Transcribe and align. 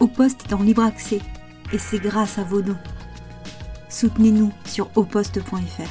Au 0.00 0.08
est 0.18 0.52
en 0.54 0.62
libre 0.62 0.82
accès 0.82 1.20
et 1.74 1.78
c'est 1.78 1.98
grâce 1.98 2.38
à 2.38 2.42
vos 2.42 2.62
dons. 2.62 2.78
Soutenez-nous 3.90 4.50
sur 4.64 4.90
oposte.fr. 4.96 5.82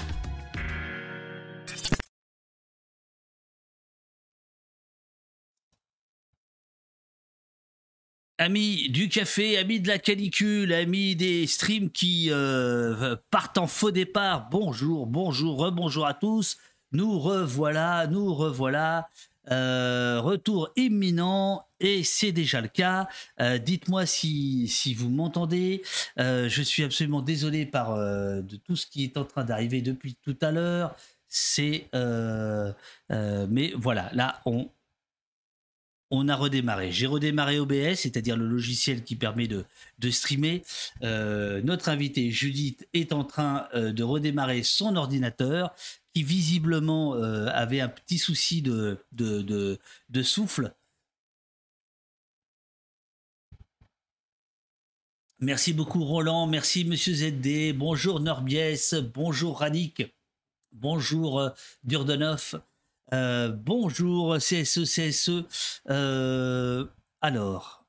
Amis 8.40 8.90
du 8.90 9.10
café, 9.10 9.60
amis 9.60 9.80
de 9.80 9.88
la 9.88 10.00
canicule, 10.00 10.74
amis 10.74 11.16
des 11.16 11.46
streams 11.46 11.92
qui 11.92 12.30
euh, 12.32 13.16
partent 13.30 13.60
en 13.60 13.68
faux 13.68 13.92
départ, 13.92 14.50
bonjour, 14.50 15.06
bonjour, 15.06 15.60
rebonjour 15.60 16.08
à 16.08 16.16
tous. 16.16 16.58
Nous 16.94 17.20
revoilà, 17.20 18.08
nous 18.08 18.34
revoilà. 18.34 19.08
Euh, 19.52 20.20
retour 20.22 20.70
imminent 20.76 21.66
et 21.80 22.04
c'est 22.04 22.32
déjà 22.32 22.62
le 22.62 22.68
cas. 22.68 23.08
Euh, 23.40 23.58
dites-moi 23.58 24.06
si, 24.06 24.68
si, 24.68 24.94
vous 24.94 25.10
m'entendez. 25.10 25.82
je 26.18 26.62
suis 26.62 26.84
absolument 26.84 27.22
désolé 27.22 27.66
par 27.66 27.96
de 27.96 28.56
tout 28.58 28.76
ce 28.76 28.86
qui 28.86 29.04
est 29.04 29.18
en 29.18 29.26
train 29.26 29.44
d'arriver 29.44 29.82
depuis 29.82 30.16
tout 30.16 30.38
à 30.42 30.52
l'heure. 30.52 30.96
C'est 31.28 31.88
mais 31.94 33.74
voilà, 33.76 34.10
là 34.14 34.42
on 34.46 34.70
on 36.12 36.28
a 36.28 36.36
redémarré. 36.36 36.92
J'ai 36.92 37.08
redémarré 37.08 37.60
OBS, 37.60 37.96
c'est-à-dire 37.96 38.38
le 38.38 38.48
logiciel 38.48 39.04
qui 39.04 39.16
permet 39.16 39.48
de, 39.48 39.66
streamer. 40.10 40.64
Euh, 41.04 41.62
notre 41.64 41.90
invité 41.90 42.32
Judith 42.32 42.88
est 42.94 43.14
en 43.14 43.24
train 43.24 43.68
euh, 43.74 43.92
de 43.92 44.04
redémarrer 44.04 44.64
son 44.64 44.96
ordinateur 44.96 45.74
qui 46.14 46.24
visiblement 46.24 47.16
euh, 47.16 47.48
avait 47.54 47.82
un 47.82 47.90
petit 47.90 48.18
souci 48.18 48.62
de, 48.62 48.98
souffle. 50.24 50.74
Merci 55.42 55.72
beaucoup 55.72 56.04
Roland, 56.04 56.48
merci 56.48 56.84
Monsieur 56.84 57.14
ZD, 57.14 57.74
bonjour 57.74 58.20
Norbiès, 58.20 58.96
bonjour 58.96 59.60
Ranik, 59.60 60.04
bonjour 60.74 61.52
Durdenov. 61.86 62.60
Euh, 63.14 63.50
bonjour 63.52 64.38
CSE, 64.38 64.84
CSE. 64.84 65.46
Euh, 65.90 66.86
alors, 67.22 67.86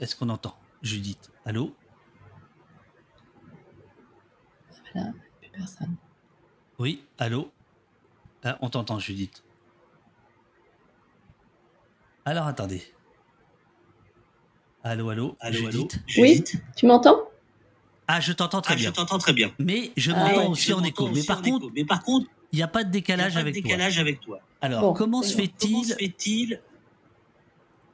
est-ce 0.00 0.16
qu'on 0.16 0.28
entend 0.28 0.56
Judith? 0.82 1.30
Allô? 1.44 1.74
Voilà, 4.92 5.12
plus 5.40 5.50
personne. 5.50 5.96
Oui, 6.78 7.04
allô? 7.18 7.50
Ah, 8.42 8.58
On 8.60 8.68
t'entend 8.70 8.98
Judith. 8.98 9.42
Alors 12.24 12.46
attendez. 12.46 12.82
Allô, 14.82 15.08
allô, 15.10 15.36
allô, 15.40 15.56
Judith? 15.56 16.00
Oui, 16.18 16.44
tu 16.76 16.86
m'entends? 16.86 17.29
Ah, 18.12 18.18
je 18.18 18.32
t'entends 18.32 18.60
très 18.60 18.74
ah, 18.74 18.76
bien. 18.76 18.88
Je 18.88 18.94
t'entends 18.94 19.18
très 19.18 19.32
bien. 19.32 19.52
Mais 19.60 19.92
je 19.96 20.10
ah 20.10 20.18
m'entends 20.18 20.50
aussi, 20.50 20.72
en 20.72 20.82
écho. 20.82 21.08
Mais 21.14 21.22
par, 21.22 21.42
contre, 21.42 21.68
mais 21.72 21.84
par 21.84 22.02
contre, 22.02 22.28
il 22.50 22.56
n'y 22.56 22.62
a 22.62 22.66
pas 22.66 22.82
de 22.82 22.90
décalage, 22.90 23.36
avec, 23.36 23.54
décalage 23.54 23.94
toi. 23.94 24.00
avec 24.00 24.20
toi. 24.20 24.40
Alors, 24.60 24.94
comment 24.94 25.22
se 25.22 25.36
fait-il 25.36 26.60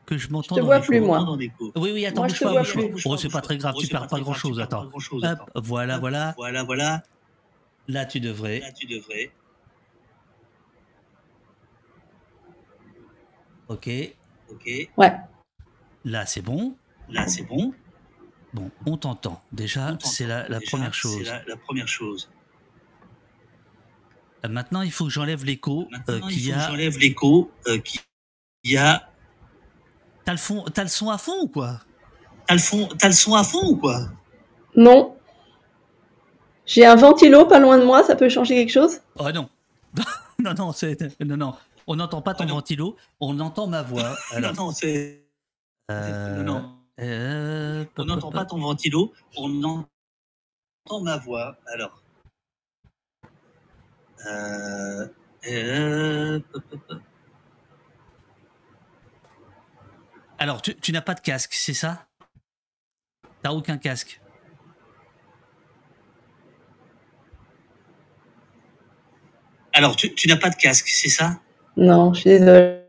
que 0.06 0.17
je 0.17 0.31
m'entends 0.31 0.55
Je 0.55 0.61
te 0.62 0.64
vois 0.64 0.81
plus, 0.81 1.00
moi. 1.03 1.36
Oui, 1.77 1.91
oui, 1.92 2.06
attends, 2.06 2.23
moi, 2.23 2.28
bouge 2.28 2.39
je 2.39 2.45
pas. 2.45 2.50
Vois 2.53 2.62
plus. 2.62 3.03
Oh, 3.05 3.17
c'est 3.19 3.28
pas 3.28 3.42
très 3.42 3.58
grave, 3.58 3.75
tu 3.78 3.89
perds 3.89 4.06
pas 4.06 4.20
grand-chose. 4.20 4.58
Attends. 4.58 4.89
Hop, 4.91 5.42
voilà, 5.56 5.98
voilà. 5.98 6.33
Voilà, 6.39 6.64
voilà. 6.64 7.03
Là, 7.86 8.06
tu 8.06 8.19
devrais. 8.19 8.61
Là, 8.61 8.73
tu 8.73 8.86
devrais. 8.86 9.30
Ok. 13.69 13.91
Ok. 14.51 14.70
Ouais. 14.97 15.12
Là, 16.06 16.25
c'est 16.25 16.42
bon. 16.42 16.75
Là, 17.11 17.28
c'est 17.28 17.42
bon. 17.42 17.75
Bon, 18.56 18.70
on 18.86 18.96
t'entend. 18.96 19.42
Déjà, 19.52 19.98
c'est 20.02 20.26
la, 20.26 20.46
première 20.66 20.94
chose. 20.94 21.30
La, 21.46 21.56
première 21.56 21.88
chose. 21.88 22.30
Maintenant, 24.48 24.80
il 24.80 24.90
faut 24.90 25.05
que 25.05 25.11
j'enlève 25.11 25.44
l'écho 25.44 25.86
euh, 26.08 26.20
qu'il 26.20 26.46
y 26.46 26.52
a. 26.52 26.70
J'enlève 26.70 26.96
l'écho 26.98 27.50
euh, 27.66 27.77
qu'il 27.78 28.00
y 28.64 28.78
a. 28.78 29.11
T'as 30.24 30.33
le, 30.33 30.39
as 30.74 30.83
le 30.83 30.89
son 30.89 31.11
à 31.11 31.18
fond 31.18 31.39
ou 31.42 31.48
quoi? 31.48 31.80
T'as 32.46 32.55
le, 32.55 33.05
as 33.05 33.08
le 33.08 33.12
son 33.12 33.34
à 33.34 33.45
fond 33.45 33.62
ou 33.62 33.77
quoi? 33.77 34.08
Non. 34.74 35.18
J'ai 36.64 36.86
un 36.86 36.96
ventilo 36.96 37.45
pas 37.45 37.58
loin 37.58 37.77
de 37.78 37.84
moi, 37.84 38.05
ça 38.05 38.16
peut 38.16 38.30
changer 38.30 38.55
quelque 38.55 38.72
chose? 38.72 39.02
Oh 39.18 39.30
non. 39.33 39.50
non, 40.39 40.55
non, 40.55 40.72
c'est. 40.72 40.96
Non, 41.22 41.36
non. 41.36 41.55
On 41.86 41.96
n'entend 41.96 42.22
pas 42.22 42.33
ton 42.33 42.45
oh 42.46 42.55
ventilo, 42.55 42.96
on 43.20 43.39
entend 43.39 43.66
ma 43.66 43.83
voix. 43.83 44.16
Alors, 44.33 44.55
non, 44.55 44.64
non, 44.64 44.70
c'est. 44.72 45.27
Euh... 45.90 46.42
Non, 46.42 46.55
non. 46.55 46.76
Euh, 46.98 47.84
on 47.98 48.05
n'entend 48.07 48.30
pas 48.30 48.46
ton 48.46 48.58
ventilo, 48.58 49.12
on 49.36 49.62
entend 49.62 51.01
ma 51.02 51.18
voix. 51.18 51.58
Alors. 51.67 52.02
Euh, 54.27 55.07
euh, 55.48 56.40
Alors, 60.39 60.62
tu, 60.62 60.74
tu 60.77 60.92
n'as 60.92 61.02
pas 61.02 61.14
de 61.14 61.20
casque, 61.20 61.55
c'est 61.55 61.74
ça? 61.74 62.07
T'as 63.42 63.52
aucun 63.52 63.78
casque? 63.78 64.20
Alors, 69.73 69.96
tu, 69.96 70.14
tu 70.14 70.28
n'as 70.28 70.36
pas 70.36 70.51
de 70.51 70.57
casque, 70.57 70.89
c'est 70.89 71.11
ça? 71.11 71.40
Non, 71.77 72.14
je 72.14 72.20
suis 72.20 72.30
désolé. 72.30 72.83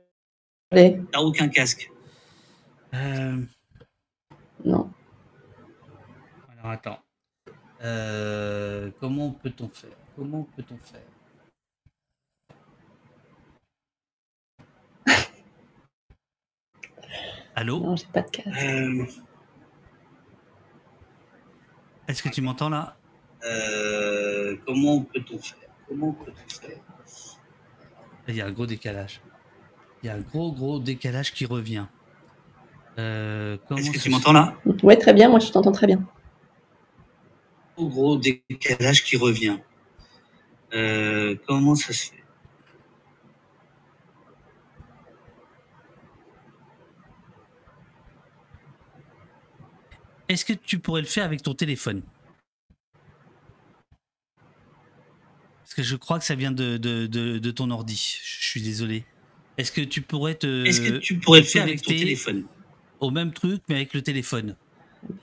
T'as 1.12 1.19
aucun 1.19 1.50
casque? 1.50 1.91
Euh... 2.94 3.44
Non. 4.67 4.91
Alors 6.51 6.72
attends. 6.72 7.00
Euh, 7.81 8.91
comment 9.00 9.31
peut-on 9.31 9.69
faire? 9.69 9.95
Comment 10.17 10.44
peut-on 10.44 10.78
faire? 10.78 11.07
Allô? 17.56 17.79
Non, 17.79 17.95
j'ai 17.95 18.07
pas 18.07 18.23
de 18.23 18.29
casque. 18.29 18.50
Euh, 18.61 19.06
Est-ce 22.09 22.22
que 22.22 22.27
tu 22.29 22.41
m'entends 22.41 22.67
là? 22.69 22.97
Euh, 23.45 24.57
Comment 24.66 25.01
peut-on 25.03 25.38
faire? 25.39 25.69
Comment 25.88 26.11
peut-on 26.11 26.50
faire? 26.50 26.81
Il 28.27 28.35
y 28.35 28.41
a 28.41 28.47
un 28.47 28.51
gros 28.51 28.66
décalage. 28.66 29.22
Il 30.03 30.07
y 30.07 30.09
a 30.09 30.16
un 30.16 30.19
gros 30.19 30.51
gros 30.51 30.79
décalage 30.79 31.31
qui 31.33 31.45
revient. 31.45 31.85
Euh, 32.97 33.58
Est-ce 33.78 33.91
que 33.91 34.00
tu 34.00 34.09
m'entends 34.09 34.34
là 34.34 34.56
Oui, 34.84 34.97
très 34.97 35.13
bien, 35.13 35.30
moi 35.30 35.40
je 35.40 35.52
t'entends 35.52 35.72
très 35.72 35.88
bien. 35.88 36.03
Au 37.75 37.88
gros 37.88 38.18
décalage 38.18 39.03
qui 39.03 39.18
revient. 39.18 39.58
Euh, 40.74 41.36
comment 41.47 41.75
ça 41.75 41.94
se 41.94 42.09
fait? 42.12 42.24
Est-ce 50.30 50.44
que 50.44 50.53
tu 50.53 50.80
pourrais 50.80 51.02
le 51.02 51.07
faire 51.07 51.24
avec 51.24 51.41
ton 51.41 51.53
téléphone? 51.53 52.02
Parce 55.63 55.74
que 55.75 55.84
je 55.84 55.96
crois 55.96 56.19
que 56.19 56.25
ça 56.25 56.36
vient 56.36 56.52
de, 56.52 56.78
de, 56.78 57.52
ton 57.52 57.69
ordi. 57.69 58.19
Je 58.24 58.47
suis 58.47 58.62
désolé. 58.62 59.06
Est-ce 59.57 59.72
que 59.72 59.81
tu 59.81 60.02
pourrais 60.02 60.36
te. 60.36 60.66
Est-ce 60.66 60.81
que 60.81 60.97
tu 60.97 61.18
pourrais 61.19 61.40
le 61.40 61.46
faire 61.46 61.63
avec 61.63 61.81
ton 61.81 61.91
téléphone? 61.91 62.46
Au 63.00 63.12
même 63.12 63.31
truc, 63.31 63.62
mais 63.69 63.75
avec 63.75 63.94
le 63.94 64.02
téléphone. 64.02 64.56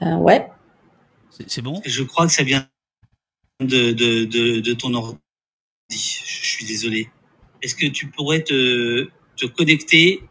Ben 0.00 0.18
ouais. 0.18 0.48
C'est 1.46 1.62
bon? 1.62 1.80
Je 1.84 2.02
crois 2.02 2.26
que 2.26 2.32
ça 2.32 2.44
vient 2.44 2.68
de, 3.60 3.92
de, 3.92 4.60
de, 4.60 4.72
ton 4.72 4.94
ordi. 4.94 5.18
Je 5.90 5.96
suis 5.96 6.64
désolé. 6.64 7.10
Est-ce 7.62 7.74
que 7.74 7.86
tu 7.86 8.08
pourrais 8.08 8.42
te, 8.42 9.08
te 9.36 9.46
connecter 9.46 10.22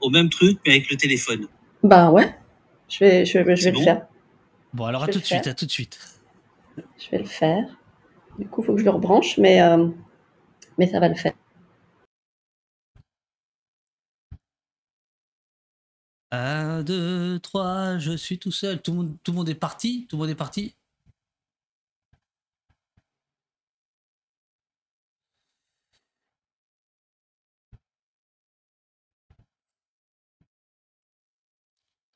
au 0.00 0.10
même 0.10 0.30
truc, 0.30 0.58
mais 0.64 0.72
avec 0.72 0.90
le 0.90 0.96
téléphone? 0.96 1.46
Ben 1.82 2.10
ouais. 2.10 2.34
Je 2.88 2.98
vais, 3.00 3.26
je, 3.26 3.38
vais, 3.38 3.56
je 3.56 3.64
vais 3.64 3.72
le 3.72 3.80
faire. 3.80 4.06
Bon, 4.72 4.84
alors 4.84 5.04
à 5.04 5.08
tout 5.08 5.18
de 5.18 5.24
suite, 5.24 5.46
à 5.46 5.54
tout 5.54 5.66
de 5.66 5.70
suite. 5.70 5.98
Je 6.76 7.10
vais 7.10 7.18
le 7.18 7.24
faire. 7.24 7.64
Du 8.38 8.46
coup, 8.46 8.62
il 8.62 8.66
faut 8.66 8.74
que 8.74 8.80
je 8.80 8.84
le 8.84 8.90
rebranche, 8.90 9.36
mais, 9.38 9.60
euh, 9.60 9.88
mais 10.78 10.86
ça 10.86 11.00
va 11.00 11.08
le 11.08 11.14
faire. 11.14 11.34
1, 16.32 16.82
2, 16.82 17.40
3, 17.40 17.98
je 17.98 18.16
suis 18.16 18.38
tout 18.38 18.50
seul. 18.52 18.80
Tout 18.82 18.92
le 18.92 19.32
monde, 19.32 19.48
est 19.48 19.54
parti 19.54 20.06
Tout 20.08 20.16
le 20.16 20.22
monde 20.22 20.30
est 20.30 20.34
parti 20.34 20.74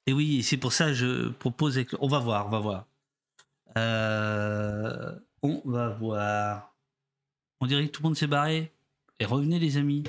Et 0.06 0.12
oui, 0.12 0.42
c'est 0.42 0.56
pour 0.56 0.72
ça 0.72 0.86
que 0.86 0.94
je 0.94 1.28
propose. 1.30 1.78
On 2.00 2.08
va 2.08 2.18
voir, 2.20 2.46
on 2.46 2.50
va 2.50 2.60
voir. 2.60 2.86
Euh, 3.76 5.18
on 5.42 5.62
va 5.64 5.88
voir. 5.90 6.74
On 7.60 7.66
dirait 7.66 7.86
que 7.86 7.92
tout 7.92 8.02
le 8.02 8.08
monde 8.08 8.16
s'est 8.16 8.26
barré. 8.26 8.72
Et 9.20 9.24
revenez, 9.24 9.58
les 9.58 9.76
amis. 9.76 10.04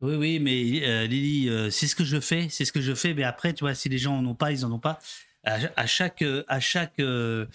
Oui, 0.00 0.14
oui, 0.14 0.38
mais 0.38 0.86
euh, 0.86 1.06
Lily, 1.06 1.48
euh, 1.48 1.70
c'est 1.70 1.88
ce 1.88 1.96
que 1.96 2.04
je 2.04 2.20
fais, 2.20 2.48
c'est 2.50 2.64
ce 2.64 2.72
que 2.72 2.80
je 2.80 2.94
fais. 2.94 3.14
Mais 3.14 3.24
après, 3.24 3.52
tu 3.52 3.64
vois, 3.64 3.74
si 3.74 3.88
les 3.88 3.98
gens 3.98 4.16
en 4.16 4.24
ont 4.26 4.34
pas, 4.34 4.52
ils 4.52 4.64
en 4.64 4.70
ont 4.72 4.78
pas. 4.78 4.98
À, 5.44 5.86
chaque, 5.86 6.22
à 6.46 6.60
chaque, 6.60 7.00
euh, 7.00 7.46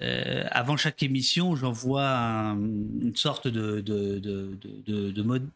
avant 0.00 0.76
chaque 0.76 1.02
émission, 1.02 1.56
j'envoie 1.56 2.08
un- 2.08 2.56
une 2.56 3.16
sorte 3.16 3.48
de, 3.48 3.80
de, 3.80 4.18
de, 4.18 4.56
de, 4.60 4.82
de- 4.86 5.10
de 5.10 5.22
mode, 5.22 5.48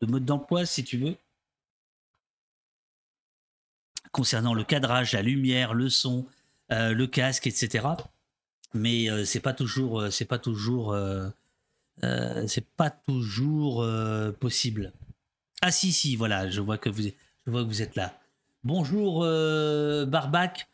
de 0.00 0.06
mode 0.06 0.24
d'emploi, 0.24 0.64
si 0.66 0.84
tu 0.84 0.96
veux, 0.98 1.16
concernant 4.12 4.54
le 4.54 4.64
cadrage, 4.64 5.12
la 5.12 5.22
lumière, 5.22 5.74
le 5.74 5.88
son, 5.88 6.26
le 6.70 7.04
casque, 7.06 7.46
etc. 7.46 7.86
Mais 8.74 9.08
c'est 9.24 9.40
pas 9.40 9.52
toujours, 9.54 10.04
c'est 10.12 10.24
pas 10.26 10.38
toujours, 10.38 10.96
c'est 12.46 12.64
pas 12.76 12.90
toujours 12.90 13.86
possible. 14.40 14.92
Ah 15.60 15.72
si 15.72 15.92
si, 15.92 16.14
voilà, 16.14 16.48
je 16.48 16.60
vois 16.60 16.78
que 16.78 16.88
vous 16.88 17.08
êtes, 17.08 17.16
je 17.44 17.50
vois 17.50 17.62
que 17.62 17.68
vous 17.68 17.82
êtes 17.82 17.96
là. 17.96 18.20
Bonjour 18.62 19.24
euh, 19.24 20.06
Barbac. 20.06 20.68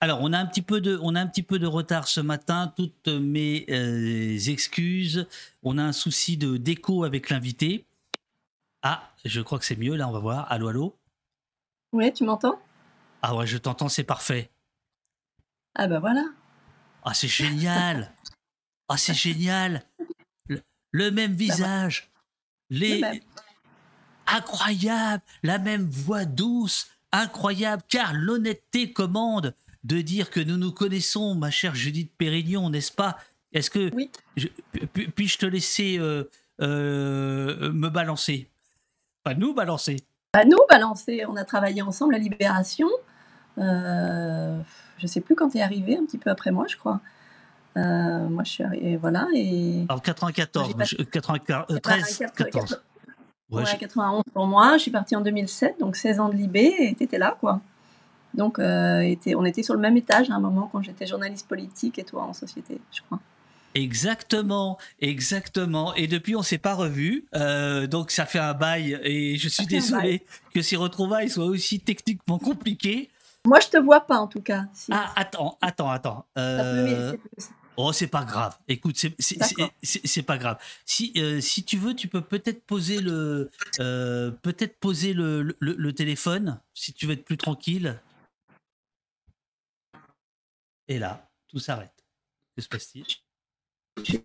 Alors 0.00 0.20
on 0.20 0.32
a 0.34 0.38
un 0.38 0.44
petit 0.44 0.60
peu 0.60 0.82
de, 0.82 0.98
on 1.02 1.14
a 1.14 1.20
un 1.20 1.26
petit 1.26 1.42
peu 1.42 1.58
de 1.58 1.66
retard 1.66 2.06
ce 2.08 2.20
matin. 2.20 2.72
Toutes 2.76 3.08
mes 3.08 3.64
euh, 3.70 4.38
excuses. 4.48 5.26
On 5.62 5.78
a 5.78 5.82
un 5.82 5.92
souci 5.92 6.36
de 6.36 6.58
d'écho 6.58 7.04
avec 7.04 7.30
l'invité. 7.30 7.86
Ah, 8.82 9.10
je 9.24 9.40
crois 9.40 9.58
que 9.58 9.64
c'est 9.64 9.76
mieux 9.76 9.96
là. 9.96 10.08
On 10.08 10.12
va 10.12 10.18
voir. 10.18 10.52
Allô 10.52 10.68
allô? 10.68 10.98
Oui, 11.92 12.12
tu 12.12 12.24
m'entends? 12.24 12.60
Ah 13.22 13.34
ouais, 13.34 13.46
je 13.46 13.56
t'entends, 13.56 13.88
c'est 13.88 14.04
parfait. 14.04 14.50
Ah 15.74 15.88
bah 15.88 16.00
voilà. 16.00 16.24
Ah 17.02 17.14
c'est 17.14 17.28
génial. 17.28 18.12
Ah 18.88 18.98
c'est 18.98 19.14
génial. 19.14 19.84
Le, 20.48 20.62
le 20.90 21.10
même 21.10 21.32
visage. 21.32 22.10
Les, 22.68 23.00
même. 23.00 23.20
Incroyable, 24.34 25.22
la 25.42 25.58
même 25.58 25.88
voix 25.88 26.24
douce, 26.24 26.88
incroyable, 27.12 27.82
car 27.88 28.12
l'honnêteté 28.14 28.92
commande 28.92 29.54
de 29.84 30.00
dire 30.00 30.30
que 30.30 30.40
nous 30.40 30.56
nous 30.56 30.72
connaissons, 30.72 31.34
ma 31.34 31.50
chère 31.50 31.74
Judith 31.74 32.10
Pérignon, 32.18 32.68
n'est-ce 32.70 32.92
pas? 32.92 33.18
Est-ce 33.52 33.70
que 33.70 33.94
Oui. 33.94 34.10
je- 34.36 34.48
puis- 34.92 35.08
puis-je 35.08 35.38
te 35.38 35.46
laisser 35.46 35.96
euh, 35.98 36.24
euh, 36.60 37.72
me 37.72 37.88
balancer? 37.88 38.48
Pas 39.22 39.34
nous 39.34 39.54
balancer. 39.54 39.96
Bah, 40.34 40.44
nous, 40.44 40.58
balancer, 40.68 41.24
on 41.26 41.36
a 41.36 41.44
travaillé 41.44 41.80
ensemble 41.80 42.14
à 42.14 42.18
Libération. 42.18 42.88
Euh, 43.56 44.58
je 44.98 45.06
sais 45.06 45.20
plus 45.20 45.34
quand 45.34 45.48
tu 45.50 45.58
es 45.58 45.62
arrivé, 45.62 45.96
un 45.96 46.04
petit 46.04 46.18
peu 46.18 46.30
après 46.30 46.50
moi, 46.50 46.66
je 46.68 46.76
crois. 46.76 47.00
Euh, 47.76 48.28
moi, 48.28 48.44
je 48.44 48.50
suis 48.50 48.64
arrivée, 48.64 48.96
voilà. 48.96 49.26
Et... 49.34 49.86
En 49.88 49.98
94, 49.98 50.68
J'ai 50.68 50.74
pas- 50.74 50.84
je- 50.84 50.96
94, 50.96 51.66
euh, 51.70 51.74
C'est 51.74 51.80
pas 51.80 51.90
13, 51.90 52.22
un 52.22 52.28
14. 52.28 52.82
Ouais, 53.50 53.62
Ouais, 53.62 53.70
je- 53.70 53.76
91 53.76 54.22
pour 54.34 54.46
moi. 54.46 54.76
Je 54.76 54.82
suis 54.82 54.90
partie 54.90 55.16
en 55.16 55.20
2007, 55.20 55.78
donc 55.80 55.96
16 55.96 56.20
ans 56.20 56.28
de 56.28 56.34
Libé, 56.34 56.74
et 56.78 56.94
tu 56.94 57.04
étais 57.04 57.18
là, 57.18 57.36
quoi. 57.40 57.60
Donc, 58.34 58.58
euh, 58.58 59.00
était- 59.00 59.34
on 59.34 59.44
était 59.44 59.62
sur 59.62 59.74
le 59.74 59.80
même 59.80 59.96
étage 59.96 60.30
à 60.30 60.34
un 60.34 60.40
moment 60.40 60.68
quand 60.70 60.82
j'étais 60.82 61.06
journaliste 61.06 61.48
politique 61.48 61.98
et 61.98 62.04
toi 62.04 62.24
en 62.24 62.32
société, 62.34 62.78
je 62.92 63.00
crois. 63.02 63.20
Exactement, 63.74 64.76
exactement. 65.00 65.94
Et 65.94 66.06
depuis, 66.08 66.36
on 66.36 66.42
s'est 66.42 66.58
pas 66.58 66.74
revus. 66.74 67.24
Euh, 67.34 67.86
donc, 67.86 68.10
ça 68.10 68.26
fait 68.26 68.38
un 68.38 68.54
bail. 68.54 68.98
Et 69.02 69.36
je 69.36 69.48
suis 69.48 69.66
désolé 69.66 70.26
que 70.54 70.62
ces 70.62 70.76
retrouvailles 70.76 71.30
soient 71.30 71.44
aussi 71.46 71.80
techniquement 71.80 72.38
compliquées. 72.38 73.08
Moi, 73.46 73.60
je 73.60 73.68
te 73.68 73.76
vois 73.78 74.00
pas 74.00 74.18
en 74.18 74.26
tout 74.26 74.40
cas. 74.42 74.64
Si. 74.74 74.90
Ah, 74.92 75.12
attends, 75.16 75.56
attends, 75.62 75.90
attends. 75.90 76.26
Ça 76.36 76.64
peut. 76.64 77.18
Oh, 77.80 77.92
c'est 77.92 78.08
pas 78.08 78.24
grave. 78.24 78.58
Écoute, 78.66 78.96
c'est 79.20 80.22
pas 80.24 80.36
grave. 80.36 80.60
Si 80.84 81.12
euh, 81.16 81.40
si 81.40 81.62
tu 81.62 81.78
veux, 81.78 81.94
tu 81.94 82.08
peux 82.08 82.22
peut-être 82.22 82.64
poser 82.66 83.00
le 83.00 83.52
euh, 83.78 84.32
peut-être 84.32 84.80
poser 84.80 85.12
le, 85.12 85.42
le, 85.60 85.74
le 85.74 85.92
téléphone 85.92 86.60
si 86.74 86.92
tu 86.92 87.06
veux 87.06 87.12
être 87.12 87.24
plus 87.24 87.36
tranquille. 87.36 88.00
Et 90.88 90.98
là, 90.98 91.30
tout 91.46 91.60
s'arrête. 91.60 91.94
Que 92.56 92.62
se 92.62 92.68
passe-t-il? 92.68 93.06
C'est 94.04 94.24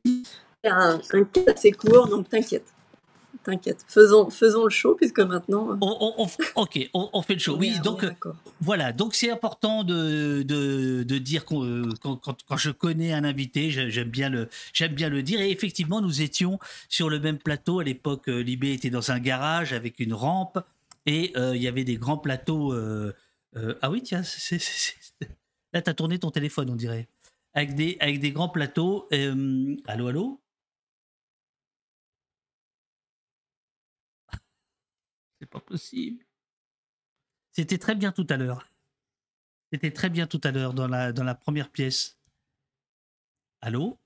un, 0.72 1.00
un 1.14 1.30
assez 1.46 1.74
court, 1.74 2.08
donc 2.08 2.30
t'inquiète. 2.30 2.74
T'inquiète. 3.44 3.84
Faisons, 3.88 4.30
faisons 4.30 4.64
le 4.64 4.70
show, 4.70 4.96
puisque 4.96 5.20
maintenant. 5.20 5.72
euh, 5.74 5.78
on, 5.82 6.14
on- 6.18 6.24
on- 6.26 6.62
Ok, 6.62 6.90
on, 6.94 7.22
fait 7.22 7.34
le 7.34 7.40
show. 7.40 7.58
Oui, 7.58 7.74
donc 7.84 8.04
euh. 8.06 8.12
Voilà, 8.62 8.94
donc 8.94 9.16
c'est 9.16 9.30
important 9.30 9.84
de, 9.84 10.44
de, 10.44 11.04
de 11.04 11.18
dire 11.18 11.44
euh, 11.52 11.90
quand, 12.02 12.16
quand, 12.18 12.38
quand 12.48 12.58
je 12.58 12.72
connais 12.72 13.12
un 13.12 13.24
invité, 13.26 13.70
j'ai- 13.70 13.90
j'aime 13.92 14.10
bien, 14.10 14.30
le, 14.30 14.48
j'aime 14.72 14.94
bien 14.94 15.10
le 15.10 15.24
dire. 15.24 15.42
Et 15.42 15.52
effectivement, 15.52 16.00
nous 16.00 16.22
étions 16.22 16.58
sur 16.88 17.10
le 17.10 17.20
même 17.20 17.38
plateau. 17.38 17.80
À 17.80 17.84
l'époque, 17.84 18.28
Libé 18.28 18.72
était 18.74 18.90
dans 18.90 19.12
un 19.12 19.20
garage 19.20 19.74
avec 19.74 20.00
une 20.00 20.14
rampe 20.14 20.60
et 21.06 21.34
euh, 21.36 21.54
il 21.56 21.62
y 21.62 21.68
avait 21.68 21.84
des 21.84 21.98
grands 21.98 22.18
plateaux. 22.18 22.72
euh, 22.72 23.12
euh, 23.58 23.76
ah 23.82 23.92
oui, 23.92 24.02
tiens, 24.02 24.22
là, 25.74 25.82
tu 25.82 25.90
as 25.90 25.94
tourné 25.94 26.18
ton 26.18 26.32
téléphone, 26.32 26.70
on 26.70 26.76
dirait. 26.76 27.08
Avec 27.54 27.76
des, 27.76 27.98
avec 28.00 28.20
des 28.20 28.32
grands 28.32 28.50
plateaux. 28.50 29.08
Allô, 29.86 30.08
allô? 30.08 30.40
Pas 35.46 35.60
possible. 35.60 36.26
C'était 37.52 37.78
très 37.78 37.96
bien 37.96 38.12
tout 38.12 38.26
à 38.30 38.38
l'heure. 38.38 38.68
C'était 39.72 39.92
très 39.92 40.10
bien 40.10 40.28
tout 40.28 40.42
à 40.44 40.52
l'heure 40.52 40.74
dans 40.74 40.88
la, 40.88 41.12
dans 41.12 41.24
la 41.24 41.36
première 41.36 41.72
pièce. 41.72 42.20
Allô? 43.62 44.00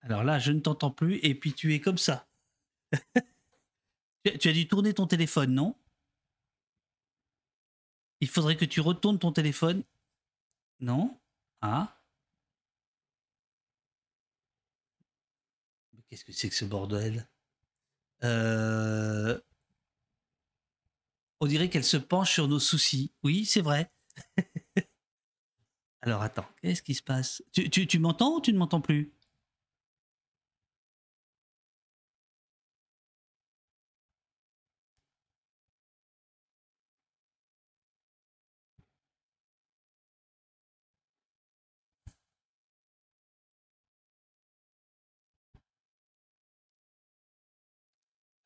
Alors 0.00 0.24
là, 0.24 0.38
je 0.38 0.52
ne 0.52 0.60
t'entends 0.60 0.90
plus 0.90 1.16
et 1.22 1.34
puis 1.34 1.52
tu 1.52 1.74
es 1.74 1.80
comme 1.80 1.98
ça. 1.98 2.28
tu, 4.24 4.38
tu 4.38 4.48
as 4.48 4.52
dû 4.52 4.66
tourner 4.66 4.94
ton 4.94 5.06
téléphone, 5.06 5.54
non? 5.54 5.76
Il 8.20 8.28
faudrait 8.28 8.56
que 8.56 8.64
tu 8.64 8.80
retournes 8.80 9.18
ton 9.18 9.32
téléphone. 9.32 9.84
Non? 10.80 11.20
Ah? 11.60 12.01
Qu'est-ce 16.12 16.26
que 16.26 16.32
c'est 16.32 16.50
que 16.50 16.54
ce 16.54 16.66
bordel? 16.66 17.26
Euh, 18.22 19.40
On 21.40 21.46
dirait 21.46 21.70
qu'elle 21.70 21.84
se 21.84 21.96
penche 21.96 22.34
sur 22.34 22.48
nos 22.48 22.58
soucis. 22.58 23.14
Oui, 23.22 23.46
c'est 23.46 23.62
vrai. 23.62 23.90
Alors 26.02 26.20
attends, 26.20 26.44
qu'est-ce 26.60 26.82
qui 26.82 26.92
se 26.92 27.02
passe? 27.02 27.42
Tu, 27.50 27.70
tu, 27.70 27.86
tu 27.86 27.98
m'entends 27.98 28.36
ou 28.36 28.40
tu 28.42 28.52
ne 28.52 28.58
m'entends 28.58 28.82
plus? 28.82 29.14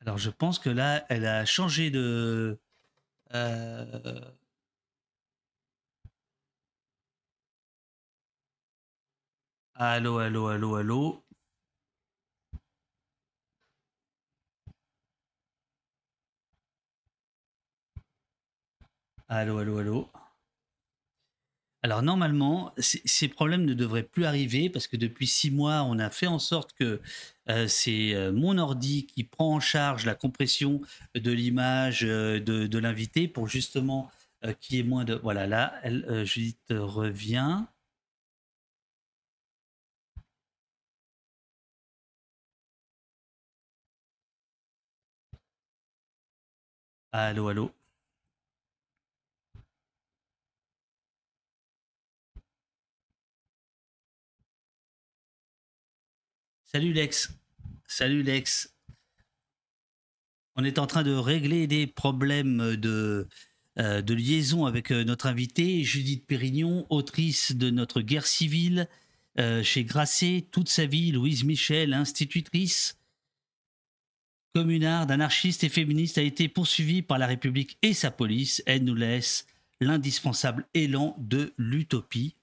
Alors 0.07 0.17
je 0.19 0.31
pense 0.31 0.59
que 0.59 0.71
là, 0.71 1.05
elle 1.11 1.27
a 1.27 1.45
changé 1.45 1.91
de... 1.91 2.59
euh, 3.35 4.21
Allô, 9.75 10.19
allô, 10.19 10.49
allô, 10.49 10.75
allô. 10.77 11.25
Allô, 19.29 19.59
allô, 19.59 19.79
allô. 19.79 20.11
Alors 21.87 22.03
normalement, 22.03 22.75
ces 22.79 23.29
problèmes 23.29 23.65
ne 23.65 23.73
devraient 23.73 24.03
plus 24.03 24.25
arriver 24.25 24.69
parce 24.69 24.89
que 24.89 24.97
depuis 24.97 25.29
six 25.29 25.53
mois, 25.53 25.85
on 25.85 26.01
a 26.01 26.11
fait 26.11 26.27
en 26.27 26.41
sorte 26.41 26.73
que 26.73 27.01
euh, 27.49 27.69
c'est 27.69 28.13
euh, 28.13 28.33
mon 28.33 28.59
ordi 28.59 29.07
qui 29.07 29.23
prend 29.23 29.55
en 29.55 29.61
charge 29.61 30.05
la 30.05 30.17
compression 30.17 30.81
de 31.15 31.31
l'image 31.31 32.03
euh, 32.03 32.41
de, 32.41 32.79
l'invité 32.79 33.29
pour 33.29 33.47
justement 33.47 34.11
qu'il 34.61 34.79
y 34.79 34.81
ait 34.81 34.83
moins 34.83 35.05
de... 35.05 35.15
Voilà, 35.15 35.47
là, 35.47 35.75
elle, 35.85 36.25
Judith 36.25 36.59
revient. 36.71 37.63
Allô, 47.13 47.49
allô. 47.49 47.76
Salut 56.67 56.93
Lex. 56.93 57.33
Salut 57.87 58.25
Lex. 58.25 58.75
On 60.57 60.65
est 60.65 60.81
en 60.81 60.89
train 60.89 61.05
de 61.05 61.13
régler 61.13 61.69
des 61.69 61.87
problèmes 61.87 62.75
de, 62.75 63.29
euh, 63.79 64.03
liaison 64.03 64.67
avec 64.67 64.91
euh, 64.91 65.05
notre 65.05 65.27
invité, 65.27 65.85
Judith 65.85 66.27
Pérignon, 66.27 66.85
autrice 66.91 67.55
de 67.55 67.71
notre 67.71 68.01
guerre 68.01 68.27
civile, 68.27 68.89
euh, 69.39 69.63
chez 69.63 69.85
Grasset 69.85 70.49
toute 70.51 70.69
sa 70.69 70.87
vie. 70.87 71.13
Louise 71.13 71.45
Michel, 71.45 71.95
institutrice 71.95 72.99
communarde, 74.53 75.13
anarchiste 75.13 75.63
et 75.63 75.69
féministe, 75.69 76.19
a 76.19 76.23
été 76.23 76.49
poursuivie 76.49 77.03
par 77.03 77.19
la 77.19 77.29
République 77.29 77.79
et 77.83 77.95
sa 77.95 78.11
police. 78.11 78.61
Elle 78.67 78.83
nous 78.83 78.95
laisse 78.95 79.47
l'indispensable 79.81 80.67
élan 80.75 81.15
de 81.19 81.53
l'utopie. 81.59 82.35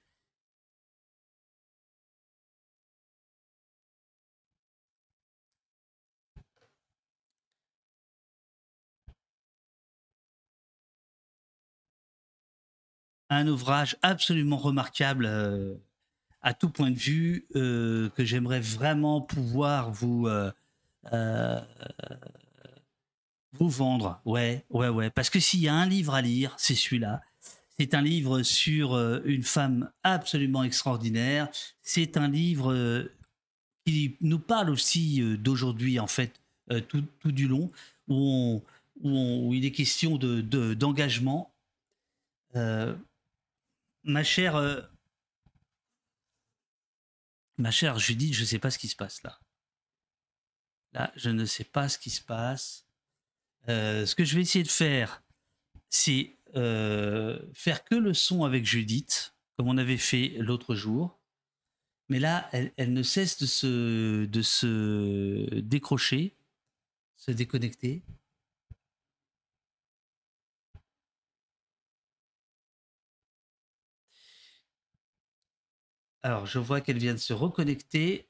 Un 13.30 13.48
ouvrage 13.48 13.98
absolument 14.02 14.58
remarquable 14.58 15.26
euh, 15.26 15.76
à 16.42 16.54
tout 16.54 16.70
point 16.70 16.92
de 16.92 16.98
vue 16.98 17.48
euh, 17.56 18.10
que 18.12 18.26
j'aimerais 18.26 18.60
vraiment 18.60 19.22
pouvoir 19.22 19.92
vous 19.92 20.28
euh, 20.28 20.52
vous 23.54 23.70
vendre. 23.70 24.22
Ouais, 24.26 24.66
ouais, 24.70 24.90
ouais. 24.90 25.10
Parce 25.10 25.30
que 25.30 25.40
s'il 25.40 25.62
y 25.62 25.68
a 25.68 25.74
un 25.76 25.86
livre 25.86 26.14
à 26.14 26.22
lire, 26.22 26.54
c'est 26.58 26.76
celui-là. 26.76 27.22
C'est 27.78 27.94
un 27.94 28.02
livre 28.02 28.44
sur 28.44 28.96
une 29.26 29.44
femme 29.44 29.90
absolument 30.04 30.64
extraordinaire. 30.64 31.50
C'est 31.82 32.18
un 32.18 32.28
livre 32.28 33.10
qui 33.86 34.16
nous 34.22 34.40
parle 34.40 34.70
aussi 34.70 35.22
d'aujourd'hui, 35.38 36.00
en 36.00 36.08
fait, 36.08 36.32
tout, 36.88 37.04
tout 37.20 37.32
du 37.32 37.48
long, 37.48 37.72
où, 38.08 38.62
où, 39.02 39.54
il 39.54 39.66
est 39.66 39.72
question 39.72 40.18
de- 40.18 40.42
de- 40.42 40.74
d'engagement. 40.74 41.52
Euh, 42.56 42.96
ma 44.04 44.24
chère, 44.24 44.56
euh, 44.56 44.82
ma 47.58 47.72
chère 47.72 48.00
Judith, 48.00 48.34
je 48.34 48.42
ne 48.42 48.46
sais 48.46 48.60
pas 48.60 48.72
ce 48.72 48.80
qui 48.80 48.88
se 48.88 48.96
passe 48.96 49.24
là. 49.24 49.40
Là, 50.94 51.12
je 51.16 51.30
ne 51.30 51.46
sais 51.46 51.64
pas 51.64 51.90
ce 51.90 51.98
qui 51.98 52.10
se 52.10 52.22
passe. 52.22 52.86
Euh, 53.68 54.06
ce 54.06 54.16
que 54.16 54.24
je 54.24 54.36
vais 54.36 54.42
essayer 54.42 54.64
de 54.64 54.70
faire, 54.70 55.24
c'est 55.90 56.38
euh, 56.56 57.40
faire 57.54 57.84
que 57.84 57.96
le 57.96 58.14
son 58.14 58.44
avec 58.44 58.66
Judith, 58.66 59.36
comme 59.58 59.68
on 59.68 59.78
avait 59.78 59.98
fait 59.98 60.30
l'autre 60.38 60.76
jour. 60.76 61.20
Mais 62.10 62.20
là, 62.20 62.48
elle, 62.52 62.74
elle 62.78 62.94
ne 62.94 63.02
cesse 63.02 63.40
de 63.40 63.46
se, 63.46 64.26
de 64.26 64.42
se 64.42 65.60
décrocher, 65.62 66.38
se 67.16 67.32
déconnecter. 67.32 68.04
Alors, 76.24 76.48
je 76.48 76.58
vois 76.58 76.82
qu'elle 76.82 76.98
vient 76.98 77.14
de 77.14 77.20
se 77.20 77.34
reconnecter. 77.34 78.28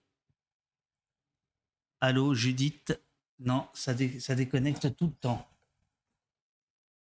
Allô, 2.01 2.35
Judith? 2.35 3.01
Non, 3.39 3.67
ça, 3.73 3.95
dé- 3.95 4.19
ça 4.19 4.35
déconnecte 4.35 4.95
tout 4.95 5.07
le 5.07 5.13
temps. 5.13 5.47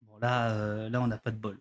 Bon, 0.02 0.18
euh, 0.22 0.90
là 0.90 1.00
on 1.00 1.06
n'a 1.06 1.16
pas 1.18 1.30
de 1.30 1.38
bol. 1.38 1.58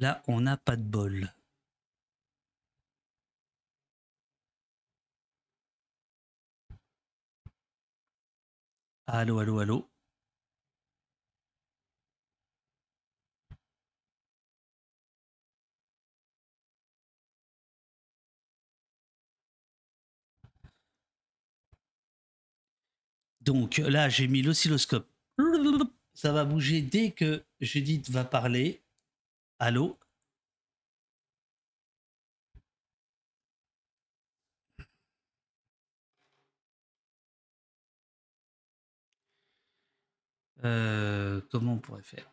Là, 0.00 0.24
on 0.26 0.40
n'a 0.40 0.56
pas 0.56 0.74
de 0.74 0.82
bol. 0.82 1.32
Allô, 9.08 9.40
allô, 9.40 9.58
allô? 9.58 9.90
Donc 23.48 23.78
là, 23.78 24.10
j'ai 24.10 24.28
mis 24.28 24.42
l'oscilloscope. 24.42 25.08
Ça 26.12 26.32
va 26.32 26.44
bouger 26.44 26.82
dès 26.82 27.12
que 27.12 27.42
Judith 27.62 28.10
va 28.10 28.22
parler. 28.22 28.82
Allô 29.58 29.98
Euh, 40.64 41.40
Comment 41.50 41.74
on 41.74 41.78
pourrait 41.78 42.02
faire? 42.02 42.30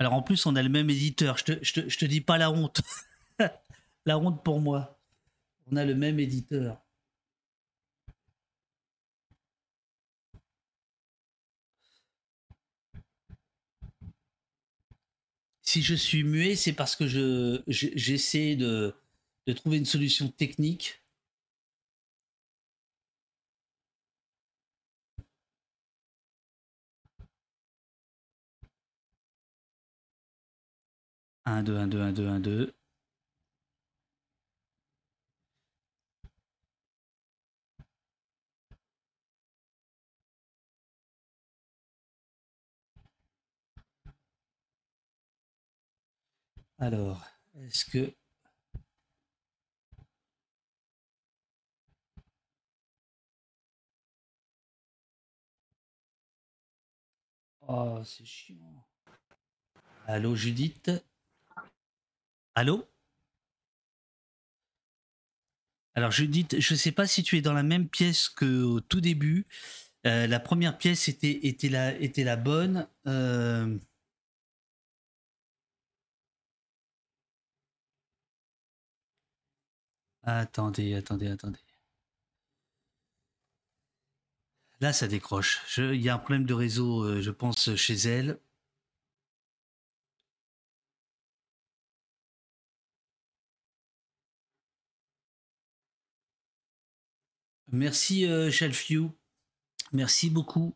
Alors 0.00 0.14
en 0.14 0.22
plus, 0.22 0.44
on 0.46 0.56
a 0.56 0.62
le 0.62 0.68
même 0.68 0.90
éditeur. 0.90 1.38
Je 1.38 1.44
te, 1.44 1.52
te, 1.80 2.04
dis 2.04 2.20
pas 2.20 2.38
la 2.38 2.50
honte. 2.50 2.80
la 4.06 4.18
honte 4.18 4.42
pour 4.44 4.60
moi. 4.60 4.98
On 5.70 5.76
a 5.76 5.84
le 5.84 5.94
même 5.94 6.20
éditeur. 6.20 6.80
Si 15.62 15.82
je 15.82 15.94
suis 15.94 16.24
muet, 16.24 16.56
c'est 16.56 16.72
parce 16.72 16.96
que 16.96 17.06
je, 17.06 17.62
je- 17.68 17.88
j'essaie 17.94 18.56
de 18.56 19.52
trouver 19.54 19.78
une 19.78 19.84
solution 19.86 20.28
technique. 20.28 21.00
Un, 31.50 31.62
deux, 31.62 31.76
un, 31.78 31.88
deux, 31.88 32.00
un, 32.02 32.12
deux, 32.12 32.28
un, 32.28 32.40
deux. 32.40 32.74
Alors, 46.80 47.24
est-ce 47.54 47.84
que... 47.84 48.12
Oh, 57.68 58.02
c'est 58.04 58.24
chiant. 58.26 58.84
Allô, 60.06 60.34
Judith? 60.34 60.90
Allô? 62.58 62.84
Alors, 65.94 66.10
Judith, 66.10 66.56
je 66.60 66.74
ne 66.74 66.78
sais 66.78 66.92
pas 66.92 67.06
si 67.06 67.22
tu 67.22 67.36
es 67.38 67.40
dans 67.40 67.52
la 67.52 67.62
même 67.62 67.88
pièce 67.88 68.28
qu'au 68.28 68.80
tout 68.80 69.00
début. 69.00 69.46
Euh, 70.06 70.26
la 70.26 70.40
première 70.40 70.78
pièce 70.78 71.08
était, 71.08 71.68
la, 71.68 72.36
bonne. 72.36 72.88
Euh, 73.06 73.78
Attendez, 80.22 80.94
attendez, 80.94 81.26
attendez. 81.28 81.58
Là, 84.80 84.92
ça 84.92 85.06
décroche. 85.06 85.62
Il 85.76 86.00
y 86.02 86.08
a 86.08 86.14
un 86.14 86.18
problème 86.18 86.44
de 86.44 86.54
réseau, 86.54 87.04
euh, 87.04 87.20
je 87.20 87.30
pense, 87.30 87.74
chez 87.76 87.94
elle. 87.94 88.38
Merci, 97.70 98.26
euh, 98.26 98.50
Shelfew. 98.50 99.10
Merci 99.92 100.30
beaucoup. 100.30 100.74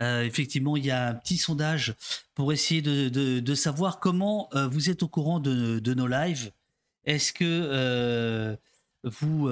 Euh, 0.00 0.22
effectivement, 0.22 0.76
il 0.76 0.86
y 0.86 0.90
a 0.90 1.08
un 1.08 1.14
petit 1.14 1.36
sondage 1.36 1.94
pour 2.34 2.52
essayer 2.52 2.80
de, 2.82 3.54
savoir 3.54 4.00
comment 4.00 4.48
euh, 4.54 4.66
vous 4.68 4.88
êtes 4.88 5.02
au 5.02 5.08
courant 5.08 5.40
de, 5.40 5.78
de 5.78 5.94
nos 5.94 6.06
lives. 6.06 6.52
Est-ce 7.04 7.32
que 7.32 7.44
euh, 7.44 8.56
vous... 9.04 9.48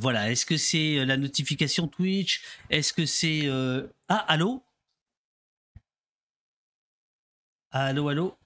voilà, 0.00 0.30
est-ce 0.30 0.46
que 0.46 0.56
c'est 0.56 1.04
la 1.04 1.16
notification 1.16 1.86
Twitch? 1.88 2.42
Est-ce 2.70 2.92
que 2.92 3.06
c'est... 3.06 3.48
Ah, 4.08 4.24
allô? 4.28 4.62
Allô, 7.70 8.08
allô? 8.08 8.36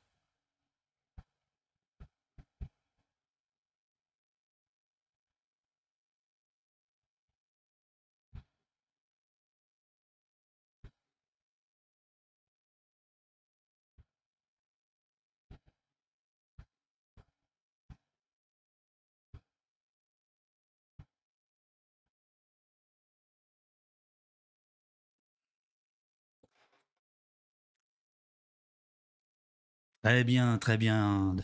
Très 30.02 30.24
bien, 30.24 30.56
très 30.56 30.78
bien. 30.78 31.36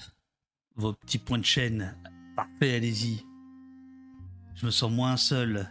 Vos 0.77 0.95
petits 0.95 1.19
points 1.19 1.39
de 1.39 1.45
chaîne. 1.45 1.95
Parfait, 2.35 2.77
allez-y. 2.77 3.23
Je 4.55 4.65
me 4.65 4.71
sens 4.71 4.91
moins 4.91 5.19
seul. 5.19 5.71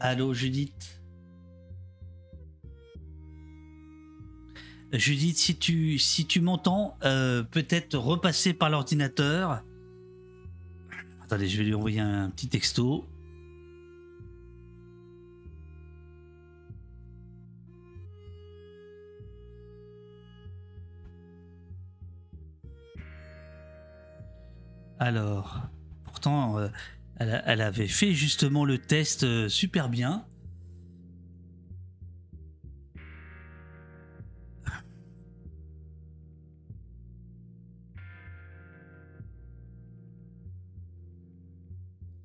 Allô, 0.00 0.34
Judith? 0.34 1.01
Judith, 4.92 5.38
si 5.38 5.56
tu, 5.56 5.98
si 5.98 6.26
tu 6.26 6.40
m'entends, 6.40 6.98
euh, 7.02 7.42
peut-être 7.42 7.96
repasser 7.96 8.52
par 8.52 8.68
l'ordinateur. 8.68 9.62
Attendez, 11.24 11.48
je 11.48 11.58
vais 11.58 11.64
lui 11.64 11.74
envoyer 11.74 12.00
un 12.00 12.28
petit 12.28 12.48
texto. 12.48 13.06
Alors, 24.98 25.62
pourtant, 26.04 26.58
euh, 26.58 26.68
elle, 27.16 27.60
avait 27.60 27.88
fait 27.88 28.12
justement 28.12 28.64
le 28.64 28.78
test 28.78 29.24
euh, 29.24 29.48
super 29.48 29.88
bien. 29.88 30.26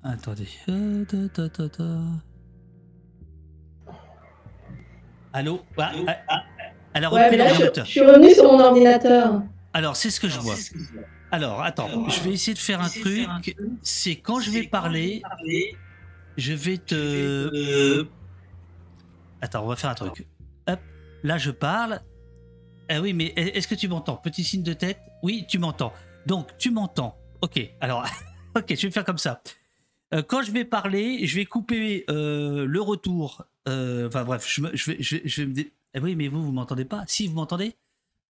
Attendez. 0.08 0.48
Euh, 0.70 1.04
ta, 1.04 1.28
ta, 1.28 1.48
ta, 1.50 1.68
ta. 1.68 1.84
Allô 5.34 5.60
Ah, 5.76 5.92
ah, 6.06 6.16
ah, 6.28 6.42
Elle 6.94 7.04
a 7.04 7.12
Ouais, 7.12 7.24
repris 7.24 7.36
mais 7.36 7.44
là, 7.44 7.44
je, 7.48 7.50
l'ordinateur. 7.50 7.84
je 7.84 7.90
suis 7.90 8.00
revenue 8.00 8.32
sur 8.32 8.44
mon 8.44 8.58
ordinateur. 8.58 9.42
Alors, 9.74 9.96
c'est 9.96 10.08
ce 10.10 10.18
que 10.18 10.28
je 10.28 10.40
vois. 10.40 10.54
Alors, 11.30 11.62
attends, 11.62 12.08
je 12.08 12.20
vais 12.20 12.32
essayer 12.32 12.54
de 12.54 12.58
faire 12.58 12.80
un 12.80 12.88
truc. 12.88 13.28
C'est 13.82 14.16
quand 14.16 14.40
je 14.40 14.50
vais 14.50 14.62
parler, 14.62 15.22
je 16.38 16.54
vais 16.54 16.78
te. 16.78 18.06
Attends, 19.42 19.64
on 19.64 19.68
va 19.68 19.76
faire 19.76 19.90
un 19.90 19.94
truc. 19.94 20.26
Hop, 20.68 20.80
là 21.22 21.36
je 21.38 21.50
parle. 21.50 22.00
Ah 22.88 23.02
oui, 23.02 23.12
mais 23.12 23.26
est-ce 23.36 23.68
que 23.68 23.74
tu 23.74 23.86
m'entends? 23.88 24.16
Petit 24.16 24.42
signe 24.42 24.62
de 24.62 24.72
tête. 24.72 24.98
Oui, 25.22 25.44
tu 25.46 25.58
m'entends. 25.58 25.92
Donc, 26.24 26.56
tu 26.56 26.70
m'entends. 26.70 27.18
Ok, 27.42 27.60
alors, 27.82 28.06
ok, 28.56 28.64
je 28.74 28.86
vais 28.86 28.90
faire 28.90 29.04
comme 29.04 29.18
ça. 29.18 29.42
Euh, 30.14 30.22
quand 30.22 30.42
je 30.42 30.52
vais 30.52 30.64
parler, 30.64 31.26
je 31.26 31.36
vais 31.36 31.44
couper 31.44 32.04
euh, 32.08 32.64
le 32.66 32.80
retour. 32.80 33.44
Euh, 33.68 34.08
Enfin 34.08 34.24
bref, 34.24 34.46
je, 34.48 34.62
me- 34.62 34.74
je 34.76 34.90
vais, 34.92 34.96
je 35.02 35.16
vais, 35.16 35.22
je 35.24 35.40
vais 35.42 35.46
me. 35.48 35.52
dé- 35.52 35.72
Ah 35.94 35.98
oui, 36.02 36.16
mais 36.16 36.28
vous, 36.28 36.42
vous 36.42 36.52
m'entendez 36.52 36.84
pas? 36.86 37.04
Si, 37.06 37.26
vous 37.26 37.34
m'entendez? 37.34 37.74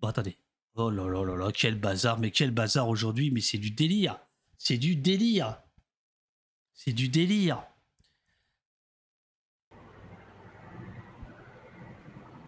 Bon, 0.01 0.09
attendez. 0.09 0.37
Oh 0.77 0.91
là 0.91 1.07
là 1.09 1.25
là 1.25 1.37
là, 1.37 1.51
quel 1.53 1.75
bazar, 1.79 2.19
mais 2.19 2.31
quel 2.31 2.51
bazar 2.53 2.89
aujourd'hui, 2.89 3.31
mais 3.31 3.41
c'est 3.41 3.59
du 3.59 3.71
délire. 3.71 4.19
C'est 4.59 4.77
du 4.77 4.97
délire. 4.97 5.59
C'est 6.75 6.93
du 6.93 7.09
délire. 7.09 7.63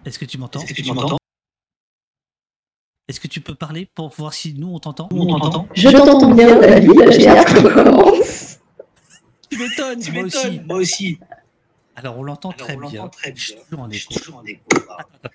Est-ce 0.04 0.18
que 0.18 0.24
tu 0.24 0.38
m'entends? 0.38 0.60
Est-ce 0.60 0.74
que 0.74 0.82
tu 0.82 0.92
m'entends? 0.92 1.18
Est-ce 3.08 3.20
que 3.20 3.28
tu 3.28 3.40
peux 3.40 3.54
parler 3.54 3.86
pour 3.94 4.08
voir 4.10 4.34
si 4.34 4.54
nous 4.54 4.68
on 4.68 4.78
t'entend? 4.80 5.08
On 5.12 5.38
t'entend 5.38 5.68
Je 5.74 5.88
t'entends 5.88 6.34
bien, 6.34 6.58
David. 6.60 7.10
J'ai 7.12 7.28
hâte 7.28 7.54
qu'on 7.54 7.62
commence. 7.74 8.58
Tu 9.56 9.62
m'étonnes, 9.62 10.00
Tu 10.00 10.12
moi 10.12 10.22
aussi. 10.24 10.36
m'étonnes, 10.50 10.66
moi 10.66 10.76
aussi. 10.78 11.18
Alors 11.94 12.18
on 12.18 12.22
l'entend 12.22 12.52
très 12.52 12.76
bien. 12.76 13.10
Je 13.34 13.40
suis 13.40 13.54
bien. 13.54 13.62
toujours 13.64 13.80
en 13.80 13.90
Je 13.90 13.96
suis 13.98 14.06
écho. 14.10 14.20
toujours 14.20 14.36
en 14.36 14.44
écho. 14.44 14.60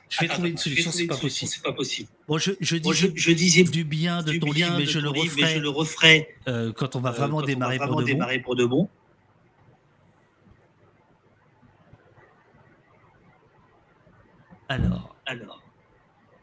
Je 0.10 0.20
vais 0.20 0.26
Attends, 0.26 0.34
trouver 0.34 0.50
une 0.50 0.56
attends, 0.56 0.64
solution, 0.64 0.92
je 0.92 0.96
c'est 0.96 1.02
vais 1.04 1.08
pas 1.08 1.16
trouver 1.16 1.30
une 1.30 1.30
possible. 1.30 1.32
solution, 1.32 1.48
C'est 1.48 1.64
pas 1.64 1.74
possible. 1.74 2.10
Bon, 2.28 2.38
je, 2.38 2.52
je 2.60 2.76
Bon, 2.78 2.92
disais 2.92 3.08
je, 3.08 3.14
je 3.16 3.32
disais 3.32 3.64
du 3.64 3.84
bien 3.84 4.22
de 4.22 4.32
du 4.32 4.40
ton 4.40 4.52
bien 4.52 4.68
livre, 4.68 4.78
mais 4.80 4.86
je 4.86 5.00
le 5.00 5.08
ton 5.10 5.14
livre, 5.14 5.34
mais 5.38 5.42
referai 5.42 5.56
je 5.56 5.60
le 5.60 5.70
referai 5.70 6.36
euh, 6.48 6.72
quand 6.74 6.96
on 6.96 7.00
va 7.00 7.10
euh, 7.10 7.14
vraiment 7.14 7.38
quand 7.38 7.38
on 7.38 7.40
va 7.42 7.46
démarrer 7.48 7.78
vraiment 7.78 7.94
pour 7.94 8.02
de 8.02 8.06
bon. 8.06 8.12
démarrer 8.14 8.40
pour 8.40 8.56
de 8.56 8.66
bon. 8.66 8.90
Alors, 14.70 15.16
Alors, 15.26 15.62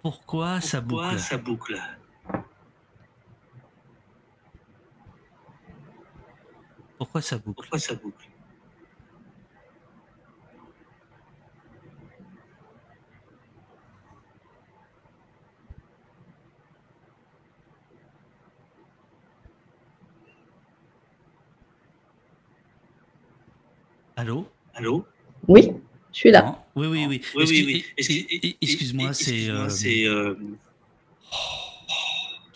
pourquoi 0.03 0.61
ça 0.61 0.81
boucle? 0.81 1.19
ça 1.19 1.37
boucle? 1.39 1.81
Pourquoi 6.99 7.23
ça 7.23 7.39
boucle? 7.39 7.55
Pourquoi 7.63 7.79
ça 7.79 7.95
boucle? 7.95 8.29
Allô? 24.17 24.47
Allô? 24.75 25.05
Oui, 25.47 25.73
je 26.13 26.19
suis 26.19 26.31
là. 26.31 26.43
Non 26.43 26.57
Oui, 26.77 26.87
oui, 26.89 27.07
oui. 27.09 27.09
Oui, 27.09 27.21
oui, 27.35 27.43
Excuse- 27.43 27.67
oui. 27.67 27.85
excuse- 27.97 28.27
Excuse- 28.27 28.57
Excuse-moi, 28.61 29.13
c'est. 29.15 29.23
excuse-moi, 29.31 29.71
c'est. 29.71 30.05
euh, 30.07 30.35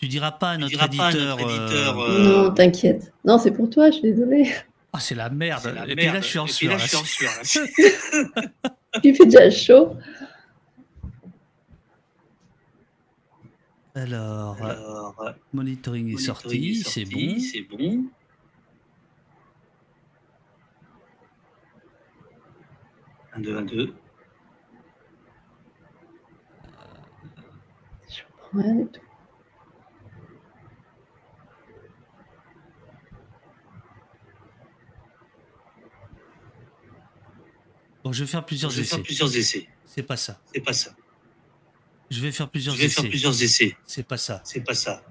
Tu 0.03 0.09
diras 0.09 0.33
pas 0.33 0.51
à 0.51 0.59
notre 0.59 0.71
diras 0.73 0.89
pas 0.89 1.07
à 1.07 1.11
éditeur. 1.13 1.37
notre 1.39 1.49
euh, 1.49 1.65
éditeur, 1.67 2.01
euh, 2.01 2.19
Non, 2.49 2.51
t'inquiète. 2.55 3.13
Non, 3.25 3.39
c'est 3.39 3.53
pour 3.53 3.71
toi, 3.71 3.87
je 3.89 3.99
suis 3.99 4.03
désolée. 4.03 4.53
Ah, 4.93 4.99
c'est 4.99 5.15
la 5.15 5.31
merde. 5.31 5.65
la 5.73 5.85
Et 5.85 5.95
puis 5.95 6.05
merde. 6.07 6.15
là, 6.17 6.21
je 6.21 6.27
suis 6.27 6.39
en 6.41 6.45
Et 6.45 6.49
puis 6.49 6.55
sueur. 6.55 6.73
là, 6.73 6.79
je 6.79 6.87
suis 6.89 6.97
en 6.97 7.05
sueur. 7.05 7.33
Il 9.05 9.15
fait 9.17 9.25
déjà 9.27 9.49
chaud. 9.49 9.97
Alors, 13.95 14.57
euh, 14.65 14.71
Alors, 14.71 15.21
euh, 15.23 15.33
monitoring 15.53 16.09
est 16.09 16.13
monitoring 16.13 16.19
sorti, 16.19 16.71
est 16.71 16.75
c'est 16.83 17.05
sorti, 17.05 17.27
bon. 17.35 17.39
C'est 17.39 17.61
bon. 17.77 18.05
Un, 23.35 23.41
deux, 23.41 23.57
un, 23.57 23.63
deux. 23.63 23.95
Je 28.11 28.23
prends 28.51 28.59
rien 28.63 28.75
du 28.75 28.87
tout. 28.89 29.01
Bon, 38.05 38.13
je 38.13 38.25
vais 38.25 38.31
faire 38.31 38.45
plusieurs 38.45 38.71
Je 38.71 38.79
vais 38.79 38.85
faire 38.85 38.99
essais. 38.99 39.03
plusieurs 39.05 39.37
essais. 39.37 39.69
C'est 39.87 40.03
pas 40.03 40.17
ça. 40.17 40.39
C'est 40.53 40.61
pas 40.61 40.73
ça. 40.73 40.91
Je 42.11 42.21
vais 42.21 42.33
faire 42.33 42.47
Je 42.47 42.51
plusieurs 42.51 42.75
vais 42.75 42.89
faire 42.89 43.01
essais. 43.05 43.09
plusieurs 43.09 43.43
essais. 43.43 43.77
C'est 43.87 44.03
pas 44.03 44.17
ça. 44.17 44.41
C'est 44.45 44.61
pas 44.61 44.75
ça. 44.75 45.03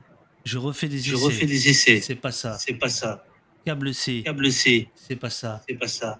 Je 0.43 0.57
refais 0.57 0.87
des 0.87 0.99
Je 0.99 1.13
essais. 1.15 1.25
refais 1.25 1.45
des 1.45 1.69
essais. 1.69 2.01
C'est 2.01 2.15
pas 2.15 2.31
ça. 2.31 2.57
C'est 2.57 2.73
pas 2.73 2.89
ça. 2.89 3.23
Câble 3.65 3.93
C. 3.93 4.23
Câble 4.23 4.51
C. 4.51 4.89
C'est 4.95 5.15
pas 5.15 5.29
ça. 5.29 5.61
C'est 5.67 5.75
pas 5.75 5.87
ça. 5.87 6.19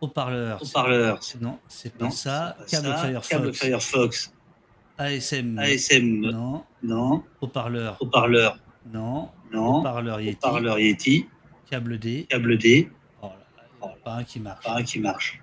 Haut-parleur. 0.00 0.60
Haut-parleur. 0.62 1.20
Non, 1.40 1.58
c'est 1.68 1.94
pas 1.96 2.04
Non, 2.04 2.10
ça. 2.10 2.56
pas 2.58 2.64
Câble 2.66 2.86
ça. 2.88 2.96
Firefox. 2.98 3.28
Câble 3.28 3.54
Firefox. 3.54 4.32
ASM. 4.98 5.58
ASM. 5.58 6.20
Non. 6.30 6.64
Non. 6.82 7.24
Haut-parleur. 7.40 7.96
Haut-parleur. 8.00 8.58
Non. 8.92 9.30
Non. 9.52 9.78
Haut-parleur 9.78 10.20
Yeti. 10.20 10.36
Haut-parleur 10.36 10.78
Yeti. 10.78 11.26
Câble 11.70 11.98
D. 11.98 12.26
Câble 12.28 12.58
D. 12.58 12.90
Oh 13.22 13.26
là 13.26 13.36
là, 13.56 13.64
il 13.80 13.82
y 13.82 13.86
en 13.86 13.92
a 13.92 13.96
pas 13.96 14.14
un 14.16 14.24
qui 14.24 14.40
marche. 14.40 14.64
Pas 14.64 14.76
un 14.76 14.82
qui 14.82 14.98
marche. 15.00 15.40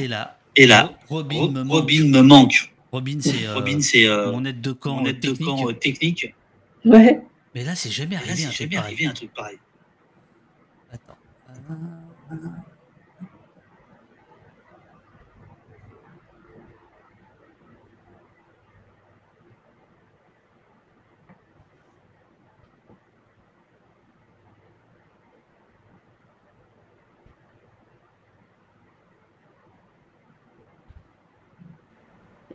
Et 0.00 0.08
là, 0.08 0.38
Et 0.56 0.66
là, 0.66 0.92
Robin 1.08 1.36
Ro- 1.38 1.50
me 1.50 1.62
manque. 1.62 1.72
Robin 1.80 2.04
me 2.08 2.22
manque. 2.22 2.72
Robin, 2.92 3.18
c'est 3.20 3.46
euh, 3.46 3.54
Robin, 3.54 3.80
c'est 3.80 4.06
euh, 4.06 4.32
mon 4.32 4.44
aide 4.44 4.60
de 4.60 4.72
camp 4.72 4.96
mon 4.96 5.06
euh, 5.06 5.12
de 5.12 5.18
technique. 5.18 5.46
camp 5.46 5.68
euh, 5.68 5.72
technique. 5.74 6.34
Ouais. 6.84 7.20
Mais 7.54 7.62
là, 7.64 7.74
c'est 7.76 7.90
jamais 7.90 8.16
Là, 8.16 8.22
arrivé 8.22 8.36
c'est 8.36 8.46
un 8.46 8.48
truc 8.48 8.58
jamais 8.58 8.76
pareil. 8.76 8.94
arrivé 8.94 9.06
un 9.06 9.12
truc 9.12 9.32
pareil. 9.34 9.58
Attends. 10.92 11.16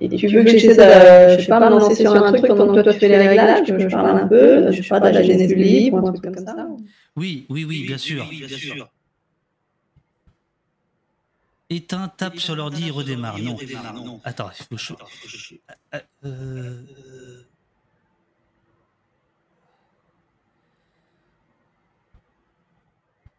Et 0.01 0.09
tu 0.09 0.27
veux 0.27 0.43
que 0.43 0.49
j'essaie 0.49 0.75
de, 0.75 1.37
je 1.37 1.41
sais 1.43 1.47
pas, 1.47 1.59
me 1.59 1.69
lancer 1.69 1.95
sur 1.95 2.13
un 2.13 2.33
truc 2.33 2.47
pendant 2.47 2.73
que 2.75 2.81
toi 2.81 2.93
tu 2.93 2.99
fais 2.99 3.07
les 3.07 3.27
réglages, 3.27 3.67
que 3.67 3.79
je 3.79 3.87
parle 3.87 4.19
un 4.19 4.27
peu, 4.27 4.71
je 4.71 4.81
sais 4.81 4.87
pas, 4.89 4.99
de 4.99 5.09
la 5.13 5.23
genèse 5.23 5.47
du 5.47 5.55
livre, 5.55 6.01
ou 6.03 6.07
un 6.07 6.13
truc 6.13 6.23
comme 6.33 6.45
ça. 6.45 6.67
Oui, 7.15 7.45
oui, 7.49 7.63
oui, 7.65 7.85
bien 7.87 7.97
sûr. 7.97 8.25
Éteins, 11.69 12.11
tape 12.15 12.37
sur 12.37 12.55
l'ordi, 12.55 12.91
redémarre. 12.91 13.39
Non. 13.39 13.57
Attends, 14.23 14.49
il 14.71 14.77
faut. 14.77 14.95
Que 14.95 15.27
je- 15.27 15.55
Euh, 15.95 15.99
euh, 16.25 16.81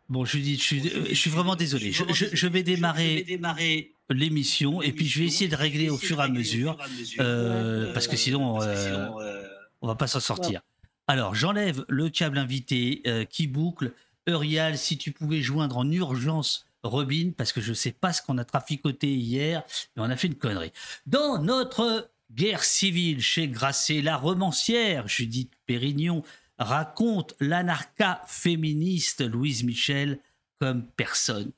Bon, 0.09 0.25
Judith, 0.25 0.61
je 0.61 0.65
suis, 0.65 0.81
je 1.11 1.15
suis 1.15 1.31
vraiment 1.31 1.57
désolé. 1.57 1.91
Je, 1.91 2.05
je- 2.13 2.27
je 2.33 2.47
vais 2.47 2.63
démarrer 2.63 3.25
démarrer 3.25 3.93
l'émission 4.11 4.83
et 4.83 4.93
puis 4.93 5.07
je 5.07 5.21
vais 5.21 5.27
essayer 5.27 5.49
de 5.49 5.57
régler 5.57 5.91
au 5.91 5.99
fur 5.99 6.21
et 6.21 6.25
à 6.25 6.29
mesure, 6.29 6.79
euh, 7.19 7.93
parce 7.93 8.07
que 8.07 8.15
euh, 8.15 8.17
sinon, 8.17 8.63
euh, 8.63 9.43
on 9.81 9.87
va 9.87 9.95
pas 9.95 10.07
s'en 10.07 10.21
sortir. 10.21 10.61
Alors, 11.09 11.35
j'enlève 11.35 11.85
le 11.89 12.09
câble 12.09 12.39
invité 12.39 13.03
euh, 13.07 13.25
qui 13.25 13.47
boucle. 13.47 13.93
Eurial, 14.29 14.77
si 14.77 14.99
tu 14.99 15.13
pouvais 15.13 15.41
joindre 15.41 15.79
en 15.79 15.89
urgence 15.89 16.67
Robin, 16.83 17.31
parce 17.37 17.53
que 17.53 17.61
je 17.61 17.73
sais 17.73 17.93
pas 17.93 18.13
ce 18.13 18.23
qu'on 18.23 18.39
a 18.39 18.45
traficoté 18.45 19.15
hier, 19.15 19.63
mais 19.95 20.03
on 20.03 20.11
a 20.11 20.17
fait 20.17 20.27
une 20.27 20.35
connerie. 20.35 20.73
Dans 21.07 21.41
notre 21.41 22.11
guerre 22.33 22.65
civile 22.65 23.21
chez 23.21 23.47
Grasset, 23.47 24.03
la 24.03 24.17
romancière 24.17 25.07
Judith 25.07 25.53
Pérignon 25.67 26.25
raconte 26.59 27.37
l'anarcha 27.39 28.23
féministe 28.27 29.21
Louise 29.21 29.63
Michel 29.63 30.19
comme 30.59 30.85
personne. 30.97 31.53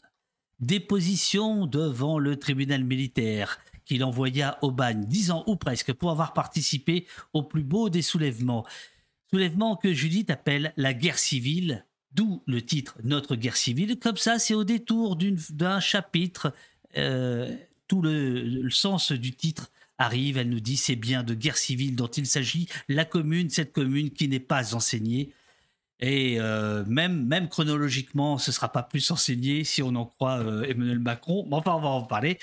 Déposition 0.61 1.67
devant 1.67 2.19
le 2.19 2.37
tribunal 2.37 2.83
militaire 2.83 3.59
qu'il 3.85 4.03
envoya 4.05 4.59
au 4.63 4.71
bagne 4.71 5.05
dix 5.07 5.31
ans 5.31 5.45
ou 5.47 5.57
presque 5.57 5.93
pour 5.93 6.11
avoir 6.11 6.33
participé 6.33 7.07
au 7.33 7.43
plus 7.43 7.63
beau 7.63 7.89
des 7.89 8.03
soulèvements. 8.03 8.67
Soulèvement 9.31 9.77
que 9.77 9.93
Judith 9.93 10.31
appelle 10.31 10.73
la 10.77 10.95
guerre 10.95 11.19
civile, 11.19 11.87
d'où 12.13 12.43
le 12.47 12.61
titre 12.61 12.99
Notre 13.05 13.37
guerre 13.37 13.57
civile. 13.57 13.99
Comme 13.99 14.17
ça, 14.17 14.39
c'est 14.39 14.55
au 14.55 14.65
détour 14.65 15.17
d'un 15.51 15.81
chapitre, 15.81 16.53
euh, 16.97 17.55
tout 17.87 18.03
le, 18.03 18.43
le 18.43 18.71
sens 18.71 19.13
du 19.13 19.33
titre 19.33 19.71
arrive. 19.97 20.39
Elle 20.39 20.51
nous 20.51 20.61
dit 20.61 20.77
c'est 20.77 20.97
bien 20.97 21.23
de 21.23 21.35
guerre 21.35 21.59
civile 21.59 21.95
dont 21.95 22.09
il 22.09 22.27
s'agit, 22.27 22.69
la 22.89 23.05
commune, 23.05 23.49
cette 23.49 23.73
commune 23.73 24.11
qui 24.11 24.29
n'est 24.29 24.41
pas 24.41 24.75
enseignée. 24.75 25.33
Et 26.01 26.37
euh, 26.39 26.85
même, 26.87 27.27
même 27.27 27.49
chronologiquement, 27.49 28.39
ce 28.39 28.53
sera 28.53 28.71
pas 28.71 28.83
plus 28.83 29.11
enseigné 29.11 29.65
si 29.65 29.83
on 29.83 29.95
en 29.97 30.07
croit 30.07 30.39
euh, 30.39 30.63
Emmanuel 30.63 31.01
Macron. 31.01 31.47
Mais 31.49 31.57
enfin, 31.57 31.75
on 31.75 31.81
va 31.81 31.89
en 31.89 32.03
parler. 32.03 32.39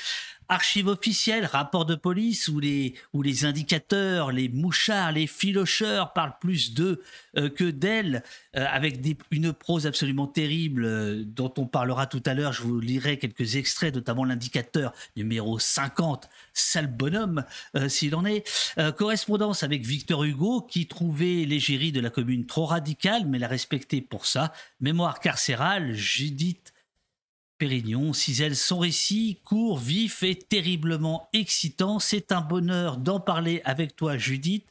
Archives 0.47 0.88
officielles, 0.88 1.45
rapports 1.45 1.86
de 1.86 1.95
police 1.95 2.47
où 2.47 2.60
les, 2.60 2.93
où 3.13 3.21
les 3.21 3.45
indicateurs, 3.45 4.31
les 4.31 4.49
mouchards, 4.49 5.12
les 5.12 5.27
filocheurs 5.27 6.13
parlent 6.13 6.38
plus 6.39 6.73
d'eux 6.73 7.01
euh, 7.38 7.49
que 7.49 7.63
d'elles, 7.63 8.23
euh, 8.55 8.65
avec 8.69 8.99
une 9.31 9.53
prose 9.53 9.88
absolument 9.88 10.27
terrible 10.27 10.86
euh, 10.86 11.23
dont 11.25 11.53
on 11.58 11.65
parlera 11.65 12.05
tout 12.08 12.21
à 12.25 12.34
l'heure. 12.34 12.53
Je 12.53 12.62
vous 12.62 12.79
lirai 12.79 13.17
quelques 13.17 13.55
extraits, 13.55 13.93
notamment 13.95 14.23
l'indicateur 14.23 14.93
numéro 15.15 15.58
50, 15.58 16.29
sale 16.53 16.88
bonhomme 16.88 17.43
s'il 17.88 18.15
en 18.15 18.25
est. 18.25 18.45
Correspondance 18.97 19.63
avec 19.63 19.86
Victor 19.86 20.23
Hugo 20.23 20.62
qui 20.62 20.88
trouvait 20.88 21.45
l'égérie 21.45 21.91
de 21.91 21.99
la 21.99 22.10
commune 22.10 22.45
trop 22.45 22.65
radicale, 22.65 23.25
mais 23.25 23.39
la 23.39 23.47
respectait 23.47 24.01
pour 24.01 24.25
ça. 24.25 24.53
Mémoire 24.79 25.19
carcérale, 25.19 25.93
Judith 25.93 26.73
Pérignon, 27.58 28.12
Ciselle, 28.12 28.56
son 28.56 28.80
récit 28.80 29.39
court, 29.46 29.78
vif 29.78 30.24
et 30.24 30.36
terriblement 30.36 31.30
excitant. 31.32 32.00
C'est 32.00 32.32
un 32.32 32.41
bonheur 32.41 32.98
d'en 32.98 33.20
parler 33.20 33.62
avec 33.63 33.96
toi, 33.96 34.18
Judith. 34.18 34.65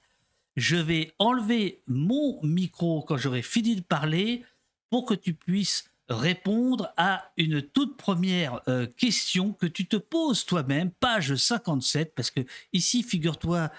Je 0.57 0.77
vais 0.77 1.15
enlever 1.19 1.83
mon 1.87 2.41
micro 2.43 3.03
quand 3.03 3.17
j'aurai 3.17 3.43
fini 3.43 3.77
de 3.77 3.81
parler 3.81 4.45
pour 4.91 5.07
que 5.07 5.15
tu 5.15 5.33
puisses 5.33 5.91
répondre 6.09 6.93
à 6.97 7.33
une 7.39 7.63
toute 7.63 7.97
première 7.97 8.61
euh, 8.69 8.87
question 8.87 9.53
que 9.53 9.67
tu 9.67 9.87
te 9.87 9.97
poses 9.97 10.45
toi-même, 10.45 10.91
page 10.91 11.35
57, 11.35 12.15
parce 12.15 12.31
que 12.31 12.41
ici, 12.73 13.03
figure-toi, 13.03 13.71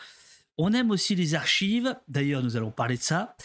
on 0.58 0.74
aime 0.74 0.90
aussi 0.90 1.16
les 1.16 1.36
archives, 1.36 1.96
d'ailleurs 2.08 2.42
nous 2.42 2.58
allons 2.58 2.72
parler 2.72 2.98
de 2.98 3.04
ça. 3.04 3.36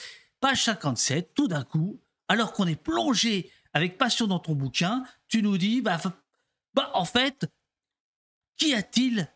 Page 0.40 0.64
57, 0.64 1.32
tout 1.34 1.48
d'un 1.48 1.64
coup, 1.64 2.00
alors 2.28 2.52
qu'on 2.52 2.66
est 2.66 2.82
plongé 2.82 3.50
avec 3.74 3.98
passion 3.98 4.26
dans 4.26 4.38
ton 4.38 4.54
bouquin, 4.54 5.04
tu 5.30 5.42
nous 5.42 5.56
dis, 5.56 5.80
bah, 5.80 5.98
bah 6.74 6.90
en 6.92 7.06
fait, 7.06 7.46
qu'y 8.58 8.74
a-t-il 8.74 9.28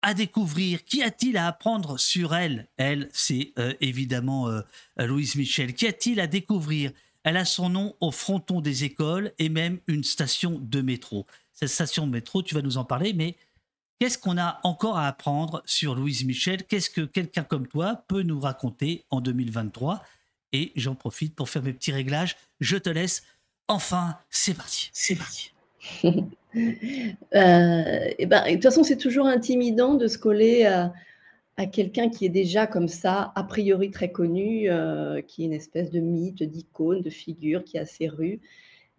à 0.00 0.14
découvrir? 0.14 0.84
Qu'y 0.84 1.02
a-t-il 1.02 1.36
à 1.36 1.48
apprendre 1.48 1.98
sur 1.98 2.34
elle? 2.34 2.68
Elle, 2.76 3.10
c'est 3.12 3.52
euh, 3.58 3.74
évidemment 3.80 4.48
euh, 4.48 4.62
Louise 4.96 5.34
Michel. 5.34 5.74
Qu'y 5.74 5.88
a-t-il 5.88 6.20
à 6.20 6.28
découvrir? 6.28 6.92
Elle 7.24 7.36
a 7.36 7.44
son 7.44 7.68
nom 7.68 7.96
au 8.00 8.12
fronton 8.12 8.60
des 8.60 8.84
écoles 8.84 9.32
et 9.40 9.48
même 9.48 9.80
une 9.88 10.04
station 10.04 10.60
de 10.62 10.80
métro. 10.80 11.26
Cette 11.52 11.70
station 11.70 12.06
de 12.06 12.12
métro, 12.12 12.40
tu 12.40 12.54
vas 12.54 12.62
nous 12.62 12.78
en 12.78 12.84
parler, 12.84 13.12
mais 13.12 13.36
qu'est-ce 13.98 14.16
qu'on 14.16 14.38
a 14.38 14.60
encore 14.62 14.96
à 14.96 15.08
apprendre 15.08 15.60
sur 15.66 15.96
Louise 15.96 16.24
Michel? 16.24 16.64
Qu'est-ce 16.64 16.88
que 16.88 17.00
quelqu'un 17.00 17.42
comme 17.42 17.66
toi 17.66 18.04
peut 18.06 18.22
nous 18.22 18.38
raconter 18.38 19.04
en 19.10 19.20
2023 19.20 20.04
Et 20.52 20.70
j'en 20.76 20.94
profite 20.94 21.34
pour 21.34 21.48
faire 21.48 21.64
mes 21.64 21.72
petits 21.72 21.90
réglages. 21.90 22.36
Je 22.60 22.76
te 22.76 22.90
laisse. 22.90 23.24
Enfin, 23.68 24.16
c'est 24.30 24.54
parti. 24.54 24.90
c'est 24.92 25.16
parti. 25.16 25.52
Euh, 27.34 28.08
et 28.18 28.24
ben, 28.24 28.42
et 28.44 28.52
de 28.52 28.54
toute 28.54 28.62
façon, 28.62 28.82
c'est 28.82 28.96
toujours 28.96 29.26
intimidant 29.26 29.92
de 29.92 30.06
se 30.06 30.16
coller 30.16 30.64
à, 30.64 30.90
à 31.56 31.66
quelqu'un 31.66 32.08
qui 32.10 32.26
est 32.26 32.30
déjà 32.30 32.66
comme 32.66 32.88
ça, 32.88 33.32
a 33.34 33.44
priori 33.44 33.90
très 33.90 34.12
connu, 34.12 34.70
euh, 34.70 35.22
qui 35.22 35.42
est 35.42 35.46
une 35.46 35.52
espèce 35.52 35.90
de 35.90 36.00
mythe, 36.00 36.42
d'icône, 36.42 37.00
de 37.02 37.10
figure, 37.10 37.64
qui 37.64 37.78
a 37.78 37.86
ses 37.86 38.08
rues, 38.08 38.40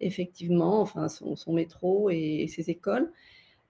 effectivement, 0.00 0.80
enfin 0.80 1.08
son, 1.08 1.36
son 1.36 1.52
métro 1.52 2.10
et, 2.10 2.46
ses 2.48 2.70
écoles, 2.70 3.12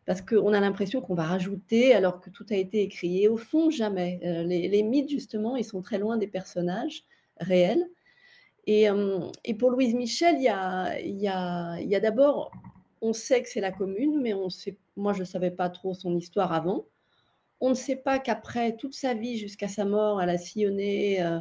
parce 0.06 0.22
qu'on 0.22 0.52
a 0.54 0.61
l'impression 0.61 1.02
qu'on 1.02 1.14
va 1.14 1.24
rajouter 1.24 1.94
alors 1.94 2.20
que 2.20 2.30
tout 2.30 2.46
a 2.50 2.56
été 2.56 2.82
écrit. 2.82 3.22
Et 3.22 3.28
au 3.28 3.37
fond, 3.37 3.70
jamais. 3.70 4.20
Euh, 4.24 4.42
les, 4.42 4.68
les 4.68 4.82
mythes, 4.82 5.11
justement, 5.11 5.56
ils 5.56 5.64
sont 5.64 5.82
très 5.82 5.98
loin 5.98 6.16
des 6.16 6.26
personnages 6.28 7.04
réels. 7.40 7.87
Et, 8.68 8.90
euh, 8.90 9.20
et 9.46 9.54
pour 9.54 9.70
Louise 9.70 9.94
Michel, 9.94 10.37
il 10.37 10.42
y 10.42 11.26
a, 11.26 12.00
d'abord 12.00 12.52
on 13.00 13.14
sait 13.14 13.42
que 13.42 13.48
c'est 13.48 13.62
la 13.62 13.72
commune, 13.72 14.20
mais 14.20 14.35
moi 14.96 15.14
je 15.14 15.20
ne 15.20 15.24
savais 15.24 15.50
pas 15.50 15.70
trop 15.70 15.94
son 15.94 16.14
histoire 16.14 16.52
avant. 16.52 16.85
On 17.62 17.70
ne 17.70 17.74
sait 17.74 17.96
pas 17.96 18.18
qu'après 18.18 18.76
toute 18.76 18.94
sa 18.94 19.14
vie 19.14 19.38
jusqu'à 19.38 19.68
sa 19.68 19.87
mort, 19.87 20.20
elle 20.20 20.28
a 20.28 20.37
sillonné. 20.37 21.22
euh, 21.22 21.38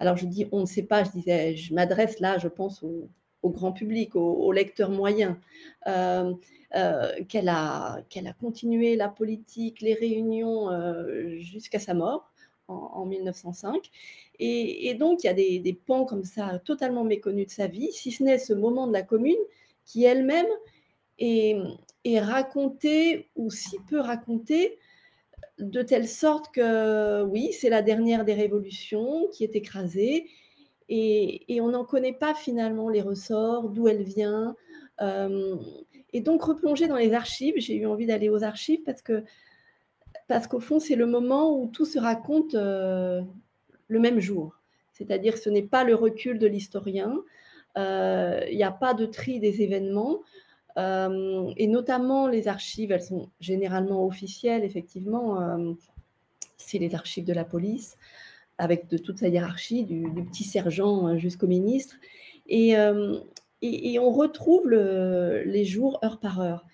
alors 0.00 0.18
je 0.18 0.26
dis 0.26 0.48
on 0.52 0.60
ne 0.60 0.66
sait 0.66 0.82
pas, 0.82 1.02
je 1.02 1.10
disais, 1.12 1.56
je 1.56 1.72
m'adresse 1.72 2.20
là, 2.20 2.36
je 2.36 2.48
pense 2.48 2.82
au, 2.82 3.08
grand 3.42 3.72
public, 3.72 4.14
au, 4.14 4.20
au 4.20 4.52
lecteur 4.52 4.90
moyen, 4.90 5.40
euh, 5.86 6.34
qu'elle 7.28 7.48
a, 7.48 8.02
continué 8.38 8.96
la 8.96 9.08
politique, 9.08 9.80
les 9.80 9.94
réunions 9.94 10.68
jusqu'à 11.38 11.78
sa 11.78 11.94
mort 11.94 12.29
en, 12.70 12.92
en 12.94 13.06
1905. 13.06 13.90
Et, 14.38 14.94
donc 14.94 15.22
il 15.22 15.26
y 15.26 15.30
a 15.30 15.34
des, 15.34 15.80
pans 15.86 16.04
comme 16.04 16.24
ça 16.24 16.58
totalement 16.60 17.04
méconnus 17.04 17.46
de 17.46 17.52
sa 17.52 17.66
vie, 17.66 17.92
si 17.92 18.10
ce 18.10 18.22
n'est 18.22 18.38
ce 18.38 18.54
moment 18.54 18.86
de 18.86 18.92
la 18.92 19.02
commune 19.02 19.36
qui 19.84 20.04
elle-même 20.04 20.46
est, 21.18 21.56
est 22.04 22.20
racontée 22.20 23.28
ou 23.36 23.50
si 23.50 23.76
peu 23.88 24.00
racontée 24.00 24.78
de 25.58 25.82
telle 25.82 26.08
sorte 26.08 26.54
que 26.54 27.22
oui, 27.24 27.52
c'est 27.52 27.68
la 27.68 27.82
dernière 27.82 28.24
des 28.24 28.32
révolutions 28.32 29.28
qui 29.32 29.44
est 29.44 29.56
écrasée 29.56 30.26
et, 30.88 31.54
et 31.54 31.60
on 31.60 31.68
n'en 31.68 31.84
connaît 31.84 32.14
pas 32.14 32.34
finalement 32.34 32.88
les 32.88 33.02
ressorts, 33.02 33.68
d'où 33.68 33.88
elle 33.88 34.02
vient. 34.02 34.56
Euh, 35.02 35.56
et 36.12 36.20
donc 36.20 36.42
replonger 36.42 36.88
dans 36.88 36.96
les 36.96 37.12
archives, 37.12 37.54
j'ai 37.58 37.76
eu 37.76 37.86
envie 37.86 38.06
d'aller 38.06 38.28
aux 38.28 38.42
archives 38.42 38.82
parce 38.84 39.02
que 39.02 39.22
parce 40.30 40.46
qu'au 40.46 40.60
fond 40.60 40.78
c'est 40.78 40.94
le 40.94 41.06
moment 41.06 41.58
où 41.58 41.66
tout 41.66 41.84
se 41.84 41.98
raconte 41.98 42.54
euh, 42.54 43.20
le 43.88 43.98
même 43.98 44.20
jour. 44.20 44.60
C'est-à-dire 44.92 45.36
ce 45.36 45.50
n'est 45.50 45.64
pas 45.64 45.82
le 45.82 45.96
recul 45.96 46.38
de 46.38 46.46
l'historien, 46.46 47.18
euh, 47.76 48.40
il 48.48 48.56
n'y 48.56 48.62
a 48.62 48.70
pas 48.70 48.94
de 48.94 49.06
tri 49.06 49.40
des 49.40 49.60
événements. 49.62 50.20
Euh, 50.78 51.52
et 51.56 51.66
notamment 51.66 52.28
les 52.28 52.46
archives, 52.46 52.92
elles 52.92 53.02
sont 53.02 53.28
généralement 53.40 54.06
officielles, 54.06 54.62
effectivement. 54.62 55.66
c'est 56.56 56.78
les 56.78 56.94
archives 56.94 57.24
de 57.24 57.32
la 57.32 57.44
police, 57.44 57.96
avec 58.56 58.86
de 58.86 58.98
toute 58.98 59.18
sa 59.18 59.26
hiérarchie, 59.26 59.82
du, 59.84 60.04
petit 60.30 60.44
sergent 60.44 61.08
euh, 61.08 61.16
jusqu'au 61.18 61.48
ministre. 61.48 61.96
Et, 62.46 62.76
on 63.98 64.10
retrouve 64.12 64.68
le- 64.68 65.42
les 65.44 65.64
jours 65.64 65.98
heure 66.04 66.20
par 66.20 66.40
heure. 66.40 66.64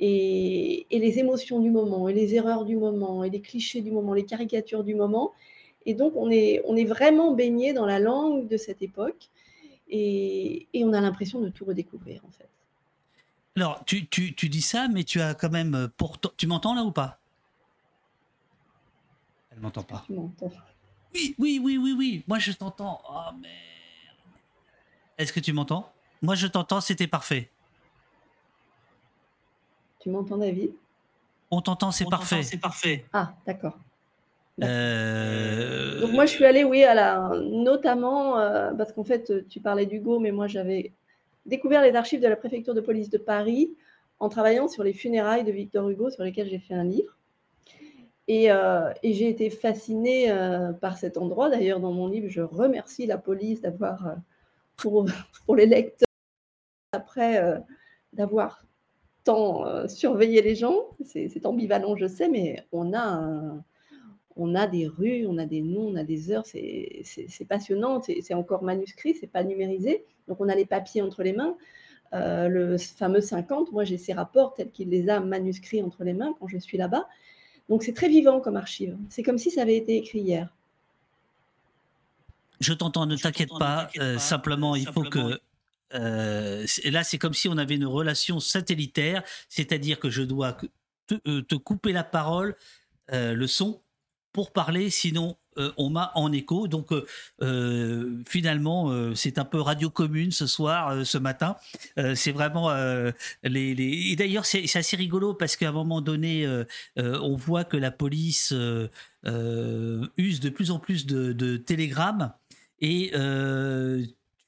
Et, 0.00 0.86
et 0.90 0.98
les 0.98 1.18
émotions 1.18 1.60
du 1.60 1.70
moment, 1.70 2.08
et 2.08 2.12
les 2.12 2.34
erreurs 2.34 2.64
du 2.64 2.76
moment, 2.76 3.22
et 3.22 3.30
les 3.30 3.40
clichés 3.40 3.80
du 3.80 3.92
moment, 3.92 4.12
les 4.12 4.24
caricatures 4.24 4.84
du 4.84 4.94
moment. 4.94 5.32
Et 5.86 5.94
donc, 5.94 6.14
on 6.16 6.30
est, 6.30 6.62
on 6.66 6.76
est 6.76 6.84
vraiment 6.84 7.32
baigné 7.32 7.72
dans 7.72 7.86
la 7.86 7.98
langue 7.98 8.48
de 8.48 8.56
cette 8.56 8.82
époque. 8.82 9.28
Et, 9.88 10.66
et 10.72 10.84
on 10.84 10.92
a 10.92 11.00
l'impression 11.00 11.40
de 11.40 11.48
tout 11.48 11.64
redécouvrir, 11.64 12.24
en 12.26 12.30
fait. 12.30 12.48
Alors, 13.56 13.84
tu, 13.84 14.08
tu, 14.08 14.34
tu 14.34 14.48
dis 14.48 14.62
ça, 14.62 14.88
mais 14.88 15.04
tu 15.04 15.20
as 15.20 15.34
quand 15.34 15.50
même 15.50 15.74
euh, 15.74 15.88
pourtant. 15.96 16.30
Tu 16.36 16.46
m'entends 16.48 16.74
là 16.74 16.82
ou 16.82 16.90
pas? 16.90 17.20
Elle 19.52 19.60
m'entend 19.60 19.84
pas. 19.84 20.02
Tu 20.06 20.14
m'entends 20.14 20.50
Oui, 21.14 21.36
oui, 21.38 21.60
oui, 21.62 21.78
oui, 21.78 21.94
oui. 21.96 22.24
Moi, 22.26 22.40
je 22.40 22.50
t'entends. 22.50 23.00
Oh 23.08 23.32
merde. 23.40 23.54
Est-ce 25.18 25.32
que 25.32 25.38
tu 25.38 25.52
m'entends? 25.52 25.92
Moi, 26.20 26.34
je 26.34 26.48
t'entends. 26.48 26.80
C'était 26.80 27.06
parfait. 27.06 27.50
Tu 30.04 30.10
m'entends, 30.10 30.36
David? 30.36 30.70
On 31.50 31.62
t'entend, 31.62 31.90
c'est 31.90 32.04
parfait. 32.04 32.42
C'est 32.42 32.60
parfait. 32.60 33.06
Ah, 33.14 33.32
d'accord. 33.46 33.78
Euh, 34.62 35.98
Donc 36.02 36.12
moi, 36.12 36.26
je 36.26 36.32
suis 36.32 36.44
allée, 36.44 36.62
oui, 36.62 36.84
à 36.84 36.92
la, 36.92 37.30
notamment 37.40 38.38
euh, 38.38 38.74
parce 38.74 38.92
qu'en 38.92 39.04
fait, 39.04 39.48
tu 39.48 39.60
parlais 39.60 39.86
d'Hugo, 39.86 40.18
mais 40.18 40.30
moi, 40.30 40.46
j'avais 40.46 40.92
découvert 41.46 41.80
les 41.80 41.96
archives 41.96 42.20
de 42.20 42.28
la 42.28 42.36
préfecture 42.36 42.74
de 42.74 42.82
police 42.82 43.08
de 43.08 43.16
Paris 43.16 43.72
en 44.18 44.28
travaillant 44.28 44.68
sur 44.68 44.84
les 44.84 44.92
funérailles 44.92 45.44
de 45.44 45.52
Victor 45.52 45.88
Hugo, 45.88 46.10
sur 46.10 46.22
lesquelles 46.22 46.50
j'ai 46.50 46.58
fait 46.58 46.74
un 46.74 46.84
livre. 46.84 47.16
Et, 48.28 48.52
euh, 48.52 48.92
et 49.02 49.14
j'ai 49.14 49.30
été 49.30 49.48
fascinée 49.48 50.30
par 50.82 50.98
cet 50.98 51.16
endroit. 51.16 51.48
D'ailleurs, 51.48 51.80
dans 51.80 51.92
mon 51.92 52.08
livre, 52.08 52.28
je 52.28 52.42
remercie 52.42 53.06
la 53.06 53.16
police 53.16 53.62
d'avoir, 53.62 54.16
pour, 54.76 55.06
pour 55.46 55.56
les 55.56 55.64
lecteurs, 55.64 56.06
après 56.92 57.62
d'avoir 58.12 58.64
tant 59.24 59.88
surveillé 59.88 60.42
les 60.42 60.54
gens. 60.54 60.76
C'est 61.04 61.46
ambivalent, 61.46 61.96
je 61.96 62.06
sais, 62.06 62.28
mais 62.28 62.64
on 62.72 62.92
a 62.92 63.02
un, 63.02 63.64
on 64.36 64.54
a 64.54 64.66
des 64.66 64.86
rues, 64.86 65.26
on 65.26 65.38
a 65.38 65.46
des 65.46 65.62
noms, 65.62 65.88
on 65.88 65.96
a 65.96 66.04
des 66.04 66.30
heures, 66.30 66.44
c'est 66.46 67.04
passionnant, 67.48 68.00
c'est 68.00 68.34
encore 68.34 68.62
manuscrit, 68.62 69.14
c'est 69.14 69.26
pas 69.26 69.44
numérisé, 69.44 70.04
donc 70.28 70.40
on 70.40 70.48
a 70.48 70.54
les 70.54 70.66
papiers 70.66 71.02
entre 71.02 71.22
les 71.22 71.32
mains. 71.32 71.56
Euh, 72.12 72.48
le 72.48 72.78
fameux 72.78 73.20
50, 73.20 73.72
moi 73.72 73.82
j'ai 73.82 73.98
ces 73.98 74.12
rapports 74.12 74.54
tels 74.54 74.70
qu'il 74.70 74.88
les 74.88 75.08
a 75.08 75.18
manuscrits 75.18 75.82
entre 75.82 76.04
les 76.04 76.12
mains 76.12 76.32
quand 76.38 76.46
je 76.46 76.58
suis 76.58 76.78
là-bas. 76.78 77.08
Donc 77.68 77.82
c'est 77.82 77.92
très 77.92 78.08
vivant 78.08 78.40
comme 78.40 78.56
archive. 78.56 78.96
C'est 79.08 79.22
comme 79.22 79.38
si 79.38 79.50
ça 79.50 79.62
avait 79.62 79.76
été 79.76 79.96
écrit 79.96 80.20
hier. 80.20 80.54
Je 82.60 82.72
t'entends, 82.72 83.06
ne 83.06 83.16
t'inquiète 83.16 83.50
pas. 83.58 83.88
Euh, 83.98 84.18
simplement, 84.18 84.76
il 84.76 84.86
faut 84.86 85.02
que. 85.02 85.40
Euh, 85.94 86.66
là, 86.84 87.04
c'est 87.04 87.18
comme 87.18 87.34
si 87.34 87.48
on 87.48 87.56
avait 87.58 87.76
une 87.76 87.86
relation 87.86 88.40
satellitaire, 88.40 89.22
c'est-à-dire 89.48 89.98
que 89.98 90.10
je 90.10 90.22
dois 90.22 90.56
te, 91.06 91.54
couper 91.54 91.92
la 91.92 92.04
parole, 92.04 92.56
le 93.08 93.46
son, 93.46 93.80
pour 94.32 94.52
parler, 94.52 94.90
sinon 94.90 95.36
euh, 95.58 95.72
on 95.76 95.90
m'a 95.90 96.10
en 96.14 96.32
écho. 96.32 96.68
Donc 96.68 96.92
euh, 96.92 97.06
euh, 97.42 98.22
finalement, 98.26 99.14
c'est 99.14 99.38
un 99.38 99.44
peu 99.44 99.60
radio 99.60 99.88
commune 99.90 100.32
ce 100.32 100.46
soir, 100.46 101.06
ce 101.06 101.18
matin. 101.18 101.56
c'est 102.14 102.32
vraiment 102.32 102.74
les, 103.42 104.10
Et 104.10 104.16
d'ailleurs, 104.16 104.44
c'est 104.44 104.76
assez 104.76 104.96
rigolo 104.96 105.32
parce 105.34 105.56
qu'à 105.56 105.68
un 105.68 105.72
moment 105.72 106.00
donné, 106.00 106.46
on 106.96 107.36
voit 107.36 107.64
que 107.64 107.76
la 107.76 107.90
police 107.90 108.52
use 108.52 110.40
de 110.40 110.48
plus 110.48 110.70
en 110.70 110.78
plus 110.78 111.06
de, 111.06 111.32
de 111.32 111.56
télégrammes 111.56 112.32
et 112.80 113.12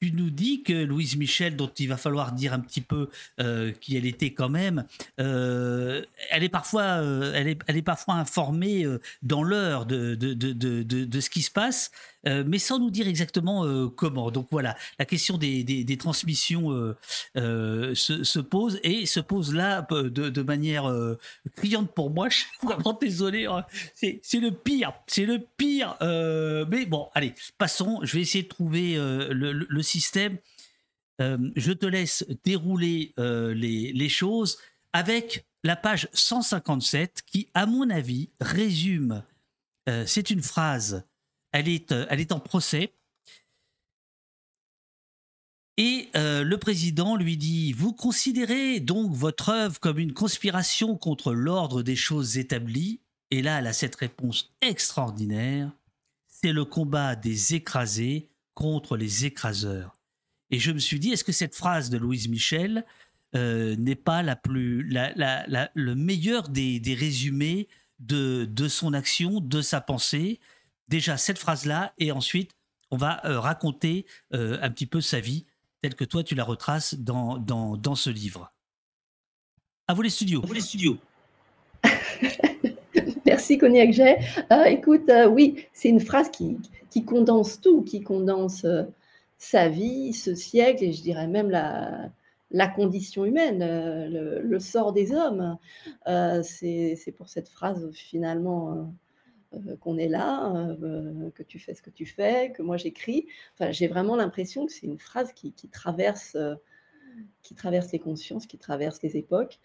tu 0.01 0.11
nous 0.11 0.29
dis 0.29 0.63
que 0.63 0.73
Louise 0.73 1.17
Michel, 1.17 1.55
dont 1.55 1.71
il 1.79 1.87
va 1.87 1.97
falloir 1.97 2.31
dire 2.31 2.53
un 2.53 2.59
petit 2.59 2.81
peu 2.81 3.09
euh, 3.39 3.71
qui 3.71 3.97
elle 3.97 4.05
était 4.05 4.31
quand 4.31 4.49
même, 4.49 4.85
euh, 5.19 6.03
elle, 6.29 6.43
est 6.43 6.49
parfois, 6.49 7.01
euh, 7.01 7.33
elle, 7.35 7.47
est, 7.47 7.59
elle 7.67 7.77
est 7.77 7.81
parfois 7.81 8.15
informée 8.15 8.85
dans 9.23 9.43
l'heure 9.43 9.85
de 9.85 10.15
de, 10.15 10.33
de, 10.33 10.53
de, 10.53 10.83
de, 10.83 11.19
ce 11.19 11.29
qui 11.29 11.41
se 11.41 11.51
passe. 11.51 11.91
Euh, 12.27 12.43
mais 12.45 12.59
sans 12.59 12.79
nous 12.79 12.91
dire 12.91 13.07
exactement 13.07 13.65
euh, 13.65 13.87
comment. 13.87 14.31
Donc 14.31 14.47
voilà, 14.51 14.75
la 14.99 15.05
question 15.05 15.37
des, 15.37 15.63
des, 15.63 15.97
transmissions 15.97 16.71
euh, 17.35 17.95
se, 17.95 18.39
pose 18.39 18.79
et 18.83 19.05
se 19.05 19.19
pose 19.19 19.53
là 19.53 19.87
de, 19.89 20.41
manière 20.41 20.91
criante 21.55 21.91
pour 21.93 22.09
moi. 22.09 22.29
Je 22.37 22.37
suis 22.37 22.47
vraiment 22.63 22.97
désolé, 22.99 23.45
hein. 23.45 23.65
c'est 23.95 24.39
le 24.39 24.51
pire, 24.51 24.93
c'est 25.07 25.25
le 25.25 25.39
pire. 25.57 25.95
mais 26.01 26.85
bon, 26.85 27.09
allez, 27.13 27.33
passons. 27.57 27.99
Je 28.03 28.13
vais 28.13 28.21
essayer 28.21 28.43
de 28.43 28.49
trouver 28.49 28.95
le, 28.97 29.81
système. 29.81 30.37
je 31.19 31.71
te 31.71 31.85
laisse 31.85 32.25
dérouler 32.43 33.13
les, 33.17 33.93
les 33.93 34.09
choses 34.09 34.57
avec 34.93 35.45
la 35.63 35.75
page 35.75 36.09
157 36.13 37.23
qui, 37.25 37.47
à 37.53 37.65
mon 37.65 37.89
avis, 37.89 38.29
résume. 38.39 39.23
c'est 40.05 40.29
une 40.29 40.43
phrase 40.43 41.03
elle 41.51 41.67
est, 41.67 41.91
euh, 41.91 42.05
elle 42.09 42.19
est 42.19 42.31
en 42.31 42.39
procès. 42.39 42.93
Et 45.77 46.09
euh, 46.15 46.43
le 46.43 46.57
président 46.57 47.15
lui 47.15 47.37
dit 47.37 47.73
Vous 47.73 47.93
considérez 47.93 48.79
donc 48.79 49.11
votre 49.11 49.49
œuvre 49.49 49.79
comme 49.79 49.99
une 49.99 50.13
conspiration 50.13 50.97
contre 50.97 51.33
l'ordre 51.33 51.83
des 51.83 51.95
choses 51.95 52.37
établies? 52.37 53.01
Et 53.29 53.41
là, 53.41 53.59
elle 53.59 53.67
a 53.67 53.73
cette 53.73 53.95
réponse 53.95 54.53
extraordinaire 54.61 55.71
c'est 56.41 56.53
le 56.53 56.65
combat 56.65 57.15
des 57.15 57.55
écrasés 57.55 58.29
contre 58.53 58.95
les 58.95 59.25
écraseurs. 59.25 59.95
Et 60.51 60.59
je 60.59 60.71
me 60.71 60.79
suis 60.79 60.99
dit 60.99 61.11
Est-ce 61.11 61.23
que 61.23 61.31
cette 61.31 61.55
phrase 61.55 61.89
de 61.89 61.97
Louise 61.97 62.27
Michel 62.29 62.85
euh, 63.35 63.75
n'est 63.75 63.95
pas 63.95 64.21
la 64.21 64.35
plus, 64.35 64.83
le 64.83 65.93
meilleur 65.95 66.49
des, 66.49 66.95
résumés 66.97 67.67
de, 67.99 68.45
de 68.45 68.67
son 68.67 68.93
action, 68.93 69.39
de 69.39 69.61
sa 69.61 69.81
pensée? 69.81 70.39
Déjà 70.87 71.17
cette 71.17 71.37
phrase-là, 71.37 71.93
et 71.97 72.11
ensuite, 72.11 72.51
on 72.91 72.97
va 72.97 73.25
euh, 73.25 73.39
raconter 73.39 74.05
euh, 74.33 74.57
un 74.61 74.69
petit 74.69 74.85
peu 74.85 75.01
sa 75.01 75.19
vie, 75.19 75.45
telle 75.81 75.95
que 75.95 76.05
toi, 76.05 76.23
tu 76.23 76.35
la 76.35 76.43
retraces 76.43 76.95
dans, 76.95 77.37
dans, 77.37 77.77
dans 77.77 77.95
ce 77.95 78.09
livre. 78.09 78.53
À 79.87 79.93
vous 79.93 80.01
les 80.01 80.09
studios. 80.09 80.41
À 80.43 80.47
vous 80.47 80.53
les 80.53 80.61
studios. 80.61 80.97
Merci 83.25 83.57
Cognac 83.57 83.91
J. 83.91 84.01
Euh, 84.51 84.63
écoute, 84.65 85.11
oui, 85.29 85.65
c'est 85.73 85.89
une 85.89 85.99
phrase 85.99 86.29
qui, 86.29 86.57
qui, 86.89 87.05
condense 87.05 87.61
tout, 87.61 87.83
qui 87.83 88.01
condense 88.01 88.65
sa 89.37 89.69
vie, 89.69 90.13
ce 90.13 90.33
siècle, 90.33 90.83
et 90.83 90.93
je 90.93 91.01
dirais 91.01 91.27
même 91.27 91.49
la, 91.49 92.09
la 92.51 92.67
condition 92.67 93.25
humaine, 93.25 93.59
le, 93.59 94.41
le, 94.41 94.59
sort 94.59 94.93
des 94.93 95.13
hommes. 95.13 95.57
c'est 96.43 97.13
pour 97.17 97.29
cette 97.29 97.49
phrase 97.49 97.89
finalement 97.93 98.71
euh, 98.73 98.83
qu'on 99.79 99.97
est 99.97 100.07
là, 100.07 100.51
euh, 100.81 101.29
que 101.31 101.43
tu 101.43 101.59
fais 101.59 101.73
ce 101.73 101.81
que 101.81 101.89
tu 101.89 102.05
fais, 102.05 102.51
que 102.51 102.61
moi 102.61 102.77
j'écris. 102.77 103.27
Enfin, 103.53 103.71
j'ai 103.71 103.87
vraiment 103.87 104.15
l'impression 104.15 104.65
que 104.65 104.71
c'est 104.71 104.85
une 104.85 104.99
phrase 104.99 105.33
qui, 105.33 105.53
traverse, 105.71 106.35
euh, 106.35 106.55
qui 107.41 107.55
traverse 107.55 107.91
les 107.91 107.99
consciences, 107.99 108.45
qui 108.45 108.57
traverse 108.57 109.01
les 109.01 109.17
époques, 109.17 109.59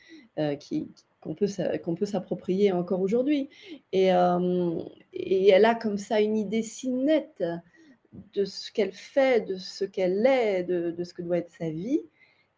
qui, 0.59 0.89
qu'on 1.21 1.35
peut, 1.35 1.47
qu'on 1.85 1.95
peut 1.95 2.07
s'approprier 2.07 2.73
encore 2.73 3.01
aujourd'hui. 3.01 3.51
Et, 3.93 4.11
et, 5.13 5.49
elle 5.49 5.65
a 5.65 5.75
comme 5.75 5.99
ça 5.99 6.21
une 6.21 6.37
idée 6.37 6.63
si 6.63 6.89
nette 6.91 7.43
de 8.35 8.45
ce 8.45 8.71
qu'elle 8.71 8.93
fait, 8.93 9.47
de 9.47 9.57
ce 9.57 9.85
qu'elle 9.85 10.27
est, 10.27 10.65
de, 10.65 11.05
ce 11.05 11.15
que 11.15 11.23
doit 11.23 11.39
être 11.39 11.51
sa 11.51 11.71
vie, 11.71 12.01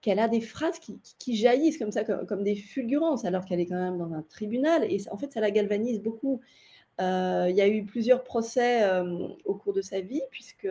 qu'elle 0.01 0.19
a 0.19 0.29
des 0.29 0.41
phrases 0.41 0.79
qui, 0.79 1.37
jaillissent 1.37 1.79
comme 1.79 1.93
ça, 1.93 2.05
comme, 2.05 2.27
comme, 2.27 2.43
des 2.43 2.57
fulgurances, 2.57 3.25
alors 3.25 3.45
qu'elle 3.45 3.61
est 3.61 3.67
quand 3.67 3.81
même 3.81 3.99
dans 3.99 4.13
un 4.13 4.23
tribunal. 4.23 4.85
Et 4.91 4.99
en 5.11 5.17
fait, 5.17 5.33
ça 5.33 5.41
la 5.41 5.51
galvanise 5.51 6.01
beaucoup. 6.01 6.41
Euh, 7.01 7.47
il 7.51 7.57
y 7.57 7.61
a 7.61 7.69
eu 7.69 7.85
plusieurs 7.85 8.23
procès 8.23 8.85
euh, 8.85 9.29
au 9.45 9.55
cours 9.55 9.73
de 9.73 9.83
sa 9.83 10.01
vie, 10.01 10.23
puisque 10.31 10.69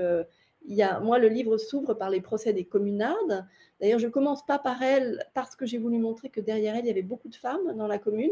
il 0.66 0.76
y 0.76 0.82
a, 0.82 1.00
moi, 1.00 1.20
le 1.20 1.28
livre 1.28 1.58
s'ouvre 1.58 1.94
par 1.94 2.10
les 2.10 2.22
procès 2.22 2.54
des 2.54 2.64
communardes. 2.64 3.46
D'ailleurs, 3.82 4.00
je 4.00 4.08
ne 4.08 4.12
commence 4.12 4.46
pas 4.46 4.60
par 4.60 4.82
elle 4.82 5.26
parce 5.34 5.56
que 5.56 5.66
j'ai 5.66 5.78
voulu 5.78 5.98
montrer 5.98 6.30
que 6.30 6.40
derrière 6.40 6.76
elle, 6.76 6.86
il 6.86 6.88
y 6.88 6.92
avait 6.92 7.02
beaucoup 7.02 7.28
de 7.28 7.36
femmes 7.36 7.76
dans 7.76 7.88
la 7.88 7.98
commune 7.98 8.32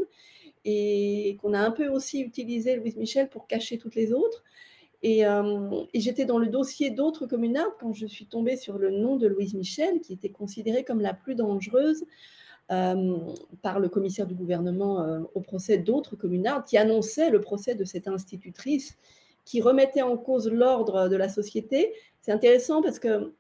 et 0.64 1.38
qu'on 1.42 1.54
a 1.54 1.60
un 1.60 1.72
peu 1.72 1.90
aussi 1.90 2.22
utilisé 2.22 2.76
Louise 2.76 2.96
Michel 2.96 3.30
pour 3.30 3.48
cacher 3.48 3.78
toutes 3.78 3.96
les 3.96 4.14
autres. 4.14 4.44
Et, 5.04 5.26
euh, 5.26 5.84
et 5.94 6.00
j'étais 6.00 6.26
dans 6.26 6.38
le 6.38 6.48
dossier 6.48 6.92
d'autres 6.92 7.26
communardes 7.26 7.74
quand 7.80 7.92
je 7.92 8.06
suis 8.06 8.28
tombée 8.28 8.56
sur 8.56 8.78
le 8.78 8.92
nom 8.92 9.18
de 9.18 9.28
Louise 9.28 9.56
Michel, 9.56 10.00
qui 10.00 10.14
était 10.14 10.30
considérée 10.30 10.84
comme 10.84 11.02
la 11.02 11.14
plus 11.14 11.36
dangereuse 11.36 12.06
euh, 12.72 13.18
par 13.62 13.80
le 13.80 13.90
commissaire 13.90 14.28
du 14.28 14.34
gouvernement 14.34 15.02
euh, 15.02 15.20
au 15.36 15.42
procès 15.42 15.78
d'autres 15.78 16.16
communards 16.16 16.64
qui 16.64 16.78
annonçaient 16.78 17.30
le 17.30 17.42
procès 17.42 17.76
de 17.76 17.84
cette 17.84 18.08
institutrice 18.08 18.98
qui 19.44 19.62
remettait 19.62 20.04
en 20.04 20.18
cause 20.18 20.50
l'ordre 20.50 21.10
de 21.10 21.16
la 21.16 21.28
société. 21.28 21.94
C'est 22.22 22.32
intéressant 22.32 22.82
parce 22.82 23.00
que 23.00 23.34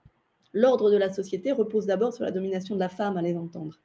l'ordre 0.53 0.91
de 0.91 0.97
la 0.97 1.13
société 1.13 1.51
repose 1.51 1.85
d'abord 1.85 2.13
sur 2.13 2.25
la 2.25 2.31
domination 2.31 2.75
de 2.75 2.79
la 2.79 2.89
femme, 2.89 3.17
à 3.17 3.21
les 3.21 3.37
entendre. 3.37 3.79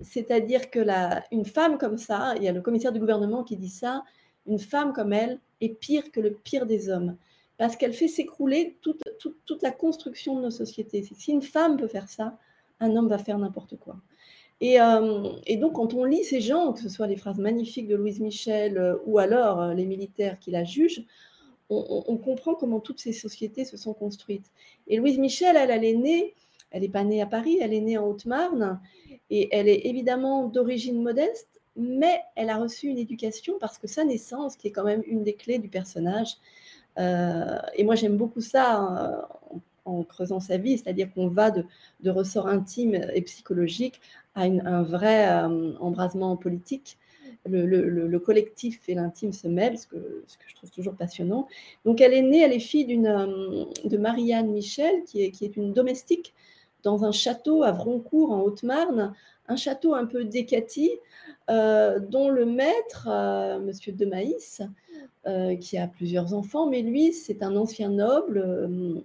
C'est-à-dire 0.00 0.70
que 0.70 0.78
la, 0.78 1.24
une 1.30 1.44
femme 1.44 1.78
comme 1.78 1.98
ça, 1.98 2.34
il 2.36 2.42
y 2.42 2.48
a 2.48 2.52
le 2.52 2.60
commissaire 2.60 2.92
du 2.92 3.00
gouvernement 3.00 3.44
qui 3.44 3.56
dit 3.56 3.68
ça, 3.68 4.04
une 4.46 4.58
femme 4.58 4.92
comme 4.92 5.12
elle 5.12 5.38
est 5.60 5.70
pire 5.70 6.10
que 6.10 6.20
le 6.20 6.32
pire 6.32 6.66
des 6.66 6.88
hommes, 6.88 7.16
parce 7.58 7.76
qu'elle 7.76 7.92
fait 7.92 8.08
s'écrouler 8.08 8.78
toute, 8.80 9.02
toute, 9.18 9.38
toute, 9.44 9.62
la 9.62 9.70
construction 9.70 10.36
de 10.36 10.42
nos 10.42 10.50
sociétés. 10.50 11.02
Si 11.02 11.32
une 11.32 11.42
femme 11.42 11.76
peut 11.76 11.88
faire 11.88 12.08
ça, 12.08 12.38
un 12.80 12.96
homme 12.96 13.08
va 13.08 13.18
faire 13.18 13.38
n'importe 13.38 13.76
quoi. 13.76 13.96
Euh, 14.62 15.32
et, 15.46 15.56
donc, 15.56 15.74
quand 15.74 15.94
on 15.94 16.04
lit 16.04 16.24
ces 16.24 16.40
gens, 16.40 16.72
que 16.72 16.80
ce 16.80 16.88
soit 16.88 17.06
les 17.06 17.16
phrases 17.16 17.38
magnifiques 17.38 17.88
de 17.88 17.96
Louise 17.96 18.20
Michel 18.20 18.76
euh, 18.76 18.96
ou 19.06 19.18
alors 19.18 19.60
euh, 19.60 19.74
les 19.74 19.86
militaires 19.86 20.38
qui 20.38 20.50
la 20.50 20.64
jugent, 20.64 21.04
on, 21.72 22.16
comprend 22.16 22.56
comment 22.56 22.80
toutes 22.80 22.98
ces 22.98 23.12
sociétés 23.12 23.64
se 23.64 23.76
sont 23.76 23.94
construites. 23.94 24.50
Et 24.88 24.96
Louise 24.96 25.18
Michel, 25.18 25.56
elle, 25.56 25.70
elle 25.70 25.84
est 25.84 25.94
née, 25.94 26.34
elle 26.72 26.82
n'est 26.82 26.88
pas 26.88 27.04
née 27.04 27.22
à 27.22 27.26
Paris, 27.26 27.58
elle 27.60 27.72
est 27.72 27.80
née 27.80 27.96
en 27.96 28.08
Haute-Marne, 28.08 28.80
et 29.30 29.48
elle 29.52 29.68
est 29.68 29.86
évidemment 29.86 30.48
d'origine 30.48 31.00
modeste, 31.00 31.60
mais 31.76 32.22
elle 32.34 32.50
a 32.50 32.56
reçu 32.56 32.88
une 32.88 32.98
éducation 32.98 33.54
parce 33.60 33.78
que 33.78 33.86
sa 33.86 34.02
naissance, 34.02 34.56
qui 34.56 34.66
est 34.66 34.72
quand 34.72 34.82
même 34.82 35.04
une 35.06 35.22
des 35.22 35.34
clés 35.34 35.60
du 35.60 35.68
personnage, 35.68 36.38
et 36.98 37.84
moi 37.84 37.94
j'aime 37.94 38.16
beaucoup 38.16 38.40
ça 38.40 39.28
en 39.90 40.04
creusant 40.04 40.40
sa 40.40 40.56
vie, 40.56 40.78
c'est-à-dire 40.78 41.12
qu'on 41.12 41.28
va 41.28 41.50
de, 41.50 41.64
de 42.00 42.10
ressorts 42.10 42.46
intimes 42.48 42.94
et 42.94 43.22
psychologiques 43.22 44.00
à 44.34 44.42
un 44.44 44.82
vrai 44.82 45.28
embrasement 45.80 46.36
politique 46.36 46.98
le, 47.46 48.18
collectif 48.18 48.80
et 48.88 48.94
l'intime 48.94 49.32
se 49.32 49.48
mêlent, 49.48 49.78
ce 49.78 49.86
que, 49.86 50.24
je 50.46 50.54
trouve 50.54 50.70
toujours 50.70 50.94
passionnant. 50.94 51.46
Donc 51.84 52.00
elle 52.00 52.12
est 52.12 52.22
née, 52.22 52.40
elle 52.40 52.52
est 52.52 52.58
fille 52.58 52.86
euh, 53.06 53.64
de 53.84 53.96
Marianne 53.96 54.50
Michel, 54.50 55.04
qui 55.04 55.22
est, 55.22 55.30
qui 55.30 55.44
est 55.44 55.56
une 55.56 55.72
domestique 55.72 56.34
dans 56.82 57.04
un 57.04 57.12
château 57.12 57.62
à 57.62 57.72
Vroncourt, 57.72 58.32
en 58.32 58.40
Haute-Marne, 58.40 59.14
un 59.48 59.56
château 59.56 59.94
un 59.94 60.06
peu 60.06 60.24
décati, 60.24 60.90
euh, 61.50 61.98
dont 61.98 62.30
le 62.30 62.46
maître, 62.46 63.08
euh, 63.10 63.58
Monsieur 63.58 63.92
de 63.92 64.06
Maïs, 64.06 64.62
qui 65.60 65.76
a 65.76 65.86
plusieurs 65.86 66.32
enfants, 66.32 66.66
mais 66.66 66.80
lui, 66.80 67.12
c'est 67.12 67.42
un 67.42 67.54
ancien 67.54 67.90
noble, 67.90 69.04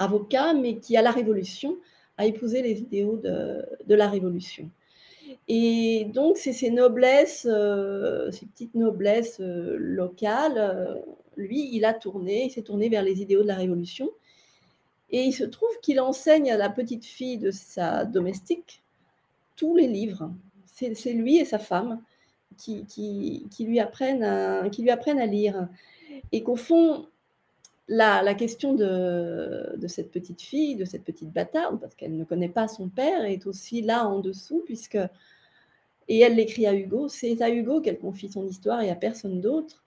avocat, 0.00 0.54
mais 0.54 0.78
qui, 0.78 0.96
à 0.96 1.02
la 1.02 1.12
Révolution, 1.12 1.76
a 2.16 2.26
épousé 2.26 2.62
les 2.62 2.80
idéaux 2.80 3.16
de, 3.16 3.94
la 3.94 4.08
Révolution. 4.08 4.68
Et 5.46 6.06
donc, 6.12 6.38
c'est 6.38 6.52
ces 6.52 6.70
noblesses, 6.70 7.46
euh, 7.48 8.30
ces 8.32 8.46
petites 8.46 8.74
noblesses 8.74 9.38
euh, 9.40 9.76
locales, 9.78 10.58
euh, 10.58 10.96
lui, 11.36 11.70
il 11.72 11.84
a 11.84 11.94
tourné, 11.94 12.46
il 12.46 12.50
s'est 12.50 12.62
tourné 12.62 12.88
vers 12.88 13.02
les 13.02 13.22
idéaux 13.22 13.42
de 13.42 13.48
la 13.48 13.54
Révolution. 13.54 14.10
Et 15.10 15.22
il 15.22 15.32
se 15.32 15.44
trouve 15.44 15.70
qu'il 15.82 16.00
enseigne 16.00 16.50
à 16.50 16.56
la 16.56 16.70
petite 16.70 17.04
fille 17.04 17.38
de 17.38 17.50
sa 17.50 18.04
domestique 18.04 18.82
tous 19.56 19.76
les 19.76 19.86
livres. 19.86 20.30
C'est 20.66 21.12
lui 21.12 21.36
et 21.36 21.44
sa 21.44 21.58
femme 21.58 22.00
qui, 22.56 22.86
lui, 23.60 23.80
apprennent 23.80 24.22
à, 24.22 24.68
qui 24.70 24.82
lui 24.82 24.90
apprennent 24.90 25.18
à 25.18 25.26
lire. 25.26 25.68
Et 26.32 26.42
qu'au 26.42 26.56
fond, 26.56 27.06
la, 27.90 28.34
question 28.34 28.74
de, 28.74 29.76
de, 29.76 29.88
cette 29.88 30.10
petite 30.10 30.40
fille, 30.40 30.76
de 30.76 30.84
cette 30.84 31.04
petite 31.04 31.30
bâtarde, 31.30 31.80
parce 31.80 31.94
qu'elle 31.94 32.16
ne 32.16 32.24
connaît 32.24 32.48
pas 32.48 32.68
son 32.68 32.88
père, 32.88 33.24
est 33.24 33.46
aussi 33.46 33.82
là 33.82 34.06
en 34.06 34.20
dessous, 34.20 34.62
puisque 34.64 34.98
et 36.10 36.18
elle 36.18 36.34
l'écrit 36.34 36.66
à 36.66 36.74
Hugo. 36.74 37.08
C'est 37.08 37.40
à 37.40 37.50
Hugo 37.50 37.80
qu'elle 37.80 37.98
confie 37.98 38.28
son 38.28 38.44
histoire 38.44 38.82
et 38.82 38.90
à 38.90 38.96
personne 38.96 39.40
d'autre. 39.40 39.84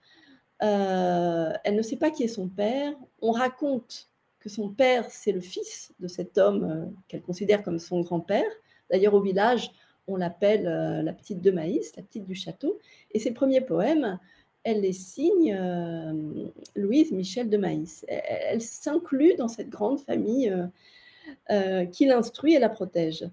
Euh, 0.64 1.52
elle 1.66 1.76
ne 1.76 1.82
sait 1.82 1.98
pas 1.98 2.12
qui 2.12 2.24
est 2.24 2.30
son 2.30 2.48
père. 2.48 2.94
On 3.22 3.32
raconte 3.32 4.10
que 4.40 4.48
son 4.48 4.70
père, 4.70 5.06
c'est 5.10 5.34
le 5.34 5.42
fils 5.42 5.94
de 6.00 6.08
cet 6.08 6.38
homme 6.38 6.64
euh, 6.64 6.86
qu'elle 7.10 7.22
considère 7.22 7.62
comme 7.62 7.78
son 7.78 8.00
grand-père. 8.00 8.50
D'ailleurs, 8.90 9.14
au 9.14 9.22
village, 9.22 9.72
on 10.08 10.16
l'appelle 10.16 10.66
euh, 10.66 11.02
la 11.02 11.12
petite 11.12 11.42
de 11.42 11.52
Maïs, 11.52 11.94
la 11.98 12.04
petite 12.04 12.26
du 12.26 12.36
château. 12.36 12.80
Et 13.12 13.20
ses 13.20 13.32
premiers 13.32 13.62
poèmes, 13.62 14.18
elle 14.64 14.82
les 14.82 14.94
signe 14.94 15.58
Louise 16.76 17.12
Michel 17.12 17.50
de 17.50 17.58
Maïs. 17.58 18.06
Elle, 18.08 18.62
s'inclut 18.62 19.36
dans 19.36 19.48
cette 19.48 19.70
grande 19.70 20.00
famille 20.00 20.54
qui 21.92 22.06
l'instruit 22.06 22.54
et 22.54 22.60
la 22.60 22.70
protège. 22.70 23.26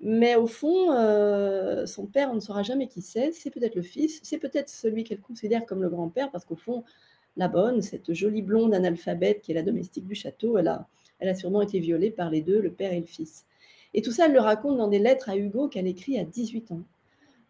Mais 0.00 0.36
au 0.36 0.46
fond, 0.46 0.92
euh, 0.92 1.84
son 1.86 2.06
père, 2.06 2.30
on 2.30 2.34
ne 2.34 2.40
saura 2.40 2.62
jamais 2.62 2.86
qui 2.86 3.02
c'est. 3.02 3.32
C'est 3.32 3.50
peut-être 3.50 3.74
le 3.74 3.82
fils, 3.82 4.20
c'est 4.22 4.38
peut-être 4.38 4.68
celui 4.68 5.02
qu'elle 5.02 5.20
considère 5.20 5.66
comme 5.66 5.82
le 5.82 5.88
grand-père, 5.88 6.30
parce 6.30 6.44
qu'au 6.44 6.56
fond, 6.56 6.84
la 7.36 7.48
bonne, 7.48 7.82
cette 7.82 8.12
jolie 8.12 8.42
blonde 8.42 8.74
analphabète 8.74 9.40
qui 9.40 9.52
est 9.52 9.54
la 9.54 9.62
domestique 9.62 10.06
du 10.06 10.14
château, 10.14 10.56
elle 10.58 10.68
a, 10.68 10.86
elle 11.18 11.28
a 11.28 11.34
sûrement 11.34 11.62
été 11.62 11.80
violée 11.80 12.10
par 12.10 12.30
les 12.30 12.42
deux, 12.42 12.60
le 12.60 12.70
père 12.70 12.92
et 12.92 13.00
le 13.00 13.06
fils. 13.06 13.44
Et 13.94 14.02
tout 14.02 14.12
ça, 14.12 14.26
elle 14.26 14.34
le 14.34 14.40
raconte 14.40 14.76
dans 14.76 14.88
des 14.88 14.98
lettres 15.00 15.30
à 15.30 15.36
Hugo 15.36 15.68
qu'elle 15.68 15.86
écrit 15.86 16.18
à 16.18 16.24
18 16.24 16.72
ans. 16.72 16.82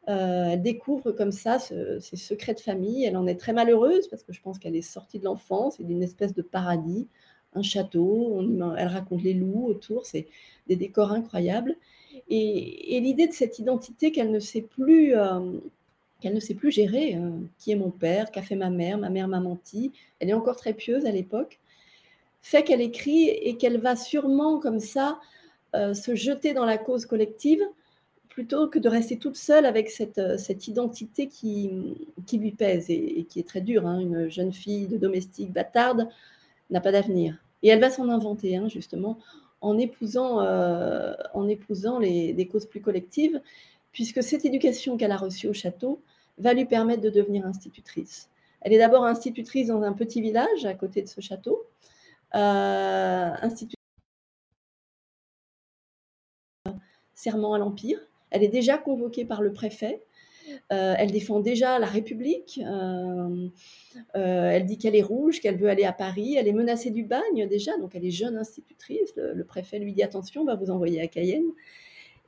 Euh, 0.09 0.51
elle 0.53 0.62
découvre 0.62 1.12
comme 1.12 1.33
ça 1.33 1.59
ses 1.59 2.16
secrets 2.16 2.55
de 2.55 2.61
famille. 2.61 3.05
Elle 3.05 3.16
en 3.16 3.27
est 3.27 3.38
très 3.38 3.53
malheureuse 3.53 4.09
parce 4.09 4.23
que 4.23 4.33
je 4.33 4.40
pense 4.40 4.59
qu'elle 4.59 4.77
est 4.77 4.83
sortie 4.83 5.18
de 5.18 5.25
l'enfance 5.25 5.81
et 5.81 5.85
d'une 5.85 6.03
espèce 6.03 6.35
de 6.35 6.42
paradis, 6.42 7.07
un 7.55 7.62
château. 7.62 8.40
Elle 8.77 8.88
raconte 8.88 9.23
les 9.23 9.35
loups 9.35 9.66
autour, 9.66 10.07
c'est 10.07 10.27
des 10.66 10.77
décors 10.77 11.12
incroyables. 11.12 11.77
Et, 12.31 13.01
l'idée 13.01 13.27
de 13.27 13.33
cette 13.33 13.59
identité 13.59 14.12
qu'elle 14.12 14.31
ne 14.31 14.40
sait 14.40 14.62
plus, 14.62 15.14
euh, 15.14 15.40
qu'elle 16.21 16.35
ne 16.35 16.40
sait 16.40 16.55
plus 16.55 16.71
gérer, 16.71 17.14
hein. 17.14 17.33
qui 17.59 17.73
est 17.73 17.77
mon 17.77 17.90
père, 17.90 18.31
qu'a 18.31 18.42
fait 18.42 18.57
ma 18.57 18.71
mère, 18.71 18.99
ma 18.99 19.11
mère 19.11 19.29
m'a 19.29 19.40
menti, 19.40 19.92
elle 20.21 20.31
est 20.31 20.35
encore 20.35 20.57
très 20.57 20.75
pieuse 20.75 21.07
à 21.07 21.11
l'époque, 21.11 21.59
fait 22.40 22.62
qu'elle 22.64 22.81
écrit 22.81 23.29
et 23.29 23.57
qu'elle 23.57 23.79
va 23.79 23.97
sûrement 23.97 24.59
comme 24.59 24.81
ça 24.81 25.21
euh, 25.75 25.94
se 25.94 26.14
jeter 26.14 26.55
dans 26.55 26.64
la 26.64 26.79
cause 26.79 27.07
collective 27.07 27.62
plutôt 28.38 28.68
que 28.68 28.79
de 28.79 28.88
rester 28.88 29.18
toute 29.18 29.37
seule 29.37 29.66
avec 29.66 29.90
cette, 29.90 30.18
euh, 30.18 30.38
cette 30.38 30.68
identité 30.68 31.27
qui, 31.27 31.72
qui 32.24 32.38
lui 32.38 32.53
pèse 32.53 32.88
et, 32.88 33.27
qui 33.29 33.40
est 33.40 33.48
très 33.48 33.61
dure. 33.61 33.85
Hein. 33.85 33.98
Une 33.98 34.29
jeune 34.29 34.53
fille 34.53 34.87
de 34.87 34.96
domestique 34.96 35.53
bâtarde 35.53 36.09
n'a 36.70 36.81
pas 36.81 36.92
d'avenir. 36.92 37.37
Et 37.64 37.68
elle 37.68 37.81
va 37.81 37.90
s'en 37.90 38.09
inventer, 38.09 38.55
hein, 38.55 38.68
justement, 38.68 39.18
en 39.61 39.77
épousant, 39.77 40.40
euh, 40.40 41.14
en 41.35 41.48
épousant 41.48 41.98
les, 41.98 42.33
des 42.33 42.46
causes 42.46 42.66
plus 42.66 42.81
collectives, 42.81 43.40
puisque 43.90 44.22
cette 44.22 44.44
éducation 44.44 44.96
qu'elle 44.96 45.11
a 45.11 45.16
reçue 45.16 45.48
au 45.48 45.53
château 45.53 46.01
va 46.38 46.55
lui 46.55 46.64
permettre 46.64 47.03
de 47.03 47.11
devenir 47.11 47.44
institutrice. 47.44 48.31
Elle 48.61 48.72
est 48.72 48.79
d'abord 48.79 49.05
institutrice 49.05 49.66
dans 49.66 49.83
un 49.83 49.94
petit 49.94 50.20
village 50.20 50.64
à 50.64 50.74
côté 50.74 51.03
de 51.03 51.09
ce 51.09 51.20
château, 51.20 51.66
euh, 52.37 53.35
serment 57.16 57.55
à 57.55 57.59
l'Empire. 57.59 57.98
Elle 58.31 58.43
est 58.45 58.49
déjà 58.49 58.79
convoquée 58.79 59.25
par 59.25 59.43
le 59.43 59.53
préfet 59.53 60.01
euh, 60.73 60.95
elle 60.99 61.11
défend 61.11 61.41
déjà 61.41 61.79
la 61.79 61.87
République. 61.87 62.61
Euh, 62.64 63.49
euh, 64.17 64.51
elle 64.51 64.64
dit 64.64 64.79
qu'elle 64.79 64.97
est 64.97 65.03
rouge, 65.03 65.41
qu'elle 65.41 65.57
veut 65.57 65.69
aller 65.69 65.85
à 65.85 65.93
Paris. 65.93 66.37
Elle 66.37 66.49
est 66.49 66.53
menacée 66.53 66.91
du 66.91 67.05
bagne 67.05 67.47
déjà, 67.49 67.77
donc 67.79 67.95
elle 67.95 68.05
est 68.05 68.11
jeune 68.11 68.37
institutrice. 68.37 69.12
Le, 69.17 69.45
préfet 69.45 69.79
lui 69.79 69.93
dit 69.93 70.03
attention, 70.03 70.43
on 70.43 70.45
va 70.45 70.55
vous 70.55 70.71
envoyer 70.71 71.01
à 71.01 71.07
Cayenne. 71.07 71.51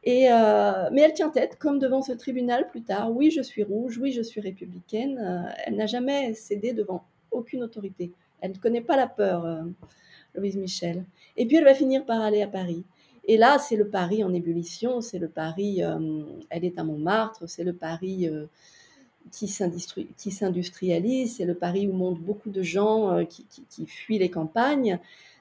Mais 0.07 0.23
elle 0.25 1.13
tient 1.15 1.31
tête, 1.31 1.57
comme 1.57 1.79
devant 1.79 2.03
ce 2.03 2.13
tribunal 2.13 2.69
plus 2.69 2.83
tard. 2.83 3.13
Oui, 3.13 3.31
je 3.31 3.43
suis 3.43 3.63
rouge, 3.63 3.99
oui, 3.99 4.13
je 4.13 4.23
suis 4.23 4.41
républicaine. 4.41 5.55
elle 5.65 5.77
n'a 5.77 5.87
jamais 5.87 6.35
cédé 6.35 6.73
devant 6.73 7.05
aucune 7.31 7.63
autorité. 7.63 8.13
Elle 8.41 8.53
ne 8.53 8.57
connaît 8.57 8.81
pas 8.81 8.97
la 8.97 9.07
peur, 9.07 9.47
Louise 10.35 10.57
Michel. 10.57 11.05
Et 11.37 11.47
puis 11.47 11.57
elle 11.57 11.65
va 11.65 11.75
finir 11.75 12.07
par 12.07 12.23
aller 12.23 12.43
à 12.43 12.49
Paris. 12.49 12.85
Et 13.25 13.37
là, 13.37 13.59
c'est 13.59 13.77
le 13.77 13.89
Paris 13.89 14.25
en 14.25 14.33
ébullition, 14.33 15.01
c'est 15.01 15.19
le 15.19 15.29
Paris, 15.29 15.83
euh, 15.83 16.23
elle 16.49 16.65
est 16.65 16.79
à 16.79 16.85
Montmartre, 16.85 17.49
c'est 17.49 17.65
le 17.65 17.73
Paris 17.73 18.29
euh, 18.29 18.47
qui 19.31 19.47
s'industrialise, 19.49 21.37
c'est 21.37 21.45
le 21.45 21.55
Paris 21.55 21.87
où 21.87 21.93
montent 21.93 22.21
beaucoup 22.21 22.51
de 22.51 22.63
gens 22.63 23.13
euh, 23.13 23.25
qui, 23.25 23.87
fuient 23.87 24.19
les 24.19 24.31
campagnes. 24.31 24.99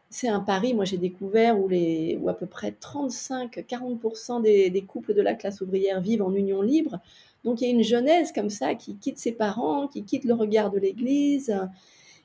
C'est 0.09 0.27
un 0.27 0.39
Paris, 0.39 0.73
moi 0.73 0.85
j'ai 0.85 0.97
découvert, 0.97 1.59
où, 1.59 1.67
les, 1.67 2.17
où 2.21 2.29
à 2.29 2.33
peu 2.33 2.47
près 2.47 2.71
35-40% 2.71 4.41
des, 4.41 4.69
des, 4.69 4.81
couples 4.81 5.13
de 5.13 5.21
la 5.21 5.35
classe 5.35 5.61
ouvrière 5.61 6.01
vivent 6.01 6.23
en 6.23 6.33
union 6.33 6.61
libre. 6.61 6.99
Donc 7.45 7.61
il 7.61 7.67
y 7.67 7.71
a 7.71 7.73
une 7.73 7.83
jeunesse 7.83 8.31
comme 8.31 8.49
ça 8.49 8.75
qui 8.75 8.95
quitte 8.97 9.19
ses 9.19 9.31
parents, 9.31 9.87
qui 9.87 10.03
quitte 10.03 10.25
le 10.25 10.33
regard 10.33 10.71
de 10.71 10.79
l'Église, 10.79 11.55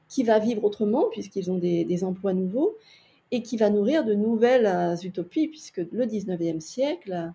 qui 0.08 0.24
va 0.24 0.38
vivre 0.38 0.64
autrement 0.64 1.04
puisqu'ils 1.12 1.50
ont 1.50 1.58
des, 1.58 1.84
des 1.84 2.04
emplois 2.04 2.32
nouveaux 2.32 2.76
et 3.34 3.42
qui 3.42 3.56
va 3.56 3.68
nourrir 3.68 4.04
de 4.04 4.14
nouvelles 4.14 4.66
euh, 4.66 4.94
utopies, 5.02 5.48
puisque 5.48 5.78
le 5.90 6.06
19e 6.06 6.60
siècle, 6.60 7.32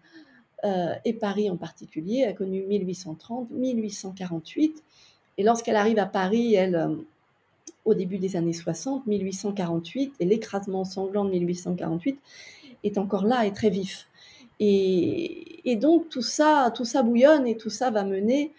euh, 0.63 0.93
et 1.03 1.11
Paris 1.11 1.49
en 1.49 1.57
particulier, 1.57 2.23
a 2.23 2.31
connu 2.31 2.61
1830, 2.61 3.51
1848, 3.51 4.81
et 5.37 5.43
lorsqu'elle 5.43 5.75
arrive 5.75 5.99
à 5.99 6.05
Paris, 6.05 6.55
elle, 6.55 6.75
euh, 6.75 6.95
au 7.83 7.95
début 7.95 8.17
des 8.17 8.37
années 8.37 8.53
60, 8.53 9.07
1848, 9.07 10.13
et 10.21 10.25
l'écrasement 10.25 10.85
sanglant 10.85 11.25
de 11.25 11.31
1848 11.31 12.17
est 12.85 12.97
encore 12.97 13.25
là 13.25 13.45
et 13.45 13.51
très 13.51 13.69
vif. 13.69 14.07
Et, 14.61 15.75
donc 15.81 16.07
tout 16.09 16.21
ça, 16.21 16.71
tout 16.73 16.85
ça 16.85 17.03
bouillonne 17.03 17.45
et 17.45 17.57
tout 17.57 17.69
ça 17.69 17.91
va 17.91 18.03
mener, 18.03 18.51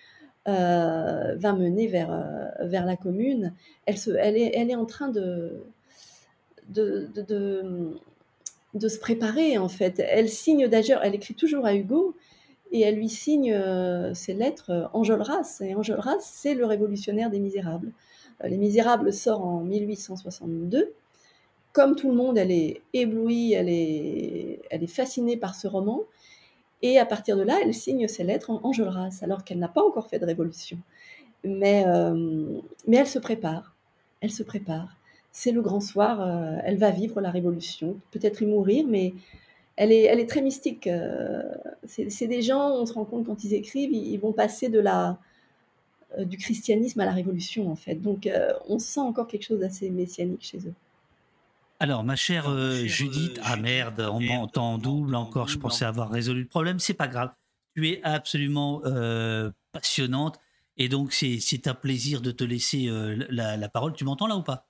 va 0.46 1.52
mener 1.52 1.86
vers, 1.86 2.24
vers 2.60 2.86
la 2.86 2.96
commune. 2.96 3.52
Elle, 3.84 3.98
se, 3.98 4.10
elle, 4.10 4.36
est, 4.36 4.52
elle 4.54 4.70
est 4.70 4.76
en 4.76 4.86
train 4.86 5.08
de, 5.08 5.62
de, 6.70 7.08
de, 8.74 8.88
se 8.88 8.98
préparer 8.98 9.58
en 9.58 9.68
fait. 9.68 9.98
Elle 9.98 10.28
signe 10.28 10.68
d'ailleurs, 10.68 11.00
elle 11.02 11.14
écrit 11.14 11.34
toujours 11.34 11.66
à 11.66 11.74
Hugo 11.74 12.14
et 12.72 12.80
elle 12.80 12.96
lui 12.96 13.08
signe 13.08 13.52
euh, 13.52 14.14
ses 14.14 14.32
lettres 14.32 14.70
euh, 14.70 14.86
Enjolras. 14.92 15.58
Et 15.60 15.74
Enjolras, 15.74 16.20
c'est 16.20 16.54
le 16.54 16.64
révolutionnaire 16.64 17.30
des 17.30 17.40
Misérables. 17.40 17.92
Euh, 18.44 18.48
Les 18.48 18.58
Misérables 18.58 19.12
sort 19.12 19.44
en 19.44 19.60
1862. 19.60 20.92
Comme 21.72 21.96
tout 21.96 22.10
le 22.10 22.16
monde, 22.16 22.38
elle 22.38 22.52
est 22.52 22.80
éblouie, 22.92 23.52
elle 23.52 23.68
est, 23.68 24.60
elle 24.70 24.82
est 24.82 24.88
fascinée 24.88 25.36
par 25.36 25.54
ce 25.54 25.66
roman. 25.66 26.02
Et 26.82 26.98
à 26.98 27.06
partir 27.06 27.36
de 27.36 27.42
là, 27.42 27.58
elle 27.62 27.74
signe 27.74 28.08
ses 28.08 28.24
lettres 28.24 28.50
en 28.50 28.60
Enjolras, 28.64 29.18
alors 29.22 29.44
qu'elle 29.44 29.58
n'a 29.58 29.68
pas 29.68 29.82
encore 29.82 30.08
fait 30.08 30.18
de 30.18 30.24
révolution. 30.24 30.78
Mais, 31.44 31.84
mais 32.86 32.96
elle 32.96 33.06
se 33.06 33.18
prépare. 33.18 33.76
Elle 34.20 34.32
se 34.32 34.42
prépare 34.42 34.96
c'est 35.32 35.52
le 35.52 35.62
grand 35.62 35.80
soir, 35.80 36.20
euh, 36.20 36.58
elle 36.64 36.78
va 36.78 36.90
vivre 36.90 37.20
la 37.20 37.30
révolution, 37.30 37.96
peut-être 38.10 38.42
y 38.42 38.46
mourir, 38.46 38.86
mais 38.88 39.14
elle 39.76 39.92
est, 39.92 40.04
elle 40.04 40.20
est 40.20 40.28
très 40.28 40.42
mystique. 40.42 40.86
Euh, 40.86 41.42
c'est 41.86 42.26
des 42.26 42.42
gens, 42.42 42.70
on 42.70 42.86
se 42.86 42.92
rend 42.92 43.04
compte 43.04 43.26
quand 43.26 43.44
ils 43.44 43.54
écrivent, 43.54 43.92
ils, 43.92 44.18
vont 44.18 44.32
passer 44.32 44.68
de 44.68 44.80
la, 44.80 45.18
euh, 46.18 46.24
du 46.24 46.36
christianisme 46.36 47.00
à 47.00 47.06
la 47.06 47.12
révolution, 47.12 47.70
en 47.70 47.76
fait. 47.76 47.96
Donc 47.96 48.28
on 48.68 48.78
sent 48.78 49.00
encore 49.00 49.26
quelque 49.26 49.44
chose 49.44 49.60
d'assez 49.60 49.90
messianique 49.90 50.42
chez 50.42 50.58
eux. 50.58 50.74
Alors, 51.82 52.04
ma 52.04 52.14
chère 52.14 52.50
euh, 52.50 52.84
Judith, 52.84 53.40
ah 53.42 53.56
merde, 53.56 54.06
on 54.12 54.20
m'entend 54.20 54.74
en 54.74 54.78
double 54.78 55.14
encore. 55.14 55.48
Je 55.48 55.58
pensais 55.58 55.86
avoir 55.86 56.10
résolu 56.10 56.42
le 56.42 56.46
problème. 56.46 56.78
C'est 56.78 56.94
pas 56.94 57.08
grave. 57.08 57.32
Tu 57.74 57.88
es 57.88 58.02
absolument 58.04 58.82
euh, 58.84 59.50
passionnante 59.72 60.38
et 60.76 60.90
donc 60.90 61.14
c'est 61.14 61.66
un 61.66 61.74
plaisir 61.74 62.20
de 62.20 62.32
te 62.32 62.44
laisser 62.44 62.88
euh, 62.88 63.24
la, 63.30 63.56
la 63.56 63.68
parole. 63.70 63.94
Tu 63.94 64.04
m'entends 64.04 64.26
là 64.26 64.36
ou 64.36 64.42
pas? 64.42 64.66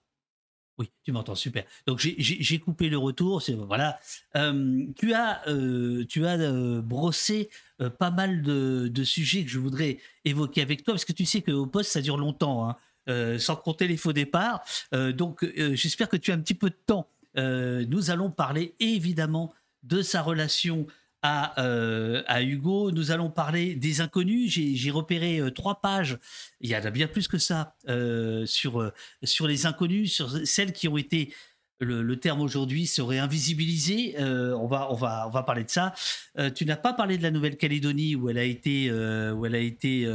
Oui, 0.80 0.90
tu 1.04 1.12
m'entends, 1.12 1.34
super. 1.34 1.64
Donc 1.86 1.98
j'ai 1.98 2.58
coupé 2.58 2.88
le 2.88 2.96
retour. 2.96 3.42
Voilà. 3.66 4.00
Euh, 4.34 4.86
tu 4.96 5.12
as, 5.12 5.46
euh, 5.46 6.06
tu 6.08 6.26
as 6.26 6.40
euh, 6.40 6.80
brossé 6.80 7.50
pas 7.98 8.10
mal 8.10 8.40
de, 8.40 9.04
sujets 9.04 9.44
que 9.44 9.50
je 9.50 9.58
voudrais 9.58 9.98
évoquer 10.24 10.62
avec 10.62 10.82
toi, 10.82 10.94
parce 10.94 11.04
que 11.04 11.12
tu 11.12 11.26
sais 11.26 11.42
qu'au 11.42 11.66
poste, 11.66 11.92
ça 11.92 12.00
dure 12.00 12.16
longtemps, 12.16 12.76
hein, 13.06 13.38
sans 13.38 13.56
compter 13.56 13.88
les 13.88 13.98
faux 13.98 14.14
départs. 14.14 14.62
donc 14.92 15.44
j'espère 15.74 16.08
que 16.08 16.16
tu 16.16 16.30
as 16.30 16.34
un 16.34 16.40
petit 16.40 16.54
peu 16.54 16.70
de 16.70 16.78
temps. 16.86 17.08
nous 17.36 18.10
allons 18.10 18.30
parler 18.30 18.74
évidemment 18.80 19.52
de 19.82 20.02
sa 20.02 20.22
relation 20.22 20.86
euh, 21.24 22.22
à, 22.26 22.42
Hugo. 22.42 22.90
Nous 22.92 23.10
allons 23.10 23.30
parler 23.30 23.74
des 23.74 24.00
inconnus. 24.00 24.50
J'ai 24.50 24.90
repéré 24.90 25.38
euh, 25.38 25.50
trois 25.50 25.80
pages. 25.80 26.18
Il 26.60 26.70
y 26.70 26.76
en 26.76 26.84
a 26.84 26.90
bien 26.90 27.08
plus 27.08 27.28
que 27.28 27.38
ça 27.38 27.74
euh, 27.88 28.46
sur, 28.46 28.90
sur 29.22 29.46
les 29.46 29.66
inconnus, 29.66 30.14
sur 30.14 30.30
celles 30.46 30.72
qui 30.72 30.88
ont 30.88 30.96
été. 30.96 31.32
Le, 31.82 32.14
terme 32.16 32.42
aujourd'hui 32.42 32.86
serait 32.86 33.18
invisibilisé. 33.18 34.14
on, 34.18 34.66
va, 34.66 34.92
on, 34.92 34.94
va, 34.94 35.26
on 35.26 35.30
va 35.30 35.42
parler 35.42 35.64
de 35.64 35.70
ça. 35.70 35.94
tu 36.54 36.66
n'as 36.66 36.76
pas 36.76 36.92
parlé 36.92 37.16
de 37.16 37.22
la 37.22 37.30
Nouvelle-Calédonie 37.30 38.16
où 38.16 38.28
elle 38.28 38.36
a 38.36 38.44
été, 38.44 38.92
où 38.92 39.46
elle 39.46 39.54
a 39.54 39.60
été 39.60 40.06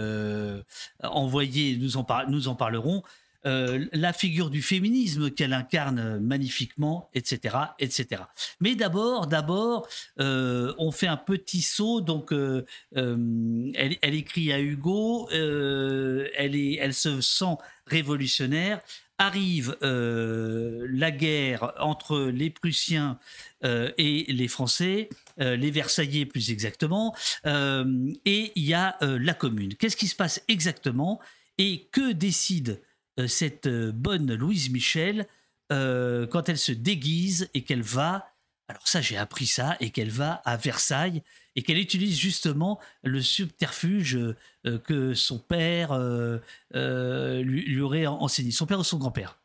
envoyée. 1.02 1.76
Nous 1.78 1.98
en, 1.98 2.06
nous 2.28 2.50
en 2.50 2.54
parlerons. 2.54 3.02
Euh, 3.46 3.86
la 3.94 4.12
figure 4.12 4.50
du 4.50 4.64
féminisme 4.64 5.30
qu'elle 5.30 5.54
incarne 5.54 6.20
magnifiquement, 6.20 7.10
etc., 7.14 7.56
etc. 7.78 8.24
Mais 8.60 8.76
d'abord, 8.76 9.28
d'abord, 9.28 9.88
euh, 10.20 10.74
on 10.80 10.92
fait 10.92 11.08
un 11.08 11.18
petit 11.18 11.62
saut. 11.62 12.02
Donc, 12.02 12.32
euh, 12.32 12.66
elle, 12.96 14.16
écrit 14.16 14.52
à 14.52 14.60
Hugo. 14.60 15.30
elle, 15.30 16.94
se 16.94 17.22
sent 17.22 17.58
révolutionnaire. 17.86 18.82
Arrive 19.18 19.78
la 19.82 21.12
guerre 21.12 21.72
entre 21.80 22.20
les 22.20 22.50
Prussiens 22.50 23.18
et 23.64 24.26
les 24.28 24.48
Français, 24.50 25.08
les 25.38 25.72
Versaillais 25.72 26.26
plus 26.26 26.52
exactement, 26.52 27.16
et 27.46 28.52
il 28.56 28.64
y 28.66 28.74
a 28.74 28.98
la 29.02 29.34
Commune. 29.34 29.76
Qu'est-ce 29.76 29.96
qui 29.96 30.08
se 30.08 30.18
passe 30.18 30.44
exactement? 30.50 31.22
Et 31.58 31.88
que 31.94 32.12
décide 32.12 32.82
cette 33.28 33.68
euh, 33.68 33.92
bonne 33.92 34.34
Louise 34.34 34.70
Michel 34.70 35.28
euh, 35.72 36.28
quand 36.28 36.50
elle 36.50 36.58
se 36.58 36.72
déguise 36.72 37.50
et 37.54 37.64
qu'elle 37.64 37.82
va, 37.82 38.28
alors 38.68 38.88
ça 38.88 39.02
j'ai 39.02 39.18
appris 39.18 39.46
ça, 39.46 39.78
et 39.80 39.90
qu'elle 39.90 40.10
va 40.10 40.42
à 40.46 40.58
Versailles 40.58 41.24
et 41.56 41.64
qu'elle 41.64 41.78
utilise 41.78 42.18
justement 42.18 42.80
le 43.04 43.22
subterfuge 43.22 44.20
que 44.84 45.14
son 45.14 45.40
père 45.40 45.98
lui, 46.74 47.80
aurait 47.80 48.08
enseigné, 48.08 48.52
son 48.52 48.66
père 48.66 48.80
ou 48.80 48.84
son 48.84 48.98
grand-père? 48.98 49.40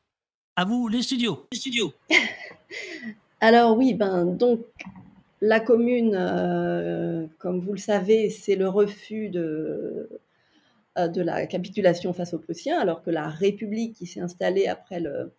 À 0.57 0.65
vous 0.65 0.89
les 0.89 1.03
studios. 1.03 1.47
Les 1.53 1.59
studios. 1.59 1.95
alors 3.41 3.77
oui, 3.79 3.95
ben 3.95 4.25
donc 4.25 4.67
la 5.41 5.61
commune, 5.61 7.29
comme 7.39 7.61
vous 7.61 7.73
le 7.73 7.79
savez, 7.79 8.31
c'est 8.31 8.57
le 8.57 8.69
refus 8.69 9.29
de 9.29 9.41
euh, 9.41 10.21
de 11.09 11.23
la 11.23 11.47
capitulation 11.47 12.13
face 12.13 12.35
aux 12.35 12.39
Prussiens, 12.39 12.79
alors 12.79 13.03
que 13.03 13.11
la 13.11 13.29
République 13.29 13.97
qui 13.97 14.07
s'est 14.07 14.21
installée 14.21 14.67
après 14.67 15.01
le, 15.01 15.33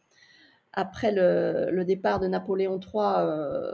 après 0.74 1.12
le, 1.12 1.84
départ 1.84 2.20
de 2.20 2.28
Napoléon 2.28 2.80
III, 2.80 3.03
euh, 3.20 3.74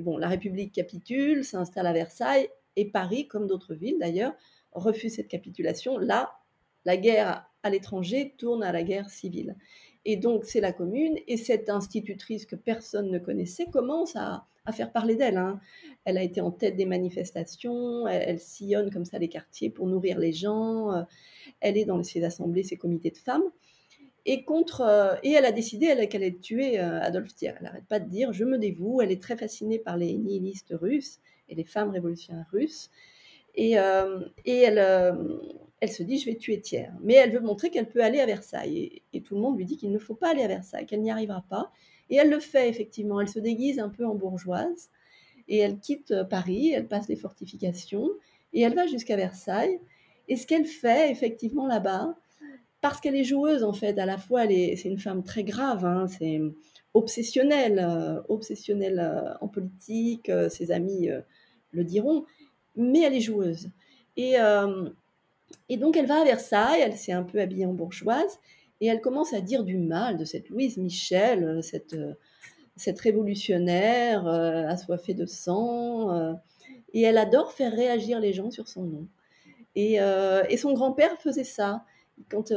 bon, 0.00 0.18
la 0.18 0.28
République 0.28 0.72
capitule, 0.72 1.44
s'installe 1.44 1.86
à 1.86 1.92
Versailles, 1.92 2.48
et 2.76 2.90
Paris, 2.90 3.26
comme 3.26 3.46
d'autres 3.46 3.74
villes 3.74 3.96
d'ailleurs, 3.98 4.34
refuse 4.72 5.14
cette 5.14 5.28
capitulation. 5.28 5.98
Là, 5.98 6.34
la 6.84 6.96
guerre 6.96 7.48
à 7.62 7.70
l'étranger 7.70 8.34
tourne 8.36 8.62
à 8.62 8.72
la 8.72 8.82
guerre 8.82 9.08
civile. 9.08 9.56
Et 10.04 10.16
donc, 10.16 10.44
c'est 10.44 10.60
la 10.60 10.72
commune, 10.72 11.16
et 11.26 11.36
cette 11.36 11.70
institutrice 11.70 12.46
que 12.46 12.56
personne 12.56 13.10
ne 13.10 13.18
connaissait 13.18 13.66
commence 13.66 14.14
à, 14.16 14.46
à 14.66 14.72
faire 14.72 14.92
parler 14.92 15.14
d'elle. 15.14 15.36
Hein. 15.36 15.60
Elle 16.04 16.18
a 16.18 16.22
été 16.22 16.40
en 16.40 16.50
tête 16.50 16.76
des 16.76 16.84
manifestations, 16.84 18.06
elle, 18.06 18.38
sillonne 18.38 18.90
comme 18.90 19.04
ça 19.04 19.18
les 19.18 19.28
quartiers 19.28 19.70
pour 19.70 19.86
nourrir 19.86 20.18
les 20.18 20.32
gens, 20.32 20.92
euh, 20.92 21.02
elle 21.60 21.78
est 21.78 21.84
dans 21.84 22.02
ses 22.02 22.24
assemblées, 22.24 22.62
ses 22.62 22.76
comités 22.76 23.10
de 23.10 23.18
femmes. 23.18 23.44
Et, 24.24 24.44
contre, 24.44 24.80
euh, 24.80 25.14
et 25.22 25.32
elle 25.32 25.44
a 25.44 25.52
décidé 25.52 25.86
qu'elle 26.08 26.22
allait 26.22 26.36
tuer 26.36 26.80
euh, 26.80 27.00
Adolphe 27.00 27.34
Thiers. 27.34 27.54
Elle 27.56 27.62
n'arrête 27.62 27.86
pas 27.86 28.00
de 28.00 28.08
dire 28.08 28.32
je 28.32 28.44
me 28.44 28.58
dévoue. 28.58 29.00
Elle 29.00 29.12
est 29.12 29.22
très 29.22 29.36
fascinée 29.36 29.78
par 29.78 29.96
les 29.96 30.12
nihilistes 30.14 30.72
russes 30.72 31.20
et 31.48 31.54
les 31.54 31.64
femmes 31.64 31.90
révolutionnaires 31.90 32.48
russes. 32.50 32.90
Et, 33.54 33.76
et 34.44 34.58
elle, 34.58 34.78
elle 35.80 35.88
se 35.88 36.02
dit 36.02 36.18
je 36.18 36.26
vais 36.26 36.34
tuer 36.34 36.60
Thiers. 36.60 36.90
Mais 37.02 37.14
elle 37.14 37.32
veut 37.32 37.40
montrer 37.40 37.70
qu'elle 37.70 37.88
peut 37.88 38.02
aller 38.02 38.18
à 38.18 38.26
Versailles. 38.26 38.76
Et, 38.76 39.02
et 39.12 39.22
tout 39.22 39.36
le 39.36 39.40
monde 39.40 39.56
lui 39.56 39.64
dit 39.64 39.76
qu'il 39.76 39.92
ne 39.92 39.98
faut 39.98 40.16
pas 40.16 40.30
aller 40.30 40.42
à 40.42 40.48
Versailles, 40.48 40.86
qu'elle 40.86 41.02
n'y 41.02 41.10
arrivera 41.10 41.44
pas. 41.48 41.70
Et 42.10 42.16
elle 42.16 42.30
le 42.30 42.40
fait 42.40 42.68
effectivement, 42.68 43.20
elle 43.20 43.28
se 43.28 43.38
déguise 43.38 43.78
un 43.78 43.88
peu 43.88 44.06
en 44.06 44.14
bourgeoise 44.14 44.90
et 45.48 45.58
elle 45.58 45.78
quitte 45.78 46.10
euh, 46.10 46.24
Paris, 46.24 46.72
elle 46.72 46.86
passe 46.86 47.08
les 47.08 47.16
fortifications 47.16 48.10
et 48.52 48.62
elle 48.62 48.74
va 48.74 48.86
jusqu'à 48.86 49.16
Versailles. 49.16 49.80
Et 50.28 50.36
ce 50.36 50.46
qu'elle 50.46 50.66
fait 50.66 51.10
effectivement 51.10 51.66
là-bas, 51.66 52.16
parce 52.80 53.00
qu'elle 53.00 53.16
est 53.16 53.24
joueuse 53.24 53.64
en 53.64 53.72
fait, 53.72 53.98
à 53.98 54.06
la 54.06 54.18
fois 54.18 54.46
c'est 54.46 54.84
une 54.84 54.98
femme 54.98 55.22
très 55.22 55.44
grave, 55.44 55.84
hein, 55.84 56.06
c'est 56.08 56.40
obsessionnelle, 56.94 57.78
euh, 57.78 58.20
obsessionnelle 58.28 58.98
euh, 58.98 59.34
en 59.40 59.48
politique, 59.48 60.30
ses 60.50 60.72
amis 60.72 61.08
le 61.72 61.84
diront, 61.84 62.24
mais 62.74 63.02
elle 63.02 63.14
est 63.14 63.20
joueuse. 63.20 63.70
Et, 64.16 64.36
et 65.68 65.76
donc 65.76 65.96
elle 65.96 66.06
va 66.06 66.22
à 66.22 66.24
Versailles, 66.24 66.80
elle 66.80 66.96
s'est 66.96 67.12
un 67.12 67.22
peu 67.22 67.40
habillée 67.40 67.66
en 67.66 67.74
bourgeoise, 67.74 68.38
et 68.80 68.86
elle 68.86 69.00
commence 69.00 69.32
à 69.32 69.40
dire 69.40 69.64
du 69.64 69.78
mal 69.78 70.16
de 70.16 70.24
cette 70.24 70.48
Louise 70.50 70.76
Michel, 70.76 71.44
euh, 71.44 71.62
cette, 71.62 71.94
euh, 71.94 72.14
cette 72.76 73.00
révolutionnaire 73.00 74.26
euh, 74.26 74.66
assoiffée 74.66 75.14
de 75.14 75.26
sang. 75.26 76.36
et 76.92 77.02
elle 77.02 77.18
adore 77.18 77.52
faire 77.52 77.72
réagir 77.72 78.20
les 78.20 78.32
gens 78.32 78.50
sur 78.50 78.68
son 78.68 78.84
nom. 78.84 79.06
Et, 79.74 79.96
et 79.96 80.56
son 80.56 80.72
grand-père 80.72 81.20
faisait 81.20 81.44
ça. 81.44 81.84
Quand 82.30 82.50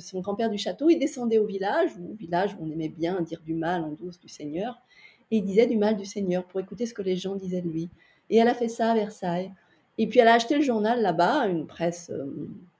son 0.00 0.20
grand-père 0.20 0.50
du 0.50 0.58
château, 0.58 0.90
il 0.90 0.98
descendait 0.98 1.38
au 1.38 1.46
village, 1.46 1.90
au 1.98 2.14
village 2.14 2.54
où 2.54 2.64
on 2.64 2.70
aimait 2.70 2.90
bien 2.90 3.20
dire 3.22 3.40
du 3.42 3.54
mal 3.54 3.82
en 3.82 3.92
douce 3.92 4.20
du 4.20 4.28
Seigneur, 4.28 4.82
et 5.30 5.38
il 5.38 5.44
disait 5.44 5.66
du 5.66 5.78
mal 5.78 5.96
du 5.96 6.04
Seigneur 6.04 6.44
pour 6.44 6.60
écouter 6.60 6.84
ce 6.84 6.92
que 6.92 7.00
les 7.00 7.16
gens 7.16 7.34
disaient 7.34 7.62
de 7.62 7.68
lui. 7.68 7.88
Et 8.28 8.36
elle 8.36 8.48
a 8.48 8.54
fait 8.54 8.68
ça 8.68 8.90
à 8.90 8.94
Versailles. 8.94 9.52
Et 9.96 10.06
puis 10.06 10.20
elle 10.20 10.28
a 10.28 10.34
acheté 10.34 10.56
le 10.56 10.62
journal 10.62 11.00
là-bas, 11.00 11.46
une 11.48 11.66
presse 11.66 12.12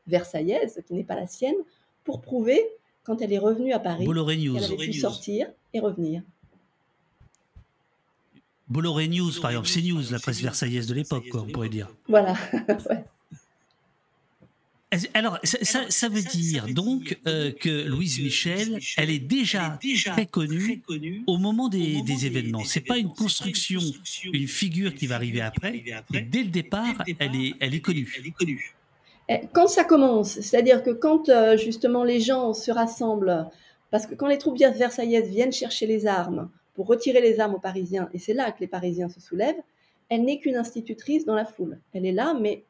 versaillaise 0.06 0.82
qui 0.86 0.92
n'est 0.92 1.04
pas 1.04 1.16
la 1.16 1.26
sienne, 1.26 1.56
pour 2.04 2.20
prouver, 2.20 2.62
quand 3.02 3.20
elle 3.20 3.32
est 3.32 3.38
revenue 3.38 3.72
à 3.72 3.78
Paris, 3.78 4.06
qu'elle 4.06 4.64
avait 4.64 4.76
pu 4.76 4.92
sortir 4.92 5.48
et 5.72 5.80
revenir. 5.80 6.22
Bolloré 8.68 9.08
News, 9.08 9.32
par 9.42 9.50
exemple, 9.50 9.68
c'est 9.68 9.82
News, 9.82 10.02
la 10.10 10.18
presse 10.18 10.40
versaillaise 10.40 10.86
de 10.86 10.94
l'époque, 10.94 11.24
on 11.34 11.46
pourrait 11.46 11.68
dire. 11.68 11.88
Voilà. 12.08 12.34
Alors, 15.12 15.38
ça, 15.42 16.08
veut 16.08 16.22
dire 16.22 16.68
donc 16.68 17.18
euh, 17.26 17.50
que 17.52 17.86
Louise 17.88 18.20
Michel, 18.20 18.78
elle 18.96 19.10
est 19.10 19.18
déjà, 19.18 19.78
très 20.06 20.26
connue 20.26 20.82
au 21.26 21.38
moment 21.38 21.68
des, 21.68 22.26
événements. 22.26 22.64
C'est 22.64 22.80
pas 22.80 22.98
une 22.98 23.12
construction, 23.12 23.80
une 24.32 24.48
figure 24.48 24.94
qui 24.94 25.06
va 25.06 25.16
arriver 25.16 25.40
après. 25.40 25.82
dès 26.10 26.42
le 26.42 26.50
départ, 26.50 27.02
elle 27.18 27.34
est, 27.34 27.54
elle 27.60 27.74
est 27.74 27.80
connue. 27.80 28.08
Eh, 29.28 29.40
quand 29.52 29.66
ça 29.66 29.84
commence, 29.84 30.40
c'est-à-dire 30.40 30.82
que 30.82 30.90
quand 30.90 31.28
euh, 31.28 31.56
justement 31.56 32.04
les 32.04 32.20
gens 32.20 32.52
se 32.52 32.70
rassemblent, 32.70 33.48
parce 33.90 34.06
que 34.06 34.14
quand 34.14 34.26
les 34.26 34.38
troupes 34.38 34.58
versaillaises 34.58 35.28
viennent 35.28 35.52
chercher 35.52 35.86
les 35.86 36.06
armes 36.06 36.50
pour 36.74 36.86
retirer 36.86 37.20
les 37.20 37.40
armes 37.40 37.54
aux 37.54 37.60
Parisiens, 37.60 38.08
et 38.12 38.18
c'est 38.18 38.34
là 38.34 38.52
que 38.52 38.60
les 38.60 38.66
Parisiens 38.66 39.08
se 39.08 39.20
soulèvent, 39.20 39.60
elle 40.10 40.24
n'est 40.24 40.38
qu'une 40.38 40.56
institutrice 40.56 41.24
dans 41.24 41.34
la 41.34 41.46
foule. 41.46 41.78
Elle 41.94 42.04
est 42.04 42.12
là, 42.12 42.34
mais 42.38 42.64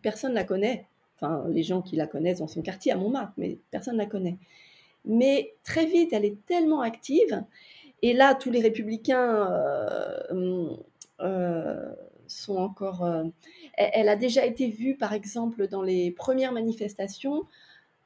personne 0.00 0.30
ne 0.30 0.36
la 0.36 0.44
connaît. 0.44 0.86
Enfin, 1.16 1.44
les 1.50 1.62
gens 1.62 1.82
qui 1.82 1.96
la 1.96 2.06
connaissent 2.06 2.38
dans 2.38 2.48
son 2.48 2.62
quartier 2.62 2.92
à 2.92 2.96
Montmartre, 2.96 3.32
mais 3.36 3.58
personne 3.70 3.94
ne 3.94 3.98
la 3.98 4.06
connaît. 4.06 4.38
Mais 5.04 5.54
très 5.64 5.84
vite, 5.84 6.12
elle 6.12 6.24
est 6.24 6.36
tellement 6.46 6.80
active, 6.80 7.42
et 8.02 8.14
là, 8.14 8.34
tous 8.34 8.50
les 8.50 8.60
républicains 8.60 9.50
euh, 9.50 10.76
euh, 11.20 11.92
sont 12.28 12.56
encore 12.56 13.04
elle 13.78 14.08
a 14.08 14.16
déjà 14.16 14.44
été 14.44 14.68
vue, 14.68 14.96
par 14.96 15.12
exemple, 15.12 15.68
dans 15.68 15.82
les 15.82 16.10
premières 16.10 16.52
manifestations, 16.52 17.44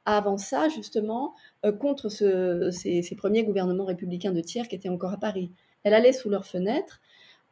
avant 0.05 0.37
ça, 0.37 0.69
justement, 0.69 1.33
euh, 1.65 1.71
contre 1.71 2.09
ces, 2.09 3.15
premiers 3.17 3.43
gouvernements 3.43 3.85
républicains 3.85 4.31
de 4.31 4.41
tiers 4.41 4.67
qui 4.67 4.75
étaient 4.75 4.89
encore 4.89 5.13
à 5.13 5.17
Paris. 5.17 5.51
Elle 5.83 5.93
allait 5.93 6.13
sous 6.13 6.29
leurs 6.29 6.45
fenêtres 6.45 7.01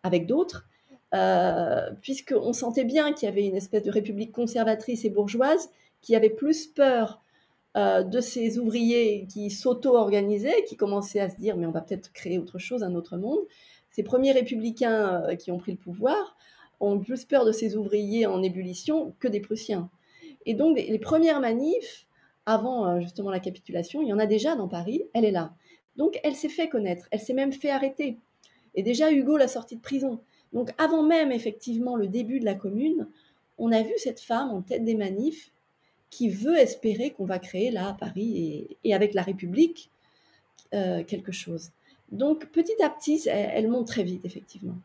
avec 0.04 0.28
d'autres, 0.28 0.68
euh, 1.14 1.90
puisqu'on 2.02 2.54
sentait 2.54 2.84
bien 2.84 3.14
qu'il 3.14 3.28
y 3.28 3.32
avait 3.32 3.46
une 3.46 3.56
espèce 3.56 3.84
de 3.84 3.92
république 3.92 4.32
conservatrice 4.32 5.04
et 5.06 5.10
bourgeoise 5.10 5.70
qui 6.02 6.16
avait 6.16 6.30
plus 6.30 6.68
peur 6.68 7.22
euh, 7.78 8.04
de 8.04 8.20
ces 8.22 8.60
ouvriers 8.60 9.28
qui 9.28 9.50
s'auto-organisaient, 9.50 10.64
qui 10.66 10.76
commençaient 10.78 11.20
à 11.20 11.30
se 11.30 11.38
dire 11.38 11.58
mais 11.58 11.66
on 11.66 11.72
va 11.72 11.82
peut-être 11.82 12.12
créer 12.12 12.38
autre 12.38 12.60
chose, 12.60 12.84
un 12.84 12.96
autre 12.96 13.18
monde. 13.18 13.40
Ces 13.92 14.04
premiers 14.04 14.32
républicains 14.32 15.36
qui 15.38 15.52
ont 15.52 15.58
pris 15.58 15.74
le 15.74 15.78
pouvoir 15.78 16.38
ont 16.82 17.00
plus 17.00 17.26
peur 17.26 17.46
de 17.46 17.52
ces 17.52 17.78
ouvriers 17.78 18.26
en 18.26 18.42
ébullition 18.44 19.14
que 19.20 19.28
des 19.28 19.40
Prussiens. 19.40 19.90
Et 20.46 20.54
donc 20.54 20.78
les 20.78 21.00
premières 21.00 21.40
manifs, 21.40 22.08
avant 22.46 22.88
euh, 22.88 23.00
justement 23.00 23.30
la 23.30 23.40
capitulation, 23.40 24.02
il 24.02 24.08
y 24.08 24.14
en 24.14 24.20
a 24.20 24.26
déjà 24.26 24.56
dans 24.56 24.68
Paris, 24.68 25.04
elle 25.14 25.26
est 25.26 25.32
là. 25.32 25.54
Donc 25.96 26.20
elle 26.24 26.36
s'est 26.36 26.50
fait 26.50 26.68
connaître, 26.68 27.08
elle 27.12 27.20
s'est 27.20 27.34
même 27.34 27.54
fait 27.54 27.70
arrêter. 27.70 28.18
Et 28.76 28.84
déjà 28.84 29.12
Hugo 29.12 29.38
l'a 29.38 29.48
sortie 29.48 29.76
de 29.76 29.82
prison. 29.82 30.20
Donc 30.54 30.72
avant 30.78 31.04
même 31.04 31.32
effectivement 31.32 31.96
le 31.96 32.08
début 32.08 32.40
de 32.40 32.46
la 32.46 32.56
commune, 32.56 33.08
on 33.58 33.72
a 33.72 33.84
vu 33.84 33.94
cette 33.98 34.20
femme 34.20 34.50
en 34.50 34.62
tête 34.62 34.84
des 34.84 34.96
manifs 34.96 35.52
qui 36.10 36.30
veut 36.30 36.58
espérer 36.58 37.12
qu'on 37.12 37.26
va 37.26 37.40
créer 37.40 37.72
là 37.72 37.90
à 37.90 37.94
Paris 37.94 38.68
et, 38.84 38.94
avec 38.94 39.14
la 39.14 39.22
République 39.22 39.90
euh, 40.74 41.04
quelque 41.04 41.32
chose. 41.32 41.70
Donc 42.12 42.48
petit 42.48 42.82
à 42.84 42.90
petit, 42.90 43.28
elle 43.30 43.70
monte 43.70 43.88
très 43.88 44.04
vite, 44.04 44.26
effectivement. 44.26 44.76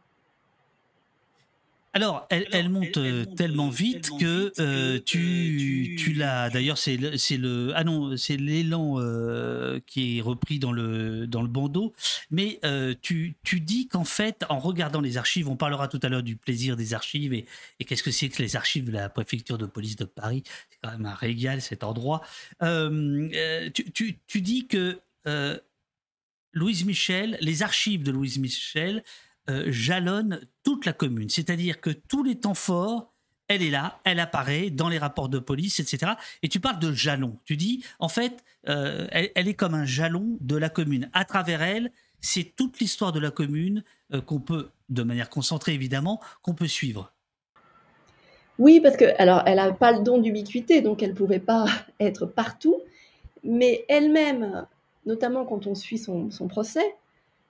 Alors, 1.97 2.27
elle, 2.29 2.69
monte 2.69 2.99
euh, 2.99 3.25
tellement 3.25 3.71
vite 3.71 4.11
que 4.21 4.53
euh, 4.59 5.01
tu, 5.03 5.97
tu 5.99 6.13
l'as. 6.13 6.51
D'ailleurs, 6.51 6.77
c'est 6.77 6.99
le, 6.99 7.13
le. 7.39 7.73
Ah 7.75 7.85
non, 7.85 8.19
c'est 8.19 8.37
l'élan 8.37 8.97
euh, 8.99 9.81
qui 9.87 10.19
est 10.19 10.21
repris 10.21 10.59
dans 10.59 10.73
le 10.73 11.27
dans 11.27 11.41
le 11.41 11.49
bandeau. 11.49 11.95
Mais 12.31 12.61
tu, 13.01 13.35
tu 13.45 13.61
dis 13.61 13.89
qu'en 13.89 14.05
fait, 14.05 14.45
en 14.51 14.59
regardant 14.59 15.01
les 15.01 15.17
archives, 15.17 15.49
on 15.49 15.57
parlera 15.57 15.89
tout 15.89 16.01
à 16.03 16.11
l'heure 16.11 16.23
du 16.23 16.37
plaisir 16.37 16.77
des 16.77 16.93
archives 16.93 17.33
et, 17.33 17.47
et 17.81 17.87
qu'est-ce 17.87 18.03
que 18.03 18.11
c'est 18.11 18.29
que 18.29 18.43
les 18.43 18.57
archives 18.57 18.85
de 18.85 18.93
la 18.93 19.09
préfecture 19.09 19.57
de 19.57 19.65
police 19.65 19.97
de 19.97 20.05
Paris. 20.05 20.43
C'est 20.69 20.79
quand 20.83 20.91
même 20.91 21.07
un 21.07 21.15
régal 21.15 21.63
cet 21.63 21.83
endroit. 21.83 22.21
Tu, 22.61 23.91
tu, 23.95 24.19
tu, 24.27 24.43
dis 24.43 24.67
que 24.67 25.01
Louise 26.53 26.85
Michel, 26.85 27.39
les 27.41 27.63
archives 27.63 28.03
de 28.03 28.11
Louise 28.11 28.39
Michel 28.39 29.03
euh, 29.49 29.71
jalonne 29.71 30.41
toute 30.65 30.87
la 30.87 30.93
commune. 30.93 31.29
C'est-à-dire 31.29 31.81
que 31.81 31.91
tous 31.91 32.25
les 32.25 32.35
temps 32.41 32.55
forts, 32.55 33.15
elle 33.49 33.63
est 33.63 33.71
là, 33.71 34.01
elle 34.05 34.19
apparaît 34.19 34.71
dans 34.71 34.89
les 34.89 34.99
rapports 34.99 35.29
de 35.29 35.39
police, 35.39 35.79
etc. 35.79 36.13
Et 36.43 36.49
tu 36.49 36.59
parles 36.59 36.81
de 36.81 36.93
jalon. 36.93 37.39
Tu 37.45 37.57
dis, 37.57 37.85
en 38.01 38.09
fait, 38.09 38.45
euh, 38.69 39.07
elle, 39.13 39.47
est 39.49 39.55
comme 39.55 39.75
un 39.75 39.85
jalon 39.85 40.37
de 40.41 40.57
la 40.57 40.69
commune. 40.69 41.09
À 41.13 41.25
travers 41.25 41.63
elle, 41.63 41.93
c'est 42.21 42.57
toute 42.57 42.81
l'histoire 42.81 43.13
de 43.13 43.21
la 43.21 43.31
commune 43.31 43.85
euh, 44.13 44.21
qu'on 44.21 44.41
peut, 44.41 44.71
de 44.89 45.03
manière 45.05 45.31
concentrée 45.31 45.75
évidemment, 45.75 46.21
qu'on 46.43 46.55
peut 46.55 46.67
suivre. 46.67 47.13
Oui, 48.59 48.81
parce 48.81 48.97
que 48.97 49.05
alors 49.21 49.43
elle 49.47 49.57
n'a 49.57 49.71
pas 49.73 49.93
le 49.93 50.03
don 50.03 50.19
d'ubiquité, 50.19 50.81
donc 50.81 51.03
elle 51.03 51.11
ne 51.11 51.15
pouvait 51.15 51.39
pas 51.39 51.67
être 52.01 52.27
partout. 52.27 52.81
Mais 53.45 53.85
elle-même, 53.89 54.67
notamment 55.05 55.45
quand 55.45 55.69
on 55.69 55.77
suit 55.77 55.99
son 55.99 56.49
procès, 56.49 56.97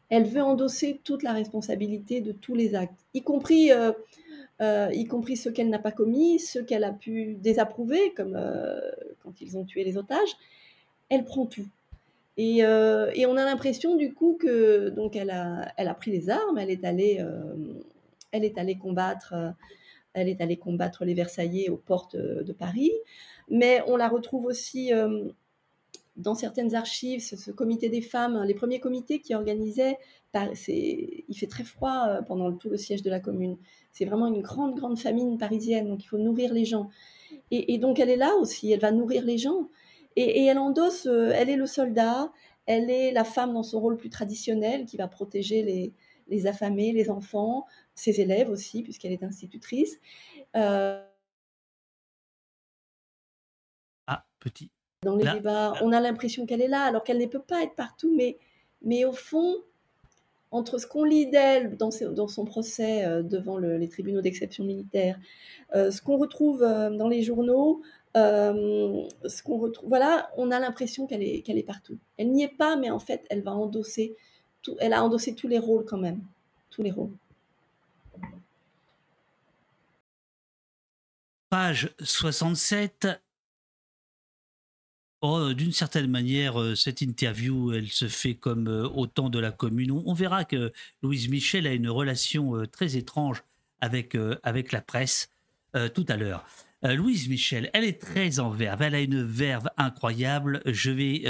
elle 0.08 0.24
veut 0.24 0.42
endosser 0.42 1.00
toute 1.04 1.22
la 1.22 1.32
responsabilité 1.32 2.20
de 2.20 2.32
tous 2.32 2.54
les 2.54 2.74
actes, 2.74 3.04
y 3.14 3.22
compris, 3.22 3.72
euh, 3.72 3.92
euh, 4.60 4.90
y 4.92 5.04
compris 5.06 5.36
ceux 5.36 5.50
qu'elle 5.50 5.68
n'a 5.68 5.78
pas 5.78 5.92
commis, 5.92 6.38
ceux 6.38 6.62
qu'elle 6.62 6.84
a 6.84 6.92
pu 6.92 7.34
désapprouver, 7.34 8.12
comme 8.14 8.34
euh, 8.36 8.80
quand 9.22 9.40
ils 9.40 9.56
ont 9.56 9.64
tué 9.64 9.84
les 9.84 9.96
otages. 9.96 10.36
Elle 11.08 11.24
prend 11.24 11.46
tout. 11.46 11.66
Et, 12.36 12.64
on 12.64 13.36
a 13.36 13.44
l'impression 13.44 13.96
du 13.96 14.12
coup 14.12 14.36
que 14.38 14.90
donc 14.90 15.16
elle 15.16 15.30
a, 15.30 15.72
elle 15.76 15.88
a 15.88 15.94
pris 15.94 16.10
les 16.10 16.28
armes, 16.28 16.58
elle 16.58 16.70
est 16.70 16.84
allée, 16.84 17.24
elle 18.30 18.44
est 18.44 18.58
allée 18.58 18.76
combattre, 18.76 19.34
elle 20.12 20.28
est 20.28 20.40
allée 20.42 20.58
combattre 20.58 21.06
les 21.06 21.14
Versaillais 21.14 21.70
aux 21.70 21.78
portes 21.78 22.16
de 22.16 22.52
Paris, 22.52 22.92
mais 23.48 23.82
on 23.86 23.96
la 23.96 24.08
retrouve 24.08 24.44
aussi 24.44 24.92
dans 26.16 26.34
certaines 26.34 26.74
archives, 26.74 27.20
ce, 27.20 27.50
comité 27.50 27.88
des 27.88 28.00
femmes, 28.00 28.42
les 28.44 28.54
premiers 28.54 28.80
comités 28.80 29.20
qui 29.20 29.34
organisaient, 29.34 29.98
il 30.34 31.36
fait 31.36 31.46
très 31.46 31.64
froid 31.64 32.06
euh, 32.08 32.22
pendant 32.22 32.52
tout 32.52 32.68
le 32.68 32.76
siège 32.76 33.02
de 33.02 33.10
la 33.10 33.20
commune. 33.20 33.56
C'est 33.92 34.04
vraiment 34.04 34.26
une 34.26 34.42
grande, 34.42 34.74
grande 34.76 34.98
famine 34.98 35.38
parisienne, 35.38 35.88
donc 35.88 36.04
il 36.04 36.06
faut 36.06 36.18
nourrir 36.18 36.52
les 36.52 36.64
gens. 36.64 36.90
Et, 37.50 37.78
donc 37.78 37.98
elle 37.98 38.10
est 38.10 38.16
là 38.16 38.34
aussi, 38.36 38.72
elle 38.72 38.80
va 38.80 38.92
nourrir 38.92 39.24
les 39.24 39.38
gens. 39.38 39.68
Et, 40.16 40.44
elle 40.44 40.58
endosse, 40.58 41.06
euh, 41.06 41.32
elle 41.34 41.50
est 41.50 41.56
le 41.56 41.66
soldat, 41.66 42.32
elle 42.66 42.90
est 42.90 43.12
la 43.12 43.24
femme 43.24 43.52
dans 43.54 43.62
son 43.62 43.80
rôle 43.80 43.96
plus 43.96 44.10
traditionnel 44.10 44.86
qui 44.86 44.96
va 44.96 45.08
protéger 45.08 45.62
les, 45.62 45.92
les 46.28 46.46
affamés, 46.46 46.92
les 46.92 47.10
enfants, 47.10 47.66
ses 47.94 48.20
élèves 48.20 48.50
aussi, 48.50 48.82
puisqu'elle 48.82 49.12
est 49.12 49.22
institutrice. 49.22 49.98
Euh, 50.56 51.02
ah, 54.06 54.26
petit 54.40 54.70
dans 55.02 55.16
les 55.16 55.24
débats. 55.24 55.74
On 55.82 55.92
a 55.92 56.00
l'impression 56.00 56.46
qu'elle 56.46 56.62
est 56.62 56.68
là, 56.68 56.82
alors 56.82 57.04
qu'elle 57.04 57.18
ne 57.18 57.26
peut 57.26 57.40
pas 57.40 57.62
être 57.62 57.74
partout, 57.74 58.12
mais, 58.14 58.38
mais 58.82 59.04
au 59.04 59.12
fond, 59.12 59.56
entre 60.50 60.78
ce 60.78 60.86
qu'on 60.86 61.04
lit 61.04 61.26
d'elle 61.26 61.76
dans, 61.76 61.90
dans, 62.12 62.28
son 62.28 62.44
procès 62.44 63.04
euh, 63.04 63.22
devant 63.22 63.58
les 63.58 63.88
tribunaux 63.88 64.20
d'exception 64.20 64.64
militaire, 64.64 65.18
euh, 65.74 65.90
ce 65.90 66.00
qu'on 66.00 66.16
retrouve 66.16 66.62
euh, 66.62 66.90
dans 66.90 67.08
les 67.08 67.22
journaux, 67.22 67.82
ce 68.14 69.42
qu'on 69.42 69.58
retrouve, 69.58 69.90
voilà, 69.90 70.30
on 70.38 70.50
a 70.50 70.58
l'impression 70.58 71.06
qu'elle 71.06 71.22
est, 71.22 71.42
qu'elle 71.42 71.58
est 71.58 71.62
partout. 71.62 71.98
Elle 72.16 72.32
n'y 72.32 72.44
est 72.44 72.56
pas, 72.56 72.76
mais 72.76 72.90
en 72.90 72.98
fait, 72.98 73.26
elle 73.28 73.42
va 73.42 73.52
endosser, 73.52 74.16
tout, 74.62 74.74
elle 74.80 74.94
a 74.94 75.04
endossé 75.04 75.34
tous 75.34 75.48
les 75.48 75.58
rôles 75.58 75.84
quand 75.84 75.98
même, 75.98 76.22
tous 76.70 76.82
les 76.82 76.90
rôles. 76.90 77.12
Page 81.50 81.94
67, 82.00 83.06
Oh, 85.28 85.52
d'une 85.54 85.72
certaine 85.72 86.08
manière, 86.08 86.60
euh, 86.60 86.76
cette 86.76 87.00
interview, 87.00 87.72
elle 87.72 87.88
se 87.88 88.06
fait 88.06 88.36
comme 88.36 88.68
euh, 88.68 88.88
au 88.88 89.08
temps 89.08 89.28
de 89.28 89.40
la 89.40 89.50
commune. 89.50 89.90
On, 89.90 90.14
verra 90.14 90.44
que 90.44 90.72
Louise 91.02 91.28
Michel 91.28 91.66
a 91.66 91.72
une 91.72 91.88
relation 91.88 92.54
euh, 92.54 92.66
très 92.68 92.96
étrange 92.96 93.42
avec, 93.80 94.16
avec 94.44 94.70
la 94.72 94.80
presse 94.80 95.28
tout 95.94 96.06
à 96.08 96.16
l'heure. 96.16 96.46
Louise 96.82 97.28
Michel, 97.28 97.68
elle 97.74 97.84
est 97.84 98.00
très 98.00 98.40
en 98.40 98.48
verve, 98.48 98.80
elle 98.80 98.94
a 98.94 99.00
une 99.00 99.22
verve 99.22 99.68
incroyable. 99.76 100.62
Je 100.64 100.90
vais 100.90 101.24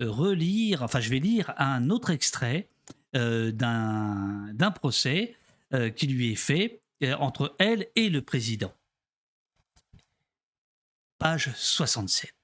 relire, 0.00 0.84
enfin 0.84 1.00
je 1.00 1.10
vais 1.10 1.18
lire 1.18 1.52
un 1.58 1.90
autre 1.90 2.10
extrait 2.10 2.68
d'un 3.12 4.70
procès 4.76 5.34
qui 5.96 6.06
lui 6.06 6.30
est 6.30 6.36
fait 6.36 6.80
entre 7.18 7.56
elle 7.58 7.88
et 7.96 8.08
le 8.10 8.22
président. 8.22 8.72
Page 11.18 11.50
67. 11.56 12.37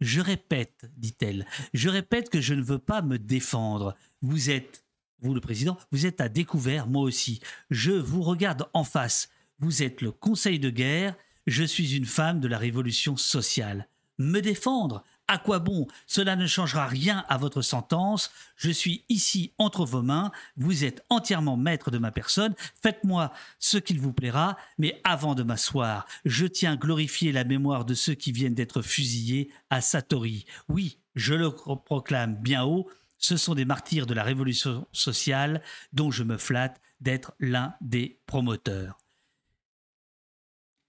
Je 0.00 0.20
répète, 0.20 0.90
dit-elle, 0.96 1.46
je 1.72 1.88
répète 1.88 2.30
que 2.30 2.40
je 2.40 2.54
ne 2.54 2.62
veux 2.62 2.78
pas 2.78 3.02
me 3.02 3.18
défendre. 3.18 3.94
Vous 4.22 4.50
êtes, 4.50 4.84
vous 5.20 5.34
le 5.34 5.40
président, 5.40 5.78
vous 5.92 6.06
êtes 6.06 6.20
à 6.20 6.28
découvert, 6.28 6.86
moi 6.86 7.02
aussi. 7.02 7.40
Je 7.70 7.92
vous 7.92 8.22
regarde 8.22 8.68
en 8.74 8.84
face. 8.84 9.28
Vous 9.60 9.82
êtes 9.82 10.02
le 10.02 10.10
conseil 10.10 10.58
de 10.58 10.70
guerre, 10.70 11.14
je 11.46 11.64
suis 11.64 11.96
une 11.96 12.06
femme 12.06 12.40
de 12.40 12.48
la 12.48 12.58
révolution 12.58 13.16
sociale. 13.16 13.88
Me 14.18 14.40
défendre? 14.40 15.04
À 15.28 15.38
quoi 15.38 15.58
bon? 15.58 15.86
Cela 16.06 16.36
ne 16.36 16.46
changera 16.46 16.86
rien 16.86 17.24
à 17.28 17.38
votre 17.38 17.62
sentence. 17.62 18.30
Je 18.56 18.70
suis 18.70 19.04
ici 19.08 19.52
entre 19.58 19.84
vos 19.84 20.02
mains. 20.02 20.30
Vous 20.56 20.84
êtes 20.84 21.04
entièrement 21.08 21.56
maître 21.56 21.90
de 21.90 21.98
ma 21.98 22.10
personne. 22.10 22.54
Faites-moi 22.82 23.32
ce 23.58 23.78
qu'il 23.78 24.00
vous 24.00 24.12
plaira. 24.12 24.56
Mais 24.78 25.00
avant 25.04 25.34
de 25.34 25.42
m'asseoir, 25.42 26.06
je 26.24 26.46
tiens 26.46 26.74
à 26.74 26.76
glorifier 26.76 27.32
la 27.32 27.44
mémoire 27.44 27.84
de 27.84 27.94
ceux 27.94 28.14
qui 28.14 28.32
viennent 28.32 28.54
d'être 28.54 28.82
fusillés 28.82 29.50
à 29.70 29.80
Satori. 29.80 30.46
Oui, 30.68 30.98
je 31.14 31.34
le 31.34 31.50
proclame 31.50 32.36
bien 32.36 32.64
haut. 32.64 32.88
Ce 33.18 33.36
sont 33.36 33.54
des 33.54 33.64
martyrs 33.64 34.06
de 34.06 34.14
la 34.14 34.22
révolution 34.22 34.86
sociale 34.92 35.62
dont 35.92 36.10
je 36.10 36.24
me 36.24 36.36
flatte 36.36 36.80
d'être 37.00 37.32
l'un 37.40 37.74
des 37.80 38.20
promoteurs. 38.26 38.98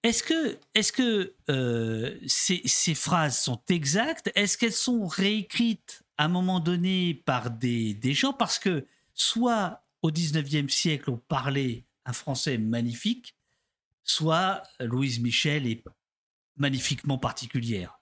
Est-ce 0.06 0.22
que, 0.22 0.60
est 0.76 0.92
que 0.92 1.34
euh, 1.50 2.12
ces, 2.28 2.94
phrases 2.94 3.40
sont 3.40 3.60
exactes? 3.70 4.32
Est-ce 4.36 4.56
qu'elles 4.56 4.72
sont 4.72 5.08
réécrites 5.08 6.04
à 6.20 6.26
un 6.26 6.28
moment 6.28 6.60
donné 6.60 7.24
par 7.26 7.50
des, 7.50 7.98
gens? 8.14 8.32
Parce 8.32 8.60
que 8.60 8.86
soit 9.16 9.82
au 10.04 10.12
19e 10.12 10.70
siècle, 10.70 11.10
on 11.10 11.18
parlait 11.18 11.86
un 12.06 12.14
français 12.14 12.60
magnifique, 12.60 13.36
soit 14.04 14.62
Louise 14.80 15.20
Michel 15.22 15.66
est 15.66 15.84
magnifiquement 16.56 17.18
particulière. 17.18 18.00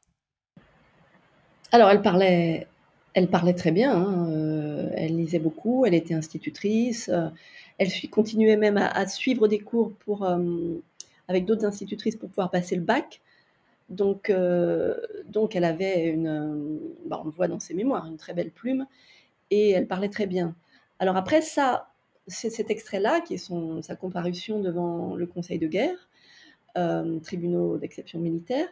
Alors, 1.71 1.89
elle 1.89 2.01
parlait, 2.01 2.67
elle 3.13 3.29
parlait 3.29 3.53
très 3.53 3.71
bien. 3.71 3.95
Hein, 3.95 4.27
euh, 4.29 4.89
elle 4.97 5.15
lisait 5.15 5.39
beaucoup. 5.39 5.85
Elle 5.85 5.93
était 5.93 6.15
institutrice. 6.15 7.07
Euh, 7.07 7.29
elle 7.77 7.89
continuait 8.09 8.57
même 8.57 8.75
à, 8.75 9.07
suivre 9.07 9.47
des 9.47 9.59
cours 9.59 9.93
pour 10.05 10.27
avec 11.27 11.45
d'autres 11.45 11.65
institutrices 11.65 12.15
pour 12.15 12.29
pouvoir 12.29 12.51
passer 12.51 12.75
le 12.75 12.81
bac. 12.81 13.21
Donc, 13.89 14.29
euh, 14.29 14.95
donc 15.25 15.55
elle 15.55 15.65
avait 15.65 16.05
une, 16.05 16.27
euh, 16.27 16.79
bah, 17.05 17.19
on 17.21 17.25
le 17.25 17.31
voit 17.31 17.47
dans 17.47 17.59
ses 17.59 17.73
mémoires, 17.73 18.05
une 18.07 18.17
très 18.17 18.33
belle 18.33 18.51
plume, 18.51 18.85
et 19.51 19.71
elle 19.71 19.87
parlait 19.87 20.09
très 20.09 20.25
bien. 20.25 20.55
Alors 20.99 21.17
après 21.17 21.41
ça, 21.41 21.89
cet 22.27 22.71
extrait-là 22.71 23.21
qui 23.21 23.35
est 23.35 23.37
son, 23.37 23.81
sa 23.81 23.95
comparution 23.95 24.61
devant 24.61 25.15
le 25.15 25.25
Conseil 25.27 25.59
de 25.59 25.67
guerre, 25.67 26.09
euh, 26.77 27.19
tribunaux 27.19 27.77
d'exception 27.77 28.19
militaire. 28.19 28.67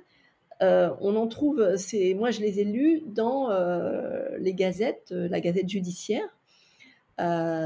on 0.61 1.15
en 1.15 1.27
trouve, 1.27 1.75
c'est, 1.75 2.13
moi 2.13 2.31
je 2.31 2.39
les 2.39 2.59
ai 2.59 2.63
lus 2.63 3.01
dans 3.05 3.49
les 4.37 4.53
gazettes, 4.53 5.11
la 5.11 5.39
gazette 5.41 5.69
judiciaire. 5.69 6.29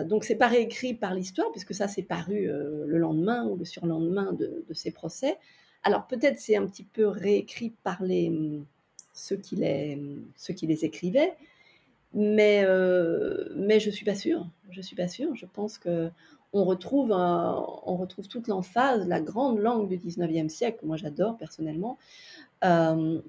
Donc 0.06 0.24
c'est 0.26 0.36
pas 0.36 0.48
réécrit 0.48 0.94
par 0.94 1.14
l'histoire, 1.14 1.52
puisque 1.52 1.74
ça 1.74 1.88
c'est 1.88 2.04
paru 2.04 2.48
le 2.48 2.98
lendemain 2.98 3.46
ou 3.46 3.56
le 3.56 3.66
surlendemain 3.66 4.34
de, 4.34 4.64
de 4.68 4.74
ces 4.74 4.92
procès. 4.92 5.38
Alors 5.84 6.08
peut-être 6.08 6.40
c'est 6.40 6.56
un 6.56 6.66
petit 6.66 6.84
peu 6.84 7.08
réécrit 7.08 7.74
par 7.84 8.04
les, 8.04 8.32
ceux, 9.16 9.38
qui 9.38 9.56
les, 9.56 10.00
ceux 10.36 10.54
qui 10.54 10.68
les 10.68 10.86
écrivaient, 10.86 11.34
mais, 12.14 12.64
euh, 12.66 13.50
mais 13.56 13.80
je 13.80 13.90
suis 13.90 14.06
pas 14.06 14.16
sûre. 14.16 14.48
Je 14.70 14.82
suis 14.82 14.96
pas 14.96 15.08
sûre. 15.08 15.36
Je 15.36 15.46
pense 15.46 15.78
que 15.78 16.12
on 16.54 16.64
retrouve, 16.64 17.12
on 17.12 17.98
retrouve 17.98 18.30
toute 18.30 18.48
l'emphase, 18.48 19.06
la 19.08 19.20
grande 19.20 19.60
langue 19.60 19.90
du 19.90 19.98
19e 19.98 20.48
siècle, 20.48 20.80
que 20.82 20.86
moi 20.86 20.96
j'adore 20.96 21.36
personnellement, 21.38 21.98
euh, 22.64 23.20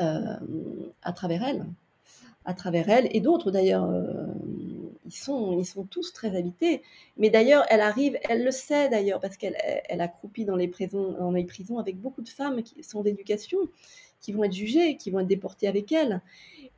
euh, 0.00 0.36
à 1.02 1.12
travers 1.12 1.44
elle. 1.44 1.64
À 2.44 2.54
travers 2.54 2.88
elle, 2.88 3.08
et 3.12 3.20
d'autres 3.20 3.50
d'ailleurs, 3.52 3.88
ils, 5.10 5.16
sont, 5.16 5.58
ils 5.58 5.66
sont 5.66 5.84
tous 5.84 6.12
très 6.12 6.36
habités. 6.36 6.82
Mais 7.16 7.30
d'ailleurs, 7.30 7.64
elle 7.68 7.80
arrive, 7.80 8.16
elle 8.28 8.44
le 8.44 8.52
sait 8.52 8.88
d'ailleurs, 8.88 9.20
parce 9.20 9.36
qu'elle 9.36 9.56
elle 9.88 10.00
a 10.00 10.08
croupi 10.08 10.44
dans 10.44 10.54
les, 10.54 10.68
prisons, 10.68 11.12
dans 11.18 11.32
les 11.32 11.44
prisons 11.44 11.78
avec 11.78 12.00
beaucoup 12.00 12.22
de 12.22 12.28
femmes 12.28 12.62
qui 12.62 12.82
sont 12.84 13.02
d'éducation, 13.02 13.58
qui 14.20 14.32
vont 14.32 14.44
être 14.44 14.52
jugées, 14.52 14.96
qui 14.96 15.10
vont 15.10 15.20
être 15.20 15.26
déportées 15.26 15.66
avec 15.66 15.90
elle. 15.90 16.22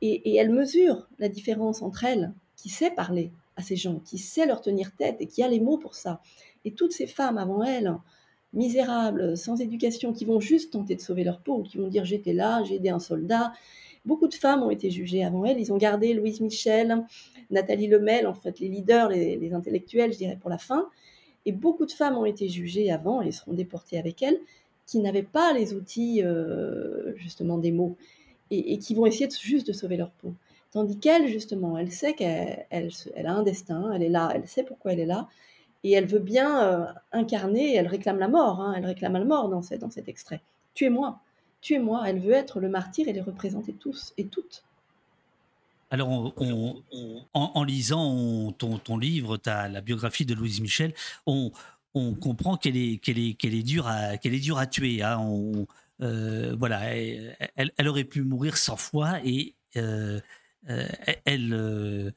Et, 0.01 0.35
elle 0.35 0.49
mesure 0.49 1.07
la 1.19 1.29
différence 1.29 1.81
entre 1.81 2.03
elle, 2.05 2.33
qui 2.55 2.69
sait 2.69 2.91
parler 2.91 3.31
à 3.55 3.61
ces 3.61 3.75
gens, 3.75 3.99
qui 3.99 4.17
sait 4.17 4.47
leur 4.47 4.61
tenir 4.61 4.95
tête 4.95 5.17
et 5.19 5.27
qui 5.27 5.43
a 5.43 5.47
les 5.47 5.59
mots 5.59 5.77
pour 5.77 5.93
ça. 5.93 6.21
Et 6.65 6.71
toutes 6.71 6.91
ces 6.91 7.07
femmes 7.07 7.37
avant 7.37 7.63
elle, 7.63 7.95
misérables, 8.53 9.37
sans 9.37 9.61
éducation, 9.61 10.11
qui 10.11 10.25
vont 10.25 10.39
juste 10.39 10.73
tenter 10.73 10.95
de 10.95 11.01
sauver 11.01 11.23
leur 11.23 11.41
peau, 11.41 11.61
qui 11.61 11.77
vont 11.77 11.87
dire 11.87 12.03
j'étais 12.03 12.33
là, 12.33 12.63
j'ai 12.63 12.75
aidé 12.75 12.89
un 12.89 12.99
soldat. 12.99 13.53
Beaucoup 14.05 14.27
de 14.27 14.33
femmes 14.33 14.63
ont 14.63 14.69
été 14.69 14.91
jugées 14.91 15.23
avant 15.23 15.45
elle. 15.45 15.59
Ils 15.59 15.71
ont 15.71 15.77
gardé 15.77 16.13
Louise 16.13 16.41
Michel, 16.41 17.05
Nathalie 17.51 17.87
Lemel, 17.87 18.27
en 18.27 18.33
fait, 18.33 18.59
les 18.59 18.67
leaders, 18.67 19.09
les, 19.09 19.53
intellectuels, 19.53 20.11
je 20.11 20.17
dirais, 20.17 20.37
pour 20.39 20.49
la 20.49 20.57
fin. 20.57 20.89
Et 21.45 21.51
beaucoup 21.51 21.85
de 21.85 21.91
femmes 21.91 22.17
ont 22.17 22.25
été 22.25 22.49
jugées 22.49 22.91
avant 22.91 23.21
et 23.21 23.31
seront 23.31 23.53
déportées 23.53 23.97
avec 23.97 24.21
elle, 24.21 24.37
qui 24.85 24.99
n'avaient 24.99 25.23
pas 25.23 25.53
les 25.53 25.73
outils, 25.73 26.21
euh, 26.23 27.15
justement, 27.15 27.57
des 27.57 27.71
mots 27.71 27.95
et, 28.51 28.77
qui 28.77 28.93
vont 28.93 29.05
essayer 29.05 29.29
juste 29.41 29.67
de 29.67 29.73
sauver 29.73 29.97
leur 29.97 30.11
peau. 30.11 30.33
Tandis 30.71 30.97
qu'elle, 30.97 31.27
justement, 31.27 31.77
elle 31.77 31.91
sait 31.91 32.13
qu'elle 32.13 32.65
elle, 32.69 33.25
a 33.25 33.33
un 33.33 33.43
destin, 33.43 33.91
elle 33.93 34.03
est 34.03 34.09
là, 34.09 34.31
elle 34.33 34.47
sait 34.47 34.63
pourquoi 34.63 34.93
elle 34.93 34.99
est 34.99 35.05
là, 35.05 35.27
et 35.83 35.91
elle 35.91 36.05
veut 36.05 36.19
bien 36.19 36.63
euh, 36.63 36.85
incarner, 37.11 37.75
elle 37.75 37.87
réclame 37.87 38.19
la 38.19 38.27
mort, 38.27 38.61
hein, 38.61 38.73
elle 38.75 38.85
réclame 38.85 39.13
la 39.13 39.25
mort 39.25 39.49
dans, 39.49 39.61
dans 39.79 39.89
cet 39.89 40.07
extrait. 40.07 40.41
Tuez-moi, 40.73 41.19
tuez-moi, 41.63 42.03
elle 42.05 42.19
veut 42.19 42.33
être 42.33 42.59
le 42.59 42.69
martyr 42.69 43.07
et 43.07 43.13
les 43.13 43.21
représenter 43.21 43.73
tous 43.73 44.13
et 44.17 44.25
toutes. 44.25 44.63
Alors, 45.89 46.33
en, 47.33 47.63
lisant 47.63 48.51
ton, 48.51 48.97
livre, 48.97 49.39
as 49.45 49.69
la 49.69 49.81
biographie 49.81 50.25
de 50.25 50.33
Louise 50.33 50.59
Michel, 50.59 50.93
on, 51.25 51.51
comprend 51.93 52.57
qu'elle 52.57 52.77
est, 52.77 53.63
dure 53.63 53.87
à, 53.87 54.67
tuer. 54.67 55.03
Hein. 55.03 55.65
Euh, 56.01 56.55
voilà, 56.57 56.81
elle, 56.95 57.87
aurait 57.87 58.03
pu 58.03 58.23
mourir 58.23 58.57
100 58.57 58.75
fois 58.77 59.19
et 59.23 59.53
euh, 59.77 60.19
euh, 60.69 60.87
elle, 61.25 62.13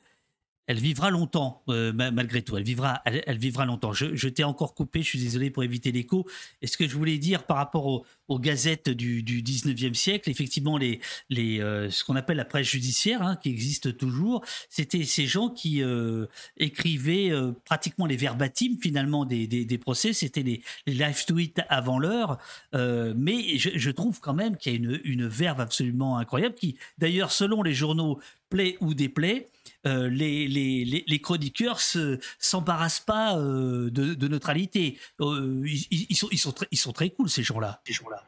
elle 0.66 0.78
vivra 0.78 1.10
longtemps, 1.10 1.62
euh, 1.68 1.92
malgré 1.92 2.42
tout. 2.42 2.56
Elle 2.56 2.64
vivra, 2.64 3.00
elle, 3.04 3.38
vivra 3.38 3.64
longtemps. 3.66 3.92
Je, 3.92 4.28
t'ai 4.28 4.42
encore 4.42 4.74
coupé, 4.74 5.02
je 5.02 5.08
suis 5.08 5.20
désolé 5.20 5.50
pour 5.50 5.62
éviter 5.62 5.92
l'écho. 5.92 6.26
Et 6.60 6.66
ce 6.66 6.76
que 6.76 6.88
je 6.88 6.96
voulais 6.96 7.18
dire 7.18 7.44
par 7.44 7.56
rapport 7.56 8.04
aux, 8.28 8.38
gazettes 8.40 8.90
du, 8.90 9.22
19e 9.22 9.94
siècle, 9.94 10.28
effectivement, 10.28 10.76
les, 10.76 11.00
les, 11.30 11.60
euh, 11.60 11.88
ce 11.90 12.04
qu'on 12.04 12.16
appelle 12.16 12.36
la 12.36 12.44
presse 12.44 12.66
judiciaire, 12.66 13.22
hein, 13.22 13.36
qui 13.36 13.50
existe 13.50 13.96
toujours, 13.96 14.44
c'était 14.68 15.04
ces 15.04 15.26
gens 15.26 15.50
qui 15.50 15.82
euh, 15.82 16.26
écrivaient 16.56 17.30
pratiquement 17.64 18.06
les 18.06 18.16
verbatims, 18.16 18.78
finalement, 18.80 19.24
des, 19.24 19.46
des, 19.46 19.78
procès. 19.78 20.12
C'était 20.12 20.42
les, 20.42 20.62
live 20.86 21.24
tweets 21.26 21.60
avant 21.68 21.98
l'heure. 21.98 22.38
mais 22.72 23.58
je, 23.58 23.90
trouve 23.90 24.20
quand 24.20 24.34
même 24.34 24.56
qu'il 24.56 24.72
y 24.72 24.74
a 24.74 24.78
une, 24.78 25.00
une 25.04 25.28
verve 25.28 25.60
absolument 25.60 26.18
incroyable 26.18 26.56
qui, 26.56 26.76
d'ailleurs, 26.98 27.30
selon 27.30 27.62
les 27.62 27.72
journaux, 27.74 28.18
plaît 28.50 28.76
ou 28.80 28.94
déplaît, 28.94 29.48
euh, 29.87 30.09
les, 30.09 30.49
les, 30.49 31.05
les, 31.07 31.18
chroniqueurs 31.20 31.78
ne 31.95 32.16
s'embarrassent 32.41 33.01
pas 33.01 33.39
euh, 33.39 33.89
de, 33.91 34.28
neutralité. 34.28 34.99
Euh, 35.20 35.64
ils, 35.64 36.16
sont, 36.16 36.28
ils, 36.32 36.39
sont 36.39 36.53
très, 36.53 36.66
ils 36.72 36.78
sont 36.78 36.93
très 36.93 37.11
cool, 37.11 37.28
ces 37.28 37.45
gens-là. 37.45 37.80
Ces 37.87 37.93
gens-là. 37.93 38.24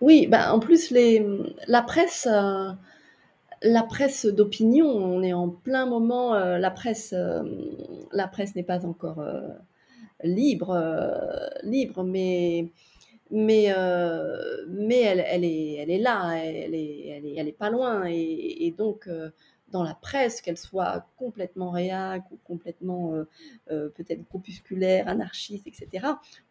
Oui, 0.00 0.26
bah, 0.26 0.52
en 0.52 0.58
plus, 0.58 0.90
les, 0.90 1.24
la 1.68 1.82
presse, 1.82 2.26
la 2.26 3.82
presse 3.88 4.26
d'opinion, 4.26 4.86
on 4.86 5.22
est 5.22 5.34
en 5.34 5.48
plein 5.48 5.86
moment, 5.86 6.34
la 6.34 6.70
presse, 6.70 7.14
la 8.12 8.26
presse 8.26 8.56
n'est 8.56 8.64
pas 8.64 8.86
encore 8.86 9.22
libre, 10.24 10.74
libre, 11.62 12.02
mais 12.02 12.68
mais, 13.32 13.72
mais 14.68 15.00
elle, 15.02 15.24
elle, 15.24 15.44
est, 15.44 15.74
elle 15.74 15.90
est 15.90 15.98
là, 15.98 16.32
elle 16.34 16.74
est, 16.74 17.06
elle 17.08 17.26
est, 17.26 17.34
elle 17.36 17.48
est 17.48 17.52
pas 17.52 17.70
loin. 17.70 18.06
Et, 18.08 18.66
et 18.66 18.70
donc, 18.72 19.06
dans 19.70 19.82
la 19.82 19.94
presse, 19.94 20.40
qu'elle 20.40 20.56
soit 20.56 21.06
complètement 21.16 21.70
réac 21.70 22.24
ou 22.30 22.38
complètement 22.44 23.14
euh, 23.14 23.28
euh, 23.70 23.88
peut-être 23.88 24.22
groupusculaire, 24.28 25.08
anarchiste, 25.08 25.66
etc., 25.66 26.06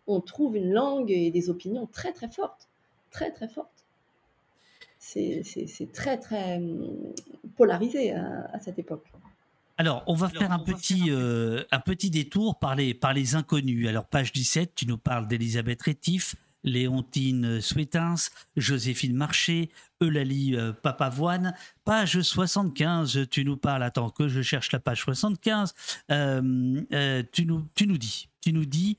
on 0.07 0.22
trouve 0.22 0.55
une 0.57 0.72
langue 0.72 1.11
et 1.11 1.32
des 1.32 1.49
opinions 1.49 1.88
très 1.88 2.13
très 2.13 2.30
fortes, 2.30 2.67
très 3.11 3.32
très 3.32 3.47
fortes. 3.47 3.86
C'est 4.97 5.43
très 5.93 6.17
très 6.17 6.57
hum, 6.57 7.13
polarisé 7.55 8.11
à, 8.11 8.59
cette 8.59 8.80
époque. 8.80 9.05
Alors, 9.78 10.03
on 10.07 10.13
va 10.13 10.28
faire 10.28 10.51
un 10.51 10.59
petit, 10.59 11.05
euh, 11.07 11.63
un 11.72 11.80
petit 11.80 12.09
détour 12.09 12.59
par 12.59 12.76
les, 12.76 12.93
par 12.93 13.13
les 13.13 13.36
inconnus. 13.36 13.88
Alors, 13.88 14.05
page 14.05 14.34
17, 14.34 14.76
tu 14.76 14.86
nous 14.86 14.97
parles 14.97 15.28
d'Elisabeth 15.28 15.82
Rétif, 15.82 16.36
Léontine 16.64 17.62
Souétins, 17.62 18.16
Joséphine 18.55 19.16
Marché, 19.16 19.70
Eulalie 20.01 20.55
euh, 20.55 20.74
Papavoine. 20.74 21.53
Page 21.86 22.22
75, 22.22 23.28
tu 23.30 23.45
nous 23.45 23.57
parles, 23.57 23.84
attends 23.84 24.10
que 24.10 24.28
je 24.28 24.41
cherche 24.41 24.72
la 24.72 24.80
page 24.80 25.01
75, 25.01 25.74
euh, 26.12 26.82
euh, 26.93 27.24
tu, 27.32 27.45
nous, 27.45 27.68
tu 27.76 27.88
nous 27.88 27.97
dis, 27.97 28.30
tu 28.41 28.53
nous 28.53 28.66
dis, 28.66 28.97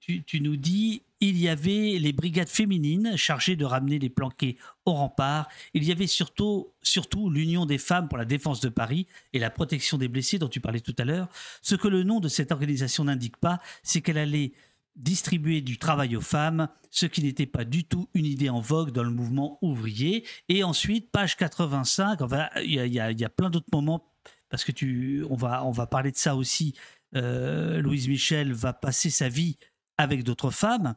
tu, 0.00 0.40
nous 0.40 0.56
dis, 0.56 1.02
il 1.20 1.38
y 1.38 1.48
avait 1.48 1.98
les 1.98 2.12
brigades 2.12 2.48
féminines 2.48 3.16
chargées 3.16 3.56
de 3.56 3.64
ramener 3.64 3.98
les 3.98 4.08
planqués 4.08 4.56
au 4.84 4.92
rempart. 4.92 5.48
Il 5.74 5.82
y 5.84 5.90
avait 5.90 6.06
surtout, 6.06 6.68
surtout 6.82 7.30
l'Union 7.30 7.66
des 7.66 7.78
femmes 7.78 8.08
pour 8.08 8.18
la 8.18 8.24
défense 8.24 8.60
de 8.60 8.68
Paris 8.68 9.06
et 9.32 9.38
la 9.38 9.50
protection 9.50 9.98
des 9.98 10.08
blessés 10.08 10.38
dont 10.38 10.48
tu 10.48 10.60
parlais 10.60 10.80
tout 10.80 10.94
à 10.98 11.04
l'heure. 11.04 11.28
Ce 11.62 11.74
que 11.74 11.88
le 11.88 12.02
nom 12.04 12.20
de 12.20 12.28
cette 12.28 12.52
organisation 12.52 13.04
n'indique 13.04 13.36
pas, 13.38 13.60
c'est 13.82 14.00
qu'elle 14.00 14.18
allait 14.18 14.52
distribuer 14.96 15.60
du 15.60 15.78
travail 15.78 16.16
aux 16.16 16.22
femmes, 16.22 16.68
ce 16.90 17.06
qui 17.06 17.22
n'était 17.22 17.46
pas 17.46 17.64
du 17.64 17.84
tout 17.84 18.08
une 18.14 18.24
idée 18.24 18.48
en 18.48 18.60
vogue 18.60 18.90
dans 18.90 19.04
le 19.04 19.10
mouvement 19.10 19.58
ouvrier. 19.62 20.26
Et 20.48 20.64
ensuite, 20.64 21.10
page 21.10 21.36
85, 21.36 22.20
il 22.64 22.72
y, 22.72 23.24
a, 23.24 23.28
plein 23.28 23.50
d'autres 23.50 23.68
moments, 23.72 24.10
parce 24.48 24.64
que 24.64 24.72
tu, 24.72 25.24
on, 25.28 25.36
va, 25.36 25.64
on 25.64 25.70
va 25.70 25.86
parler 25.86 26.10
de 26.10 26.16
ça 26.16 26.34
aussi. 26.34 26.74
Euh, 27.14 27.80
Louise 27.80 28.08
Michel 28.08 28.52
va 28.52 28.72
passer 28.72 29.10
sa 29.10 29.28
vie 29.28 29.58
avec 29.98 30.24
d'autres 30.24 30.50
femmes. 30.50 30.94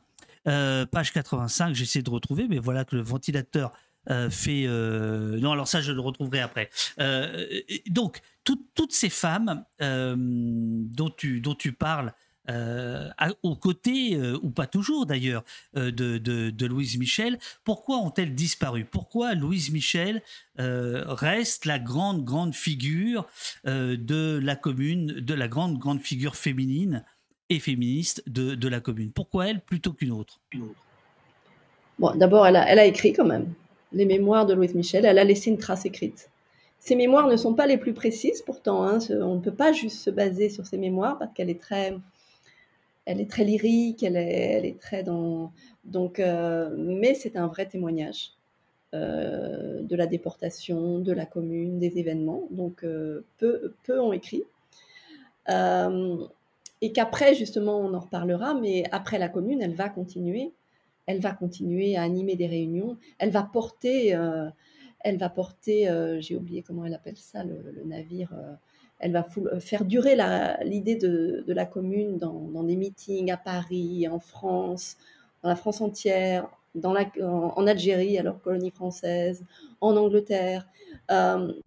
Euh, 0.47 0.85
page 0.85 1.11
85, 1.11 1.75
j'essaie 1.75 2.01
de 2.01 2.09
retrouver, 2.09 2.47
mais 2.47 2.59
voilà 2.59 2.85
que 2.85 2.95
le 2.95 3.01
ventilateur 3.01 3.71
euh, 4.09 4.29
fait... 4.29 4.65
non, 4.65 5.51
alors 5.51 5.67
ça, 5.67 5.81
je 5.81 5.91
le 5.91 5.99
retrouverai 5.99 6.39
après. 6.39 6.69
donc, 7.87 8.21
toutes 8.43 8.93
ces 8.93 9.09
femmes 9.09 9.65
dont, 9.79 11.09
tu, 11.09 11.41
dont 11.41 11.55
tu 11.55 11.73
parles, 11.73 12.13
euh, 12.49 13.09
aux 13.43 13.55
côtés, 13.55 14.15
euh, 14.15 14.39
ou 14.41 14.49
pas 14.49 14.65
toujours 14.65 15.05
d'ailleurs, 15.05 15.43
euh, 15.77 15.91
de, 15.91 16.65
Louise 16.65 16.97
Michel. 16.97 17.37
Pourquoi 17.63 17.97
ont-elles 17.97 18.33
disparu? 18.33 18.85
Pourquoi 18.85 19.35
Louise 19.35 19.71
Michel 19.71 20.21
reste 20.57 21.65
la 21.65 21.79
grande, 21.79 22.25
grande 22.25 22.53
figure 22.53 23.25
de 23.65 24.39
la 24.41 24.55
commune, 24.55 25.07
de 25.07 25.33
la 25.33 25.47
grande, 25.47 25.77
grande 25.77 26.01
figure 26.01 26.35
féminine 26.35 27.03
et 27.49 27.59
féministe 27.59 28.23
de, 28.27 28.67
la 28.67 28.79
commune? 28.79 29.11
Pourquoi 29.11 29.47
elle 29.47 29.61
plutôt 29.61 29.93
qu'une 29.93 30.11
autre, 30.11 30.39
Bon, 31.97 32.15
d'abord, 32.15 32.47
elle 32.47 32.55
a, 32.55 32.69
elle 32.69 32.79
a 32.79 32.85
écrit 32.85 33.13
quand 33.13 33.25
même 33.25 33.51
les 33.91 34.05
mémoires 34.05 34.45
de 34.45 34.53
Louise 34.53 34.75
Michel. 34.75 35.05
Elle 35.05 35.19
a 35.19 35.23
laissé 35.23 35.49
une 35.49 35.57
trace 35.57 35.85
écrite. 35.85 36.29
Ses 36.79 36.95
mémoires 36.95 37.27
ne 37.27 37.35
sont 37.35 37.53
pas 37.53 37.67
les 37.67 37.77
plus 37.77 37.93
précises 37.93 38.41
pourtant. 38.41 38.83
Hein, 38.83 38.99
on 39.09 39.35
ne 39.35 39.41
peut 39.41 39.53
pas 39.53 39.73
juste 39.73 39.99
se 39.99 40.09
baser 40.09 40.49
sur 40.49 40.65
ses 40.65 40.77
mémoires 40.77 41.17
parce 41.17 41.33
qu'elle 41.33 41.49
est 41.49 41.61
très 41.61 41.97
elle 43.09 43.19
est 43.21 43.29
très 43.29 43.43
lyrique, 43.43 44.03
elle 44.03 44.15
est, 44.17 44.79
très 44.79 45.01
dans. 45.01 45.51
Donc, 45.83 46.19
euh, 46.19 46.69
mais 46.77 47.15
c'est 47.15 47.37
un 47.37 47.47
vrai 47.47 47.65
témoignage 47.65 48.33
euh, 48.93 49.81
de 49.81 49.95
la 49.95 50.05
déportation, 50.05 50.99
de 50.99 51.11
la 51.11 51.25
commune, 51.25 51.79
des 51.79 51.97
événements. 51.97 52.47
Donc, 52.51 52.83
euh, 52.83 53.25
peu, 53.39 53.73
peu 53.83 53.99
ont 53.99 54.13
écrit. 54.13 54.43
et 56.81 56.91
qu'après, 56.91 57.33
justement, 57.33 57.79
on 57.79 57.95
en 57.95 57.99
reparlera, 57.99 58.53
mais 58.53 58.83
après 58.91 59.17
la 59.17 59.27
commune, 59.27 59.61
elle 59.61 59.75
va 59.75 59.89
continuer 59.89 60.51
elle 61.07 61.21
va 61.21 61.31
continuer 61.31 61.95
à 61.95 62.03
animer 62.03 62.35
des 62.35 62.45
réunions, 62.45 62.95
elle 63.17 63.31
va 63.31 63.41
porter, 63.41 64.09
elle 64.99 65.17
va 65.17 65.29
porter, 65.29 65.89
j'ai 66.19 66.35
oublié 66.35 66.61
comment 66.61 66.85
elle 66.85 66.93
appelle 66.93 67.17
ça, 67.17 67.43
le, 67.43 67.83
navire, 67.83 68.31
elle 68.99 69.13
va 69.13 69.25
faire 69.59 69.85
durer 69.85 70.17
l'idée 70.63 70.95
de, 70.95 71.43
la 71.47 71.65
commune 71.65 72.17
dans, 72.17 72.63
des 72.63 72.75
meetings 72.75 73.31
à 73.31 73.37
Paris, 73.37 74.07
en 74.07 74.19
France, 74.19 74.97
dans 75.41 75.49
la 75.49 75.55
France 75.55 75.81
entière, 75.81 76.49
en, 76.83 77.67
Algérie, 77.67 78.17
alors 78.17 78.41
colonie 78.41 78.71
française, 78.71 79.43
en 79.81 79.95
Angleterre. 79.95 80.67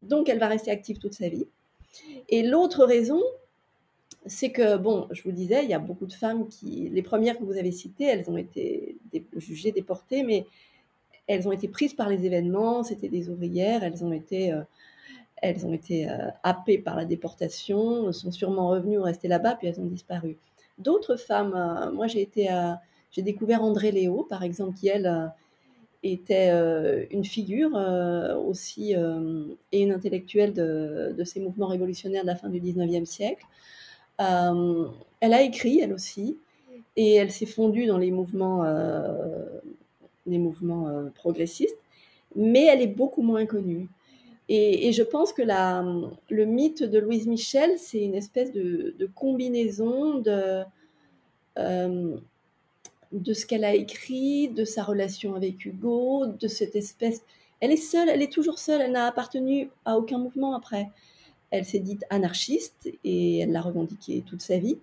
donc 0.03 0.29
elle 0.29 0.39
va 0.39 0.49
rester 0.49 0.71
active 0.71 0.99
toute 0.99 1.15
sa 1.15 1.29
vie. 1.29 1.47
Et 2.29 2.43
l'autre 2.43 2.85
raison, 2.85 3.21
c'est 4.27 4.51
que, 4.51 4.77
bon, 4.77 5.09
je 5.11 5.23
vous 5.23 5.33
disais, 5.33 5.65
il 5.65 5.71
y 5.71 5.75
a 5.75 5.79
beaucoup 5.79 6.07
de 6.07 6.13
femmes 6.13 6.49
qui, 6.49 6.89
les 6.91 7.03
premières 7.03 7.39
que 7.39 7.45
vous 7.45 7.57
avez 7.57 7.73
citées, 7.73 8.05
elles 8.05 8.31
ont 8.31 8.37
été 8.37 8.97
jugées, 9.37 9.73
déportées, 9.73 10.23
mais 10.23 10.47
elles 11.27 11.49
ont 11.49 11.53
été 11.53 11.69
prises 11.69 11.95
par 11.95 12.09
les 12.09 12.25
événements, 12.25 12.83
c'était 12.83 13.09
des 13.09 13.29
ouvrières, 13.29 13.83
elles 13.83 14.05
ont 14.05 14.13
été, 14.13 14.53
euh, 14.53 14.63
elles 15.43 15.67
ont 15.67 15.73
été 15.73 16.09
euh, 16.09 16.29
happées 16.43 16.79
par 16.79 16.97
la 16.97 17.05
déportation, 17.05 18.11
sont 18.13 18.33
sûrement 18.33 18.69
revenues 18.69 18.99
ou 18.99 19.03
restées 19.03 19.29
là-bas, 19.29 19.57
puis 19.57 19.69
elles 19.69 19.81
ont 19.81 19.87
disparu. 19.87 20.39
D'autres 20.79 21.17
femmes, 21.17 21.55
euh, 21.55 21.93
moi 21.93 22.07
j'ai 22.07 22.23
été 22.23 22.49
j'ai 23.11 23.23
découvert 23.23 23.63
André 23.63 23.93
Léo, 23.93 24.23
par 24.23 24.43
exemple, 24.43 24.75
qui 24.79 24.89
elle 24.89 25.31
était 26.03 26.51
une 27.11 27.25
figure 27.25 27.75
aussi 28.47 28.95
et 28.95 29.83
une 29.83 29.93
intellectuelle 29.93 30.55
de, 30.55 31.23
ces 31.25 31.41
mouvements 31.41 31.67
révolutionnaires 31.67 32.23
de 32.23 32.29
la 32.29 32.37
fin 32.37 32.49
du 32.49 32.59
19e 32.59 33.05
siècle. 33.05 33.45
Euh, 34.21 34.89
elle 35.21 35.35
a 35.35 35.43
écrit, 35.43 35.81
elle 35.81 35.93
aussi, 35.93 36.39
et 36.97 37.15
elle 37.15 37.31
s'est 37.31 37.47
fondue 37.47 37.87
dans 37.87 37.99
les 37.99 38.11
mouvements, 38.11 38.65
euh, 38.65 39.47
les 40.27 40.39
mouvements 40.39 40.89
euh, 40.89 41.11
progressistes, 41.11 41.79
mais 42.37 42.67
elle 42.67 42.83
est 42.83 42.95
beaucoup 42.95 43.23
moins 43.23 43.47
connue. 43.47 43.89
Et, 44.49 44.93
je 44.93 45.03
pense 45.03 45.33
que 45.33 45.43
le 45.43 46.45
mythe 46.45 46.83
de 46.83 46.99
Louise 46.99 47.27
Michel, 47.27 47.79
c'est 47.79 48.01
une 48.01 48.15
espèce 48.15 48.53
de, 48.53 49.09
combinaison 49.15 50.19
de, 50.19 50.63
de 53.13 53.35
ce 53.35 53.47
qu'elle 53.47 53.65
a 53.65 53.75
écrit, 53.75 54.49
de 54.49 54.65
sa 54.65 54.83
relation 54.83 55.35
avec 55.35 55.65
Hugo, 55.65 56.27
de 56.27 56.49
cette 56.49 56.77
espèce... 56.77 57.23
Elle 57.61 57.71
est 57.71 57.77
seule, 57.77 58.09
elle 58.09 58.23
est 58.23 58.33
toujours 58.33 58.59
seule, 58.59 58.81
elle 58.81 58.93
n'a 58.93 59.07
appartenu 59.07 59.71
à 59.85 59.97
aucun 59.97 60.19
mouvement 60.19 60.57
après. 60.57 60.91
Elle 61.51 61.65
s'est 61.65 61.79
dite 61.79 62.05
anarchiste 62.11 62.91
et 63.05 63.39
elle 63.39 63.53
l'a 63.53 63.61
revendiqué 63.61 64.25
toute 64.27 64.43
sa 64.43 64.59
vie. 64.59 64.79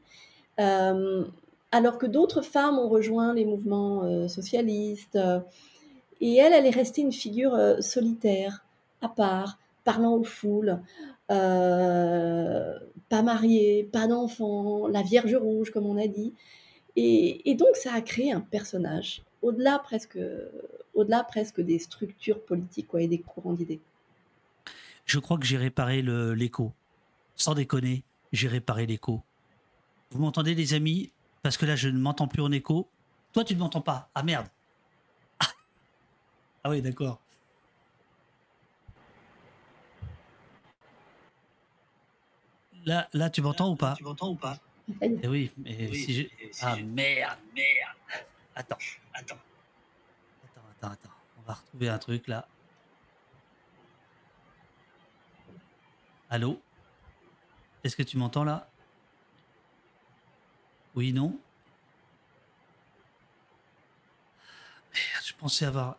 Euh, 0.59 1.25
alors 1.71 1.97
que 1.97 2.05
d'autres 2.05 2.41
femmes 2.41 2.79
ont 2.79 2.87
rejoint 2.87 3.33
les 3.33 3.43
mouvements 3.43 4.03
euh, 4.03 4.27
socialistes. 4.27 5.15
Euh, 5.15 5.39
et 6.21 6.35
elle, 6.35 6.53
elle 6.53 6.65
est 6.65 6.69
restée 6.69 7.01
une 7.01 7.11
figure 7.11 7.57
solitaire, 7.79 8.65
à 9.01 9.09
part, 9.09 9.59
parlant 9.83 10.15
aux 10.15 10.23
foules, 10.23 10.79
pas 11.27 13.21
mariée, 13.23 13.89
pas 13.91 14.07
d'enfant, 14.07 14.87
la 14.87 15.01
Vierge 15.01 15.35
rouge, 15.35 15.71
comme 15.71 15.85
on 15.85 15.97
a 15.97 16.07
dit. 16.07 16.33
Et, 16.95 17.55
donc, 17.55 17.75
ça 17.75 17.93
a 17.93 18.01
créé 18.01 18.31
un 18.31 18.41
personnage, 18.41 19.23
au-delà 19.41 19.79
presque, 19.79 20.19
au-delà 20.93 21.23
presque 21.23 21.61
des 21.61 21.79
structures 21.79 22.41
politiques 22.41 22.89
et 22.97 23.07
des 23.07 23.19
courants 23.19 23.53
d'idées 23.53 23.79
je 25.09 25.17
crois 25.17 25.39
que 25.39 25.45
j'ai 25.45 25.57
réparé 25.57 26.03
l'écho. 26.03 26.71
Sans 27.35 27.55
déconner, 27.55 28.03
j'ai 28.31 28.47
réparé 28.47 28.85
l'écho. 28.85 29.23
Vous 30.11 30.19
m'entendez 30.19 30.53
les 30.53 30.75
amis? 30.75 31.11
Parce 31.41 31.57
que 31.57 31.65
là, 31.65 31.75
je 31.75 31.89
ne 31.89 31.97
m'entends 31.97 32.27
plus 32.27 32.43
en 32.43 32.51
écho. 32.51 32.87
Toi, 33.33 33.43
tu 33.43 33.55
ne 33.55 33.59
m'entends 33.59 33.81
pas. 33.81 34.09
Ah 34.13 34.21
merde. 34.21 34.47
Ah, 35.39 35.47
ah 36.65 36.69
oui, 36.69 36.83
d'accord. 36.83 37.19
Là, 42.85 43.07
là, 43.13 43.29
tu 43.29 43.41
m'entends 43.41 43.71
ou 43.71 43.75
pas 43.75 43.95
Tu 43.95 44.03
m'entends 44.03 44.29
ou 44.29 44.35
pas 44.35 44.57
eh 45.01 45.27
Oui, 45.27 45.51
mais 45.57 45.93
si 45.93 46.13
je... 46.13 46.23
Ah 46.61 46.75
merde, 46.77 47.37
merde. 47.53 48.25
Attends, 48.55 48.77
attends. 49.13 49.37
Attends, 50.43 50.61
attends, 50.71 50.91
attends. 50.91 51.13
On 51.37 51.41
va 51.47 51.53
retrouver 51.53 51.89
un 51.89 51.97
truc 51.97 52.27
là. 52.27 52.47
Allô? 56.29 56.61
Est-ce 57.83 57.95
que 57.95 58.03
tu 58.03 58.17
m'entends 58.17 58.43
là? 58.43 58.69
Oui, 60.95 61.13
non? 61.13 61.39
Merde, 64.93 65.23
je 65.25 65.33
pensais 65.33 65.65
avoir. 65.65 65.97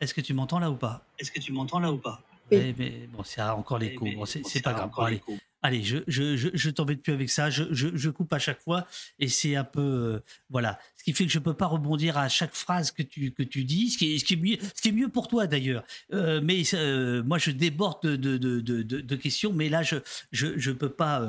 Est-ce 0.00 0.14
que 0.14 0.20
tu 0.20 0.34
m'entends 0.34 0.58
là 0.58 0.70
ou 0.70 0.76
pas? 0.76 1.04
Est-ce 1.18 1.30
que 1.30 1.40
tu 1.40 1.52
m'entends 1.52 1.78
là 1.78 1.92
ou 1.92 1.98
pas? 1.98 2.22
Oui. 2.50 2.74
mais 2.76 3.06
bon, 3.06 3.22
c'est 3.22 3.42
encore 3.42 3.78
l'écho. 3.78 4.04
Bon, 4.04 4.24
c'est 4.24 4.62
pas 4.62 4.72
grave. 4.72 4.90
allez. 4.98 5.22
Allez, 5.62 5.82
je, 5.82 5.98
je, 6.06 6.36
je, 6.36 6.48
je 6.54 6.70
t'embête 6.70 7.02
plus 7.02 7.12
avec 7.12 7.28
ça. 7.28 7.50
Je, 7.50 7.64
je, 7.70 7.88
je, 7.94 8.08
coupe 8.08 8.32
à 8.32 8.38
chaque 8.38 8.62
fois 8.62 8.86
et 9.18 9.28
c'est 9.28 9.56
un 9.56 9.64
peu 9.64 9.80
euh, 9.80 10.20
voilà. 10.48 10.78
Ce 10.96 11.04
qui 11.04 11.12
fait 11.12 11.26
que 11.26 11.30
je 11.30 11.38
peux 11.38 11.52
pas 11.52 11.66
rebondir 11.66 12.16
à 12.16 12.28
chaque 12.30 12.54
phrase 12.54 12.90
que 12.92 13.02
tu 13.02 13.32
que 13.32 13.42
tu 13.42 13.64
dis. 13.64 13.90
Ce 13.90 13.98
qui 13.98 14.14
est, 14.14 14.18
ce 14.18 14.24
qui 14.24 14.34
est 14.34 14.36
mieux, 14.38 14.56
ce 14.74 14.80
qui 14.80 14.88
est 14.88 14.92
mieux 14.92 15.08
pour 15.08 15.28
toi 15.28 15.46
d'ailleurs. 15.46 15.84
Euh, 16.14 16.40
mais 16.42 16.62
euh, 16.72 17.22
moi, 17.22 17.36
je 17.36 17.50
déborde 17.50 18.02
de, 18.02 18.16
de, 18.16 18.60
de, 18.60 18.82
de, 18.82 19.16
questions. 19.16 19.52
Mais 19.52 19.68
là, 19.68 19.82
je 19.82 19.96
je 20.32 20.58
je 20.58 20.70
peux 20.70 20.88
pas 20.88 21.28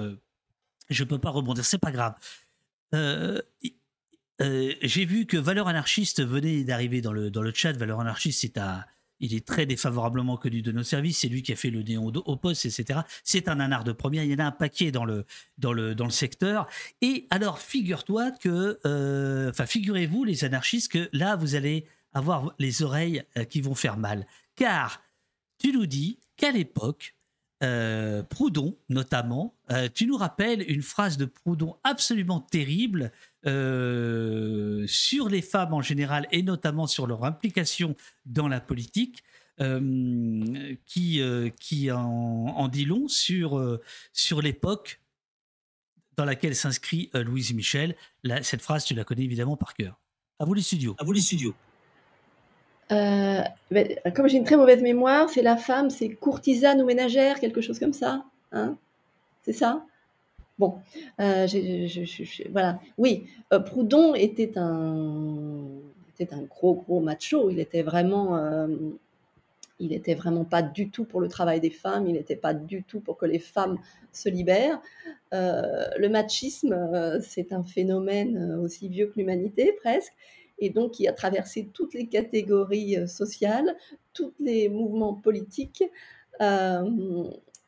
je 0.89 1.03
peux 1.03 1.19
pas 1.19 1.29
rebondir. 1.29 1.65
C'est 1.65 1.77
pas 1.77 1.91
grave. 1.91 2.15
J'ai 4.39 5.05
vu 5.05 5.25
que 5.25 5.37
Valeur 5.37 5.67
anarchiste 5.67 6.23
venait 6.23 6.63
d'arriver 6.63 7.01
dans 7.01 7.11
le 7.11 7.29
dans 7.29 7.41
le 7.41 7.51
chat. 7.53 7.73
Valeur 7.73 7.99
anarchiste, 7.99 8.41
c'est 8.41 8.57
à 8.57 8.87
il 9.21 9.35
est 9.35 9.45
très 9.45 9.65
défavorablement 9.65 10.35
connu 10.35 10.61
de 10.61 10.71
nos 10.71 10.83
services. 10.83 11.19
C'est 11.19 11.29
lui 11.29 11.43
qui 11.43 11.53
a 11.53 11.55
fait 11.55 11.69
le 11.69 11.83
néon 11.83 12.07
au 12.07 12.35
poste, 12.35 12.65
etc. 12.65 13.01
C'est 13.23 13.47
un 13.47 13.59
anard 13.59 13.83
de 13.83 13.93
première. 13.93 14.23
Il 14.23 14.31
y 14.31 14.33
en 14.33 14.39
a 14.39 14.45
un 14.45 14.51
paquet 14.51 14.91
dans 14.91 15.05
le, 15.05 15.25
dans 15.57 15.71
le, 15.71 15.95
dans 15.95 16.05
le 16.05 16.11
secteur. 16.11 16.67
Et 17.01 17.27
alors, 17.29 17.59
figure-toi 17.59 18.31
que, 18.31 18.79
euh, 18.85 19.49
enfin, 19.51 19.65
figurez-vous, 19.65 20.23
les 20.23 20.43
anarchistes, 20.43 20.91
que 20.91 21.09
là, 21.13 21.35
vous 21.35 21.55
allez 21.55 21.85
avoir 22.13 22.53
les 22.59 22.83
oreilles 22.83 23.23
euh, 23.37 23.45
qui 23.45 23.61
vont 23.61 23.75
faire 23.75 23.97
mal. 23.97 24.25
Car 24.55 25.01
tu 25.59 25.71
nous 25.71 25.85
dis 25.85 26.19
qu'à 26.35 26.51
l'époque, 26.51 27.15
euh, 27.63 28.23
Proudhon, 28.23 28.75
notamment, 28.89 29.55
tu 29.93 30.05
nous 30.07 30.17
rappelles 30.17 30.63
une 30.67 30.81
phrase 30.81 31.17
de 31.17 31.25
Proudhon 31.25 31.75
absolument 31.83 32.39
terrible 32.41 33.11
euh, 33.47 34.85
sur 34.85 35.27
les 35.27 35.41
femmes 35.41 35.73
en 35.73 35.81
général 35.81 36.27
et 36.31 36.43
notamment 36.43 36.85
sur 36.85 37.07
leur 37.07 37.23
implication 37.23 37.95
dans 38.25 38.47
la 38.47 38.61
politique. 38.61 39.23
Euh, 39.59 40.75
qui, 40.87 41.21
euh, 41.21 41.49
qui 41.59 41.91
en, 41.91 42.67
dit 42.67 42.85
long 42.85 43.07
sur, 43.07 43.79
sur 44.11 44.41
l'époque 44.41 45.01
dans 46.17 46.25
laquelle 46.25 46.55
s'inscrit 46.55 47.11
Louise 47.13 47.53
Michel. 47.53 47.95
cette 48.41 48.61
phrase, 48.61 48.85
tu 48.85 48.95
la 48.95 49.03
connais 49.03 49.23
évidemment 49.23 49.57
par 49.57 49.75
cœur. 49.75 49.99
À 50.39 50.45
vous 50.45 50.55
les 50.55 50.63
studios. 50.63 50.95
À 50.97 51.03
vous 51.03 51.11
les 51.11 51.21
studios. 51.21 51.53
Ben, 52.91 53.47
comme 54.13 54.27
j'ai 54.27 54.37
une 54.37 54.43
très 54.43 54.57
mauvaise 54.57 54.81
mémoire, 54.81 55.29
c'est 55.29 55.41
la 55.41 55.57
femme, 55.57 55.89
c'est 55.89 56.09
courtisane 56.09 56.81
ou 56.81 56.85
ménagère, 56.85 57.39
quelque 57.39 57.61
chose 57.61 57.79
comme 57.79 57.93
ça. 57.93 58.25
Hein 58.51 58.75
c'est 59.43 59.53
ça? 59.53 59.85
Bon, 60.59 60.75
euh, 61.19 61.47
voilà. 62.51 62.79
Oui, 62.97 63.25
euh, 63.51 63.59
Proudhon 63.59 64.13
était 64.13 64.57
un, 64.57 65.65
était 66.19 66.33
un 66.33 66.43
gros, 66.43 66.75
gros 66.75 66.99
macho. 66.99 67.49
Il 67.49 67.59
était 67.59 67.81
vraiment, 67.81 68.37
euh, 68.37 68.67
il 69.79 69.93
était 69.93 70.13
vraiment 70.13 70.43
pas 70.43 70.61
du 70.61 70.89
tout 70.89 71.05
pour 71.05 71.19
le 71.19 71.27
travail 71.27 71.59
des 71.59 71.71
femmes. 71.71 72.05
Il 72.05 72.13
n'était 72.13 72.35
pas 72.35 72.53
du 72.53 72.83
tout 72.83 72.99
pour 72.99 73.17
que 73.17 73.25
les 73.25 73.39
femmes 73.39 73.79
se 74.11 74.29
libèrent. 74.29 74.79
le 75.31 76.07
machisme, 76.09 77.19
c'est 77.21 77.53
un 77.53 77.63
phénomène 77.63 78.59
aussi 78.61 78.87
vieux 78.87 79.07
que 79.07 79.17
l'humanité, 79.17 79.73
presque. 79.81 80.13
Et 80.61 80.69
donc, 80.69 80.91
qui 80.91 81.07
a 81.07 81.13
traversé 81.13 81.69
toutes 81.73 81.93
les 81.93 82.07
catégories 82.07 83.07
sociales, 83.07 83.75
tous 84.13 84.33
les 84.39 84.69
mouvements 84.69 85.15
politiques. 85.15 85.83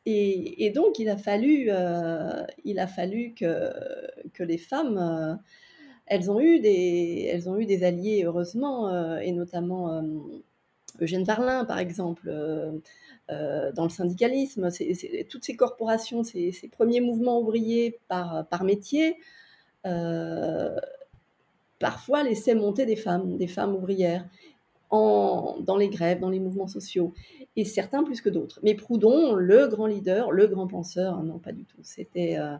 Et, 0.06 0.70
donc, 0.74 0.98
il 0.98 1.08
a 1.08 1.16
fallu, 1.16 1.68
euh, 1.70 2.44
il 2.64 2.78
a 2.78 2.86
fallu 2.86 3.32
que, 3.34 3.72
les 4.38 4.58
femmes, 4.58 4.98
euh, 4.98 5.34
elles, 6.06 6.30
ont 6.30 6.40
eu 6.40 6.60
des, 6.60 7.30
elles 7.32 7.48
ont 7.48 7.56
eu 7.58 7.64
des 7.64 7.84
alliés, 7.84 8.24
heureusement, 8.24 8.88
euh, 8.88 9.18
et 9.18 9.32
notamment 9.32 10.02
Eugène 11.00 11.24
Varlin, 11.24 11.64
par 11.64 11.78
exemple, 11.78 12.30
dans 13.28 13.84
le 13.84 13.88
syndicalisme. 13.88 14.68
toutes 15.30 15.44
ces 15.44 15.56
corporations, 15.56 16.22
ces, 16.22 16.52
ces, 16.52 16.68
premiers 16.68 17.00
mouvements 17.00 17.40
ouvriers 17.40 17.98
par, 18.08 18.46
par 18.48 18.64
métier, 18.64 19.16
parfois 21.84 22.22
laissaient 22.22 22.54
monter 22.54 22.86
des 22.86 22.96
femmes, 22.96 23.36
des 23.36 23.46
femmes 23.46 23.74
ouvrières. 23.74 24.26
En, 24.90 25.56
dans 25.60 25.76
les 25.76 25.88
grèves, 25.88 26.20
dans 26.20 26.30
les 26.30 26.38
mouvements 26.38 26.68
sociaux 26.68 27.12
et 27.56 27.64
certains 27.64 28.04
plus 28.04 28.20
que 28.20 28.28
d'autres. 28.28 28.60
Mais 28.62 28.74
Proudhon, 28.74 29.34
le 29.34 29.66
grand 29.66 29.86
leader, 29.86 30.30
le 30.30 30.46
grand 30.46 30.68
penseur, 30.68 31.20
non, 31.24 31.38
pas 31.38 31.50
du 31.52 31.64
tout. 31.64 31.80
C'était 31.82 32.38
euh, 32.38 32.56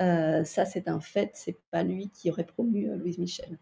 euh, 0.00 0.44
ça, 0.44 0.64
c'est 0.64 0.88
un 0.88 1.00
fait. 1.00 1.32
C'est 1.34 1.56
pas 1.70 1.82
lui 1.82 2.08
qui 2.08 2.30
aurait 2.30 2.46
promu 2.46 2.88
euh, 2.88 2.96
Louise 2.96 3.18
Michel. 3.18 3.58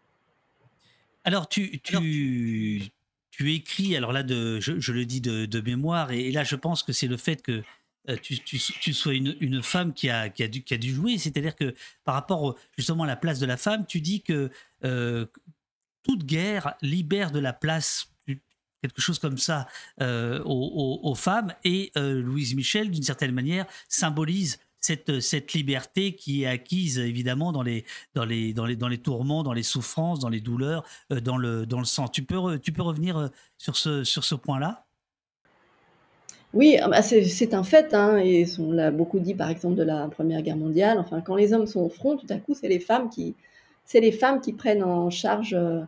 Alors, 1.24 1.48
tu, 1.48 1.80
tu, 1.80 2.82
tu 3.30 3.54
écris, 3.54 3.96
alors 3.96 4.12
là, 4.12 4.22
de, 4.22 4.60
je, 4.60 4.92
le 4.92 5.06
dis 5.06 5.22
de, 5.22 5.60
mémoire, 5.60 6.12
et, 6.12 6.30
là, 6.30 6.44
je 6.44 6.56
pense 6.56 6.82
que 6.82 6.92
c'est 6.92 7.08
le 7.08 7.16
fait 7.16 7.40
que 7.40 7.62
euh, 8.10 8.16
tu, 8.20 8.92
sois 8.92 9.14
une, 9.14 9.62
femme 9.62 9.94
qui 9.94 10.10
a, 10.10 10.28
dû, 10.28 10.94
jouer, 10.94 11.16
c'est-à-dire 11.16 11.56
que 11.56 11.74
par 12.04 12.14
rapport 12.14 12.56
justement 12.76 13.04
à 13.04 13.06
la 13.06 13.16
place 13.16 13.38
de 13.38 13.46
la 13.46 13.56
femme, 13.56 13.86
tu 13.86 14.00
dis 14.00 14.22
que 14.22 14.50
euh, 14.84 15.26
toute 16.02 16.24
guerre 16.24 16.74
libère 16.82 17.30
de 17.30 17.38
la 17.38 17.52
place 17.52 18.10
quelque 18.82 19.00
chose 19.00 19.18
comme 19.18 19.38
ça 19.38 19.66
euh, 20.02 20.42
aux, 20.44 21.14
femmes. 21.14 21.54
Et 21.64 21.90
Louise 21.96 22.54
Michel 22.54 22.90
d'une 22.90 23.02
certaine 23.02 23.32
manière 23.32 23.64
symbolise 23.88 24.58
cette, 24.80 25.54
liberté 25.54 26.14
qui 26.14 26.42
est 26.42 26.46
acquise 26.46 26.98
évidemment 26.98 27.52
dans 27.52 27.62
les, 27.62 27.86
tourments, 29.02 29.42
dans 29.42 29.54
les 29.54 29.62
souffrances, 29.62 30.18
dans 30.18 30.28
les 30.28 30.42
douleurs, 30.42 30.84
dans, 31.08 31.38
le, 31.38 31.66
sang. 31.84 32.08
Tu 32.08 32.24
peux, 32.24 32.36
revenir 32.36 33.30
sur 33.56 33.74
ce 33.76 34.34
point-là? 34.34 34.83
Oui, 36.54 36.76
ah 36.80 36.88
bah, 36.88 37.02
c'est 37.02 37.54
un 37.54 37.64
fait, 37.64 37.94
hein, 37.94 38.16
et 38.18 38.44
on 38.58 38.72
l'a 38.72 38.90
beaucoup 38.90 39.18
dit 39.18 39.34
par 39.34 39.50
exemple 39.50 39.74
de 39.74 39.82
la 39.82 40.08
Première 40.08 40.42
Guerre 40.42 40.56
mondiale. 40.56 40.98
Enfin, 40.98 41.20
quand 41.20 41.34
les 41.36 41.52
hommes 41.52 41.66
sont 41.66 41.80
au 41.82 41.88
front, 41.88 42.16
tout 42.16 42.26
à 42.30 42.36
coup, 42.36 42.54
c'est 42.54 42.68
les 42.68 42.80
femmes 42.80 43.08
qui, 43.10 43.34
les 43.92 44.12
femmes 44.12 44.40
qui 44.40 44.52
prennent 44.52 44.84
en 44.84 45.10
charge 45.10 45.54
euh, 45.54 45.80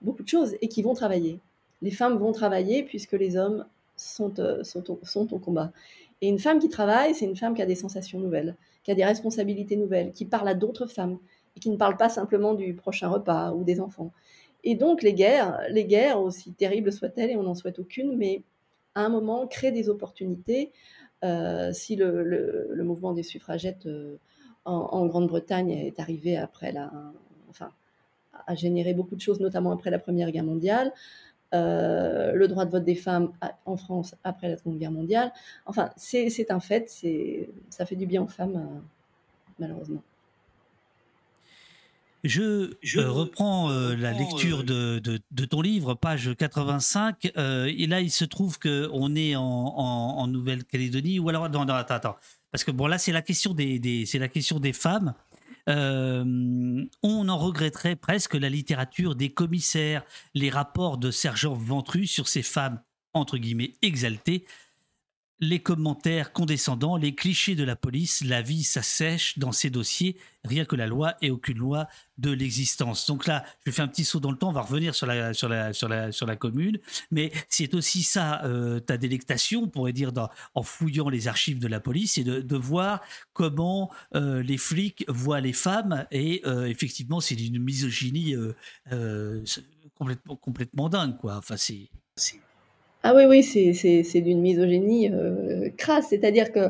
beaucoup 0.00 0.22
de 0.22 0.28
choses 0.28 0.54
et 0.60 0.68
qui 0.68 0.82
vont 0.82 0.94
travailler. 0.94 1.40
Les 1.82 1.90
femmes 1.90 2.16
vont 2.18 2.32
travailler 2.32 2.84
puisque 2.84 3.12
les 3.12 3.36
hommes 3.36 3.66
sont, 3.96 4.32
sont, 4.62 4.98
sont 5.02 5.34
au 5.34 5.38
combat. 5.38 5.72
Et 6.20 6.28
une 6.28 6.38
femme 6.38 6.60
qui 6.60 6.68
travaille, 6.68 7.14
c'est 7.14 7.24
une 7.24 7.36
femme 7.36 7.54
qui 7.54 7.62
a 7.62 7.66
des 7.66 7.74
sensations 7.74 8.20
nouvelles, 8.20 8.54
qui 8.84 8.92
a 8.92 8.94
des 8.94 9.04
responsabilités 9.04 9.76
nouvelles, 9.76 10.12
qui 10.12 10.24
parle 10.24 10.48
à 10.48 10.54
d'autres 10.54 10.86
femmes 10.86 11.18
et 11.56 11.60
qui 11.60 11.68
ne 11.68 11.76
parle 11.76 11.96
pas 11.96 12.08
simplement 12.08 12.54
du 12.54 12.74
prochain 12.74 13.08
repas 13.08 13.52
ou 13.52 13.64
des 13.64 13.80
enfants. 13.80 14.12
Et 14.62 14.76
donc 14.76 15.02
les 15.02 15.14
guerres, 15.14 15.58
les 15.70 15.84
guerres, 15.84 16.20
aussi 16.20 16.52
terribles 16.52 16.92
soient-elles, 16.92 17.30
et 17.30 17.36
on 17.36 17.42
n'en 17.42 17.56
souhaite 17.56 17.80
aucune, 17.80 18.16
mais 18.16 18.42
à 18.94 19.02
un 19.02 19.08
moment 19.08 19.46
créent 19.46 19.72
des 19.72 19.88
opportunités. 19.88 20.72
Euh, 21.24 21.72
si 21.72 21.96
le, 21.96 22.82
mouvement 22.82 23.12
des 23.12 23.22
suffragettes 23.22 23.86
euh, 23.86 24.16
en, 24.64 25.06
Grande-Bretagne 25.06 25.70
est 25.70 26.00
arrivé 26.00 26.36
après 26.36 26.72
la, 26.72 26.90
enfin, 27.48 27.70
a 28.46 28.54
généré 28.54 28.92
beaucoup 28.92 29.14
de 29.14 29.20
choses, 29.20 29.40
notamment 29.40 29.72
après 29.72 29.90
la 29.90 29.98
Première 29.98 30.30
Guerre 30.30 30.44
mondiale. 30.44 30.92
Euh, 31.54 32.32
le 32.32 32.48
droit 32.48 32.64
de 32.64 32.70
vote 32.70 32.84
des 32.84 32.94
femmes 32.94 33.32
en 33.66 33.76
France 33.76 34.14
après 34.24 34.48
la 34.48 34.56
Seconde 34.56 34.78
Guerre 34.78 34.90
mondiale. 34.90 35.32
Enfin, 35.66 35.90
c'est 35.96 36.50
un 36.50 36.60
fait, 36.60 36.90
ça 37.68 37.86
fait 37.86 37.96
du 37.96 38.06
bien 38.06 38.22
aux 38.22 38.28
femmes, 38.28 38.82
malheureusement. 39.58 40.02
Je, 42.24 42.70
euh, 42.98 43.10
reprends 43.10 43.70
la 43.70 44.12
lecture 44.12 44.64
de, 44.64 45.44
ton 45.46 45.60
livre, 45.60 45.94
page 45.94 46.30
85, 46.36 47.32
et 47.36 47.86
là 47.86 48.00
il 48.00 48.10
se 48.10 48.24
trouve 48.24 48.58
qu'on 48.58 49.14
est 49.14 49.34
en, 49.36 50.26
Nouvelle-Calédonie, 50.28 51.18
ou 51.18 51.28
alors, 51.28 51.50
non, 51.50 51.64
non, 51.64 51.74
attends, 51.74 51.94
attends, 51.94 52.16
parce 52.50 52.64
que 52.64 52.70
bon 52.70 52.86
là 52.86 52.98
c'est 52.98 53.12
la 53.12 53.22
question 53.22 53.54
des 53.54 54.04
c'est 54.06 54.18
la 54.18 54.28
question 54.28 54.60
des 54.60 54.72
femmes, 54.72 55.14
euh, 55.68 56.84
on 57.02 57.28
en 57.28 57.38
regretterait 57.38 57.96
presque 57.96 58.34
la 58.34 58.48
littérature 58.48 59.14
des 59.14 59.30
commissaires, 59.30 60.04
les 60.34 60.50
rapports 60.50 60.98
de 60.98 61.10
sergent 61.10 61.54
Ventru 61.54 62.06
sur 62.06 62.28
ces 62.28 62.42
femmes, 62.42 62.80
entre 63.14 63.38
guillemets, 63.38 63.74
exaltées, 63.82 64.44
les 65.42 65.58
commentaires 65.58 66.32
condescendants, 66.32 66.96
les 66.96 67.16
clichés 67.16 67.56
de 67.56 67.64
la 67.64 67.74
police, 67.74 68.22
la 68.24 68.42
vie 68.42 68.62
s'assèche 68.62 69.40
dans 69.40 69.50
ces 69.50 69.70
dossiers, 69.70 70.16
rien 70.44 70.64
que 70.64 70.76
la 70.76 70.86
loi 70.86 71.16
et 71.20 71.32
aucune 71.32 71.58
loi 71.58 71.88
de 72.16 72.30
l'existence. 72.30 73.08
Donc 73.08 73.26
là, 73.26 73.44
je 73.66 73.72
fais 73.72 73.82
un 73.82 73.88
petit 73.88 74.04
saut 74.04 74.20
dans 74.20 74.30
le 74.30 74.38
temps, 74.38 74.50
on 74.50 74.52
va 74.52 74.60
revenir 74.60 74.94
sur 74.94 75.04
la, 75.08 75.34
sur 75.34 75.48
la, 75.48 75.72
sur 75.72 75.88
la, 75.88 76.12
sur 76.12 76.26
la 76.26 76.36
commune, 76.36 76.78
mais 77.10 77.32
c'est 77.48 77.74
aussi 77.74 78.04
ça, 78.04 78.44
euh, 78.44 78.78
ta 78.78 78.96
délectation, 78.96 79.64
on 79.64 79.68
pourrait 79.68 79.92
dire, 79.92 80.12
en 80.54 80.62
fouillant 80.62 81.08
les 81.08 81.26
archives 81.26 81.58
de 81.58 81.66
la 81.66 81.80
police, 81.80 82.18
et 82.18 82.24
de, 82.24 82.56
voir 82.56 83.00
comment 83.32 83.90
euh, 84.14 84.44
les 84.44 84.58
flics 84.58 85.04
voient 85.08 85.40
les 85.40 85.52
femmes, 85.52 86.06
et 86.12 86.42
euh, 86.46 86.66
effectivement, 86.66 87.18
c'est 87.18 87.34
d'une 87.34 87.58
misogynie 87.58 88.36
complètement, 89.96 90.36
complètement 90.36 90.88
dingue, 90.88 91.16
quoi. 91.16 91.38
Enfin, 91.38 91.56
c'est 91.56 91.90
ah 93.04 93.14
oui, 93.16 93.24
oui, 93.24 93.42
c'est 93.42 94.20
d'une 94.20 94.40
misogynie 94.40 95.10
euh, 95.10 95.70
crasse. 95.76 96.08
C'est-à-dire 96.10 96.52
que 96.52 96.68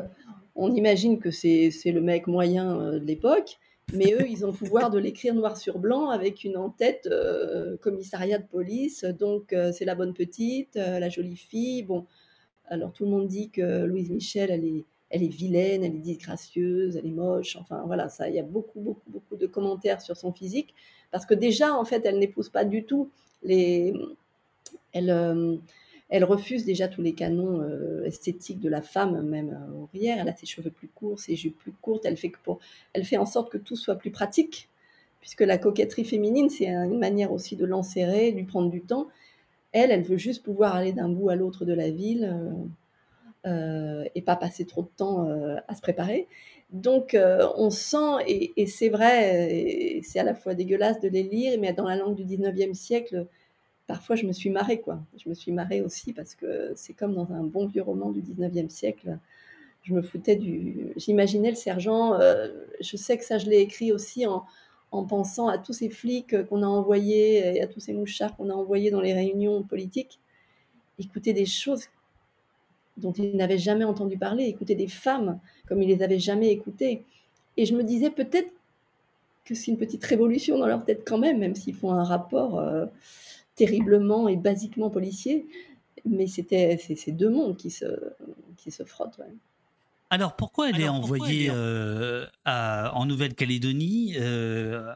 on 0.55 0.71
imagine 0.71 1.19
que 1.19 1.29
c'est 1.29 1.71
le 1.85 2.01
mec 2.01 2.25
moyen 2.27 2.79
euh, 2.79 2.99
de 2.99 3.05
l'époque, 3.05 3.59
mais 3.93 4.13
eux, 4.13 4.27
ils 4.27 4.43
ont 4.43 4.47
le 4.47 4.53
pouvoir 4.53 4.89
de 4.89 4.97
l'écrire 4.97 5.35
noir 5.35 5.57
sur 5.57 5.77
blanc 5.77 6.09
avec 6.09 6.43
une 6.43 6.57
en-tête 6.57 7.07
euh, 7.11 7.77
commissariat 7.77 8.39
de 8.39 8.47
police. 8.47 9.03
Donc, 9.03 9.55
c'est 9.73 9.85
la 9.85 9.93
bonne 9.93 10.13
petite, 10.13 10.75
la 10.75 11.09
jolie 11.09 11.35
fille. 11.35 11.83
Bon, 11.83 12.05
alors 12.67 12.93
tout 12.93 13.05
le 13.05 13.11
monde 13.11 13.27
dit 13.27 13.49
que 13.51 13.83
Louise 13.85 14.09
Michel, 14.09 14.49
elle 14.49 14.65
est, 14.65 14.85
elle 15.11 15.21
est 15.21 15.27
vilaine, 15.27 15.83
elle 15.83 15.95
est 15.95 15.99
disgracieuse, 15.99 16.97
elle 16.97 17.05
est 17.05 17.11
moche. 17.11 17.57
Enfin, 17.57 17.83
voilà, 17.85 18.09
ça, 18.09 18.27
il 18.29 18.35
y 18.35 18.39
a 18.39 18.43
beaucoup, 18.43 18.79
beaucoup, 18.79 19.09
beaucoup 19.11 19.35
de 19.35 19.45
commentaires 19.45 20.01
sur 20.01 20.17
son 20.17 20.33
physique. 20.33 20.73
Parce 21.11 21.27
que 21.27 21.35
déjà, 21.35 21.75
en 21.75 21.85
fait, 21.85 22.03
elle 22.05 22.17
n'épouse 22.17 22.49
pas 22.49 22.65
du 22.65 22.85
tout 22.85 23.11
les. 23.43 23.93
Elle 24.93 25.59
elle 26.09 26.25
refuse 26.25 26.65
déjà 26.65 26.87
tous 26.87 27.01
les 27.01 27.13
canons 27.13 27.61
euh, 27.61 28.03
esthétiques 28.03 28.59
de 28.59 28.69
la 28.69 28.81
femme, 28.81 29.21
même 29.23 29.49
euh, 29.49 29.83
ouvrière. 29.83 30.17
Elle 30.19 30.29
a 30.29 30.35
ses 30.35 30.45
cheveux 30.45 30.69
plus 30.69 30.87
courts, 30.87 31.19
ses 31.19 31.35
jupes 31.35 31.57
plus 31.57 31.71
courtes. 31.71 32.05
Elle 32.05 32.17
fait, 32.17 32.29
que 32.29 32.37
pour, 32.43 32.59
elle 32.93 33.05
fait 33.05 33.17
en 33.17 33.25
sorte 33.25 33.51
que 33.51 33.57
tout 33.57 33.75
soit 33.75 33.95
plus 33.95 34.11
pratique, 34.11 34.69
puisque 35.21 35.41
la 35.41 35.57
coquetterie 35.57 36.05
féminine, 36.05 36.49
c'est 36.49 36.67
une 36.67 36.99
manière 36.99 37.31
aussi 37.31 37.55
de 37.55 37.65
l'enserrer, 37.65 38.31
lui 38.31 38.43
prendre 38.43 38.69
du 38.69 38.81
temps. 38.81 39.07
Elle, 39.71 39.91
elle 39.91 40.03
veut 40.03 40.17
juste 40.17 40.43
pouvoir 40.43 40.75
aller 40.75 40.93
d'un 40.93 41.09
bout 41.09 41.29
à 41.29 41.35
l'autre 41.35 41.65
de 41.65 41.73
la 41.73 41.89
ville 41.89 42.31
euh, 43.47 44.03
et 44.13 44.21
pas 44.21 44.35
passer 44.35 44.65
trop 44.65 44.83
de 44.83 44.89
temps 44.95 45.27
à 45.67 45.73
se 45.73 45.81
préparer. 45.81 46.27
Donc, 46.71 47.17
on 47.57 47.69
sent, 47.71 48.23
et, 48.27 48.51
et 48.57 48.67
c'est 48.67 48.89
vrai, 48.89 49.99
c'est 50.03 50.19
à 50.19 50.23
la 50.23 50.35
fois 50.35 50.53
dégueulasse 50.53 50.99
de 50.99 51.07
les 51.07 51.23
lire, 51.23 51.57
mais 51.59 51.73
dans 51.73 51.87
la 51.87 51.95
langue 51.95 52.15
du 52.15 52.25
19e 52.25 52.75
siècle, 52.75 53.25
parfois 53.87 54.15
je 54.15 54.25
me 54.25 54.31
suis 54.31 54.49
marrée, 54.49 54.81
quoi. 54.81 54.99
Je 55.17 55.29
me 55.29 55.33
suis 55.33 55.51
marrée 55.51 55.81
aussi 55.81 56.13
parce 56.13 56.35
que 56.35 56.71
c'est 56.75 56.93
comme 56.93 57.13
dans 57.13 57.31
un 57.31 57.43
bon 57.43 57.67
vieux 57.67 57.81
roman 57.83 58.11
du 58.11 58.21
19e 58.21 58.69
siècle. 58.69 59.17
Je 59.83 59.93
me 59.93 60.01
foutais 60.01 60.35
du. 60.35 60.93
J'imaginais 60.95 61.49
le 61.49 61.55
sergent. 61.55 62.13
Euh, 62.13 62.47
je 62.79 62.95
sais 62.97 63.17
que 63.17 63.25
ça, 63.25 63.37
je 63.37 63.49
l'ai 63.49 63.59
écrit 63.59 63.91
aussi 63.91 64.25
en, 64.25 64.45
en, 64.91 65.03
pensant 65.03 65.47
à 65.47 65.57
tous 65.57 65.73
ces 65.73 65.89
flics 65.89 66.35
qu'on 66.47 66.63
a 66.63 66.67
envoyés 66.67 67.57
et 67.57 67.61
à 67.61 67.67
tous 67.67 67.81
ces 67.81 67.93
mouchards 67.93 68.35
qu'on 68.37 68.49
a 68.49 68.53
envoyés 68.53 68.91
dans 68.91 69.01
les 69.01 69.13
réunions 69.13 69.63
politiques. 69.63 70.19
Écouter 70.99 71.33
des 71.33 71.45
choses 71.45 71.87
dont 72.97 73.11
ils 73.11 73.35
n'avaient 73.35 73.57
jamais 73.57 73.83
entendu 73.83 74.17
parler, 74.17 74.45
écouter 74.45 74.75
des 74.75 74.87
femmes 74.87 75.39
comme 75.67 75.81
ils 75.81 75.89
les 75.89 76.03
avaient 76.03 76.19
jamais 76.19 76.49
écoutées. 76.51 77.03
Et 77.57 77.65
je 77.65 77.75
me 77.75 77.83
disais 77.83 78.09
peut-être 78.09 78.49
que 79.45 79.55
c'est 79.55 79.71
une 79.71 79.77
petite 79.77 80.03
révolution 80.05 80.57
dans 80.57 80.67
leur 80.67 80.85
tête 80.85 81.03
quand 81.05 81.17
même, 81.17 81.39
même 81.39 81.55
s'ils 81.55 81.75
font 81.75 81.91
un 81.91 82.03
rapport. 82.03 82.59
Euh, 82.59 82.85
terriblement 83.55 84.27
et 84.27 84.35
basiquement 84.35 84.89
policier, 84.89 85.45
mais 86.05 86.27
c'était 86.27 86.77
ces 86.77 87.11
deux 87.11 87.29
mondes 87.29 87.57
qui 87.57 87.69
se, 87.69 87.85
qui 88.57 88.71
se 88.71 88.83
frottent. 88.83 89.19
Alors 90.09 90.35
pourquoi 90.35 90.69
elle 90.69 90.79
est 90.79 90.89
envoyée 90.89 91.49
euh, 91.51 92.27
en 92.45 93.05
Nouvelle-Calédonie 93.07 94.15
euh, 94.19 94.93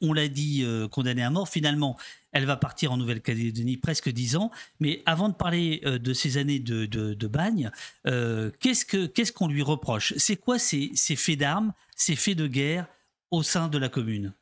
On, 0.00 0.12
l'a 0.12 0.28
dit, 0.28 0.62
euh, 0.62 0.86
condamnée 0.86 1.24
à 1.24 1.30
mort. 1.30 1.48
Finalement, 1.48 1.98
elle 2.30 2.46
va 2.46 2.56
partir 2.56 2.92
en 2.92 2.96
Nouvelle-Calédonie 2.96 3.78
presque 3.78 4.10
dix 4.10 4.36
ans. 4.36 4.52
Mais 4.78 5.02
avant 5.06 5.28
de 5.28 5.34
parler 5.34 5.80
de 5.84 6.12
ces 6.12 6.36
années 6.36 6.60
de, 6.60 6.86
de, 6.86 7.26
bagne, 7.26 7.72
qu'est-ce 8.04 9.32
qu'on 9.32 9.48
lui 9.48 9.62
reproche? 9.62 10.14
C'est 10.18 10.36
quoi 10.36 10.60
ces, 10.60 10.92
ces 10.94 11.16
faits 11.16 11.40
d'armes, 11.40 11.72
ces 11.96 12.14
faits 12.14 12.36
de 12.36 12.46
guerre 12.46 12.86
au 13.32 13.42
sein 13.42 13.66
de 13.68 13.78
la 13.78 13.88
commune? 13.88 14.34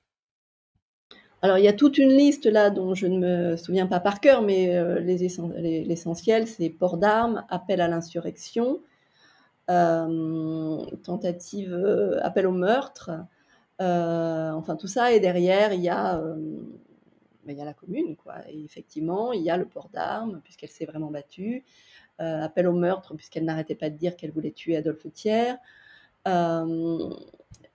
Alors, 1.42 1.58
il 1.58 1.64
y 1.64 1.68
a 1.68 1.72
toute 1.72 1.98
une 1.98 2.10
liste 2.12 2.46
là 2.46 2.70
dont 2.70 2.94
je 2.94 3.08
ne 3.08 3.18
me 3.18 3.56
souviens 3.56 3.88
pas 3.88 3.98
par 3.98 4.20
cœur, 4.20 4.42
mais 4.42 4.76
euh, 4.76 5.00
l'essentiel, 5.00 6.46
c'est 6.46 6.70
port 6.70 6.98
d'armes, 6.98 7.44
appel 7.48 7.80
à 7.80 7.88
l'insurrection, 7.88 8.80
euh, 9.68 10.84
tentative, 11.02 11.72
euh, 11.74 12.20
appel 12.22 12.46
au 12.46 12.52
meurtre, 12.52 13.10
enfin 13.80 14.76
tout 14.76 14.86
ça. 14.86 15.12
Et 15.12 15.18
derrière, 15.18 15.72
il 15.72 15.80
y 15.80 15.88
a, 15.88 16.16
ben, 16.16 17.48
il 17.48 17.58
y 17.58 17.60
a 17.60 17.64
la 17.64 17.74
commune, 17.74 18.14
quoi. 18.14 18.36
Et 18.48 18.62
effectivement, 18.62 19.32
il 19.32 19.42
y 19.42 19.50
a 19.50 19.56
le 19.56 19.64
port 19.66 19.88
d'armes, 19.92 20.40
puisqu'elle 20.44 20.70
s'est 20.70 20.86
vraiment 20.86 21.10
battue. 21.10 21.64
appel 22.18 22.68
au 22.68 22.72
meurtre, 22.72 23.14
puisqu'elle 23.16 23.44
n'arrêtait 23.44 23.74
pas 23.74 23.90
de 23.90 23.96
dire 23.96 24.16
qu'elle 24.16 24.30
voulait 24.30 24.52
tuer 24.52 24.76
Adolphe 24.76 25.12
Thiers. 25.12 25.54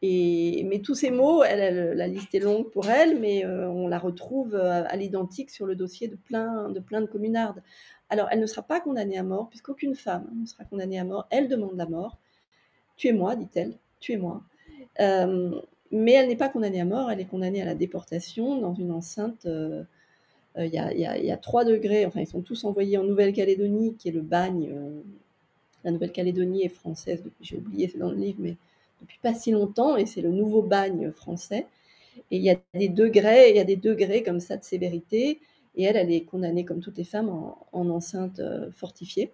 Mais 0.04 0.82
tous 0.84 0.96
ces 0.96 1.10
mots, 1.10 1.44
la 1.44 2.08
liste 2.08 2.36
est 2.36 2.40
longue 2.40 2.70
pour 2.70 2.88
elle, 2.88 3.20
mais 3.20 3.46
euh, 3.46 3.68
on 3.70 3.88
la 3.88 3.98
retrouve 3.98 4.54
euh, 4.54 4.84
à 4.88 4.96
l'identique 4.96 5.50
sur 5.50 5.66
le 5.66 5.76
dossier 5.76 6.08
de 6.08 6.16
plein, 6.16 6.70
de 6.70 6.80
plein 6.80 7.02
de 7.02 7.08
communardes. 7.08 7.64
Alors, 8.10 8.28
elle 8.32 8.40
ne 8.40 8.46
sera 8.46 8.62
pas 8.62 8.80
condamnée 8.80 9.18
à 9.18 9.24
mort, 9.24 9.50
puisqu'aucune 9.50 9.96
femme 9.96 10.30
ne 10.40 10.46
sera 10.46 10.64
condamnée 10.66 11.00
à 11.00 11.04
mort. 11.04 11.28
Elle 11.32 11.48
demande 11.48 11.76
la 11.76 11.88
mort. 11.88 12.18
Tuez-moi, 12.96 13.36
dit-elle, 13.36 13.74
tuez-moi. 14.00 14.44
Euh, 15.00 15.60
mais 15.92 16.14
elle 16.14 16.28
n'est 16.28 16.36
pas 16.36 16.50
condamnée 16.50 16.82
à 16.82 16.86
mort, 16.86 17.10
elle 17.10 17.20
est 17.20 17.26
condamnée 17.26 17.62
à 17.62 17.66
la 17.66 17.76
déportation 17.76 18.60
dans 18.60 18.74
une 18.74 18.92
enceinte 18.92 19.48
il 20.60 20.74
y, 20.74 20.80
a, 20.80 20.92
y, 20.92 21.32
a, 21.32 21.38
3 21.38 21.66
degrés, 21.66 22.08
enfin 22.08 22.20
ils 22.20 22.28
sont 22.28 22.42
tous 22.42 22.64
envoyés 22.64 22.98
en 22.98 23.04
Nouvelle-Calédonie, 23.04 23.96
qui 23.96 24.10
est 24.10 24.12
le 24.12 24.22
bagne. 24.22 24.74
la 25.84 25.92
Nouvelle-Calédonie 25.92 26.64
est 26.64 26.70
française, 26.70 27.24
j'ai 27.42 27.58
oublié, 27.58 27.88
c'est 27.88 28.00
dans 28.00 28.10
le 28.10 28.18
livre, 28.18 28.40
mais 28.40 28.58
depuis 29.02 29.20
pas 29.22 29.34
si 29.34 29.52
longtemps, 29.52 29.98
et 29.98 30.06
c'est 30.06 30.22
le 30.22 30.32
nouveau 30.32 30.62
bagne 30.62 31.12
français. 31.12 31.68
Et 32.32 32.38
il 32.38 32.44
y 32.44 32.50
a 32.50 32.56
des 32.74 32.90
degrés, 32.90 33.50
il 33.50 33.56
y 33.56 33.60
a 33.60 33.64
des 33.64 33.76
degrés 33.76 34.24
comme 34.24 34.40
ça 34.40 34.58
de 34.58 34.64
sévérité. 34.64 35.40
Et 35.76 35.84
elle, 35.84 35.96
elle 35.96 36.12
est 36.12 36.24
condamnée 36.24 36.66
comme 36.66 36.80
toutes 36.80 36.98
les 36.98 37.04
femmes 37.04 37.30
en, 37.30 37.90
enceinte 37.90 38.40
euh, 38.40 38.72
fortifiée. 38.72 39.32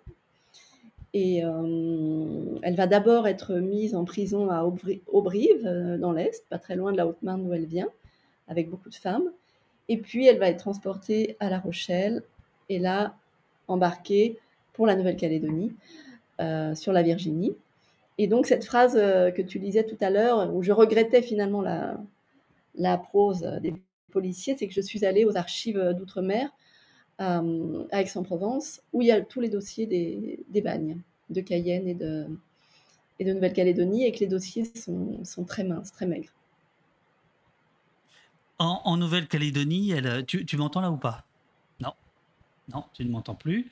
Et 1.13 1.43
euh, 1.45 2.59
elle 2.63 2.75
va 2.75 2.87
d'abord 2.87 3.27
être 3.27 3.53
mise 3.55 3.95
en 3.95 4.03
prison 4.03 4.49
à 4.49 4.63
Aubrive, 5.07 5.65
euh, 5.65 5.97
dans 5.97 6.11
l'Est, 6.11 6.43
pas 6.49 6.59
très 6.59 6.75
loin 6.75 6.91
de 6.91 6.97
la 6.97 7.07
Haute-Marne 7.07 7.43
d'où 7.43 7.53
elle 7.53 7.65
vient, 7.65 7.87
avec 8.47 8.69
beaucoup 8.69 8.89
de 8.89 8.95
femmes. 8.95 9.31
Et 9.89 9.97
puis 9.97 10.27
elle 10.27 10.39
va 10.39 10.49
être 10.49 10.59
transportée 10.59 11.37
à 11.39 11.49
La 11.49 11.59
Rochelle 11.59 12.23
et 12.67 12.79
là 12.79 13.15
embarquée 13.67 14.39
pour 14.73 14.87
la 14.87 14.95
Nouvelle-Calédonie, 14.95 15.71
sur 16.73 16.91
la 16.93 17.03
Virginie. 17.03 17.53
Et 18.17 18.27
donc 18.27 18.45
cette 18.45 18.65
phrase 18.65 18.93
que 18.93 19.41
tu 19.41 19.59
lisais 19.59 19.85
tout 19.85 19.97
à 20.01 20.09
l'heure, 20.09 20.53
où 20.53 20.61
je 20.61 20.71
regrettais 20.71 21.21
finalement 21.21 21.61
la, 22.75 22.97
prose 22.97 23.41
des 23.61 23.73
policiers, 24.11 24.55
c'est 24.57 24.67
que 24.67 24.73
je 24.73 24.81
suis 24.81 25.05
allée 25.05 25.25
aux 25.25 25.35
archives 25.35 25.93
d'outre-mer 25.97 26.51
euh, 27.21 27.85
à 27.91 28.01
Aix-en-Provence, 28.01 28.81
où 28.91 29.01
il 29.01 29.07
y 29.07 29.11
a 29.11 29.21
tous 29.21 29.39
les 29.39 29.49
dossiers 29.49 29.85
des, 29.85 30.61
bagnes 30.61 30.99
de 31.29 31.41
Cayenne 31.41 31.87
et 31.87 31.93
de, 31.93 32.27
et 33.19 33.25
de 33.25 33.33
Nouvelle-Calédonie, 33.33 34.05
et 34.05 34.11
que 34.11 34.19
les 34.19 34.27
dossiers 34.27 34.65
sont, 34.75 35.45
très 35.45 35.63
minces, 35.63 35.91
très 35.91 36.07
maigres. 36.07 36.31
En, 38.57 38.97
Nouvelle-Calédonie, 38.97 39.93
tu, 40.25 40.45
tu 40.45 40.57
m'entends 40.57 40.81
là 40.81 40.89
ou 40.89 40.97
pas? 40.97 41.25
Non. 41.79 41.93
Non, 42.73 42.85
tu 42.93 43.03
ne 43.05 43.11
m'entends 43.11 43.35
plus. 43.35 43.69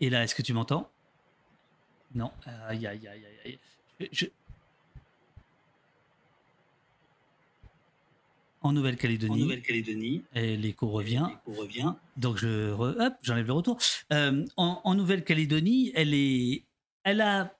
Et 0.00 0.10
là, 0.10 0.22
est-ce 0.22 0.34
que 0.34 0.42
tu 0.42 0.52
m'entends? 0.52 0.88
Non. 2.14 2.30
Aïe, 2.68 2.86
aïe, 2.86 3.06
aïe, 3.08 3.24
aïe. 3.44 3.58
Je, 4.12 4.26
en 8.66 8.72
Nouvelle-Calédonie. 8.72 10.22
Et 10.34 10.56
l'écho 10.56 10.88
revient. 10.88 11.26
revient. 11.46 11.92
Donc 12.16 12.36
je 12.36 12.72
hop, 12.72 13.14
j'enlève 13.22 13.46
le 13.46 13.52
retour. 13.52 13.78
Euh, 14.12 14.44
en, 14.56 14.94
Nouvelle-Calédonie, 14.94 15.92
elle 15.94 16.14
est, 16.14 16.64
elle 17.04 17.20
a, 17.20 17.54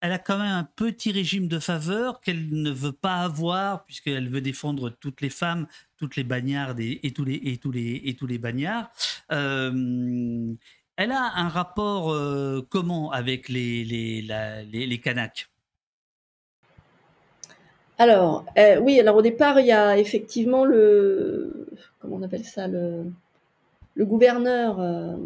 elle 0.00 0.12
a 0.12 0.18
quand 0.18 0.38
même 0.38 0.52
un 0.52 0.64
petit 0.64 1.10
régime 1.10 1.48
de 1.48 1.58
faveur 1.58 2.20
qu'elle 2.20 2.48
ne 2.50 2.70
veut 2.70 2.92
pas 2.92 3.16
avoir 3.16 3.84
puisqu'elle 3.84 4.28
veut 4.28 4.40
défendre 4.40 4.90
toutes 4.90 5.20
les 5.20 5.30
femmes, 5.30 5.66
toutes 5.96 6.16
les 6.16 6.24
bagnardes 6.24 6.80
et, 6.80 7.12
tous 7.14 7.24
les 7.24 7.40
et 7.42 7.58
tous 7.58 7.72
les 7.72 8.02
et 8.04 8.14
tous 8.14 8.26
les 8.26 8.38
bagnards. 8.38 8.90
Euh, 9.32 10.54
elle 10.96 11.12
a 11.12 11.32
un 11.36 11.48
rapport 11.48 12.10
euh, 12.12 12.66
comment 12.70 13.10
avec 13.12 13.48
les 13.48 13.84
les, 13.84 14.22
alors, 17.98 18.44
euh, 18.58 18.78
oui, 18.78 19.00
alors 19.00 19.16
au 19.16 19.22
départ, 19.22 19.58
il 19.58 19.66
y 19.66 19.72
a 19.72 19.98
effectivement 19.98 20.66
le, 20.66 21.66
comment 21.98 22.16
on 22.16 22.22
appelle 22.22 22.44
ça, 22.44 22.68
le, 22.68 23.04
gouverneur 23.98 24.78
euh, 24.80 25.16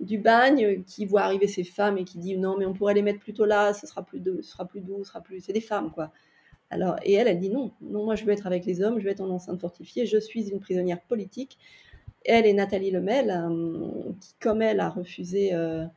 du 0.00 0.16
bagne 0.16 0.82
qui 0.84 1.04
voit 1.04 1.22
arriver 1.22 1.46
ces 1.46 1.64
femmes 1.64 1.98
et 1.98 2.04
qui 2.04 2.18
dit 2.18 2.38
non, 2.38 2.56
mais 2.58 2.64
on 2.64 2.72
pourrait 2.72 2.94
les 2.94 3.02
mettre 3.02 3.20
plutôt 3.20 3.44
là, 3.44 3.74
ce 3.74 3.86
sera 3.86 4.02
plus 4.02 4.20
doux, 4.20 4.40
ce 4.40 4.52
sera 4.52 4.64
plus 4.64 4.80
doux, 4.80 5.02
c'est 5.40 5.52
des 5.52 5.60
femmes 5.60 5.90
quoi. 5.90 6.12
Alors, 6.70 6.96
et 7.02 7.12
elle, 7.12 7.28
elle 7.28 7.38
dit 7.38 7.50
non, 7.50 7.72
non, 7.82 8.04
moi 8.04 8.14
je 8.14 8.24
veux 8.24 8.32
être 8.32 8.46
avec 8.46 8.64
les 8.64 8.82
hommes, 8.82 8.98
je 8.98 9.04
veux 9.04 9.10
être 9.10 9.20
en 9.20 9.28
enceinte 9.28 9.60
fortifiée, 9.60 10.06
je 10.06 10.18
suis 10.18 10.48
une 10.48 10.60
prisonnière 10.60 11.02
politique. 11.02 11.58
Elle 12.24 12.46
et 12.46 12.52
Nathalie 12.52 12.90
Lemel, 12.90 13.30
euh, 13.30 14.12
qui 14.20 14.34
comme 14.40 14.62
elle 14.62 14.80
a 14.80 14.88
refusé 14.88 15.52
à, 15.56 15.90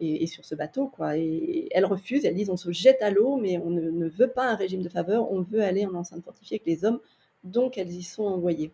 et, 0.00 0.26
sur 0.26 0.44
ce 0.44 0.54
bateau. 0.54 0.88
Quoi. 0.88 1.16
Et 1.16 1.68
elles 1.70 1.84
refusent, 1.84 2.24
elles 2.24 2.34
disent 2.34 2.50
on 2.50 2.56
se 2.56 2.72
jette 2.72 3.02
à 3.02 3.10
l'eau, 3.10 3.36
mais 3.36 3.58
on 3.58 3.70
ne, 3.70 4.08
veut 4.08 4.30
pas 4.30 4.44
un 4.44 4.54
régime 4.54 4.82
de 4.82 4.88
faveur, 4.88 5.30
on 5.30 5.42
veut 5.42 5.62
aller 5.62 5.86
en 5.86 5.94
enceinte 5.94 6.24
fortifiée 6.24 6.56
avec 6.56 6.66
les 6.66 6.84
hommes, 6.84 7.00
donc 7.44 7.78
elles 7.78 7.92
y 7.92 8.02
sont 8.02 8.24
envoyées. 8.24 8.72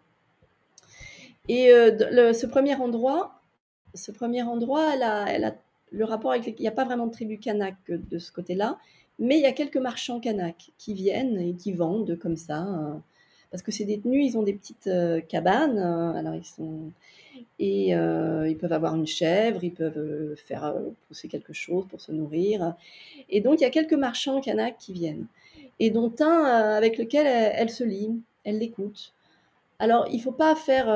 Et 1.48 1.72
euh, 1.72 2.32
ce 2.32 2.46
premier 2.46 2.74
endroit, 2.74 3.42
ce 3.94 4.12
premier 4.12 4.42
endroit, 4.42 4.94
elle 4.94 5.44
a 5.44 5.54
le 5.92 6.04
rapport 6.04 6.32
avec 6.32 6.58
il 6.58 6.62
n'y 6.62 6.68
a 6.68 6.72
pas 6.72 6.84
vraiment 6.84 7.06
de 7.06 7.12
tribu 7.12 7.38
kanak 7.38 7.76
de 7.88 8.18
ce 8.18 8.32
côté-là, 8.32 8.78
mais 9.18 9.36
il 9.36 9.42
y 9.42 9.46
a 9.46 9.52
quelques 9.52 9.76
marchands 9.76 10.20
kanak 10.20 10.72
qui 10.78 10.94
viennent 10.94 11.38
et 11.38 11.54
qui 11.54 11.72
vendent 11.72 12.18
comme 12.18 12.36
ça. 12.36 12.66
Parce 13.54 13.62
que 13.62 13.70
ces 13.70 13.84
détenus, 13.84 14.32
ils 14.32 14.36
ont 14.36 14.42
des 14.42 14.52
petites 14.52 14.88
euh, 14.88 15.20
cabanes, 15.20 15.78
hein. 15.78 16.12
alors 16.16 16.34
ils 16.34 16.44
sont 16.44 16.90
et 17.60 17.94
euh, 17.94 18.48
ils 18.48 18.56
peuvent 18.56 18.72
avoir 18.72 18.96
une 18.96 19.06
chèvre, 19.06 19.62
ils 19.62 19.72
peuvent 19.72 19.96
euh, 19.96 20.34
faire 20.34 20.64
euh, 20.64 20.90
pousser 21.06 21.28
quelque 21.28 21.52
chose 21.52 21.86
pour 21.88 22.00
se 22.00 22.10
nourrir. 22.10 22.74
Et 23.28 23.40
donc, 23.40 23.60
il 23.60 23.62
y 23.62 23.66
a 23.66 23.70
quelques 23.70 23.94
marchands 23.94 24.40
Kanak 24.40 24.78
qui 24.78 24.92
viennent, 24.92 25.26
et 25.78 25.90
dont 25.90 26.12
un 26.18 26.42
avec 26.44 26.98
lequel 26.98 27.26
elle, 27.26 27.70
se 27.70 27.84
lie, 27.84 28.10
elle 28.42 28.58
l'écoute. 28.58 29.12
Alors, 29.78 30.08
il 30.10 30.20
faut 30.20 30.32
pas 30.32 30.56
faire... 30.56 30.86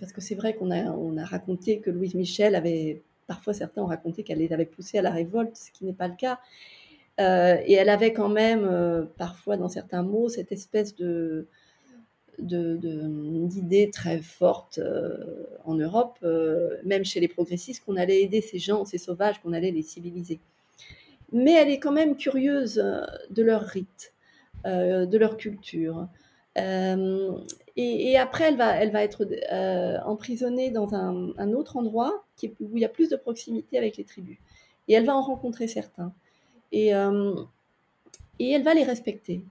parce 0.00 0.12
que 0.12 0.20
c'est 0.20 0.34
vrai 0.34 0.54
qu'on 0.54 0.72
a, 0.72 1.22
a 1.22 1.24
raconté 1.26 1.78
que 1.78 1.90
Louise 1.90 2.16
Michel 2.16 2.56
avait... 2.56 3.02
Parfois, 3.28 3.54
certains 3.54 3.82
ont 3.82 3.86
raconté 3.86 4.24
qu'elle 4.24 4.38
les 4.38 4.52
avait 4.52 4.64
poussés 4.64 4.98
à 4.98 5.02
la 5.02 5.12
révolte, 5.12 5.54
ce 5.54 5.70
qui 5.70 5.84
n'est 5.84 5.92
pas 5.92 6.08
le 6.08 6.16
cas. 6.16 6.40
Et 7.18 7.74
elle 7.74 7.90
avait 7.90 8.12
quand 8.14 8.30
même, 8.30 9.06
parfois, 9.18 9.56
dans 9.56 9.68
certains 9.68 10.02
mots, 10.02 10.28
cette 10.28 10.52
espèce 10.52 10.94
de 10.96 11.46
d'idées 12.42 13.90
très 13.90 14.18
fortes 14.18 14.78
euh, 14.78 15.46
en 15.64 15.74
Europe, 15.74 16.18
euh, 16.22 16.76
même 16.84 17.04
chez 17.04 17.20
les 17.20 17.28
progressistes, 17.28 17.84
qu'on 17.84 17.96
allait 17.96 18.22
aider 18.22 18.40
ces 18.40 18.58
gens, 18.58 18.84
ces 18.84 18.98
sauvages, 18.98 19.40
qu'on 19.40 19.52
allait 19.52 19.70
les 19.70 19.82
civiliser. 19.82 20.40
Mais 21.32 21.52
elle 21.52 21.70
est 21.70 21.78
quand 21.78 21.92
même 21.92 22.16
curieuse 22.16 22.78
euh, 22.78 23.02
de 23.30 23.42
leur 23.42 23.62
rite, 23.62 24.12
de 24.64 25.16
leur 25.16 25.36
culture. 25.36 26.06
Et, 27.76 28.18
après, 28.18 28.44
elle 28.44 28.56
va, 28.56 29.02
être 29.02 29.26
emprisonnée 30.04 30.70
dans 30.70 30.94
un, 30.94 31.52
autre 31.52 31.78
endroit 31.78 32.24
où 32.60 32.76
il 32.76 32.80
y 32.80 32.84
a 32.84 32.90
plus 32.90 33.08
de 33.08 33.16
proximité 33.16 33.78
avec 33.78 33.96
les 33.96 34.04
tribus. 34.04 34.38
Et 34.88 34.94
elle 34.94 35.06
va 35.06 35.16
en 35.16 35.22
rencontrer 35.22 35.66
certains. 35.66 36.12
Et, 36.72 36.90
et 38.38 38.50
elle 38.50 38.62
va 38.62 38.74
les 38.74 38.84
respecter. 38.84 39.42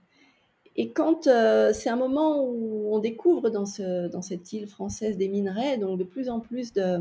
Et 0.76 0.90
quand 0.90 1.26
euh, 1.26 1.72
c'est 1.72 1.90
un 1.90 1.96
moment 1.96 2.42
où 2.42 2.94
on 2.94 2.98
découvre 3.00 3.50
dans, 3.50 3.66
ce, 3.66 4.08
dans 4.08 4.22
cette 4.22 4.52
île 4.52 4.66
française 4.66 5.16
des 5.16 5.28
minerais, 5.28 5.78
donc 5.78 5.98
de 5.98 6.04
plus 6.04 6.28
en 6.28 6.40
plus 6.40 6.72
de, 6.72 7.00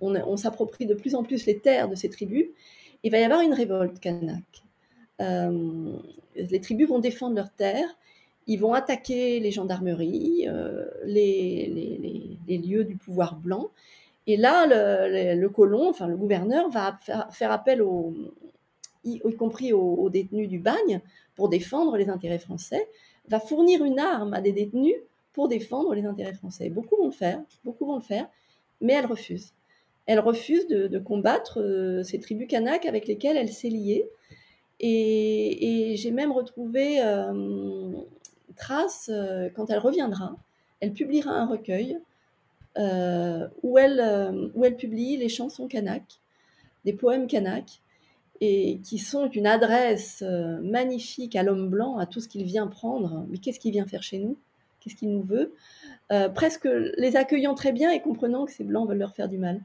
on, 0.00 0.36
s'approprie 0.36 0.86
de 0.86 0.94
plus 0.94 1.14
en 1.14 1.22
plus 1.22 1.46
les 1.46 1.58
terres 1.58 1.88
de 1.88 1.94
ces 1.94 2.08
tribus, 2.08 2.46
il 3.02 3.12
va 3.12 3.18
y 3.18 3.24
avoir 3.24 3.42
une 3.42 3.52
révolte 3.52 4.00
kanak. 4.00 4.42
Euh, 5.20 5.92
les 6.34 6.60
tribus 6.60 6.88
vont 6.88 6.98
défendre 6.98 7.36
leurs 7.36 7.52
terres, 7.52 7.96
ils 8.46 8.58
vont 8.58 8.74
attaquer 8.74 9.40
les 9.40 9.50
gendarmeries, 9.50 10.46
euh, 10.48 10.86
les, 11.04 12.36
lieux 12.48 12.84
du 12.84 12.96
pouvoir 12.96 13.36
blanc. 13.36 13.68
Et 14.26 14.36
là, 14.36 14.66
le, 14.66 15.46
colon, 15.48 15.88
enfin 15.88 16.08
le 16.08 16.16
gouverneur, 16.16 16.68
va 16.70 16.98
faire, 17.30 17.52
appel 17.52 17.82
aux, 17.82 18.14
y, 19.04 19.20
compris 19.36 19.72
aux, 19.72 20.08
détenus 20.10 20.48
du 20.48 20.58
bagne, 20.58 21.00
pour 21.34 21.48
défendre 21.48 21.96
les 21.96 22.08
intérêts 22.08 22.38
français, 22.38 22.88
va 23.28 23.40
fournir 23.40 23.84
une 23.84 23.98
arme 23.98 24.34
à 24.34 24.40
des 24.40 24.52
détenus 24.52 24.96
pour 25.32 25.48
défendre 25.48 25.94
les 25.94 26.06
intérêts 26.06 26.34
français. 26.34 26.70
Beaucoup 26.70 26.96
vont 26.96 27.06
le 27.06 27.12
faire, 27.12 27.40
beaucoup 27.64 27.86
vont 27.86 27.96
le 27.96 28.02
faire, 28.02 28.28
mais 28.80 28.94
elle 28.94 29.06
refuse. 29.06 29.52
Elle 30.06 30.20
refuse 30.20 30.68
de, 30.68 30.98
combattre 30.98 31.60
euh, 31.60 32.02
ces 32.04 32.20
tribus 32.20 32.48
kanaks 32.48 32.86
avec 32.86 33.06
lesquelles 33.06 33.36
elle 33.36 33.52
s'est 33.52 33.68
liée. 33.68 34.08
Et, 34.78 35.94
j'ai 35.96 36.10
même 36.10 36.32
retrouvé 36.32 37.02
euh, 37.02 37.92
trace, 38.56 39.10
euh, 39.12 39.48
quand 39.54 39.70
elle 39.70 39.78
reviendra, 39.78 40.36
elle 40.80 40.92
publiera 40.92 41.32
un 41.32 41.46
recueil 41.46 41.98
où, 43.62 43.78
elle, 43.78 44.50
où 44.54 44.64
elle 44.64 44.76
publie 44.76 45.16
les 45.16 45.30
chansons 45.30 45.66
kanaks, 45.66 46.20
des 46.84 46.92
poèmes 46.92 47.26
kanaks, 47.26 47.80
et 48.40 48.78
qui 48.82 48.98
sont 48.98 49.28
une 49.28 49.46
adresse 49.46 50.22
euh, 50.26 50.60
magnifique 50.62 51.36
à 51.36 51.42
l'homme 51.42 51.68
blanc, 51.68 51.98
à 51.98 52.06
tout 52.06 52.20
ce 52.20 52.28
qu'il 52.28 52.44
vient 52.44 52.66
prendre. 52.66 53.24
Mais 53.28 53.38
qu'est-ce 53.38 53.60
qu'il 53.60 53.72
vient 53.72 53.86
faire 53.86 54.02
chez 54.02 54.18
nous? 54.18 54.36
Qu'est-ce 54.80 54.96
qu'il 54.96 55.10
nous 55.10 55.22
veut? 55.22 55.54
Euh, 56.12 56.28
Presque 56.28 56.68
les 56.96 57.16
accueillant 57.16 57.54
très 57.54 57.72
bien 57.72 57.90
et 57.90 58.00
comprenant 58.00 58.46
que 58.46 58.52
ces 58.52 58.64
blancs 58.64 58.88
veulent 58.88 58.98
leur 58.98 59.14
faire 59.14 59.28
du 59.28 59.38
mal. 59.38 59.60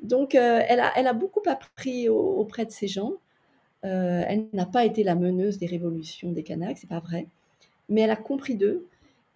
Donc, 0.00 0.34
euh, 0.34 0.60
elle, 0.68 0.80
a, 0.80 1.12
beaucoup 1.12 1.42
appris 1.46 2.08
auprès 2.08 2.64
de 2.66 2.70
ces 2.70 2.88
gens. 2.88 3.12
elle 3.82 4.46
n'a 4.52 4.66
pas 4.66 4.84
été 4.84 5.02
la 5.04 5.14
meneuse 5.14 5.58
des 5.58 5.66
révolutions 5.66 6.32
des 6.32 6.42
Kanaks, 6.42 6.78
c'est 6.78 6.88
pas 6.88 7.00
vrai. 7.00 7.26
Mais 7.88 8.02
elle 8.02 8.10
a 8.10 8.16
compris 8.16 8.54
d'eux 8.54 8.86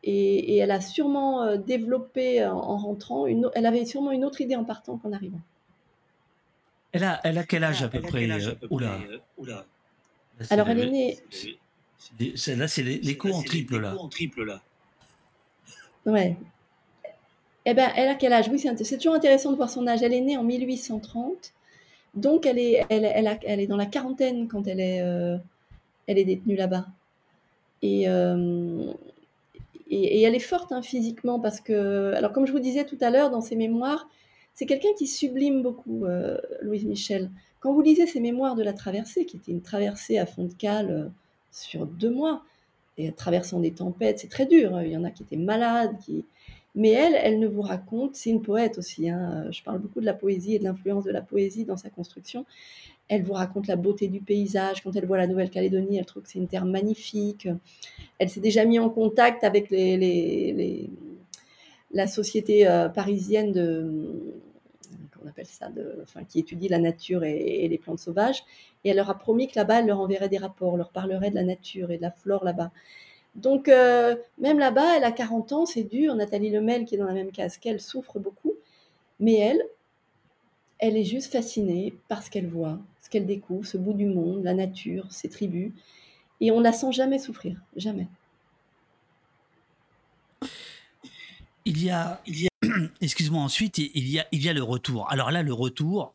et, 0.03 0.57
elle 0.57 0.71
a 0.71 0.81
sûrement 0.81 1.57
développé 1.57 2.45
en, 2.45 2.77
rentrant, 2.77 3.27
elle 3.27 3.67
avait 3.67 3.85
sûrement 3.85 4.11
une 4.11 4.25
autre 4.25 4.41
idée 4.41 4.57
en 4.57 4.65
partant 4.65 4.97
qu'en 4.99 5.13
arrivant. 5.13 5.41
Elle 6.93 7.05
a, 7.05 7.21
elle 7.25 7.39
a 7.39 7.45
quel 7.45 7.65
âge 7.65 7.83
à 7.83 7.89
peu 7.89 8.01
près 8.01 8.29
Oula. 8.71 8.99
Alors 10.51 10.69
elle 10.69 10.81
est 10.81 10.91
née. 10.91 11.19
Là, 12.57 12.69
c'est 12.69 12.83
l'écho 12.83 13.31
en 13.31 13.43
triple 13.43 13.79
là. 13.79 13.97
En 13.99 14.09
triple 14.09 14.45
là. 14.45 14.63
Ouais. 16.07 16.37
Eh 17.67 17.75
ben, 17.75 17.91
elle 17.97 18.09
a 18.09 18.15
quel 18.15 18.33
âge? 18.33 18.49
Oui, 18.49 18.59
c'est 18.59 18.97
toujours 18.97 19.15
intéressant 19.15 19.51
de 19.51 19.57
voir 19.57 19.69
son 19.69 19.87
âge. 19.87 20.03
Elle 20.03 20.15
est 20.15 20.23
née 20.23 20.39
en 20.39 20.43
1830, 20.43 21.53
donc 22.15 22.47
elle 22.47 22.59
est, 22.59 22.87
elle, 22.89 23.05
elle, 23.05 23.39
elle 23.43 23.61
est 23.61 23.67
dans 23.67 23.77
la 23.77 23.85
quarantaine 23.85 24.49
quand 24.49 24.67
elle 24.67 24.81
est, 24.81 25.03
euh, 25.03 25.37
elle 26.07 26.17
est 26.17 26.25
détenue 26.25 26.57
là-bas. 26.57 26.87
Et, 27.83 28.09
euh, 28.09 28.91
et, 29.91 30.23
elle 30.23 30.35
est 30.35 30.41
forte 30.41 30.73
hein, 30.73 30.81
physiquement 30.81 31.41
parce 31.41 31.61
que, 31.61 32.15
alors 32.15 32.33
comme 32.33 32.47
je 32.47 32.53
vous 32.53 32.59
disais 32.59 32.85
tout 32.85 32.99
à 33.03 33.11
l'heure 33.11 33.31
dans 33.31 33.43
ses 33.43 33.57
mémoires, 33.57 34.09
c'est 34.59 34.67
quelqu'un 34.67 34.93
qui 34.99 35.07
sublime 35.07 35.63
beaucoup, 35.63 36.05
euh, 36.05 36.37
Louise 36.63 36.85
Michel. 36.85 37.31
Quand 37.61 37.73
vous 37.73 37.81
lisez 37.81 38.09
ses 38.09 38.19
mémoires 38.19 38.57
de 38.57 38.65
la 38.65 38.73
traversée, 38.73 39.25
qui 39.25 39.37
était 39.37 39.53
une 39.53 39.63
traversée 39.63 40.19
à 40.19 40.27
fond 40.27 40.47
de 40.47 40.53
cale 40.53 41.13
sur 41.53 41.87
deux 41.87 42.11
mois, 42.11 42.43
et 42.97 43.13
traversant 43.13 43.61
des 43.61 43.71
tempêtes, 43.71 44.19
c'est 44.19 44.29
très 44.29 44.47
dur. 44.47 44.75
Hein. 44.75 44.83
Il 44.83 44.91
y 44.91 44.97
en 44.97 45.05
a 45.05 45.13
qui 45.13 45.23
étaient 45.23 45.37
malades, 45.37 45.95
mais 46.75 46.91
elle, 46.91 47.15
elle 47.15 47.39
ne 47.39 47.47
vous 47.47 47.63
raconte, 47.63 48.17
c'est 48.17 48.31
une 48.31 48.43
poète 48.43 48.79
aussi. 48.79 49.09
Hein. 49.09 49.47
Je 49.53 49.63
parle 49.63 49.79
beaucoup 49.79 50.01
de 50.01 50.07
la 50.07 50.13
poésie 50.13 50.57
et 50.57 50.59
de 50.59 50.65
l'influence 50.65 51.05
de 51.05 51.13
la 51.13 51.23
poésie 51.23 51.65
dans 51.65 51.77
sa 51.77 51.89
construction. 51.89 52.45
Elle 53.07 53.23
vous 53.23 53.35
raconte 53.35 53.69
la 53.69 53.77
beauté 53.77 54.09
du 54.09 54.21
paysage. 54.21 54.83
Quand 54.83 54.97
elle 54.97 55.07
voit 55.07 55.19
la 55.19 55.29
Nouvelle-Calédonie, 55.29 55.99
elle 55.99 56.05
trouve 56.05 56.25
que 56.25 56.31
c'est 56.31 56.41
une 56.41 56.49
terre 56.49 56.65
magnifique. 56.65 57.47
Elle 58.19 58.29
s'est 58.29 58.41
déjà 58.41 58.65
mise 58.65 58.81
en 58.81 58.91
contact 58.91 59.45
avec 59.45 59.73
la 61.93 62.09
société 62.09 62.67
euh, 62.67 62.89
parisienne 62.89 63.53
de, 63.53 63.89
appelle 65.29 65.47
ça, 65.47 65.71
qui 66.29 66.41
étudie 66.41 66.69
la 66.69 66.79
nature 66.79 67.25
et, 67.25 67.69
les 67.69 67.79
plantes 67.79 67.99
sauvages. 67.99 68.43
Et 68.85 68.91
elle 68.91 68.97
leur 68.97 69.11
a 69.11 69.19
promis 69.19 69.49
que 69.49 69.57
là-bas, 69.57 69.81
elle 69.81 69.87
leur 69.87 70.01
enverrait 70.01 70.29
des 70.29 70.39
rapports, 70.39 70.77
leur 70.77 70.91
parlerait 70.91 71.31
de 71.31 71.35
la 71.35 71.45
nature 71.45 71.91
et 71.91 71.97
de 71.97 72.03
la 72.03 72.11
flore 72.11 72.45
là-bas. 72.45 72.71
Donc, 73.35 73.69
euh, 73.69 74.17
même 74.39 74.59
là-bas, 74.59 74.97
elle 74.97 75.05
a 75.05 75.13
40 75.13 75.53
ans, 75.53 75.67
c'est 75.67 75.85
dur. 75.85 76.15
Nathalie 76.15 76.51
Lemel, 76.51 76.85
qui 76.85 76.97
est 76.97 76.99
dans 76.99 77.07
la 77.07 77.13
même 77.13 77.31
case 77.31 77.57
qu'elle, 77.57 77.81
souffre 77.81 78.19
beaucoup. 78.19 78.55
Mais 79.21 79.35
elle, 79.35 79.63
elle 80.79 80.97
est 80.97 81.05
juste 81.05 81.33
fascinée 81.33 81.95
par 82.09 82.23
ce 82.23 82.31
qu'elle 82.31 82.49
voit, 82.49 82.79
ce 83.03 83.11
qu'elle 83.11 83.27
découvre, 83.27 83.67
ce 83.67 83.77
bout 83.77 83.93
du 83.93 84.07
monde, 84.07 84.43
la 84.45 84.55
nature, 84.55 85.11
ses 85.13 85.29
tribus. 85.29 85.73
Et 86.41 86.51
on 86.51 86.59
ne 86.59 86.65
la 86.65 86.73
sent 86.73 86.93
jamais 86.93 87.19
souffrir, 87.19 87.61
jamais. 87.77 88.07
Il 91.65 91.85
y 91.85 91.91
a 91.91 92.21
excuse-moi, 93.01 93.43
ensuite, 93.43 93.79
il 93.79 94.09
y, 94.09 94.19
a, 94.19 94.53
le 94.53 94.63
retour. 94.63 95.11
Alors 95.11 95.31
là, 95.31 95.43
le 95.43 95.53
retour, 95.53 96.15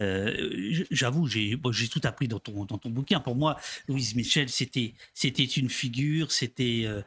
euh, 0.00 0.84
j'avoue, 0.90 1.26
j'ai 1.26 1.58
tout 1.90 2.00
appris 2.04 2.28
dans 2.28 2.38
ton, 2.38 2.66
bouquin. 2.86 3.20
Pour 3.20 3.36
moi, 3.36 3.56
Louise 3.88 4.14
Michel, 4.14 4.48
c'était 4.48 4.94
une 5.44 5.68
figure, 5.68 6.32
c'était 6.32 6.84
euh, 6.84 7.02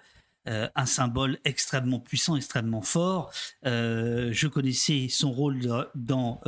euh, 0.48 0.70
un 0.76 0.86
symbole 0.86 1.40
extrêmement 1.46 2.00
puissant, 2.00 2.36
extrêmement 2.36 2.82
fort. 2.82 3.32
je 3.64 4.48
connaissais 4.48 5.08
son 5.10 5.32
rôle 5.32 5.88
dans 5.96 6.42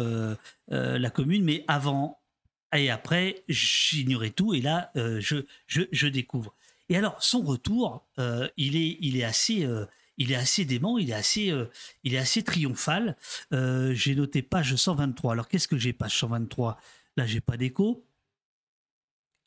la 0.67 1.09
commune, 1.09 1.43
mais 1.43 1.63
avant 1.67 2.19
et 2.76 2.89
après, 2.89 3.43
j'ignorais 3.47 4.32
tout. 4.32 4.55
Et 4.55 4.61
là, 4.61 4.91
je, 4.95 6.07
découvre. 6.07 6.55
Et 6.89 6.97
alors, 6.97 7.21
son 7.21 7.41
retour, 7.41 8.03
il, 8.57 8.76
est, 8.76 8.97
il 8.99 9.17
est 9.17 9.24
assez 9.24 9.67
il 10.18 10.32
est 10.32 10.36
assez 10.36 10.66
dément, 10.66 10.97
il 10.97 11.09
est 11.09 11.16
assez, 11.16 11.51
euh, 11.51 11.70
il 12.03 12.14
est 12.14 12.18
assez 12.18 12.43
triomphal. 12.43 13.16
Euh, 13.53 13.93
j'ai 13.93 14.16
noté 14.16 14.41
page 14.41 14.76
123. 14.76 15.34
Alors 15.34 15.47
qu'est-ce 15.47 15.68
que 15.68 15.78
j'ai 15.78 15.93
page 15.93 16.18
123 16.18 16.80
Là, 17.18 17.26
j'ai 17.26 17.41
pas 17.41 17.57
d'écho. 17.57 18.05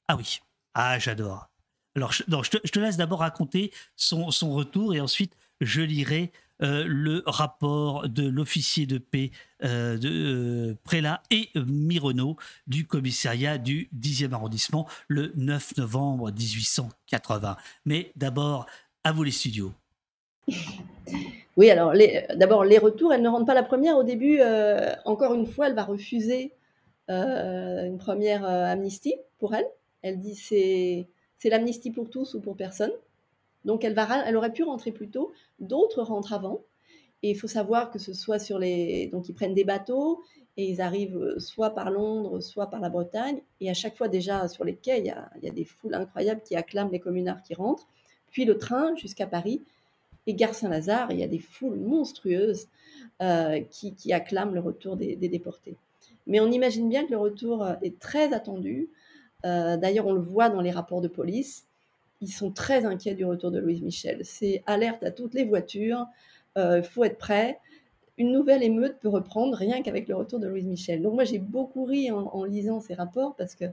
Ah 0.09 0.17
oui. 0.17 0.41
Ah, 0.75 0.99
j'adore. 0.99 1.49
Alors, 1.97 2.13
je, 2.13 2.23
te, 2.23 2.79
laisse 2.79 2.99
d'abord 2.99 3.21
raconter 3.21 3.73
son, 3.97 4.29
retour 4.51 4.95
et 4.95 5.01
ensuite 5.01 5.35
je 5.63 5.81
lirai 5.81 6.31
euh, 6.63 6.85
le 6.87 7.23
rapport 7.27 8.09
de 8.09 8.29
l'officier 8.29 8.87
de 8.87 8.99
paix 8.99 9.31
de 9.63 10.77
Prélat 10.85 11.23
et 11.31 11.49
Mironneau 11.55 12.37
du 12.67 12.87
commissariat 12.87 13.57
du 13.57 13.89
10e 13.99 14.33
arrondissement 14.33 14.87
le 15.09 15.33
9 15.37 15.79
novembre 15.79 16.31
1880. 16.31 17.57
Mais 17.87 18.13
d'abord, 18.17 18.67
à 19.03 19.13
vous 19.13 19.23
les 19.23 19.31
studios. 19.31 19.73
Oui, 21.57 21.71
alors 21.71 21.95
d'abord, 22.35 22.65
les 22.65 22.77
retours, 22.77 23.15
elle 23.15 23.23
ne 23.23 23.29
rentre 23.29 23.47
pas 23.47 23.55
la 23.55 23.63
première. 23.63 23.97
Au 23.97 24.03
début, 24.03 24.41
euh, 24.41 24.93
encore 25.07 25.33
une 25.33 25.47
fois, 25.47 25.69
elle 25.69 25.75
va 25.75 25.85
refuser 25.85 26.53
euh, 27.09 27.87
une 27.87 27.97
première 27.97 28.45
euh, 28.45 28.65
amnistie 28.67 29.15
pour 29.39 29.55
elle. 29.55 29.67
Elle 30.03 30.21
dit 30.21 30.35
c'est 30.35 31.09
c'est 31.39 31.49
l'amnistie 31.49 31.91
pour 31.91 32.11
tous 32.11 32.35
ou 32.35 32.41
pour 32.41 32.57
personne. 32.57 32.93
Donc 33.65 33.85
elle, 33.85 33.95
va, 33.95 34.25
elle 34.27 34.37
aurait 34.37 34.53
pu 34.53 34.65
rentrer 34.65 34.93
plus 34.93 35.09
tôt. 35.09 35.33
D'autres 35.59 36.03
rentrent 36.03 36.33
avant. 36.35 36.63
Et 37.23 37.31
il 37.31 37.35
faut 37.35 37.49
savoir 37.49 37.91
que 37.91 37.99
ce 37.99 38.13
soit 38.13 38.39
sur 38.39 38.59
les... 38.59 39.09
Donc 39.09 39.29
ils 39.29 39.35
prennent 39.35 39.55
des 39.55 39.65
bateaux 39.65 40.23
et 40.57 40.65
ils 40.69 40.81
arrivent 40.81 41.35
soit 41.39 41.71
par 41.71 41.91
Londres, 41.91 42.41
soit 42.41 42.69
par 42.69 42.81
la 42.81 42.89
Bretagne. 42.89 43.41
Et 43.61 43.69
à 43.71 43.75
chaque 43.75 43.97
fois 43.97 44.09
déjà 44.09 44.49
sur 44.49 44.65
les 44.65 44.77
quais, 44.77 44.99
il 45.01 45.07
y 45.07 45.11
a, 45.11 45.31
il 45.37 45.45
y 45.45 45.49
a 45.49 45.53
des 45.53 45.65
foules 45.65 45.95
incroyables 45.95 46.43
qui 46.43 46.55
acclament 46.57 46.91
les 46.93 47.01
communards 47.01 47.43
qui 47.43 47.55
rentrent. 47.55 47.89
Puis 48.31 48.45
le 48.45 48.59
train 48.59 48.95
jusqu'à 48.97 49.27
Paris 49.27 49.63
et 50.27 50.35
Gare 50.35 50.55
Saint-Lazare, 50.55 51.13
il 51.13 51.21
y 51.21 51.23
a 51.23 51.29
des 51.29 51.39
foules 51.39 51.79
monstrueuses 51.79 52.67
euh, 53.23 53.61
qui, 53.71 54.13
acclament 54.13 54.55
le 54.55 54.61
retour 54.61 54.97
des, 54.97 55.17
déportés. 55.17 55.77
Mais 56.27 56.41
on 56.41 56.51
imagine 56.51 56.89
bien 56.89 57.07
que 57.07 57.13
le 57.13 57.19
retour 57.19 57.63
euh, 57.63 57.75
est 57.83 57.99
très 57.99 58.35
attendu. 58.35 58.89
Euh, 59.45 59.77
d'ailleurs, 59.77 60.07
on 60.07 60.13
le 60.13 60.21
voit 60.21 60.49
dans 60.49 60.61
les 60.61 60.73
rapports 60.73 61.01
de 61.01 61.09
police. 61.09 61.67
Ils 62.21 62.33
sont 62.33 62.51
très 62.51 62.85
inquiets 62.85 63.15
du 63.15 63.25
retour 63.25 63.51
de 63.51 63.59
Louise 63.59 63.83
Michel. 63.83 64.21
C'est 64.25 64.63
alerte 64.67 65.03
à 65.05 65.11
toutes 65.11 65.35
les 65.35 65.45
voitures. 65.45 66.07
Il 66.57 66.83
faut 66.83 67.05
être 67.05 67.19
prêt. 67.19 67.59
Une 68.17 68.33
nouvelle 68.33 68.63
émeute 68.63 68.97
peut 68.99 69.11
reprendre 69.11 69.55
rien 69.55 69.83
qu'avec 69.83 70.09
le 70.09 70.17
retour 70.17 70.39
de 70.39 70.47
Louise 70.47 70.65
Michel. 70.65 71.03
Donc 71.03 71.13
moi, 71.13 71.25
j'ai 71.25 71.39
beaucoup 71.39 71.85
ri 71.85 72.11
en, 72.11 72.45
lisant 72.45 72.81
ces 72.81 72.95
rapports 72.95 73.37
parce 73.37 73.55
que 73.55 73.67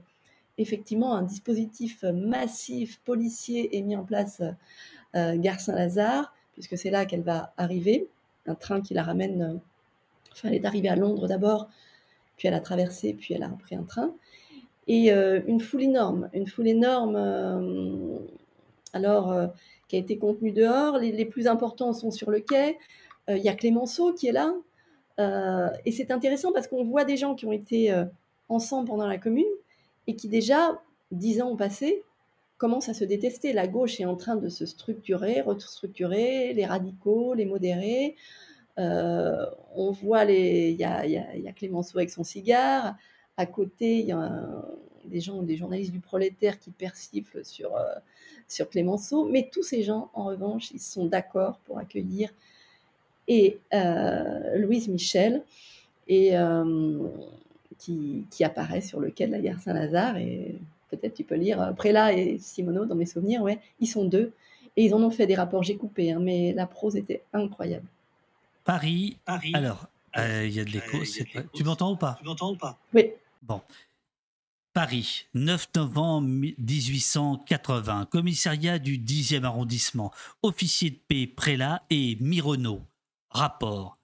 effectivement, 0.58 1.14
un 1.14 1.22
dispositif 1.22 2.02
massif 2.02 3.00
policier 3.06 3.74
est 3.78 3.80
mis 3.80 3.96
en 3.96 4.04
place 4.04 4.42
Gare 5.14 5.60
Saint-Lazare 5.60 6.33
puisque 6.54 6.78
c'est 6.78 6.90
là 6.90 7.04
qu'elle 7.04 7.22
va 7.22 7.52
arriver. 7.56 8.08
Un 8.46 8.54
train 8.54 8.80
qui 8.80 8.94
la 8.94 9.02
ramène. 9.02 9.42
Euh, 9.42 9.58
enfin, 10.32 10.48
elle 10.48 10.54
est 10.54 10.64
arrivée 10.64 10.88
à 10.88 10.96
Londres 10.96 11.28
d'abord, 11.28 11.68
puis 12.36 12.48
elle 12.48 12.54
a 12.54 12.60
traversé, 12.60 13.14
puis 13.14 13.34
elle 13.34 13.42
a 13.42 13.48
pris 13.48 13.76
un 13.76 13.82
train. 13.82 14.14
Et 14.86 15.12
euh, 15.12 15.40
une 15.46 15.60
foule 15.60 15.82
énorme, 15.82 16.28
une 16.34 16.46
foule 16.46 16.68
énorme, 16.68 17.16
euh, 17.16 18.18
alors, 18.92 19.34
qui 19.88 19.96
a 19.96 19.98
été 19.98 20.18
contenue 20.18 20.52
dehors. 20.52 20.98
Les, 20.98 21.24
plus 21.24 21.46
importants 21.46 21.92
sont 21.92 22.10
sur 22.10 22.30
le 22.30 22.40
quai. 22.40 22.78
Il 23.28 23.38
y 23.38 23.48
a 23.48 23.54
Clémenceau 23.54 24.12
qui 24.12 24.28
est 24.28 24.32
là. 24.32 24.54
et 25.84 25.90
c'est 25.90 26.10
intéressant 26.10 26.52
parce 26.52 26.68
qu'on 26.68 26.84
voit 26.84 27.04
des 27.04 27.16
gens 27.16 27.34
qui 27.34 27.46
ont 27.46 27.52
été 27.52 27.92
ensemble 28.48 28.86
pendant 28.86 29.06
la 29.06 29.18
commune 29.18 29.46
et 30.06 30.14
qui 30.14 30.28
déjà, 30.28 30.80
dix 31.10 31.40
ans 31.40 31.50
ont 31.50 31.56
passé, 31.56 32.04
commence 32.64 32.88
à 32.88 32.94
se 32.94 33.04
détester. 33.04 33.52
La 33.52 33.66
gauche 33.66 34.00
est 34.00 34.06
en 34.06 34.16
train 34.16 34.36
de 34.36 34.48
se 34.48 34.64
structurer, 34.64 35.42
restructurer, 35.42 36.54
les 36.54 36.64
radicaux, 36.64 37.34
les 37.34 37.44
modérés. 37.44 38.16
Euh, 38.78 39.44
on 39.74 39.90
voit 39.90 40.24
les, 40.24 40.70
il 40.70 40.80
y 40.80 40.84
a, 40.84 41.04
y, 41.04 41.10
y 41.12 41.46
a, 41.46 41.52
Clémenceau 41.52 41.98
avec 41.98 42.08
son 42.08 42.24
cigare. 42.24 42.96
À 43.36 43.44
côté, 43.44 43.98
il 43.98 44.06
y 44.06 44.12
a 44.12 44.64
des 45.04 45.20
gens, 45.20 45.42
des 45.42 45.58
journalistes 45.58 45.92
du 45.92 46.00
prolétaire 46.00 46.58
qui 46.58 46.70
persiflent 46.70 47.44
sur, 47.44 47.76
euh, 47.76 47.82
sur 48.48 48.70
Clémenceau. 48.70 49.26
Mais 49.26 49.50
tous 49.52 49.62
ces 49.62 49.82
gens, 49.82 50.08
en 50.14 50.24
revanche, 50.24 50.70
ils 50.70 50.80
sont 50.80 51.04
d'accord 51.04 51.58
pour 51.66 51.78
accueillir 51.78 52.30
et 53.28 53.58
euh, 53.74 54.56
Louise 54.56 54.88
Michel 54.88 55.42
et 56.08 56.32
qui, 57.76 58.24
qui, 58.30 58.42
apparaît 58.42 58.80
sur 58.80 59.00
le 59.00 59.10
quai 59.10 59.26
de 59.26 59.32
la 59.32 59.40
gare 59.40 59.60
Saint-Lazare 59.60 60.16
et 60.16 60.54
peut-être 60.90 61.14
tu 61.14 61.24
peux 61.24 61.34
lire 61.34 61.60
euh, 61.60 61.72
Prélat 61.72 62.12
et 62.12 62.38
Simoneau 62.38 62.84
dans 62.84 62.94
mes 62.94 63.06
souvenirs, 63.06 63.42
ouais, 63.42 63.60
ils 63.80 63.86
sont 63.86 64.04
deux. 64.04 64.32
Et 64.76 64.86
ils 64.86 64.94
en 64.94 65.02
ont 65.02 65.10
fait 65.10 65.26
des 65.26 65.36
rapports, 65.36 65.62
j'ai 65.62 65.76
coupé, 65.76 66.12
hein, 66.12 66.18
mais 66.20 66.52
la 66.52 66.66
prose 66.66 66.96
était 66.96 67.22
incroyable. 67.32 67.86
Paris, 68.64 69.18
Paris. 69.24 69.52
Alors, 69.54 69.86
euh, 70.16 70.46
il 70.46 70.54
y 70.54 70.60
a 70.60 70.64
de 70.64 70.70
l'écho. 70.70 70.98
tu 71.52 71.64
m'entends 71.64 71.92
ou 71.92 71.96
pas? 71.96 72.16
Tu 72.18 72.24
m'entends 72.24 72.52
ou 72.52 72.56
pas? 72.56 72.78
Oui. 72.92 73.12
Bon. 73.42 73.60
Paris, 74.72 75.26
9 75.34 75.68
novembre 75.76 76.26
1880, 76.26 78.06
commissariat 78.06 78.80
du 78.80 78.98
10e 78.98 79.44
arrondissement, 79.44 80.10
officier 80.42 80.90
de 80.90 80.98
paix 81.06 81.28
Prélat 81.28 81.84
et 81.90 82.16
Mironneau. 82.20 82.82
Rapport. 83.30 83.98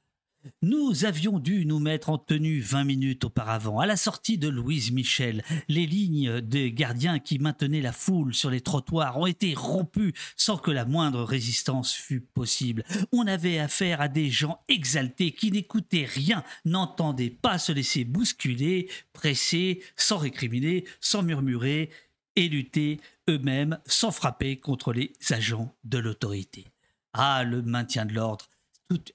Nous 0.62 1.04
avions 1.04 1.38
dû 1.38 1.66
nous 1.66 1.78
mettre 1.78 2.08
en 2.08 2.18
tenue 2.18 2.60
20 2.60 2.84
minutes 2.84 3.24
auparavant. 3.24 3.78
À 3.78 3.86
la 3.86 3.96
sortie 3.96 4.38
de 4.38 4.48
Louise 4.48 4.90
Michel, 4.90 5.42
les 5.68 5.86
lignes 5.86 6.40
des 6.40 6.72
gardiens 6.72 7.18
qui 7.18 7.38
maintenaient 7.38 7.82
la 7.82 7.92
foule 7.92 8.34
sur 8.34 8.48
les 8.48 8.60
trottoirs 8.60 9.18
ont 9.18 9.26
été 9.26 9.54
rompues 9.54 10.14
sans 10.36 10.56
que 10.56 10.70
la 10.70 10.84
moindre 10.84 11.22
résistance 11.22 11.92
fût 11.92 12.20
possible. 12.20 12.84
On 13.12 13.26
avait 13.26 13.58
affaire 13.58 14.00
à 14.00 14.08
des 14.08 14.30
gens 14.30 14.62
exaltés 14.68 15.32
qui 15.32 15.50
n'écoutaient 15.50 16.08
rien, 16.08 16.42
n'entendaient 16.64 17.30
pas 17.30 17.58
se 17.58 17.72
laisser 17.72 18.04
bousculer, 18.04 18.88
presser, 19.12 19.82
sans 19.96 20.18
récriminer, 20.18 20.84
sans 21.00 21.22
murmurer, 21.22 21.90
et 22.36 22.48
lutter 22.48 23.00
eux-mêmes 23.28 23.78
sans 23.86 24.10
frapper 24.10 24.58
contre 24.58 24.92
les 24.92 25.12
agents 25.30 25.74
de 25.84 25.98
l'autorité. 25.98 26.66
Ah, 27.12 27.42
le 27.44 27.60
maintien 27.60 28.06
de 28.06 28.14
l'ordre. 28.14 28.46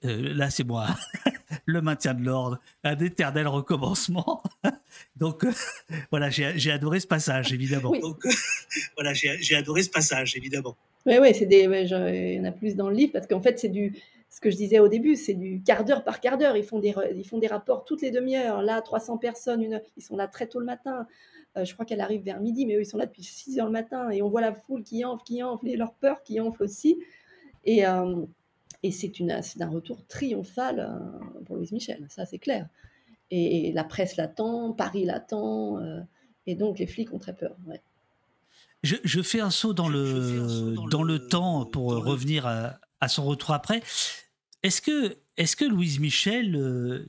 Euh, 0.04 0.34
là, 0.34 0.50
c'est 0.50 0.64
moi. 0.64 0.86
le 1.66 1.80
maintien 1.80 2.14
de 2.14 2.24
l'ordre, 2.24 2.58
un 2.84 2.98
éternel 2.98 3.46
recommencement. 3.46 4.42
Donc, 5.16 5.44
euh, 5.44 5.52
voilà, 6.10 6.30
j'ai 6.30 6.70
adoré 6.70 7.00
ce 7.00 7.06
passage, 7.06 7.52
évidemment. 7.52 7.92
Donc, 7.92 8.24
voilà, 8.96 9.12
j'ai 9.12 9.54
adoré 9.54 9.82
ce 9.82 9.90
passage, 9.90 10.36
évidemment. 10.36 10.76
Oui, 11.04 11.14
oui, 11.20 11.34
c'est 11.34 11.46
des, 11.46 11.62
il 11.62 12.34
y 12.34 12.40
en 12.40 12.44
a 12.44 12.52
plus 12.52 12.74
dans 12.74 12.88
le 12.88 12.96
livre 12.96 13.12
parce 13.12 13.26
qu'en 13.26 13.40
fait, 13.40 13.58
c'est 13.58 13.68
du, 13.68 13.94
ce 14.28 14.40
que 14.40 14.50
je 14.50 14.56
disais 14.56 14.80
au 14.80 14.88
début, 14.88 15.14
c'est 15.14 15.34
du 15.34 15.62
quart 15.62 15.84
d'heure 15.84 16.02
par 16.02 16.20
quart 16.20 16.36
d'heure. 16.36 16.56
Ils 16.56 16.64
font 16.64 16.80
des, 16.80 16.94
ils 17.14 17.26
font 17.26 17.38
des 17.38 17.46
rapports 17.46 17.84
toutes 17.84 18.02
les 18.02 18.10
demi-heures. 18.10 18.62
Là, 18.62 18.82
300 18.82 19.18
personnes, 19.18 19.62
une, 19.62 19.80
ils 19.96 20.02
sont 20.02 20.16
là 20.16 20.26
très 20.26 20.48
tôt 20.48 20.58
le 20.58 20.66
matin. 20.66 21.06
Euh, 21.56 21.64
je 21.64 21.72
crois 21.74 21.86
qu'elle 21.86 22.00
arrive 22.00 22.22
vers 22.22 22.40
midi, 22.40 22.66
mais 22.66 22.74
eux, 22.74 22.82
ils 22.82 22.86
sont 22.86 22.98
là 22.98 23.06
depuis 23.06 23.22
6 23.22 23.60
heures 23.60 23.66
le 23.66 23.72
matin 23.72 24.10
et 24.10 24.20
on 24.20 24.28
voit 24.28 24.40
la 24.40 24.52
foule 24.52 24.82
qui 24.82 25.04
enfle, 25.04 25.22
qui 25.24 25.42
enfle 25.42 25.68
et 25.68 25.76
leur 25.76 25.94
peur 25.94 26.22
qui 26.22 26.40
enfle 26.40 26.62
aussi. 26.62 26.98
Et, 27.64 27.86
euh, 27.86 28.26
et 28.82 28.90
c'est 28.90 29.12
un 29.60 29.68
retour 29.68 30.06
triomphal 30.06 30.80
euh, 30.80 31.42
pour 31.44 31.56
Louise 31.56 31.72
Michel, 31.72 32.06
ça 32.08 32.26
c'est 32.26 32.38
clair. 32.38 32.68
Et, 33.30 33.72
la 33.72 33.84
presse 33.84 34.16
l'attend, 34.16 34.72
Paris 34.72 35.04
l'attend, 35.04 35.80
et 36.46 36.54
donc 36.54 36.78
les 36.78 36.86
flics 36.86 37.12
ont 37.12 37.18
très 37.18 37.34
peur. 37.34 37.56
Je, 38.84 39.22
fais 39.22 39.40
un 39.40 39.50
saut 39.50 39.74
dans, 39.74 39.88
le, 39.88 40.76
dans, 40.88 41.02
le, 41.02 41.26
temps 41.26 41.66
pour 41.66 41.90
revenir 41.90 42.46
à, 42.46 42.78
à, 43.00 43.08
son 43.08 43.24
retour 43.24 43.50
après. 43.50 43.82
Est-ce 44.62 44.80
que, 44.80 45.16
est 45.36 45.56
que 45.56 45.64
Louise 45.64 45.98
Michel, 45.98 47.04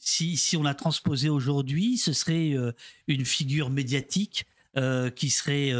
si, 0.00 0.36
si, 0.36 0.56
on 0.56 0.64
la 0.64 0.74
transposait 0.74 1.28
aujourd'hui, 1.28 1.96
ce 1.96 2.12
serait 2.12 2.56
une 3.06 3.24
figure 3.24 3.70
médiatique 3.70 4.46
qui 5.14 5.30
serait 5.30 5.72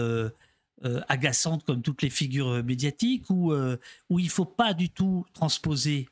euh, 0.85 1.01
agaçante 1.09 1.65
comme 1.65 1.81
toutes 1.81 2.03
les 2.03 2.11
figures 2.11 2.49
euh, 2.49 2.63
médiatiques 2.63 3.31
où, 3.31 3.51
euh, 3.51 3.79
où 4.11 4.19
il 4.19 4.27
ne 4.27 4.31
faut 4.31 4.45
pas 4.45 4.75
du 4.75 4.91
tout 4.91 5.25
transposer 5.33 6.07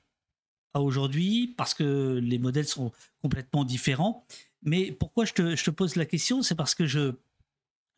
à 0.73 0.81
aujourd'hui 0.81 1.53
parce 1.59 1.74
que 1.74 2.19
les 2.23 2.39
modèles 2.39 2.66
sont 2.66 2.91
complètement 3.20 3.66
différents. 3.66 4.24
Mais 4.62 4.91
pourquoi 4.91 5.27
je 5.27 5.35
te, 5.35 5.55
je 5.55 5.65
te 5.65 5.70
pose 5.70 5.97
la 5.97 6.07
question 6.07 6.41
C'est 6.41 6.55
parce 6.55 6.74
que 6.74 6.86
je, 6.86 7.12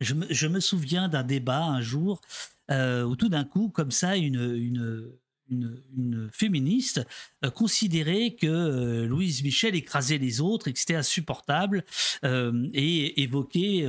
je, 0.00 0.14
me, 0.14 0.26
je 0.28 0.48
me 0.48 0.58
souviens 0.58 1.08
d'un 1.08 1.22
débat 1.22 1.64
un 1.64 1.80
jour 1.80 2.20
où 2.68 3.14
tout 3.14 3.28
d'un 3.28 3.44
coup, 3.44 3.68
comme 3.68 3.92
ça, 3.92 4.16
une, 4.16 4.34
une, 4.56 5.12
une, 5.48 6.28
féministe 6.32 7.06
considérait 7.54 8.32
que 8.32 9.04
Louise 9.04 9.44
Michel 9.44 9.76
écrasait 9.76 10.18
les 10.18 10.40
autres 10.40 10.66
et 10.66 10.72
que 10.72 10.80
c'était 10.80 10.96
insupportable 10.96 11.84
et 12.24 13.22
évoquait 13.22 13.86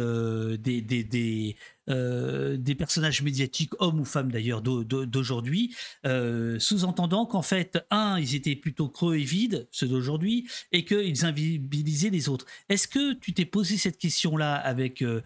des, 0.60 0.84
des 0.84 1.56
euh, 1.90 2.58
des 2.58 2.76
personnages 2.76 3.22
médiatiques, 3.22 3.72
hommes 3.80 4.00
ou 4.00 4.06
femmes 4.06 4.32
d'ailleurs, 4.32 4.62
d'aujourd'hui, 4.62 5.76
euh, 6.06 6.60
sous-entendant 6.60 7.26
qu'en 7.26 7.42
fait, 7.42 7.80
un, 7.92 8.20
ils 8.20 8.36
étaient 8.36 8.56
plutôt 8.56 8.90
creux 8.90 9.16
et 9.18 9.24
vides, 9.24 9.68
ceux 9.72 9.88
d'aujourd'hui, 9.88 10.48
et 10.72 10.86
qu'ils 10.86 11.26
invisibilisaient 11.26 12.10
les 12.10 12.30
autres. 12.30 12.46
Est-ce 12.70 12.88
que 12.88 13.14
tu 13.14 13.34
t'es 13.34 13.46
posé 13.46 13.78
cette 13.78 13.98
question-là 13.98 14.56
avec, 14.56 15.02
euh, 15.02 15.22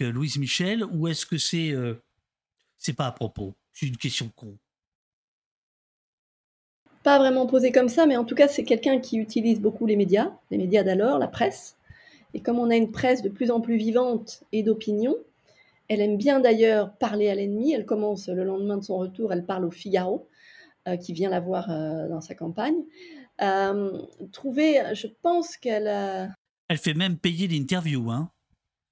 Louise 0.00 0.38
Michel, 0.38 0.84
ou 0.84 1.08
est-ce 1.08 1.26
que 1.26 1.38
c'est 1.38 1.74
c'est 2.78 2.92
pas 2.92 3.06
à 3.06 3.12
propos? 3.12 3.54
C'est 3.72 3.86
une 3.86 3.96
question 3.96 4.30
con 4.34 4.56
pas 7.06 7.18
vraiment 7.18 7.46
posé 7.46 7.70
comme 7.70 7.88
ça, 7.88 8.04
mais 8.04 8.16
en 8.16 8.24
tout 8.24 8.34
cas, 8.34 8.48
c'est 8.48 8.64
quelqu'un 8.64 8.98
qui 8.98 9.18
utilise 9.18 9.60
beaucoup 9.60 9.86
les 9.86 9.94
médias, 9.94 10.32
les 10.50 10.58
médias 10.58 10.82
d'alors, 10.82 11.20
la 11.20 11.28
presse. 11.28 11.76
Et 12.34 12.40
comme 12.40 12.58
on 12.58 12.68
a 12.68 12.74
une 12.74 12.90
presse 12.90 13.22
de 13.22 13.28
plus 13.28 13.52
en 13.52 13.60
plus 13.60 13.76
vivante 13.76 14.42
et 14.50 14.64
d'opinion, 14.64 15.14
elle 15.88 16.00
aime 16.00 16.16
bien 16.16 16.40
d'ailleurs 16.40 16.96
parler 16.96 17.28
à 17.28 17.34
l'ennemi. 17.34 17.72
Elle 17.72 17.86
commence 17.86 18.28
le 18.28 18.44
lendemain 18.44 18.76
de 18.76 18.84
son 18.84 18.96
retour, 18.96 19.32
elle 19.32 19.44
parle 19.44 19.64
au 19.64 19.70
Figaro, 19.70 20.28
euh, 20.88 20.96
qui 20.96 21.12
vient 21.12 21.30
la 21.30 21.40
voir 21.40 21.70
euh, 21.70 22.08
dans 22.08 22.20
sa 22.20 22.34
campagne. 22.34 22.82
Euh, 23.42 24.02
trouver, 24.32 24.82
je 24.94 25.06
pense 25.22 25.56
qu'elle. 25.56 25.86
Elle 26.68 26.78
fait 26.78 26.94
même 26.94 27.16
payer 27.16 27.46
l'interview, 27.46 28.10
hein 28.10 28.30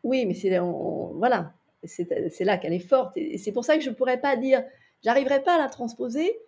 Oui, 0.03 0.27
mais 0.27 0.35
c'est 0.35 0.59
voilà, 0.59 1.55
c'est 1.85 2.45
là 2.45 2.59
qu'elle 2.59 2.75
est 2.75 2.79
forte. 2.79 3.17
Et 3.17 3.39
c'est 3.39 3.53
pour 3.53 3.65
ça 3.65 3.77
que 3.77 3.83
je 3.83 3.91
ne 3.91 3.95
pourrais 3.95 4.21
pas 4.21 4.37
dire, 4.37 4.63
j'arriverai 5.03 5.43
pas 5.43 5.57
à 5.57 5.59
la 5.59 5.69
transposer, 5.69 6.39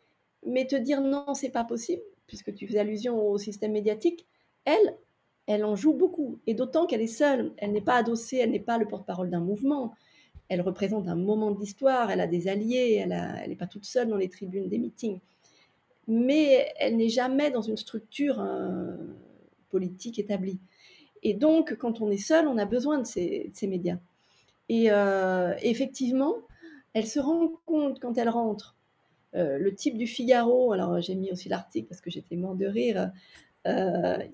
mais 0.46 0.66
te 0.66 0.76
dire 0.76 1.00
non, 1.00 1.34
c'est 1.34 1.50
pas 1.50 1.64
possible, 1.64 2.02
puisque 2.26 2.54
tu 2.54 2.68
fais 2.68 2.78
allusion 2.78 3.26
au 3.26 3.38
système 3.38 3.72
médiatique. 3.72 4.26
Elle, 4.64 4.96
elle 5.46 5.64
en 5.64 5.74
joue 5.74 5.94
beaucoup, 5.94 6.38
et 6.46 6.54
d'autant 6.54 6.86
qu'elle 6.86 7.02
est 7.02 7.06
seule. 7.06 7.52
Elle 7.56 7.72
n'est 7.72 7.80
pas 7.80 7.96
adossée, 7.96 8.36
elle 8.36 8.50
n'est 8.50 8.60
pas 8.60 8.78
le 8.78 8.86
porte-parole 8.86 9.30
d'un 9.30 9.40
mouvement 9.40 9.94
elle 10.48 10.60
représente 10.60 11.08
un 11.08 11.16
moment 11.16 11.50
de 11.50 11.60
l'histoire, 11.60 12.10
elle 12.10 12.20
a 12.20 12.26
des 12.26 12.48
alliés, 12.48 13.02
elle 13.02 13.48
n'est 13.48 13.56
pas 13.56 13.66
toute 13.66 13.84
seule 13.84 14.08
dans 14.08 14.16
les 14.16 14.28
tribunes 14.28 14.68
des 14.68 14.78
meetings. 14.78 15.20
Mais 16.08 16.72
elle 16.78 16.96
n'est 16.96 17.08
jamais 17.08 17.50
dans 17.50 17.62
une 17.62 17.76
structure 17.76 18.40
euh, 18.40 18.96
politique 19.70 20.18
établie. 20.18 20.60
Et 21.22 21.34
donc, 21.34 21.76
quand 21.76 22.00
on 22.00 22.10
est 22.10 22.16
seul, 22.16 22.46
on 22.46 22.58
a 22.58 22.64
besoin 22.64 22.98
de 22.98 23.04
ces, 23.04 23.52
médias. 23.62 23.98
Et 24.68 24.92
euh, 24.92 25.54
effectivement, 25.62 26.36
elle 26.92 27.06
se 27.06 27.18
rend 27.18 27.50
compte 27.66 27.98
quand 27.98 28.16
elle 28.18 28.28
rentre. 28.28 28.76
Euh, 29.34 29.58
le 29.58 29.74
type 29.74 29.98
du 29.98 30.06
Figaro, 30.06 30.72
alors 30.72 31.00
j'ai 31.00 31.16
mis 31.16 31.32
aussi 31.32 31.48
l'article 31.48 31.88
parce 31.88 32.00
que 32.00 32.10
j'étais 32.10 32.36
mort 32.36 32.54
de 32.54 32.66
rire, 32.66 33.10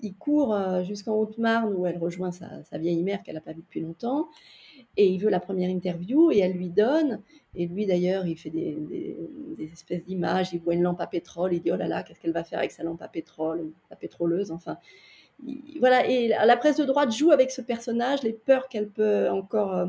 il 0.01 0.13
court 0.15 0.55
jusqu'en 0.83 1.15
Haute-Marne 1.15 1.73
où 1.73 1.85
elle 1.85 1.97
rejoint 1.97 2.31
sa, 2.31 2.63
sa 2.63 2.77
vieille 2.77 3.03
mère 3.03 3.23
qu'elle 3.23 3.35
n'a 3.35 3.41
pas 3.41 3.53
vue 3.53 3.61
depuis 3.61 3.81
longtemps 3.81 4.27
et 4.97 5.07
il 5.07 5.17
veut 5.19 5.29
la 5.29 5.39
première 5.39 5.69
interview 5.69 6.31
et 6.31 6.39
elle 6.39 6.53
lui 6.53 6.69
donne. 6.69 7.21
Et 7.55 7.67
lui 7.67 7.85
d'ailleurs, 7.85 8.25
il 8.25 8.37
fait 8.37 8.49
des, 8.49 8.77
espèces 9.71 10.03
d'images, 10.03 10.53
il 10.53 10.59
voit 10.59 10.73
une 10.73 10.83
lampe 10.83 11.01
à 11.01 11.07
pétrole, 11.07 11.53
il 11.53 11.61
dit 11.61 11.71
oh 11.71 11.75
là 11.75 11.87
là, 11.87 12.03
qu'est-ce 12.03 12.19
qu'elle 12.19 12.31
va 12.31 12.43
faire 12.43 12.59
avec 12.59 12.71
sa 12.71 12.83
lampe 12.83 13.01
à 13.01 13.07
pétrole, 13.07 13.71
la 13.89 13.95
pétroleuse, 13.95 14.51
enfin. 14.51 14.77
voilà, 15.79 16.07
et 16.07 16.27
la 16.27 16.57
presse 16.57 16.77
de 16.77 16.85
droite 16.85 17.11
joue 17.11 17.31
avec 17.31 17.51
ce 17.51 17.61
personnage, 17.61 18.23
les 18.23 18.33
peurs 18.33 18.69
qu'elle 18.69 18.89
peut 18.89 19.29
encore 19.29 19.73
euh, 19.75 19.87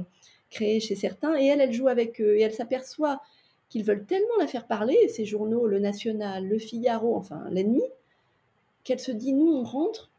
créer 0.50 0.80
chez 0.80 0.94
certains, 0.94 1.38
et 1.38 1.46
elle, 1.46 1.60
elle 1.60 1.72
joue 1.72 1.88
avec 1.88 2.20
eux, 2.20 2.36
et 2.36 2.42
elle 2.42 2.52
s'aperçoit 2.52 3.20
qu'ils 3.68 3.84
veulent 3.84 4.06
tellement 4.06 4.36
la 4.38 4.46
faire 4.46 4.66
parler, 4.66 5.08
ces 5.08 5.24
journaux, 5.24 5.66
le 5.66 5.78
National, 5.80 6.46
le 6.46 6.58
Figaro, 6.58 7.16
enfin 7.16 7.46
l'ennemi, 7.50 7.82
qu'elle 8.84 9.00
se 9.00 9.12
dit, 9.12 9.32
nous, 9.32 9.50
on 9.50 9.64
rentre, 9.64 10.10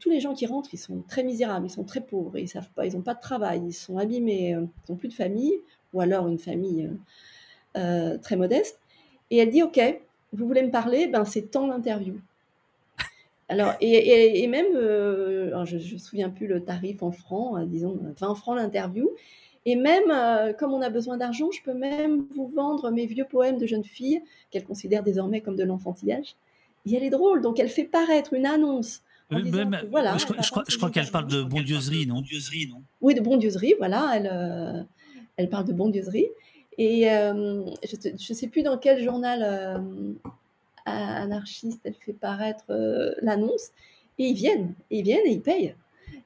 tous 0.00 0.10
les 0.10 0.20
gens 0.20 0.34
qui 0.34 0.46
rentrent, 0.46 0.70
ils 0.72 0.78
sont 0.78 1.02
très 1.06 1.22
misérables, 1.22 1.66
ils 1.66 1.70
sont 1.70 1.84
très 1.84 2.00
pauvres, 2.00 2.38
ils 2.38 2.48
savent 2.48 2.70
pas, 2.74 2.86
ils 2.86 2.94
n'ont 2.94 3.02
pas 3.02 3.14
de 3.14 3.20
travail, 3.20 3.62
ils 3.66 3.72
sont 3.72 3.98
abîmés, 3.98 4.54
euh, 4.54 4.64
ils 4.88 4.92
n'ont 4.92 4.96
plus 4.96 5.08
de 5.08 5.14
famille, 5.14 5.54
ou 5.92 6.00
alors 6.00 6.28
une 6.28 6.38
famille 6.38 6.86
euh, 7.76 8.14
euh, 8.14 8.18
très 8.18 8.36
modeste. 8.36 8.78
Et 9.30 9.38
elle 9.38 9.50
dit, 9.50 9.62
OK, 9.62 9.80
vous 10.32 10.46
voulez 10.46 10.62
me 10.62 10.70
parler, 10.70 11.08
ben 11.08 11.24
c'est 11.24 11.50
tant 11.50 11.66
l'interview. 11.66 12.14
Alors, 13.48 13.74
et, 13.82 14.46
même, 14.46 14.72
je 14.72 15.76
ne 15.76 15.92
me 15.92 15.98
souviens 15.98 16.30
plus 16.30 16.46
le 16.46 16.64
tarif 16.64 17.02
en 17.02 17.12
francs, 17.12 17.68
disons 17.68 18.00
20 18.18 18.34
francs 18.34 18.56
l'interview. 18.56 19.10
Et 19.66 19.76
même, 19.76 20.54
comme 20.56 20.72
on 20.72 20.80
a 20.80 20.88
besoin 20.88 21.18
d'argent, 21.18 21.50
je 21.50 21.62
peux 21.62 21.74
même 21.74 22.26
vous 22.34 22.46
vendre 22.46 22.90
mes 22.90 23.04
vieux 23.04 23.26
poèmes 23.26 23.58
de 23.58 23.66
jeune 23.66 23.84
fille, 23.84 24.22
qu'elle 24.50 24.64
considère 24.64 25.02
désormais 25.02 25.42
comme 25.42 25.56
de 25.56 25.64
l'enfantillage. 25.64 26.34
Et 26.86 26.96
elle 26.96 27.04
est 27.04 27.10
drôle, 27.10 27.42
donc 27.42 27.60
elle 27.60 27.68
fait 27.68 27.84
paraître 27.84 28.34
une 28.34 28.46
annonce 28.46 29.02
voilà, 29.90 30.16
je, 30.18 30.76
crois, 30.78 30.90
qu'elle 30.90 31.10
parle 31.10 31.26
de 31.26 31.42
bondieuserie, 31.42 32.06
non, 32.06 32.22
Oui, 33.00 33.14
de 33.14 33.20
bondieuserie, 33.20 33.74
voilà. 33.78 34.12
Elle, 34.14 34.30
euh, 34.30 34.82
elle 35.36 35.48
parle 35.48 35.64
de 35.64 35.72
bondieuserie. 35.72 36.28
Et 36.78 37.10
euh, 37.10 37.64
je 37.84 38.10
ne 38.10 38.34
sais 38.34 38.48
plus 38.48 38.62
dans 38.62 38.78
quel 38.78 39.02
journal 39.02 39.42
euh, 39.42 40.12
anarchiste 40.84 41.80
elle 41.84 41.94
fait 41.94 42.12
paraître 42.12 42.64
l'annonce. 43.22 43.70
Et 44.18 44.26
ils 44.28 44.34
viennent, 44.34 44.74
et 44.90 44.98
ils 44.98 45.04
viennent 45.04 45.26
et 45.26 45.32
ils 45.32 45.42
payent. 45.42 45.74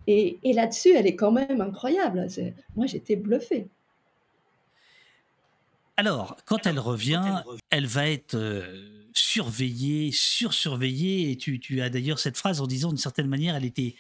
Et, 0.07 0.39
et 0.43 0.53
là-dessus, 0.53 0.93
elle 0.93 1.07
est 1.07 1.17
quand 1.17 1.33
même 1.33 1.61
incroyable. 1.61 2.27
Moi, 2.77 2.87
j'étais 2.87 3.17
bluffée. 3.17 3.69
Alors, 5.97 6.37
quand 6.45 6.67
elle 6.67 6.79
revient, 6.79 7.43
elle 7.71 7.87
va 7.87 8.09
être 8.09 8.37
surveillée, 9.19 10.13
sursurveillée. 10.13 11.31
Et 11.31 11.37
tu, 11.37 11.61
tu 11.61 11.81
as 11.81 11.91
d'ailleurs 11.91 12.19
cette 12.19 12.37
phrase 12.37 12.61
en 12.61 12.67
disant 12.67 12.89
d'une 12.89 12.99
certaine 12.99 13.29
manière, 13.29 13.57
elle 13.57 13.65
était 13.65 13.95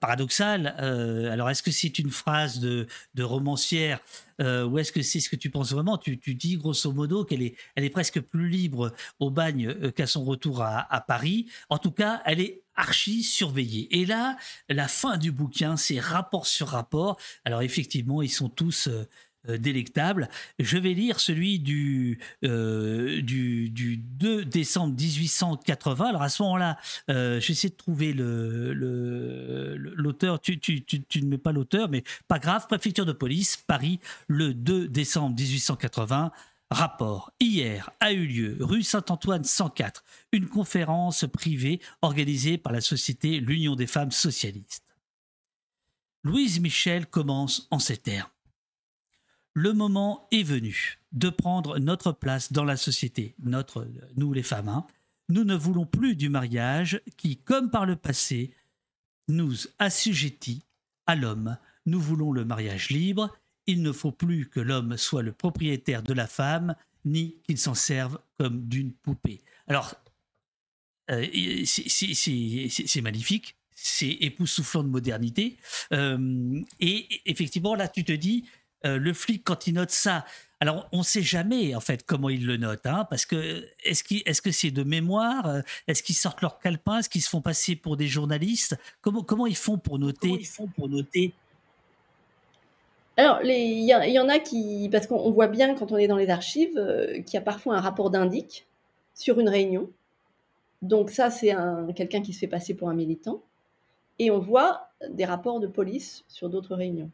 paradoxale. 0.00 0.76
Euh, 0.80 1.30
alors, 1.30 1.48
est-ce 1.50 1.62
que 1.62 1.70
c'est 1.70 1.98
une 1.98 2.10
phrase 2.10 2.60
de, 2.60 2.86
de 3.14 3.22
romancière 3.22 4.00
euh, 4.40 4.66
ou 4.66 4.78
est-ce 4.78 4.92
que 4.92 5.02
c'est 5.02 5.20
ce 5.20 5.28
que 5.28 5.36
tu 5.36 5.50
penses 5.50 5.72
vraiment? 5.72 5.96
Tu, 5.96 6.18
tu, 6.18 6.34
dis 6.34 6.56
grosso 6.56 6.92
modo 6.92 7.24
qu'elle 7.24 7.42
est, 7.42 7.56
elle 7.74 7.84
est 7.84 7.90
presque 7.90 8.20
plus 8.20 8.48
libre 8.48 8.92
au 9.20 9.30
bagne 9.30 9.68
euh, 9.68 9.90
qu'à 9.90 10.06
son 10.06 10.24
retour 10.24 10.62
à, 10.62 10.92
à, 10.92 11.00
Paris. 11.00 11.46
En 11.70 11.78
tout 11.78 11.92
cas, 11.92 12.22
elle 12.26 12.40
est 12.40 12.62
archi 12.74 13.22
surveillée. 13.22 13.88
Et 13.96 14.04
là, 14.04 14.36
la 14.68 14.88
fin 14.88 15.16
du 15.16 15.32
bouquin, 15.32 15.76
c'est 15.76 16.00
rapport 16.00 16.46
sur 16.46 16.68
rapport. 16.68 17.18
Alors, 17.44 17.62
effectivement, 17.62 18.20
ils 18.20 18.32
sont 18.32 18.48
tous 18.48 18.88
délectable. 19.48 20.28
Je 20.58 20.78
vais 20.78 20.94
lire 20.94 21.20
celui 21.20 21.58
du, 21.58 22.18
euh, 22.44 23.20
du, 23.22 23.68
2 23.70 24.44
décembre 24.44 24.94
1880. 24.98 26.06
Alors 26.06 26.22
à 26.22 26.28
ce 26.28 26.42
moment-là, 26.42 26.78
euh, 27.10 27.40
j'essaie 27.40 27.68
de 27.68 27.74
trouver 27.74 28.12
l'auteur. 29.96 30.40
Tu, 30.40 30.58
tu, 30.60 31.22
ne 31.22 31.26
mets 31.26 31.38
pas 31.38 31.52
l'auteur, 31.52 31.88
mais 31.88 32.04
pas 32.28 32.38
grave. 32.38 32.66
Préfecture 32.66 33.06
de 33.06 33.12
police, 33.12 33.56
Paris, 33.56 34.00
le 34.28 34.54
2 34.54 34.88
décembre 34.88 35.36
1880 35.36 36.32
Rapport. 36.70 37.30
Hier 37.38 37.90
a 38.00 38.12
eu 38.12 38.26
lieu, 38.26 38.56
rue 38.58 38.82
Saint-Antoine 38.82 39.44
104, 39.44 40.02
une 40.32 40.48
conférence 40.48 41.24
privée 41.32 41.80
organisée 42.02 42.58
par 42.58 42.72
la 42.72 42.80
société 42.80 43.38
L'Union 43.38 43.76
des 43.76 43.86
femmes 43.86 44.10
socialistes. 44.10 44.84
Louise 46.24 46.58
Michel 46.60 47.06
commence 47.06 47.68
en 47.70 47.78
ces 47.78 47.98
termes. 47.98 48.33
Le 49.54 49.72
moment 49.72 50.26
est 50.32 50.42
venu 50.42 50.98
de 51.12 51.30
prendre 51.30 51.78
notre 51.78 52.12
place 52.12 52.52
dans 52.52 52.64
la 52.64 52.76
société, 52.76 53.34
notre, 53.42 53.88
nous 54.16 54.32
les 54.32 54.42
femmes. 54.42 54.68
Hein. 54.68 54.86
Nous 55.28 55.44
ne 55.44 55.54
voulons 55.54 55.86
plus 55.86 56.16
du 56.16 56.28
mariage 56.28 57.00
qui, 57.16 57.36
comme 57.36 57.70
par 57.70 57.86
le 57.86 57.96
passé, 57.96 58.52
nous 59.28 59.54
assujettit 59.78 60.64
à 61.06 61.14
l'homme. 61.14 61.56
Nous 61.86 62.00
voulons 62.00 62.32
le 62.32 62.44
mariage 62.44 62.90
libre 62.90 63.30
il 63.66 63.82
ne 63.82 63.92
faut 63.92 64.12
plus 64.12 64.48
que 64.48 64.60
l'homme 64.60 64.96
soit 64.96 65.22
le 65.22 65.32
propriétaire 65.32 66.02
de 66.02 66.12
la 66.12 66.26
femme, 66.26 66.74
ni 67.04 67.36
qu'il 67.42 67.58
s'en 67.58 67.74
serve 67.74 68.18
comme 68.38 68.66
d'une 68.66 68.92
poupée. 68.92 69.40
Alors, 69.66 69.94
euh, 71.10 71.26
c'est 71.64 73.00
magnifique, 73.02 73.56
c'est 73.74 74.10
époustouflant 74.20 74.84
de 74.84 74.88
modernité. 74.88 75.56
Euh, 75.92 76.60
et 76.80 77.20
effectivement, 77.26 77.74
là, 77.74 77.88
tu 77.88 78.04
te 78.04 78.12
dis, 78.12 78.44
euh, 78.84 78.98
le 78.98 79.12
flic, 79.12 79.44
quand 79.44 79.66
il 79.66 79.74
note 79.74 79.90
ça, 79.90 80.24
alors 80.60 80.88
on 80.92 80.98
ne 80.98 81.02
sait 81.02 81.22
jamais 81.22 81.74
en 81.74 81.80
fait 81.80 82.04
comment 82.04 82.28
il 82.28 82.46
le 82.46 82.56
note, 82.56 82.86
hein, 82.86 83.06
parce 83.10 83.26
que 83.26 83.66
est-ce 83.84 84.42
que 84.42 84.50
c'est 84.50 84.70
de 84.70 84.82
mémoire 84.82 85.62
Est-ce 85.86 86.02
qu'ils 86.02 86.14
sortent 86.14 86.40
leur 86.40 86.58
calepin 86.58 86.98
Est-ce 86.98 87.08
qu'ils 87.08 87.22
se 87.22 87.28
font 87.28 87.42
passer 87.42 87.76
pour 87.76 87.96
des 87.96 88.06
journalistes? 88.06 88.76
Comment, 89.00 89.22
comment 89.22 89.46
ils 89.46 89.56
font 89.56 89.78
pour 89.78 89.98
noter? 89.98 90.28
Comment 90.28 90.40
ils 90.40 90.46
font 90.46 90.66
pour 90.68 90.88
noter? 90.88 91.32
Alors, 93.16 93.40
il 93.44 93.84
y, 93.84 94.18
en 94.18 94.28
a 94.28 94.38
qui, 94.40 94.88
parce 94.90 95.06
qu'on 95.06 95.30
voit 95.30 95.46
bien 95.46 95.74
quand 95.76 95.92
on 95.92 95.96
est 95.96 96.08
dans 96.08 96.16
les 96.16 96.30
archives, 96.30 96.76
euh, 96.76 97.20
qu'il 97.22 97.34
y 97.34 97.36
a 97.36 97.42
parfois 97.42 97.76
un 97.76 97.80
rapport 97.80 98.10
d'indic 98.10 98.66
sur 99.14 99.38
une 99.38 99.48
réunion. 99.48 99.88
Donc 100.82 101.10
ça, 101.10 101.30
c'est 101.30 101.54
quelqu'un 101.94 102.20
qui 102.20 102.32
se 102.32 102.40
fait 102.40 102.48
passer 102.48 102.74
pour 102.74 102.90
un 102.90 102.94
militant. 102.94 103.40
Et 104.18 104.30
on 104.30 104.38
voit 104.38 104.88
des 105.08 105.24
rapports 105.24 105.60
de 105.60 105.66
police 105.66 106.24
sur 106.28 106.50
d'autres 106.50 106.74
réunions. 106.74 107.10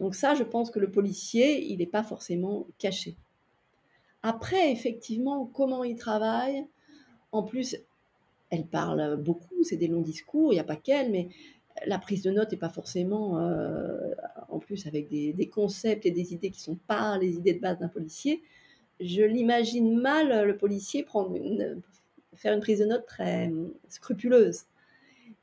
Donc 0.00 0.14
ça, 0.14 0.34
je 0.34 0.42
pense 0.42 0.70
que 0.70 0.80
le 0.80 0.90
policier, 0.90 1.62
il 1.62 1.78
n'est 1.78 1.86
pas 1.86 2.02
forcément 2.02 2.66
caché. 2.78 3.16
Après, 4.22 4.72
effectivement, 4.72 5.46
comment 5.46 5.84
il 5.84 5.96
travaille, 5.96 6.66
en 7.32 7.42
plus, 7.42 7.76
elle 8.48 8.66
parle 8.66 9.16
beaucoup, 9.18 9.62
c'est 9.62 9.76
des 9.76 9.88
longs 9.88 10.00
discours, 10.00 10.52
il 10.52 10.56
n'y 10.56 10.60
a 10.60 10.64
pas 10.64 10.76
qu'elle, 10.76 11.12
mais 11.12 11.28
la 11.86 11.98
prise 11.98 12.22
de 12.22 12.30
notes 12.30 12.50
n'est 12.50 12.58
pas 12.58 12.70
forcément, 12.70 13.38
euh, 13.38 14.12
en 14.48 14.58
plus 14.58 14.86
avec 14.86 15.08
des, 15.08 15.48
concepts 15.52 16.06
et 16.06 16.10
des 16.10 16.32
idées 16.32 16.50
qui 16.50 16.60
ne 16.60 16.74
sont 16.74 16.80
pas 16.86 17.18
les 17.18 17.36
idées 17.36 17.54
de 17.54 17.60
base 17.60 17.78
d'un 17.78 17.88
policier. 17.88 18.42
Je 19.00 19.22
l'imagine 19.22 19.98
mal, 19.98 20.46
le 20.46 20.56
policier, 20.56 21.06
faire 22.34 22.54
une 22.54 22.60
prise 22.60 22.80
de 22.80 22.86
notes 22.86 23.06
très 23.06 23.48
euh, 23.48 23.68
scrupuleuse. 23.88 24.64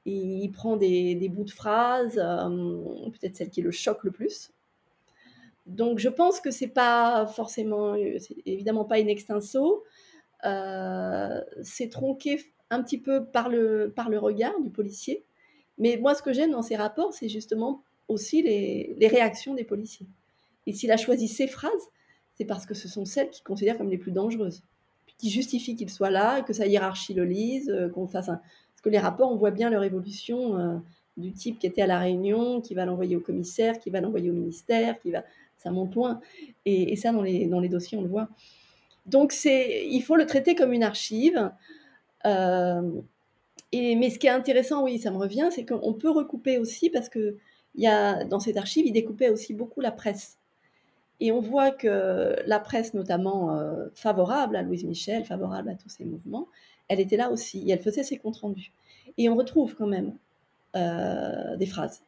Il, 0.10 0.50
prend 0.52 0.78
des, 0.78 1.30
bouts 1.30 1.44
de 1.44 1.52
phrases, 1.52 2.18
euh, 2.18 3.10
peut-être 3.12 3.36
celle 3.36 3.50
qui 3.50 3.62
le 3.62 3.72
choque 3.72 4.04
le 4.04 4.12
plus. 4.12 4.52
Donc 5.66 6.00
je 6.00 6.08
pense 6.08 6.40
que 6.40 6.50
c'est 6.50 6.70
pas 6.70 7.28
forcément, 7.28 7.96
c'est 8.20 8.38
évidemment 8.46 8.86
pas 8.86 8.96
in 8.96 9.08
extenso. 9.08 9.84
c'est 10.44 11.90
tronqué 11.92 12.40
un 12.70 12.82
petit 12.82 12.98
peu 12.98 13.26
par 13.26 13.50
le, 13.50 13.92
par 13.96 14.10
le 14.10 14.18
regard 14.18 14.60
du 14.62 14.70
policier 14.70 15.26
mais 15.78 15.98
moi, 15.98 16.16
ce 16.16 16.22
que 16.22 16.34
j'aime 16.34 16.52
dans 16.52 16.62
ces 16.62 16.76
rapports, 16.76 17.14
c'est 17.14 17.30
justement 17.30 17.84
aussi 18.08 18.42
les, 18.42 19.08
réactions 19.08 19.54
des 19.54 19.64
policiers. 19.64 20.08
Et 20.66 20.74
s'il 20.74 20.92
a 20.92 20.98
choisi 20.98 21.28
ces 21.28 21.48
phrases, 21.48 21.72
c'est 22.36 22.46
parce 22.46 22.66
que 22.66 22.74
ce 22.74 22.88
sont 22.88 23.06
celles 23.06 23.30
qu'il 23.30 23.44
considère 23.44 23.78
comme 23.78 23.90
les 23.90 23.98
plus 23.98 24.12
dangereuses, 24.12 24.64
qui 25.18 25.30
justifient 25.30 25.76
qu'il 25.76 25.90
soit 25.90 26.10
là, 26.10 26.42
que 26.42 26.54
sa 26.54 26.68
hiérarchie 26.68 27.14
le 27.14 27.26
lise, 27.26 27.70
euh, 27.70 27.90
qu'on 27.90 28.08
fasse 28.08 28.30
un... 28.30 28.42
Parce 28.78 28.84
que 28.84 28.90
les 28.90 29.00
rapports, 29.00 29.32
on 29.32 29.36
voit 29.36 29.50
bien 29.50 29.72
leur 29.72 29.84
évolution 29.84 30.60
euh, 30.60 30.78
du 31.18 31.34
type 31.34 31.58
qui 31.58 31.66
était 31.66 31.82
à 31.82 31.88
la 31.88 31.98
réunion, 31.98 32.62
qui 32.62 32.76
va 32.76 32.86
l'envoyer 32.86 33.16
au 33.16 33.20
commissaire, 33.20 33.80
qui 33.80 33.90
va 33.90 34.02
l'envoyer 34.02 34.30
au 34.30 34.34
ministère, 34.34 35.00
qui 35.00 35.10
va... 35.10 35.24
Ça 35.58 35.72
monte 35.72 35.96
loin. 35.96 36.22
Et, 36.66 36.96
ça, 36.96 37.12
dans 37.12 37.24
les, 37.24 37.48
dans 37.48 37.60
les 37.60 37.68
dossiers, 37.68 37.98
on 37.98 38.04
le 38.04 38.08
voit. 38.08 38.30
Donc, 39.08 39.34
il 39.44 40.02
faut 40.04 40.16
le 40.16 40.28
traiter 40.28 40.54
comme 40.54 40.72
une 40.72 40.84
archive. 40.84 41.52
Euh, 42.28 42.92
mais 43.74 44.12
ce 44.12 44.20
qui 44.20 44.28
est 44.28 44.32
intéressant, 44.32 44.84
oui, 44.84 45.00
ça 45.00 45.10
me 45.10 45.18
revient, 45.18 45.50
c'est 45.52 45.66
qu'on 45.66 45.94
peut 45.94 46.12
recouper 46.12 46.60
aussi 46.60 46.92
parce 46.92 47.10
que 47.10 47.38
y 47.74 47.88
a, 47.88 48.24
dans 48.24 48.40
cette 48.40 48.58
archive, 48.58 48.86
il 48.86 48.92
découpait 48.92 49.30
aussi 49.30 49.56
beaucoup 49.56 49.82
la 49.82 49.92
presse. 49.92 50.38
Et 51.20 51.32
on 51.32 51.40
voit 51.40 51.72
que 51.72 52.36
la 52.46 52.60
presse, 52.60 52.94
notamment 52.94 53.58
euh, 53.58 53.88
favorable 53.96 54.56
à 54.56 54.62
Louise 54.62 54.84
Michel, 54.84 55.26
favorable 55.26 55.70
à 55.70 55.76
tous 55.76 55.90
ces 55.90 56.06
mouvements, 56.06 56.48
elle 56.88 57.00
était 57.00 57.18
là 57.18 57.32
aussi 57.32 57.64
et 57.68 57.72
elle 57.72 57.82
faisait 57.82 58.04
ses 58.04 58.18
comptes 58.18 58.38
rendus. 58.38 58.72
Et 59.18 59.30
on 59.30 59.36
retrouve 59.36 59.76
quand 59.76 59.88
même 59.88 60.16
euh, 60.76 61.56
des 61.58 61.66
phrases 61.66 62.02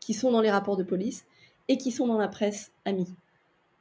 qui 0.00 0.14
sont 0.14 0.30
dans 0.30 0.40
les 0.40 0.50
rapports 0.50 0.76
de 0.76 0.84
police 0.84 1.26
et 1.68 1.78
qui 1.78 1.90
sont 1.90 2.06
dans 2.06 2.18
la 2.18 2.28
presse 2.28 2.72
amie. 2.84 3.12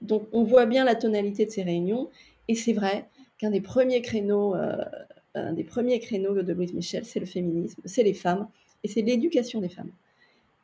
Donc 0.02 0.28
on 0.32 0.44
voit 0.44 0.66
bien 0.66 0.84
la 0.84 0.96
tonalité 0.96 1.46
de 1.46 1.52
ces 1.52 1.64
réunions 1.64 2.10
et 2.48 2.56
c'est 2.56 2.74
vrai 2.74 3.08
qu'un 3.38 3.52
des 3.52 3.62
premiers 3.62 4.02
créneaux 4.02 4.56
euh, 4.56 4.84
un 5.36 5.54
des 5.54 5.64
premiers 5.64 6.00
créneaux 6.00 6.42
de 6.42 6.54
Louise 6.54 6.74
Michel, 6.74 7.06
c'est 7.06 7.20
le 7.20 7.26
féminisme, 7.26 7.82
c'est 7.86 8.04
les 8.04 8.14
femmes, 8.14 8.48
et 8.84 8.88
c'est 8.88 9.02
l'éducation 9.02 9.62
des 9.62 9.70
femmes. 9.70 9.92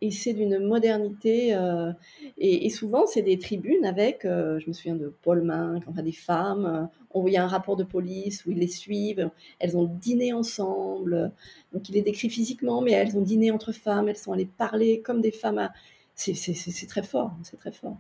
Et 0.04 0.10
c'est 0.10 0.34
d'une 0.34 0.58
modernité, 0.58 1.54
euh, 1.54 1.94
et, 2.40 2.72
souvent 2.72 3.06
c'est 3.06 3.22
des 3.22 3.38
tribunes 3.38 3.86
avec, 3.86 4.26
euh, 4.26 4.60
je 4.60 4.68
me 4.68 4.74
souviens 4.74 4.96
de 4.96 5.14
Paul 5.22 5.44
Minck, 5.44 5.84
enfin 5.88 6.02
des 6.02 6.12
femmes, 6.12 6.66
euh, 6.66 6.86
on 7.12 7.22
voyait 7.22 7.38
un 7.38 7.48
rapport 7.48 7.76
de 7.76 7.84
police 7.84 8.44
où 8.44 8.52
ils 8.52 8.58
les 8.58 8.68
suivent, 8.68 9.30
elles 9.60 9.78
ont 9.78 9.86
dîné 9.86 10.34
ensemble, 10.34 11.32
donc 11.72 11.88
il 11.88 11.94
les 11.94 12.02
décrit 12.02 12.32
physiquement, 12.32 12.82
mais 12.82 12.94
elles 12.94 13.16
ont 13.16 13.22
dîné 13.22 13.52
entre 13.52 13.74
femmes, 13.74 14.10
elles 14.10 14.18
sont 14.18 14.34
allées 14.34 14.50
parler 14.58 15.02
comme 15.02 15.22
des 15.22 15.32
femmes. 15.32 15.70
C'est 16.16 16.88
très 16.88 17.04
fort, 17.04 17.34
c'est 17.44 17.58
très 17.58 17.72
fort. 17.72 17.98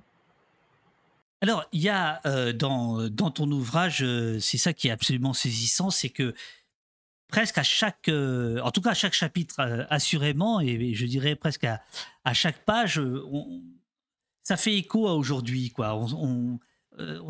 Alors, 1.43 1.65
il 1.71 1.81
y 1.81 1.89
a 1.89 2.21
dans, 2.53 3.09
dans, 3.09 3.31
ton 3.31 3.49
ouvrage, 3.51 4.05
c'est 4.39 4.57
ça 4.57 4.73
qui 4.73 4.89
est 4.89 4.91
absolument 4.91 5.33
saisissant, 5.33 5.89
c'est 5.89 6.09
que 6.09 6.35
presque 7.31 7.57
à 7.57 7.63
chaque, 7.63 8.09
euh, 8.09 8.59
en 8.61 8.71
tout 8.71 8.81
cas 8.81 8.91
à 8.91 8.93
chaque 8.93 9.13
chapitre 9.13 9.55
euh, 9.59 9.85
assurément, 9.89 10.59
et, 10.59 10.93
je 10.93 11.05
dirais 11.05 11.35
presque 11.35 11.63
à, 11.63 11.81
à 12.23 12.33
chaque 12.33 12.63
page, 12.65 12.99
euh, 12.99 13.23
ça 14.43 14.57
fait 14.57 14.75
écho 14.75 15.07
à 15.07 15.15
aujourd'hui. 15.15 15.71
quoi. 15.71 15.95
On, 15.95 16.59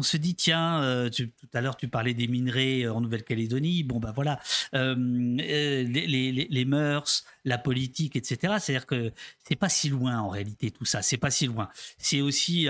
se 0.02 0.18
dit, 0.18 0.36
tiens, 0.36 1.10
tout 1.16 1.50
à 1.54 1.62
l'heure 1.62 1.78
tu 1.78 1.88
parlais 1.88 2.16
des 2.16 2.28
minerais 2.28 2.88
en 2.88 3.00
Nouvelle-Calédonie, 3.00 3.84
bon 3.84 4.00
ben 4.00 4.12
voilà, 4.12 4.40
les, 4.74 5.84
les, 5.84 6.48
les, 6.50 6.66
mœurs, 6.66 7.24
la 7.46 7.60
politique, 7.60 8.16
etc. 8.16 8.56
C'est-à-dire 8.60 8.88
que 8.88 9.14
c'est 9.48 9.56
pas 9.56 9.70
si 9.70 9.90
loin 9.90 10.20
en 10.20 10.30
réalité 10.30 10.72
tout 10.72 10.86
ça, 10.86 11.04
c'est 11.04 11.18
pas 11.18 11.30
si 11.30 11.46
loin. 11.46 11.70
C'est 12.00 12.22
aussi 12.22 12.68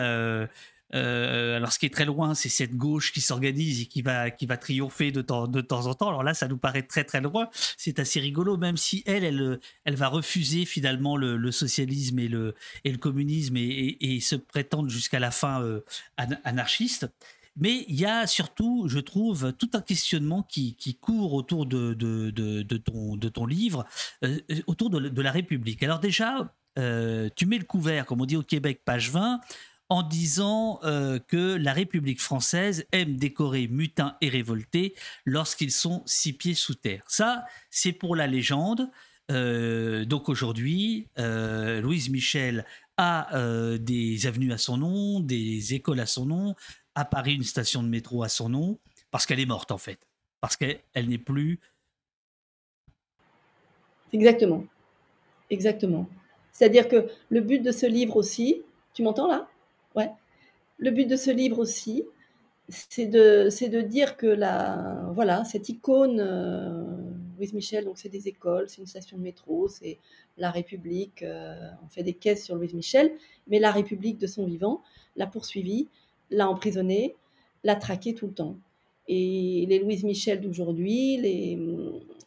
euh, 0.93 1.57
alors, 1.57 1.71
ce 1.71 1.79
qui 1.79 1.85
est 1.85 1.93
très 1.93 2.05
loin, 2.05 2.35
c'est 2.35 2.49
cette 2.49 2.75
gauche 2.75 3.11
qui 3.13 3.21
s'organise 3.21 3.81
et 3.81 3.85
qui 3.85 4.01
va, 4.01 4.31
qui 4.31 4.45
va 4.45 4.57
triompher 4.57 5.11
de 5.11 5.21
temps, 5.21 5.45
en 5.45 5.93
temps. 5.93 6.09
Alors 6.09 6.23
là, 6.23 6.33
ça 6.33 6.47
nous 6.47 6.57
paraît 6.57 6.83
très 6.83 7.03
très 7.03 7.21
loin. 7.21 7.49
C'est 7.77 7.99
assez 7.99 8.19
rigolo, 8.19 8.57
même 8.57 8.77
si 8.77 9.03
elle, 9.05 9.23
elle, 9.23 9.59
elle 9.85 9.95
va 9.95 10.07
refuser 10.07 10.65
finalement 10.65 11.15
le, 11.17 11.51
socialisme 11.51 12.19
et 12.19 12.27
le, 12.27 12.55
et 12.83 12.91
le 12.91 12.97
communisme 12.97 13.55
et, 13.57 14.19
se 14.21 14.35
prétendre 14.35 14.89
jusqu'à 14.89 15.19
la 15.19 15.31
fin 15.31 15.61
euh, 15.63 15.81
anarchiste. 16.43 17.07
Mais 17.57 17.85
il 17.87 17.99
y 17.99 18.05
a 18.05 18.27
surtout, 18.27 18.87
je 18.87 18.99
trouve, 18.99 19.51
tout 19.53 19.69
un 19.73 19.81
questionnement 19.81 20.43
qui, 20.43 20.75
court 21.01 21.33
autour 21.33 21.65
de, 21.65 21.93
de, 21.93 22.29
de, 22.31 22.77
ton, 22.77 23.17
de 23.17 23.29
ton 23.29 23.45
livre, 23.45 23.85
euh, 24.23 24.39
autour 24.67 24.89
de, 24.89 25.21
la 25.21 25.31
République. 25.31 25.81
Alors 25.83 25.99
déjà, 25.99 26.53
tu 26.75 27.45
mets 27.45 27.57
le 27.57 27.65
couvert, 27.65 28.05
comme 28.05 28.21
on 28.21 28.25
dit 28.25 28.37
au 28.37 28.43
Québec, 28.43 28.81
page 28.85 29.11
20, 29.11 29.41
en 29.91 30.03
disant 30.03 30.79
euh, 30.85 31.19
que 31.19 31.55
la 31.57 31.73
République 31.73 32.21
française 32.21 32.87
aime 32.93 33.17
décorer 33.17 33.67
mutins 33.67 34.15
et 34.21 34.29
révoltés 34.29 34.95
lorsqu'ils 35.25 35.71
sont 35.71 36.01
six 36.05 36.31
pieds 36.31 36.53
sous 36.53 36.75
terre. 36.75 37.03
Ça, 37.09 37.43
c'est 37.69 37.91
pour 37.91 38.15
la 38.15 38.25
légende. 38.25 38.89
Euh, 39.31 40.05
donc 40.05 40.29
aujourd'hui, 40.29 41.09
euh, 41.19 41.81
Louise 41.81 42.09
Michel 42.09 42.65
a 42.95 43.77
des 43.79 44.27
avenues 44.27 44.53
à 44.53 44.57
son 44.57 44.77
nom, 44.77 45.19
des 45.19 45.73
écoles 45.73 45.99
à 45.99 46.05
son 46.05 46.25
nom, 46.25 46.55
à 46.95 47.03
Paris 47.03 47.33
une 47.33 47.43
station 47.43 47.83
de 47.83 47.89
métro 47.89 48.23
à 48.23 48.29
son 48.29 48.47
nom, 48.47 48.79
parce 49.09 49.25
qu'elle 49.25 49.39
est 49.41 49.45
morte 49.45 49.71
en 49.71 49.77
fait, 49.77 49.99
parce 50.39 50.55
qu'elle 50.55 50.79
n'est 50.95 51.17
plus. 51.17 51.59
Exactement, 54.13 54.63
exactement. 55.49 56.07
C'est-à-dire 56.53 56.87
que 56.87 57.09
le 57.29 57.41
but 57.41 57.59
de 57.59 57.71
ce 57.71 57.87
livre 57.87 58.15
aussi, 58.15 58.61
tu 58.93 59.01
m'entends 59.01 59.27
là? 59.27 59.50
Ouais. 59.95 60.09
Le 60.77 60.91
but 60.91 61.05
de 61.05 61.15
ce 61.15 61.31
livre 61.31 61.59
aussi, 61.59 62.05
c'est 62.69 63.05
de, 63.05 63.49
c'est 63.49 63.69
de 63.69 63.81
dire 63.81 64.17
que 64.17 64.27
la, 64.27 65.09
voilà, 65.13 65.43
cette 65.43 65.69
icône, 65.69 66.19
euh, 66.19 66.83
Louise 67.37 67.53
Michel, 67.53 67.85
donc 67.85 67.97
c'est 67.97 68.09
des 68.09 68.27
écoles, 68.27 68.69
c'est 68.69 68.81
une 68.81 68.87
station 68.87 69.17
de 69.17 69.23
métro, 69.23 69.67
c'est 69.67 69.97
la 70.37 70.51
République, 70.51 71.23
euh, 71.23 71.55
on 71.83 71.89
fait 71.89 72.03
des 72.03 72.13
caisses 72.13 72.45
sur 72.45 72.55
Louise 72.55 72.73
Michel, 72.73 73.11
mais 73.47 73.59
la 73.59 73.71
République 73.71 74.17
de 74.17 74.27
son 74.27 74.45
vivant 74.45 74.81
l'a 75.15 75.27
poursuivi, 75.27 75.87
l'a 76.29 76.49
emprisonné, 76.49 77.15
la 77.63 77.75
traquer 77.75 78.13
tout 78.13 78.27
le 78.27 78.33
temps. 78.33 78.57
Et 79.07 79.65
les 79.67 79.79
Louise 79.79 80.03
Michel 80.03 80.39
d'aujourd'hui, 80.41 81.17
les, 81.17 81.59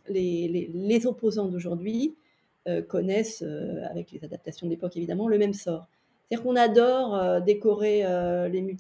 les, 0.09 0.71
les, 0.73 1.07
opposants 1.07 1.49
d'aujourd'hui 1.49 2.15
euh, 2.69 2.83
connaissent, 2.83 3.43
euh, 3.43 3.85
avec 3.89 4.11
les 4.13 4.25
adaptations 4.25 4.67
d'époque 4.67 4.97
évidemment, 4.97 5.29
le 5.29 5.39
même 5.39 5.55
sort. 5.55 5.89
C'est-à-dire 6.29 6.43
qu'on 6.43 6.57
adore 6.57 7.15
euh, 7.15 7.41
décorer 7.41 8.03
les 8.51 8.77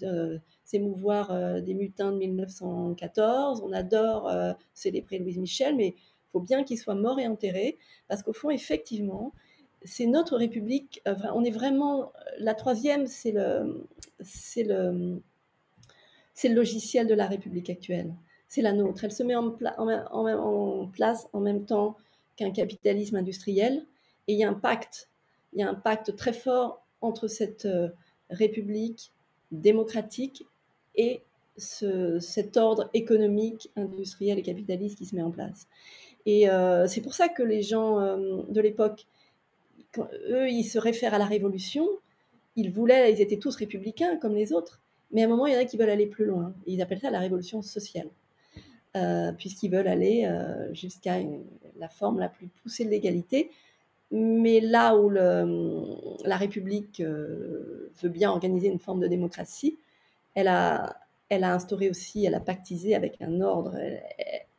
s'émouvoir 0.64 1.60
des 1.62 1.74
mutins 1.74 2.10
de 2.10 2.18
1914, 2.18 3.62
on 3.64 3.72
adore 3.72 4.32
célébrer 4.72 5.18
Louise 5.18 5.38
Michel, 5.38 5.76
mais 5.76 5.88
il 5.88 6.30
faut 6.32 6.40
bien 6.40 6.64
qu'il 6.64 6.78
soit 6.78 6.94
mort 6.94 7.20
et 7.20 7.28
enterré, 7.28 7.78
parce 8.08 8.22
qu'au 8.22 8.32
fond, 8.32 8.50
effectivement, 8.50 9.32
c'est 9.84 10.06
notre 10.06 10.36
République. 10.36 11.02
on 11.34 11.44
est 11.44 11.50
vraiment 11.50 12.12
la 12.38 12.54
troisième, 12.54 13.06
c'est 13.06 13.32
le, 13.32 13.86
le, 14.56 15.20
le 16.42 16.54
logiciel 16.54 17.06
de 17.06 17.14
la 17.14 17.26
République 17.26 17.70
actuelle. 17.70 18.14
C'est 18.48 18.62
la 18.62 18.72
nôtre. 18.72 19.04
Elle 19.04 19.12
se 19.12 19.22
met 19.22 19.34
en, 19.34 19.50
place 20.86 21.28
en 21.32 21.40
même 21.40 21.66
temps 21.66 21.96
qu'un 22.36 22.50
capitalisme 22.50 23.16
industriel. 23.16 23.84
Et 24.26 24.34
il 24.34 24.38
y 24.38 24.44
a 24.44 24.48
un 24.48 24.54
pacte. 24.54 25.08
Il 25.52 25.60
y 25.60 25.62
a 25.62 25.68
un 25.68 25.74
pacte 25.74 26.16
très 26.16 26.32
fort 26.32 26.83
entre 27.04 27.28
cette 27.28 27.66
euh, 27.66 27.88
République 28.30 29.12
démocratique 29.52 30.44
et 30.96 31.22
cet 31.56 32.56
ordre 32.56 32.90
économique, 32.94 33.70
industriel 33.76 34.40
et 34.40 34.42
capitaliste 34.42 34.98
qui 34.98 35.06
se 35.06 35.14
met 35.14 35.22
en 35.22 35.30
place. 35.30 35.68
Et 36.26 36.50
euh, 36.50 36.88
c'est 36.88 37.00
pour 37.00 37.14
ça 37.14 37.28
que 37.28 37.44
les 37.44 37.62
gens 37.62 38.00
euh, 38.00 38.42
de 38.48 38.60
l'époque, 38.60 39.06
eux, 39.98 40.48
ils 40.48 40.64
se 40.64 40.78
réfèrent 40.78 41.14
à 41.14 41.18
la 41.18 41.26
Révolution. 41.26 41.86
Ils 42.56 42.72
voulaient, 42.72 43.12
ils 43.12 43.20
étaient 43.20 43.38
tous 43.38 43.54
républicains 43.54 44.16
comme 44.16 44.34
les 44.34 44.52
autres. 44.52 44.80
Mais 45.12 45.22
à 45.22 45.26
un 45.26 45.28
moment, 45.28 45.46
il 45.46 45.54
y 45.54 45.56
en 45.56 45.60
a 45.60 45.64
qui 45.64 45.76
veulent 45.76 45.90
aller 45.90 46.06
plus 46.06 46.24
loin. 46.24 46.52
ils 46.66 46.82
appellent 46.82 46.98
ça 46.98 47.10
la 47.10 47.20
révolution 47.20 47.62
sociale, 47.62 48.08
puisqu'ils 49.38 49.70
veulent 49.70 49.86
aller 49.86 50.28
jusqu'à 50.72 51.18
la 51.78 51.88
forme 51.88 52.18
la 52.18 52.28
plus 52.28 52.48
poussée 52.48 52.84
de 52.84 52.90
l'égalité. 52.90 53.50
Mais 54.10 54.60
là 54.60 54.96
où 54.96 55.10
la 55.10 56.36
République 56.36 57.00
euh, 57.00 57.90
veut 58.02 58.08
bien 58.08 58.30
organiser 58.30 58.68
une 58.68 58.78
forme 58.78 59.00
de 59.00 59.08
démocratie, 59.08 59.78
elle 60.34 60.48
a, 60.48 60.96
instauré 61.30 61.90
aussi, 61.90 62.24
elle 62.24 62.34
a 62.34 62.40
pactisé 62.40 62.94
avec 62.94 63.20
un 63.20 63.40
ordre. 63.40 63.76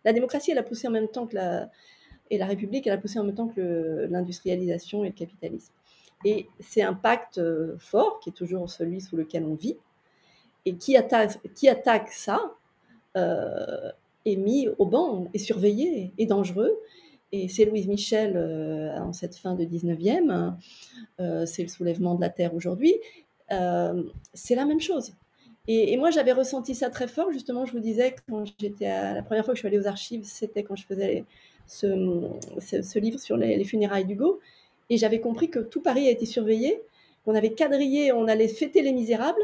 la 0.04 0.14
démocratie, 0.14 0.52
elle 0.52 0.58
a 0.58 0.64
poussé 0.64 0.88
en 0.88 0.92
même 0.92 1.08
temps 1.08 1.26
que 1.26 1.36
la, 1.36 1.70
et 2.30 2.38
la 2.38 2.46
République, 2.46 2.86
elle 2.88 2.94
a 2.94 2.98
poussé 2.98 3.18
en 3.20 3.24
même 3.24 3.36
temps 3.36 3.48
que 3.48 4.08
l'industrialisation 4.10 5.06
et 5.06 5.10
le 5.10 5.14
capitalisme. 5.14 5.74
Et 6.26 6.48
c'est 6.60 6.82
un 6.82 6.94
pacte 6.94 7.40
fort 7.78 8.20
qui 8.20 8.30
est 8.30 8.34
toujours 8.34 8.70
celui 8.70 9.00
sous 9.00 9.16
lequel 9.16 9.46
on 9.46 9.56
vit, 9.56 9.78
et 10.66 10.76
qui 10.76 10.98
attaque, 10.98 12.12
ça 12.12 12.56
euh, 13.16 13.92
est 14.26 14.36
mis 14.36 14.68
au 14.80 14.86
banc, 14.86 15.28
est 15.34 15.40
surveillé, 15.40 16.12
est 16.18 16.26
dangereux. 16.26 16.78
Et 17.36 17.50
c'est 17.50 17.66
Louise 17.66 17.88
Michel 17.88 18.34
euh, 18.38 18.98
en 18.98 19.12
cette 19.12 19.36
fin 19.36 19.56
de 19.56 19.66
19e, 19.66 20.54
euh, 21.20 21.46
c'est 21.46 21.64
le 21.64 21.68
soulèvement 21.68 22.16
de 22.16 22.22
la 22.22 22.30
Terre 22.30 22.56
aujourd'hui, 22.56 22.96
c'est 24.34 24.56
la 24.56 24.66
même 24.66 24.80
chose. 24.80 25.14
Et, 25.68 25.98
moi, 25.98 26.12
j'avais 26.12 26.32
ressenti 26.32 26.76
ça 26.76 26.90
très 26.90 27.08
fort, 27.08 27.32
justement, 27.32 27.66
je 27.66 27.74
vous 27.74 27.80
disais, 27.80 28.16
quand 28.30 28.46
j'étais 28.60 28.88
la 28.88 29.22
première 29.24 29.44
fois 29.44 29.54
que 29.54 29.58
je 29.58 29.62
suis 29.62 29.68
allée 29.68 29.80
aux 29.80 29.88
archives, 29.88 30.24
c'était 30.24 30.64
quand 30.64 30.76
je 30.76 30.86
faisais 30.86 31.26
ce, 31.68 31.88
ce, 32.60 33.00
livre 33.00 33.20
sur 33.20 33.36
les, 33.36 33.58
les 33.58 33.64
funérailles 33.64 34.06
d'Hugo, 34.06 34.40
et 34.90 34.98
j'avais 34.98 35.20
compris 35.20 35.50
que 35.50 35.60
tout 35.60 35.82
Paris 35.82 36.08
a 36.08 36.12
été 36.12 36.26
surveillé, 36.26 36.82
qu'on 37.26 37.36
avait 37.36 37.54
quadrillé, 37.54 38.12
on 38.12 38.28
allait 38.28 38.48
fêter 38.48 38.82
les 38.82 38.94
misérables, 38.94 39.42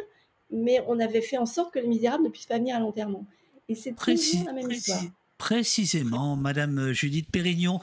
mais 0.52 0.84
on 0.88 1.00
avait 1.00 1.22
fait 1.22 1.38
en 1.38 1.46
sorte 1.46 1.74
que 1.74 1.80
les 1.80 1.88
misérables 1.88 2.24
ne 2.24 2.30
puissent 2.30 2.46
pas 2.46 2.60
venir 2.60 2.76
à 2.76 2.80
l'enterrement. 2.80 3.26
Et 3.68 3.76
c'est 3.76 3.94
toujours 3.94 4.46
la 4.46 4.54
même 4.54 4.72
histoire. 4.72 5.02
Précisément, 5.42 6.36
Madame 6.36 6.92
Judith 6.92 7.32
Pérignon, 7.32 7.80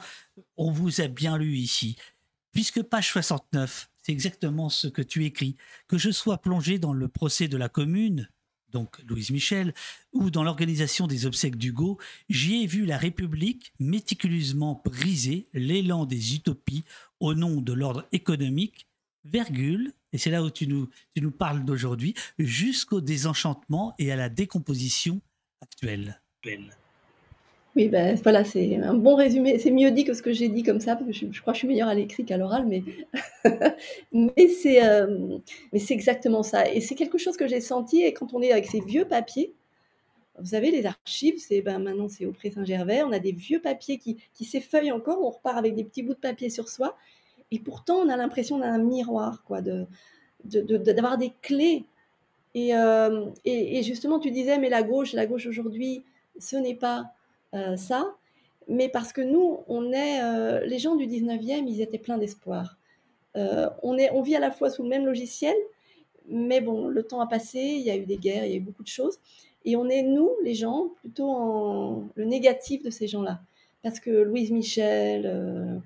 on 0.55 0.71
vous 0.71 1.01
a 1.01 1.09
bien 1.09 1.37
lu 1.37 1.57
ici. 1.57 1.97
Puisque 2.53 2.81
page 2.81 3.09
69, 3.09 3.89
c'est 4.01 4.13
exactement 4.13 4.69
ce 4.69 4.87
que 4.87 5.01
tu 5.01 5.25
écris. 5.25 5.57
Que 5.89 5.97
je 5.97 6.09
sois 6.09 6.37
plongé 6.37 6.79
dans 6.79 6.93
le 6.93 7.09
procès 7.09 7.49
de 7.49 7.57
la 7.57 7.67
commune, 7.67 8.29
donc 8.69 9.03
Louise 9.03 9.31
Michel, 9.31 9.73
ou 10.13 10.29
dans 10.29 10.45
l'organisation 10.45 11.05
des 11.05 11.25
obsèques 11.25 11.57
d'Hugo, 11.57 11.99
j'y 12.29 12.63
ai 12.63 12.65
vu 12.65 12.85
la 12.85 12.97
République 12.97 13.73
méticuleusement 13.77 14.81
briser 14.85 15.49
l'élan 15.53 16.05
des 16.05 16.35
utopies 16.35 16.85
au 17.19 17.33
nom 17.33 17.59
de 17.59 17.73
l'ordre 17.73 18.07
économique, 18.13 18.87
virgule, 19.25 19.91
et 20.13 20.17
c'est 20.17 20.31
là 20.31 20.43
où 20.43 20.49
tu 20.49 20.65
nous 20.65 21.31
parles 21.31 21.65
d'aujourd'hui, 21.65 22.13
jusqu'au 22.37 23.01
désenchantement 23.01 23.95
et 23.99 24.13
à 24.13 24.15
la 24.15 24.29
décomposition 24.29 25.19
actuelle. 25.59 26.21
Oui, 27.75 27.87
ben 27.87 28.15
voilà, 28.23 28.43
c'est 28.43 28.77
un 28.77 28.95
bon 28.95 29.15
résumé. 29.15 29.59
C'est 29.59 29.71
mieux 29.71 29.91
dit 29.91 30.03
que 30.03 30.13
ce 30.13 30.21
que 30.21 30.33
j'ai 30.33 30.49
dit 30.49 30.63
comme 30.63 30.79
ça, 30.79 30.95
parce 30.95 31.07
que 31.07 31.13
je, 31.13 31.41
crois 31.41 31.53
que 31.53 31.57
je 31.57 31.59
suis 31.59 31.67
meilleure 31.67 31.87
à 31.87 31.93
l'écrit 31.93 32.25
qu'à 32.25 32.37
l'oral, 32.37 32.65
mais, 32.67 32.83
mais 34.11 34.47
c'est 34.47 34.83
euh, 34.83 35.37
exactement 35.71 36.41
ça. 36.41 36.71
Et 36.71 36.81
c'est 36.81 36.95
quelque 36.95 37.17
chose 37.17 37.37
que 37.37 37.47
j'ai 37.47 37.61
senti, 37.61 38.01
et 38.01 38.13
quand 38.13 38.33
on 38.33 38.41
est 38.41 38.51
avec 38.51 38.65
ces 38.65 38.79
vieux 38.81 39.05
papiers, 39.05 39.53
vous 40.39 40.47
savez, 40.47 40.71
les 40.71 40.85
archives, 40.85 41.37
c'est 41.37 41.61
ben, 41.61 41.79
maintenant 41.79 42.07
c'est 42.07 42.25
au 42.25 42.31
Pré 42.31 42.49
Saint-Gervais, 42.49 43.03
on 43.03 43.11
a 43.11 43.19
des 43.19 43.33
vieux 43.33 43.61
papiers 43.61 43.97
qui, 43.97 44.17
qui 44.33 44.45
s'effeuillent 44.45 44.91
encore, 44.91 45.21
on 45.21 45.29
repart 45.29 45.57
avec 45.57 45.75
des 45.75 45.83
petits 45.83 46.01
bouts 46.01 46.13
de 46.13 46.19
papier 46.19 46.49
sur 46.49 46.69
soi, 46.69 46.97
et 47.51 47.59
pourtant, 47.59 47.97
on 47.97 48.09
a 48.09 48.17
l'impression 48.17 48.59
d'un 48.59 48.77
miroir, 48.77 49.43
quoi, 49.43 49.61
de, 49.61 49.85
d'avoir 50.43 51.17
des 51.17 51.33
clés. 51.41 51.85
Euh, 52.55 53.25
et, 53.45 53.79
et, 53.79 53.83
justement, 53.83 54.19
tu 54.19 54.31
disais, 54.31 54.57
mais 54.57 54.69
la 54.69 54.83
gauche, 54.83 55.13
la 55.13 55.25
gauche 55.25 55.45
aujourd'hui, 55.45 56.03
ce 56.39 56.55
n'est 56.55 56.75
pas 56.75 57.11
euh, 57.53 57.75
ça. 57.75 58.15
Mais 58.67 58.89
parce 58.89 59.13
que 59.13 59.21
nous, 59.21 59.59
on 59.67 59.91
est, 59.91 60.21
euh, 60.23 60.65
les 60.65 60.79
gens 60.79 60.95
du 60.95 61.07
19e, 61.07 61.67
ils 61.67 61.81
étaient 61.81 61.97
pleins 61.97 62.17
d'espoir. 62.17 62.77
on, 63.35 63.97
est, 63.97 64.11
on 64.11 64.21
vit 64.21 64.35
à 64.35 64.39
la 64.39 64.51
fois 64.51 64.69
sous 64.69 64.83
le 64.83 64.89
même 64.89 65.05
logiciel, 65.05 65.55
mais 66.27 66.61
bon, 66.61 66.87
le 66.87 67.03
temps 67.03 67.21
a 67.21 67.27
passé, 67.27 67.59
il 67.59 67.81
y 67.81 67.89
a 67.89 67.95
eu 67.97 68.05
des 68.05 68.17
guerres, 68.17 68.45
il 68.45 68.51
y 68.51 68.53
a 68.53 68.57
eu 68.57 68.61
beaucoup 68.61 68.83
de 68.83 68.87
choses. 68.87 69.19
Et 69.65 69.75
on 69.75 69.89
est, 69.89 70.03
nous, 70.03 70.29
les 70.43 70.53
gens, 70.53 70.89
plutôt 70.99 71.29
en 71.29 72.09
le 72.15 72.25
négatif 72.25 72.83
de 72.83 72.89
ces 72.89 73.07
gens-là. 73.07 73.41
Parce 73.81 73.99
que 73.99 74.09
Louise 74.09 74.51
Michel, 74.51 75.81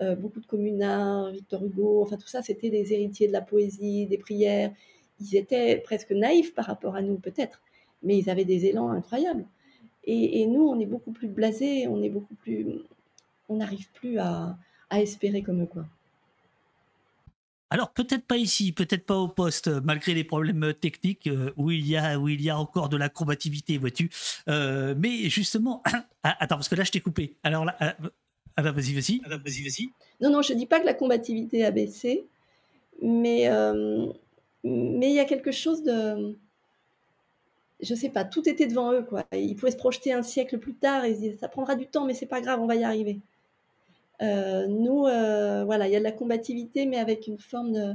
euh, 0.00 0.14
beaucoup 0.14 0.40
de 0.40 0.46
communards, 0.46 1.32
Victor 1.32 1.64
Hugo, 1.64 2.02
enfin 2.02 2.16
tout 2.16 2.28
ça, 2.28 2.40
c'était 2.40 2.70
des 2.70 2.92
héritiers 2.92 3.26
de 3.26 3.32
la 3.32 3.40
poésie, 3.40 4.06
des 4.06 4.18
prières. 4.18 4.70
Ils 5.20 5.36
étaient 5.36 5.78
presque 5.78 6.12
naïfs 6.12 6.54
par 6.54 6.66
rapport 6.66 6.94
à 6.94 7.02
nous, 7.02 7.16
peut-être, 7.18 7.60
mais 8.04 8.16
ils 8.16 8.30
avaient 8.30 8.44
des 8.44 8.66
élans 8.66 8.90
incroyables. 8.90 9.44
Et, 10.04 10.46
nous, 10.46 10.62
on 10.62 10.80
est 10.80 10.86
beaucoup 10.86 11.12
plus 11.12 11.28
blasés, 11.28 11.86
on 11.86 12.02
est 12.02 12.08
beaucoup 12.08 12.34
plus, 12.34 12.66
on 13.48 13.56
n'arrive 13.56 13.90
plus 13.92 14.18
à, 14.18 14.56
espérer 14.90 15.42
comme 15.42 15.62
eux, 15.62 15.66
quoi. 15.66 15.84
Alors 17.70 17.90
peut-être 17.90 18.24
pas 18.24 18.38
ici, 18.38 18.72
peut-être 18.72 19.04
pas 19.04 19.18
au 19.18 19.28
poste, 19.28 19.68
malgré 19.68 20.14
les 20.14 20.24
problèmes 20.24 20.72
techniques 20.72 21.26
euh, 21.26 21.52
où 21.58 21.70
il 21.70 21.86
y 21.86 21.98
a 21.98 22.18
où 22.18 22.26
il 22.26 22.40
y 22.40 22.48
a 22.48 22.58
encore 22.58 22.88
de 22.88 22.96
la 22.96 23.10
combativité, 23.10 23.76
vois-tu. 23.76 24.08
Euh, 24.48 24.94
mais 24.96 25.28
justement, 25.28 25.82
ah, 26.22 26.36
attends 26.40 26.56
parce 26.56 26.70
que 26.70 26.76
là 26.76 26.84
je 26.84 26.92
t'ai 26.92 27.00
coupé. 27.00 27.36
Alors 27.42 27.66
là, 27.66 27.76
ah 28.56 28.62
vas-y, 28.62 28.94
vas-y. 28.94 29.20
Ah 29.26 29.36
vas-y, 29.36 29.62
vas-y. 29.62 29.90
Non, 30.22 30.30
non, 30.30 30.40
je 30.40 30.54
ne 30.54 30.58
dis 30.58 30.64
pas 30.64 30.80
que 30.80 30.86
la 30.86 30.94
combativité 30.94 31.62
a 31.66 31.70
baissé, 31.70 32.24
mais 33.02 33.50
euh, 33.50 34.06
mais 34.64 35.10
il 35.10 35.14
y 35.14 35.20
a 35.20 35.26
quelque 35.26 35.52
chose 35.52 35.82
de, 35.82 36.36
je 37.80 37.94
sais 37.94 38.08
pas, 38.08 38.24
tout 38.24 38.48
était 38.48 38.66
devant 38.66 38.92
eux 38.92 39.02
quoi. 39.02 39.24
Ils 39.32 39.54
pouvaient 39.56 39.72
se 39.72 39.76
projeter 39.76 40.12
un 40.12 40.22
siècle 40.22 40.58
plus 40.58 40.74
tard 40.74 41.04
et 41.04 41.36
ça 41.40 41.48
prendra 41.48 41.76
du 41.76 41.86
temps, 41.86 42.04
mais 42.04 42.14
c'est 42.14 42.26
pas 42.26 42.40
grave, 42.40 42.60
on 42.60 42.66
va 42.66 42.76
y 42.76 42.84
arriver. 42.84 43.20
Euh, 44.20 44.66
nous, 44.66 45.06
euh, 45.06 45.64
voilà, 45.64 45.86
il 45.86 45.92
y 45.92 45.96
a 45.96 46.00
de 46.00 46.04
la 46.04 46.12
combativité, 46.12 46.86
mais 46.86 46.98
avec 46.98 47.26
une 47.26 47.38
forme 47.38 47.72
de 47.72 47.94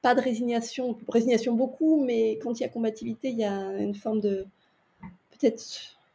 pas 0.00 0.14
de 0.14 0.20
résignation, 0.20 0.98
résignation 1.08 1.54
beaucoup, 1.54 2.04
mais 2.04 2.38
quand 2.42 2.58
il 2.60 2.62
y 2.62 2.66
a 2.66 2.68
combativité, 2.68 3.30
il 3.30 3.38
y 3.38 3.44
a 3.44 3.78
une 3.78 3.94
forme 3.94 4.20
de 4.20 4.46
peut-être, 5.30 5.62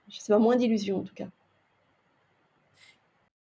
je 0.10 0.20
sais 0.20 0.32
pas, 0.32 0.40
moins 0.40 0.56
d'illusion 0.56 1.00
en 1.00 1.04
tout 1.04 1.16
cas. 1.16 1.28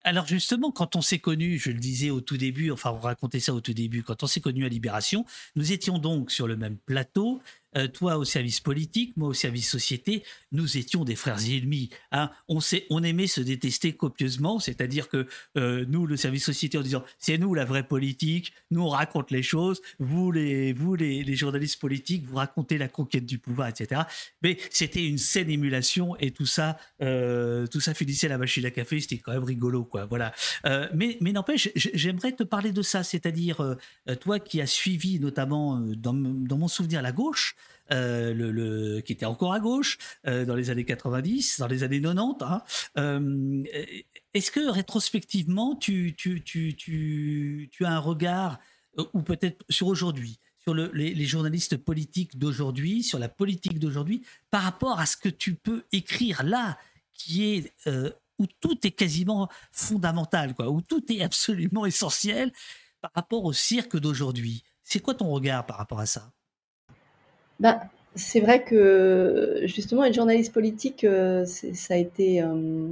Alors 0.03 0.25
justement, 0.25 0.71
quand 0.71 0.95
on 0.95 1.01
s'est 1.01 1.19
connus, 1.19 1.59
je 1.59 1.71
le 1.71 1.77
disais 1.77 2.09
au 2.09 2.21
tout 2.21 2.37
début, 2.37 2.71
enfin 2.71 2.91
on 2.91 2.99
racontait 2.99 3.39
ça 3.39 3.53
au 3.53 3.61
tout 3.61 3.73
début, 3.73 4.01
quand 4.01 4.23
on 4.23 4.27
s'est 4.27 4.39
connus 4.39 4.65
à 4.65 4.69
Libération, 4.69 5.25
nous 5.55 5.71
étions 5.71 5.99
donc 5.99 6.31
sur 6.31 6.47
le 6.47 6.55
même 6.55 6.77
plateau, 6.77 7.41
euh, 7.77 7.87
toi 7.87 8.17
au 8.17 8.23
service 8.23 8.59
politique, 8.59 9.15
moi 9.15 9.29
au 9.29 9.33
service 9.33 9.69
société, 9.69 10.23
nous 10.51 10.77
étions 10.77 11.03
des 11.03 11.15
frères 11.15 11.39
ennemis. 11.39 11.91
Hein. 12.11 12.31
On, 12.47 13.03
aimait 13.03 13.27
se 13.27 13.41
détester 13.41 13.93
copieusement, 13.93 14.59
c'est-à-dire 14.59 15.07
que 15.07 15.27
euh, 15.55 15.85
nous, 15.87 16.07
le 16.07 16.17
service 16.17 16.45
société, 16.45 16.79
en 16.79 16.81
disant 16.81 17.03
c'est 17.19 17.37
nous 17.37 17.53
la 17.53 17.65
vraie 17.65 17.83
politique, 17.83 18.53
nous 18.71 18.81
on 18.81 18.89
raconte 18.89 19.29
les 19.29 19.43
choses, 19.43 19.81
vous 19.99 20.31
les, 20.31 20.73
journalistes 21.35 21.79
politiques, 21.79 22.25
vous 22.25 22.37
racontez 22.37 22.79
la 22.79 22.87
conquête 22.87 23.25
du 23.25 23.37
pouvoir, 23.37 23.67
etc. 23.67 24.01
Mais 24.41 24.57
c'était 24.71 25.05
une 25.05 25.19
saine 25.19 25.49
émulation 25.51 26.15
et 26.17 26.31
tout 26.31 26.47
ça, 26.47 26.77
euh, 27.03 27.67
tout 27.67 27.81
ça 27.81 27.93
finissait 27.93 28.27
la 28.27 28.39
machine 28.39 28.65
à 28.65 28.71
café, 28.71 28.99
c'était 28.99 29.19
quand 29.19 29.33
même 29.33 29.43
rigolo, 29.43 29.83
quoi. 29.85 30.05
Voilà. 30.05 30.33
mais 30.93 31.17
mais 31.21 31.31
n'empêche, 31.31 31.69
j'aimerais 31.75 32.31
te 32.31 32.43
parler 32.43 32.71
de 32.71 32.81
ça, 32.81 33.03
c'est-à-dire 33.03 33.77
toi 34.19 34.39
qui 34.39 34.59
as 34.59 34.67
suivi 34.67 35.19
notamment 35.19 35.79
dans 35.79 36.13
mon 36.13 36.67
souvenir 36.67 37.01
la 37.03 37.11
gauche. 37.11 37.55
Euh, 37.91 38.35
le, 38.35 39.01
qui 39.01 39.13
était 39.13 39.25
encore 39.25 39.51
à 39.51 39.59
gauche 39.59 39.97
euh, 40.27 40.45
dans 40.45 40.53
les 40.53 40.69
années 40.69 40.85
90, 40.85 41.59
dans 41.59 41.65
les 41.65 41.81
années 41.81 41.99
90. 41.99 42.45
Hein. 42.45 42.61
Euh, 42.97 43.63
est-ce 44.35 44.51
que 44.51 44.69
rétrospectivement, 44.69 45.75
tu, 45.75 46.15
as 47.81 47.89
un 47.89 47.99
regard, 47.99 48.59
ou 49.13 49.23
peut-être 49.23 49.65
sur 49.69 49.87
aujourd'hui, 49.87 50.39
sur 50.59 50.75
les, 50.75 51.25
journalistes 51.25 51.77
politiques 51.77 52.37
d'aujourd'hui, 52.37 53.01
sur 53.01 53.17
la 53.17 53.27
politique 53.27 53.79
d'aujourd'hui, 53.79 54.23
par 54.51 54.61
rapport 54.61 54.99
à 54.99 55.07
ce 55.07 55.17
que 55.17 55.29
tu 55.29 55.55
peux 55.55 55.83
écrire 55.91 56.43
là, 56.43 56.77
qui 57.15 57.55
est 57.55 57.73
où 58.37 58.45
tout 58.61 58.77
est 58.85 58.91
quasiment 58.91 59.49
fondamental, 59.71 60.53
où 60.59 60.81
tout 60.81 61.11
est 61.11 61.23
absolument 61.23 61.87
essentiel 61.87 62.51
par 63.01 63.11
rapport 63.15 63.45
au 63.45 63.53
cirque 63.53 63.97
d'aujourd'hui? 63.97 64.63
C'est 64.83 64.99
quoi 64.99 65.15
ton 65.15 65.29
regard 65.29 65.65
par 65.65 65.77
rapport 65.77 65.99
à 65.99 66.05
ça? 66.05 66.31
Bah, 67.59 67.81
c'est 68.15 68.39
vrai 68.39 68.63
que 68.63 69.61
justement 69.65 70.03
être 70.03 70.13
journaliste 70.13 70.53
politique, 70.53 71.03
euh, 71.03 71.45
ça 71.45 71.93
a 71.93 71.97
été, 71.97 72.41
euh, 72.41 72.87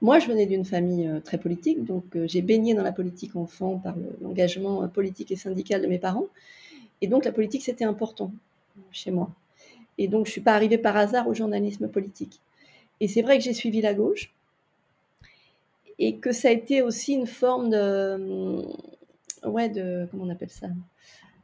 moi 0.00 0.18
je 0.18 0.28
venais 0.28 0.46
d'une 0.46 0.64
famille, 0.64 1.08
euh, 1.08 1.20
très 1.20 1.38
politique, 1.38 1.84
donc 1.84 2.04
j'ai 2.26 2.42
baigné 2.42 2.74
dans 2.74 2.82
la 2.82 2.92
politique 2.92 3.36
enfant 3.36 3.78
par 3.78 3.94
l'engagement, 4.22 4.86
politique 4.88 5.32
et 5.32 5.36
syndical 5.36 5.82
de 5.82 5.86
mes 5.86 5.98
parents. 5.98 6.26
Et 7.02 7.08
donc 7.08 7.24
la 7.24 7.32
politique 7.32 7.62
c'était 7.62 7.84
important 7.84 8.32
chez 8.92 9.10
moi. 9.10 9.30
Et 9.98 10.08
donc 10.08 10.26
je 10.26 10.32
suis 10.32 10.40
pas 10.40 10.54
arrivée 10.54 10.78
par 10.78 10.96
hasard 10.96 11.28
au 11.28 11.34
journalisme 11.34 11.88
politique. 11.88 12.40
Et 13.00 13.08
c'est 13.08 13.22
vrai 13.22 13.38
que 13.38 13.44
j'ai 13.44 13.54
suivi 13.54 13.80
la 13.80 13.94
gauche. 13.94 14.32
Et 15.98 16.16
que 16.16 16.32
ça 16.32 16.48
a 16.48 16.50
été 16.50 16.82
aussi 16.82 17.14
une 17.14 17.26
forme 17.26 17.70
de, 17.70 18.62
ouais, 19.46 19.70
de 19.70 20.06
comment 20.10 20.24
on 20.24 20.30
appelle 20.30 20.50
ça? 20.50 20.68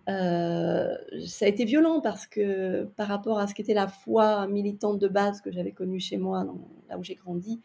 Euh, 0.08 0.96
ça 1.26 1.44
a 1.44 1.48
été 1.48 1.64
violent 1.64 2.00
parce 2.00 2.26
que 2.26 2.84
par 2.96 3.08
rapport 3.08 3.38
à 3.38 3.46
ce 3.46 3.54
qu'était 3.54 3.74
la 3.74 3.86
foi 3.86 4.46
militante 4.48 4.98
de 4.98 5.08
base 5.08 5.40
que 5.40 5.52
j'avais 5.52 5.72
connue 5.72 6.00
chez 6.00 6.16
moi, 6.16 6.44
là 6.88 6.98
où 6.98 7.04
j'ai 7.04 7.14
grandi, 7.14 7.60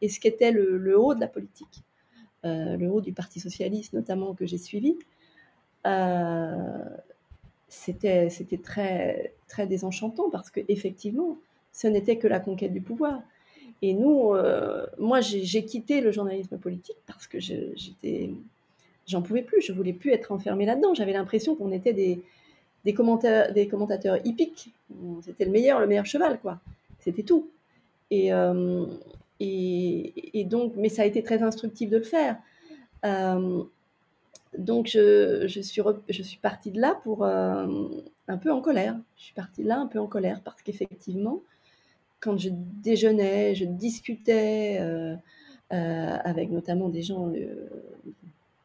et 0.00 0.08
ce 0.08 0.20
qu'était 0.20 0.52
le, 0.52 0.98
haut 0.98 1.14
de 1.14 1.20
la 1.20 1.26
politique, 1.26 1.84
euh, 2.44 2.76
le 2.76 2.88
haut 2.90 3.00
du 3.00 3.12
Parti 3.12 3.40
socialiste 3.40 3.92
notamment 3.92 4.34
que 4.34 4.46
j'ai 4.46 4.58
suivi, 4.58 4.96
euh, 5.86 6.84
c'était 7.68 8.28
très 8.62 9.34
très 9.48 9.66
désenchantant 9.66 10.30
parce 10.30 10.50
que 10.50 10.60
effectivement, 10.68 11.38
ce 11.72 11.86
n'était 11.88 12.18
que 12.18 12.28
la 12.28 12.40
conquête 12.40 12.72
du 12.72 12.80
pouvoir. 12.80 13.22
Et 13.82 13.94
nous, 13.94 14.34
moi, 14.98 15.20
j'ai 15.22 15.64
quitté 15.64 16.02
le 16.02 16.12
journalisme 16.12 16.58
politique 16.58 16.98
parce 17.06 17.26
que 17.26 17.40
j'étais 17.40 18.30
j'en 19.10 19.22
pouvais 19.22 19.42
plus, 19.42 19.60
je 19.60 19.72
voulais 19.72 19.92
plus 19.92 20.12
être 20.12 20.32
enfermée 20.32 20.66
là-dedans. 20.66 20.94
J'avais 20.94 21.12
l'impression 21.12 21.56
qu'on 21.56 21.72
était 21.72 21.92
des, 21.92 22.22
des, 22.84 22.94
des 23.54 23.68
commentateurs 23.68 24.18
hippiques. 24.24 24.72
C'était 25.22 25.44
le 25.44 25.50
meilleur, 25.50 25.80
le 25.80 25.86
meilleur 25.86 26.06
cheval, 26.06 26.38
quoi. 26.40 26.60
C'était 27.00 27.24
tout. 27.24 27.48
Et, 28.10 28.32
euh, 28.32 28.86
et, 29.40 30.44
donc, 30.44 30.74
mais 30.76 30.88
ça 30.88 31.02
a 31.02 31.04
été 31.06 31.22
très 31.22 31.42
instructif 31.42 31.90
de 31.90 31.96
le 31.96 32.04
faire. 32.04 32.36
Euh, 33.04 33.62
donc, 34.56 34.86
je, 34.86 35.46
je, 35.46 35.60
suis, 35.60 35.82
je 36.08 36.22
suis 36.22 36.38
partie 36.38 36.70
de 36.70 36.80
là 36.80 37.00
pour 37.02 37.24
euh, 37.24 37.66
un 38.28 38.36
peu 38.36 38.52
en 38.52 38.60
colère. 38.60 38.96
Je 39.16 39.24
suis 39.24 39.34
partie 39.34 39.62
de 39.62 39.68
là 39.68 39.78
un 39.78 39.86
peu 39.86 39.98
en 39.98 40.06
colère 40.06 40.40
parce 40.44 40.62
qu'effectivement, 40.62 41.40
quand 42.20 42.38
je 42.38 42.50
déjeunais, 42.52 43.54
je 43.54 43.64
discutais 43.64 44.78
avec 45.70 46.50
notamment 46.50 46.88
des 46.90 47.00
gens 47.00 47.32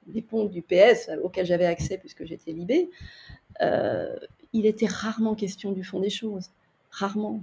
des 0.08 0.22
ponts 0.22 0.46
du 0.46 0.62
PS 0.62 1.10
auxquels 1.24 1.46
j'avais 1.46 1.66
accès 1.66 1.98
puisque 1.98 2.26
j'étais 2.26 2.52
libé, 2.52 2.90
euh, 3.62 4.16
il 4.54 4.66
était 4.66 4.86
rarement 4.86 5.36
question 5.36 5.72
du 5.72 5.84
fond 5.84 6.00
des 6.00 6.10
choses. 6.10 6.50
Rarement. 6.92 7.42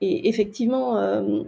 Et 0.00 0.28
effectivement, 0.28 0.96
euh, 0.98 1.42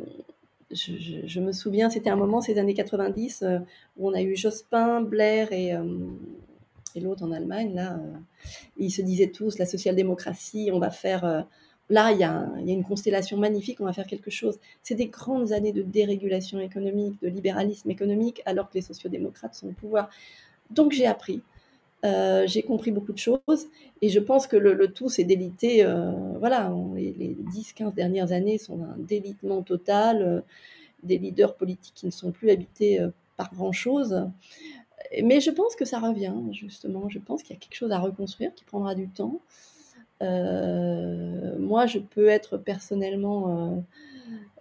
je, 0.71 1.41
me 1.41 1.53
souviens, 1.53 1.91
c'était 1.91 2.11
un 2.11 2.17
moment, 2.17 2.41
ces 2.41 2.59
années 2.59 2.75
90, 2.75 3.43
euh, 3.43 3.59
où 3.97 4.09
on 4.09 4.15
a 4.15 4.23
eu 4.23 4.37
Jospin, 4.37 5.01
Blair 5.01 5.53
et, 5.53 5.73
et 6.95 7.01
l'autre 7.01 7.25
en 7.25 7.33
Allemagne. 7.33 7.75
Là, 7.75 7.99
ils 8.77 8.91
se 8.91 9.03
disaient 9.03 9.31
tous, 9.31 9.59
la 9.59 9.67
social-démocratie, 9.67 10.71
on 10.73 10.79
va 10.79 10.91
faire... 10.91 11.47
Là, 11.91 12.13
il 12.13 12.19
y, 12.19 12.25
a 12.25 12.49
y, 12.61 12.71
a 12.71 12.73
une 12.73 12.85
constellation 12.85 13.37
magnifique, 13.37 13.81
on 13.81 13.85
va 13.85 13.93
faire 13.93 14.07
quelque 14.07 14.31
chose. 14.31 14.59
C'est 14.83 14.95
des 14.95 15.09
grandes 15.09 15.53
années 15.53 15.73
de 15.73 15.83
dérégulation 15.83 16.59
économique, 16.61 17.21
de 17.21 17.29
libéralisme 17.29 17.91
économique, 17.91 18.41
alors 18.47 18.69
que 18.71 18.75
les 18.75 18.83
sociodémocrates 18.83 19.55
sont 19.55 19.69
au 19.69 19.73
pouvoir. 19.73 20.09
Donc 20.71 20.93
j'ai 20.93 21.07
appris, 21.07 21.43
euh, 22.05 22.47
j'ai 22.47 22.63
compris 22.63 22.91
beaucoup 22.91 23.13
de 23.13 23.19
choses 23.19 23.69
et 24.01 24.09
je 24.09 24.19
pense 24.19 24.47
que 24.47 24.57
le, 24.57 24.89
tout 24.93 25.09
s'est 25.09 25.25
délité. 25.25 25.85
Euh, 25.85 26.13
voilà, 26.39 26.73
les, 26.97 27.37
10-15 27.53 27.95
dernières 27.95 28.33
années 28.33 28.59
sont 28.59 28.83
un 28.83 28.97
délitement 28.99 29.63
total, 29.63 30.23
euh, 30.23 30.41
des 31.03 31.19
leaders 31.19 31.57
politiques 31.57 31.95
qui 31.95 32.07
ne 32.07 32.11
sont 32.11 32.33
plus 32.33 32.51
habités 32.51 33.01
par 33.37 33.53
grand-chose. 33.53 34.29
Mais 35.23 35.41
je 35.41 35.51
pense 35.51 35.75
que 35.75 35.85
ça 35.85 35.99
revient, 35.99 36.35
justement. 36.53 37.09
Je 37.09 37.19
pense 37.19 37.43
qu'il 37.43 37.55
y 37.55 37.59
a 37.59 37.61
quelque 37.61 37.75
chose 37.75 37.91
à 37.91 37.99
reconstruire 37.99 38.55
qui 38.55 38.65
prendra 38.65 38.95
du 38.95 39.09
temps. 39.09 39.41
Moi, 40.23 41.87
je 41.87 41.99
peux 41.99 42.29
être 42.29 42.57
personnellement 42.57 43.85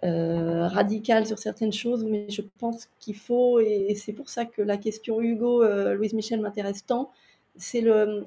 euh, 0.04 0.66
radical 0.66 1.28
sur 1.28 1.38
certaines 1.38 1.72
choses, 1.72 2.04
mais 2.04 2.26
je 2.28 2.42
pense 2.58 2.88
qu'il 2.98 3.14
faut, 3.14 3.60
et 3.60 3.94
c'est 3.94 4.12
pour 4.12 4.28
ça 4.30 4.44
que 4.44 4.60
la 4.60 4.76
question 4.76 5.20
Hugo, 5.20 5.62
euh, 5.62 5.94
Louise 5.94 6.12
Michel 6.12 6.40
m'intéresse 6.40 6.84
tant, 6.84 7.12
c'est 7.54 7.82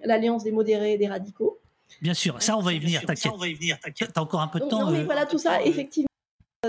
l'alliance 0.05 0.45
des 0.45 0.53
modérés 0.53 0.93
et 0.93 0.97
des 0.97 1.07
radicaux. 1.07 1.59
Bien 2.01 2.13
sûr, 2.13 2.41
ça 2.41 2.57
on 2.57 2.61
va 2.61 2.71
y 2.71 2.79
venir, 2.79 3.01
t'inquiète. 3.01 4.13
T'as 4.13 4.21
encore 4.21 4.39
un 4.39 4.47
peu 4.47 4.59
de 4.59 4.65
temps. 4.65 4.85
Non, 4.85 4.91
mais 4.91 4.99
euh, 4.99 5.03
voilà, 5.03 5.25
tout 5.25 5.37
ça, 5.37 5.61
effectivement, 5.63 6.07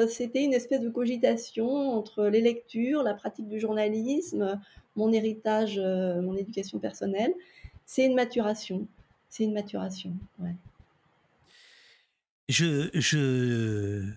c'était 0.09 0.43
une 0.43 0.55
espèce 0.55 0.81
de 0.81 0.91
cogitation 0.91 1.69
entre 1.97 2.25
les 2.25 2.41
lectures, 2.41 3.05
la 3.05 3.15
pratique 3.15 3.47
du 3.47 3.61
journalisme, 3.61 4.61
mon 4.97 5.13
héritage, 5.13 5.79
mon 5.79 6.37
éducation 6.37 6.81
personnelle. 6.81 7.33
C'est 7.85 8.05
une 8.05 8.17
maturation. 8.17 8.89
C'est 9.29 9.45
une 9.45 9.53
maturation. 9.53 10.13
Je, 12.49 12.91
je, 12.95 14.13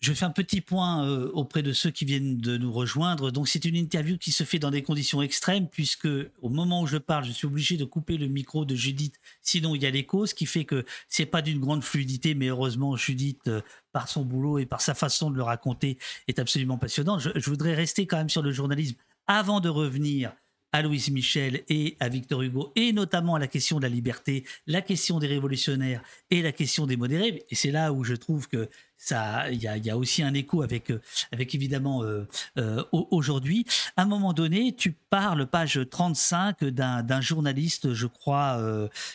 je 0.00 0.12
fais 0.14 0.24
un 0.24 0.30
petit 0.30 0.60
point 0.60 1.06
euh, 1.06 1.30
auprès 1.34 1.62
de 1.62 1.72
ceux 1.72 1.90
qui 1.90 2.04
viennent 2.04 2.38
de 2.38 2.56
nous 2.56 2.72
rejoindre. 2.72 3.30
Donc, 3.30 3.48
c'est 3.48 3.64
une 3.64 3.76
interview 3.76 4.16
qui 4.16 4.32
se 4.32 4.44
fait 4.44 4.58
dans 4.58 4.70
des 4.70 4.82
conditions 4.82 5.20
extrêmes, 5.22 5.68
puisque 5.68 6.08
au 6.40 6.48
moment 6.48 6.82
où 6.82 6.86
je 6.86 6.96
parle, 6.96 7.24
je 7.24 7.32
suis 7.32 7.46
obligé 7.46 7.76
de 7.76 7.84
couper 7.84 8.16
le 8.16 8.26
micro 8.26 8.64
de 8.64 8.74
Judith, 8.74 9.20
sinon 9.42 9.74
il 9.74 9.82
y 9.82 9.86
a 9.86 9.90
l'écho, 9.90 10.26
ce 10.26 10.34
qui 10.34 10.46
fait 10.46 10.64
que 10.64 10.84
c'est 11.08 11.26
pas 11.26 11.42
d'une 11.42 11.60
grande 11.60 11.84
fluidité, 11.84 12.34
mais 12.34 12.48
heureusement, 12.48 12.96
Judith, 12.96 13.46
euh, 13.46 13.60
par 13.92 14.08
son 14.08 14.24
boulot 14.24 14.58
et 14.58 14.66
par 14.66 14.80
sa 14.80 14.94
façon 14.94 15.30
de 15.30 15.36
le 15.36 15.42
raconter, 15.42 15.98
est 16.28 16.38
absolument 16.38 16.78
passionnante. 16.78 17.20
je 17.34 17.50
voudrais 17.50 17.74
rester 17.74 18.06
quand 18.06 18.16
même 18.16 18.30
sur 18.30 18.42
le 18.42 18.52
journalisme 18.52 18.96
avant 19.26 19.60
de 19.60 19.68
revenir 19.68 20.32
à 20.72 20.82
Louise 20.82 21.10
Michel 21.10 21.62
et 21.68 21.96
à 22.00 22.08
Victor 22.08 22.42
Hugo, 22.42 22.72
et 22.76 22.92
notamment 22.92 23.34
à 23.34 23.38
la 23.38 23.48
question 23.48 23.78
de 23.78 23.82
la 23.82 23.88
liberté, 23.88 24.44
la 24.66 24.82
question 24.82 25.18
des 25.18 25.26
révolutionnaires 25.26 26.02
et 26.30 26.42
la 26.42 26.52
question 26.52 26.86
des 26.86 26.96
modérés. 26.96 27.44
Et 27.50 27.54
c'est 27.54 27.70
là 27.70 27.92
où 27.92 28.04
je 28.04 28.14
trouve 28.14 28.48
que 28.48 28.68
ça, 29.02 29.50
il 29.50 29.62
y 29.62 29.90
a, 29.90 29.96
aussi 29.96 30.22
un 30.22 30.34
écho 30.34 30.62
avec, 30.62 30.90
euh, 30.90 31.00
évidemment 31.32 32.04
euh, 32.04 32.28
euh, 32.58 32.84
aujourd'hui. 32.92 33.64
À 33.96 34.02
un 34.02 34.04
moment 34.04 34.34
donné, 34.34 34.74
tu 34.76 34.92
parles, 34.92 35.46
page 35.46 35.80
35, 35.90 36.64
d'un 36.64 37.20
journaliste, 37.22 37.94
je 37.94 38.06
crois, 38.06 38.58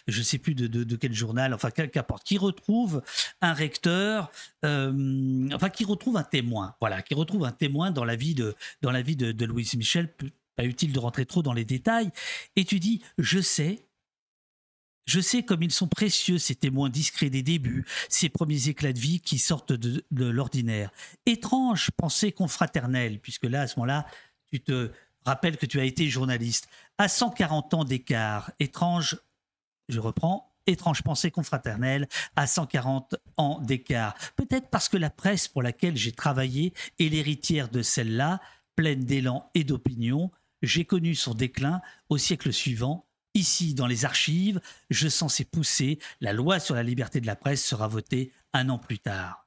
je 0.08 0.18
ne 0.18 0.24
sais 0.24 0.40
plus 0.40 0.56
de, 0.56 0.96
quel 0.96 1.14
journal, 1.14 1.54
enfin 1.54 1.70
qu'importe, 1.70 2.24
qui 2.24 2.40
retrouve 2.40 3.04
un 3.42 3.54
recteur, 3.54 4.32
enfin 4.64 5.70
qui 5.72 5.86
retrouve 5.86 6.18
un 6.18 6.24
témoin, 6.24 6.76
voilà, 6.80 7.04
qui 7.04 7.14
retrouve 7.14 7.46
un 7.46 7.52
témoin 7.52 7.92
dans 7.92 8.06
la 8.06 8.16
vie 8.16 8.34
de, 8.34 8.56
dans 8.82 8.92
la 8.92 9.04
vie 9.04 9.16
de, 9.16 9.32
de 9.32 9.46
Louise 9.46 9.76
Michel 9.76 10.10
pas 10.56 10.66
utile 10.66 10.94
de 10.94 11.00
rentrer 11.00 11.26
trop 11.26 11.42
dans 11.42 11.54
les 11.54 11.66
détails, 11.66 12.12
et 12.56 12.66
tu 12.66 12.80
dis, 12.80 13.02
je 13.18 13.40
sais, 13.40 13.86
je 15.06 15.20
sais 15.20 15.44
comme 15.44 15.62
ils 15.62 15.72
sont 15.72 15.88
précieux 15.88 16.40
ces 16.40 16.56
témoins 16.56 16.90
discrets 16.90 17.30
des 17.30 17.44
débuts, 17.44 17.86
ces 18.10 18.30
premiers 18.30 18.70
éclats 18.70 18.94
de 18.94 19.00
vie 19.00 19.20
qui 19.20 19.38
sortent 19.38 19.74
de, 19.74 20.04
l'ordinaire. 20.12 20.92
Étrange 21.26 21.92
pensée 21.92 22.32
confraternelle, 22.32 23.20
puisque 23.20 23.46
là, 23.46 23.62
à 23.62 23.68
ce 23.68 23.80
moment-là, 23.80 24.06
tu 24.52 24.62
te 24.62 24.92
rappelles 25.26 25.58
que 25.58 25.66
tu 25.66 25.80
as 25.80 25.84
été 25.84 26.08
journaliste. 26.10 26.68
À 26.98 27.08
140 27.08 27.74
ans 27.76 27.84
d'écart, 27.84 28.52
étrange, 28.60 29.18
je 29.90 30.00
reprends, 30.00 30.56
étrange 30.66 31.04
pensée 31.04 31.30
confraternelle 31.30 32.08
à 32.36 32.48
140 32.48 33.16
ans 33.38 33.60
d'écart. 33.60 34.16
Peut-être 34.36 34.70
parce 34.70 34.90
que 34.90 34.98
la 34.98 35.12
presse 35.12 35.48
pour 35.48 35.62
laquelle 35.62 35.98
j'ai 35.98 36.12
travaillé 36.12 36.74
est 37.00 37.10
l'héritière 37.10 37.70
de 37.70 37.84
celle-là, 37.84 38.40
pleine 38.76 39.04
d'élan 39.04 39.50
et 39.54 39.64
d'opinion, 39.64 40.32
j'ai 40.66 40.86
connu 40.86 41.16
son 41.16 41.34
déclin 41.34 41.82
au 42.10 42.18
siècle 42.18 42.52
suivant. 42.52 43.06
Ici, 43.34 43.74
dans 43.74 43.88
les 43.88 44.06
archives, 44.06 44.62
je 44.90 45.08
sens 45.08 45.36
ses 45.36 45.46
poussées. 45.46 46.00
La 46.22 46.34
loi 46.34 46.60
sur 46.60 46.76
la 46.76 46.84
liberté 46.84 47.20
de 47.20 47.28
la 47.28 47.36
presse 47.36 47.64
sera 47.64 47.88
votée 47.88 48.32
un 48.54 48.70
an 48.70 48.78
plus 48.78 49.00
tard. 49.00 49.46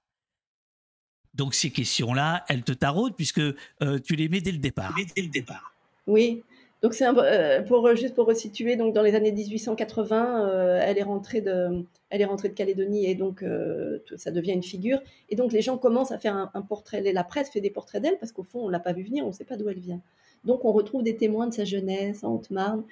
Donc 1.34 1.54
ces 1.54 1.70
questions-là, 1.70 2.44
elles 2.48 2.64
te 2.64 2.72
taraudent 2.72 3.14
puisque 3.16 3.38
euh, 3.38 3.98
tu 4.04 4.16
les 4.16 4.28
mets 4.28 4.40
dès 4.40 4.52
le 4.52 4.58
départ. 4.58 4.94
Dès 5.14 5.22
le 5.22 5.28
départ. 5.28 5.72
Oui, 6.08 6.42
Donc 6.82 6.94
c'est 6.94 7.06
euh, 7.06 7.62
pour 7.62 7.94
juste 7.94 8.14
pour 8.14 8.26
resituer 8.26 8.76
donc 8.76 8.94
dans 8.94 9.02
les 9.02 9.14
années 9.14 9.30
1880, 9.30 10.48
euh, 10.48 10.80
elle 10.82 10.98
est 10.98 11.02
rentrée 11.02 11.42
de 11.42 11.84
elle 12.08 12.22
est 12.22 12.24
rentrée 12.24 12.48
de 12.48 12.54
Calédonie 12.54 13.06
et 13.06 13.14
donc 13.14 13.42
euh, 13.42 13.98
ça 14.16 14.30
devient 14.30 14.52
une 14.52 14.62
figure 14.62 15.00
et 15.28 15.36
donc 15.36 15.52
les 15.52 15.60
gens 15.60 15.76
commencent 15.76 16.12
à 16.12 16.18
faire 16.18 16.50
un, 16.54 16.62
portrait. 16.62 17.02
La 17.12 17.24
presse 17.24 17.50
fait 17.50 17.60
des 17.60 17.68
portraits 17.68 18.02
d'elle 18.02 18.18
parce 18.18 18.32
qu'au 18.32 18.42
fond 18.42 18.60
on 18.60 18.68
l'a 18.70 18.80
pas 18.80 18.94
vu 18.94 19.02
venir, 19.02 19.24
on 19.24 19.28
ne 19.28 19.32
sait 19.32 19.44
pas 19.44 19.56
d'où 19.56 19.68
elle 19.68 19.80
vient. 19.80 20.00
Donc 20.44 20.64
on 20.64 20.72
retrouve 20.72 21.02
des 21.02 21.16
témoins 21.16 21.46
de 21.46 21.54
sa 21.54 21.64
jeunesse 21.64 22.24
en 22.24 22.34
Haute-Marne 22.34 22.84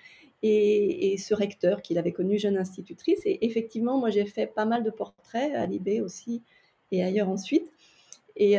et, 0.43 1.17
ce 1.19 1.35
recteur 1.35 1.83
qu'il 1.83 1.99
avait 1.99 2.13
connu 2.13 2.39
jeune 2.39 2.57
institutrice. 2.57 3.21
Et 3.25 3.45
effectivement, 3.47 3.99
moi 3.99 4.11
j'ai 4.11 4.27
fait 4.27 4.47
pas 4.47 4.65
mal 4.65 4.85
de 4.85 4.91
portraits 4.91 5.55
à 5.55 5.67
Libé 5.67 6.01
aussi 6.01 6.43
et 6.93 7.03
ailleurs 7.03 7.29
ensuite. 7.29 7.71
Et, 8.37 8.59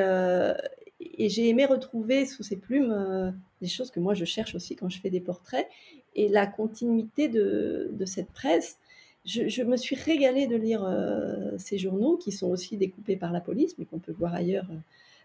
et 0.99 1.29
j'ai 1.29 1.49
aimé 1.49 1.65
retrouver 1.65 2.25
sous 2.25 2.43
ses 2.43 2.57
plumes 2.57 2.91
euh, 2.91 3.31
des 3.61 3.67
choses 3.67 3.91
que 3.91 3.99
moi 3.99 4.13
je 4.13 4.25
cherche 4.25 4.55
aussi 4.55 4.75
quand 4.75 4.89
je 4.89 4.99
fais 4.99 5.09
des 5.09 5.19
portraits. 5.19 5.67
Et 6.15 6.27
la 6.29 6.47
continuité 6.47 7.27
de, 7.27 7.93
cette 8.05 8.31
presse, 8.31 8.79
je, 9.25 9.61
me 9.61 9.77
suis 9.77 9.95
régalée 9.95 10.47
de 10.47 10.55
lire 10.55 10.83
euh, 10.83 11.51
ces 11.59 11.77
journaux 11.77 12.17
qui 12.17 12.31
sont 12.31 12.47
aussi 12.47 12.75
découpés 12.75 13.17
par 13.17 13.31
la 13.31 13.39
police, 13.39 13.75
mais 13.77 13.85
qu'on 13.85 13.99
peut 13.99 14.15
voir 14.17 14.33
ailleurs 14.33 14.65
euh, 14.71 14.77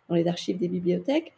dans 0.08 0.16
les 0.16 0.26
archives 0.26 0.58
des 0.58 0.68
bibliothèques. 0.68 1.32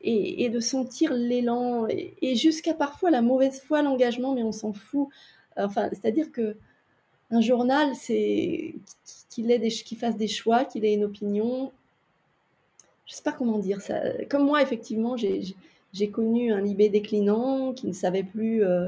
Et, 0.00 0.48
de 0.48 0.60
sentir 0.60 1.12
l'élan 1.12 1.86
et, 1.88 2.36
jusqu'à 2.36 2.72
parfois 2.72 3.10
la 3.10 3.20
mauvaise 3.20 3.60
foi, 3.60 3.82
l'engagement, 3.82 4.34
mais 4.34 4.42
on 4.44 4.52
s'en 4.52 4.72
fout. 4.72 5.08
Enfin, 5.56 5.88
c'est-à-dire 5.90 6.30
que 6.30 6.56
un 7.30 7.40
journal, 7.40 7.94
c'est 7.94 8.74
qu'il 9.28 9.98
fasse 9.98 10.16
des 10.16 10.28
choix, 10.28 10.64
qu'il 10.64 10.84
ait 10.84 10.94
une 10.94 11.04
opinion, 11.04 11.72
je 13.06 13.14
sais 13.14 13.22
pas 13.22 13.32
comment 13.32 13.58
dire 13.58 13.80
ça. 13.80 14.00
Comme 14.28 14.44
moi, 14.44 14.62
effectivement, 14.62 15.16
j'ai 15.16 16.08
connu 16.10 16.52
un 16.52 16.60
Libé 16.60 16.88
déclinant 16.88 17.72
qui 17.72 17.86
ne 17.86 17.92
savait 17.92 18.22
plus 18.22 18.64
euh, 18.64 18.86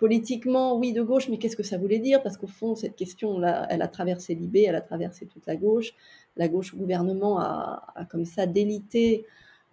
politiquement, 0.00 0.78
oui, 0.78 0.92
de 0.94 1.02
gauche, 1.02 1.28
mais 1.28 1.36
qu'est-ce 1.36 1.56
que 1.56 1.62
ça 1.62 1.76
voulait 1.76 1.98
dire? 1.98 2.22
Parce 2.22 2.38
qu'au 2.38 2.46
fond, 2.46 2.74
cette 2.74 2.96
question, 2.96 3.38
là, 3.38 3.66
elle 3.68 3.82
a 3.82 3.88
traversé 3.88 4.34
Libé, 4.34 4.64
elle 4.66 4.74
a 4.74 4.80
traversé 4.80 5.26
toute 5.26 5.46
la 5.46 5.56
gauche. 5.56 5.92
La 6.38 6.48
gauche 6.48 6.72
au 6.72 6.78
gouvernement 6.78 7.38
a, 7.38 8.06
comme 8.10 8.24
ça 8.24 8.46
délité 8.46 9.26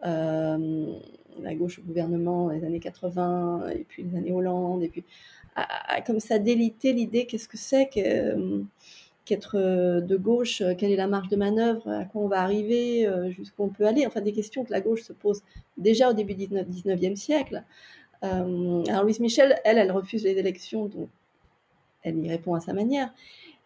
euh, 0.05 0.93
la 1.39 1.55
gauche 1.55 1.79
au 1.79 1.81
gouvernement 1.83 2.49
les 2.49 2.63
années 2.65 2.79
80 2.79 3.69
et 3.69 3.85
puis 3.87 4.03
les 4.03 4.15
années 4.15 4.31
Hollande 4.31 4.83
et 4.83 4.89
puis 4.89 5.03
a, 5.55 6.01
comme 6.01 6.19
ça 6.19 6.37
délité 6.37 6.93
l'idée 6.93 7.25
qu'est-ce 7.25 7.47
que 7.47 7.57
c'est 7.57 7.87
que 7.89 8.63
qu'être 9.27 9.57
euh, 9.57 10.01
de 10.01 10.15
gauche, 10.15 10.61
euh, 10.61 10.73
quelle 10.75 10.91
est 10.91 10.95
la 10.95 11.07
marge 11.07 11.27
de 11.27 11.35
manœuvre, 11.35 11.87
à 11.89 12.05
quoi 12.05 12.21
on 12.21 12.27
va 12.27 12.41
arriver, 12.41 13.05
euh, 13.05 13.29
jusqu'où 13.29 13.63
on 13.63 13.69
peut 13.69 13.85
aller, 13.85 14.07
enfin 14.07 14.21
des 14.21 14.31
questions 14.31 14.63
que 14.63 14.71
la 14.71 14.81
gauche 14.81 15.03
se 15.03 15.13
pose 15.13 15.43
déjà 15.77 16.09
au 16.09 16.13
début 16.13 16.33
du 16.33 16.47
19e 16.47 17.15
siècle. 17.15 17.63
Alors 18.21 19.03
Louise 19.03 19.19
Michel, 19.19 19.59
elle, 19.63 19.77
elle 19.77 19.91
refuse 19.91 20.23
les 20.23 20.37
élections, 20.37 20.85
donc 20.85 21.09
elle 22.03 22.17
y 22.19 22.29
répond 22.29 22.53
à 22.53 22.59
sa 22.59 22.73
manière. 22.73 23.13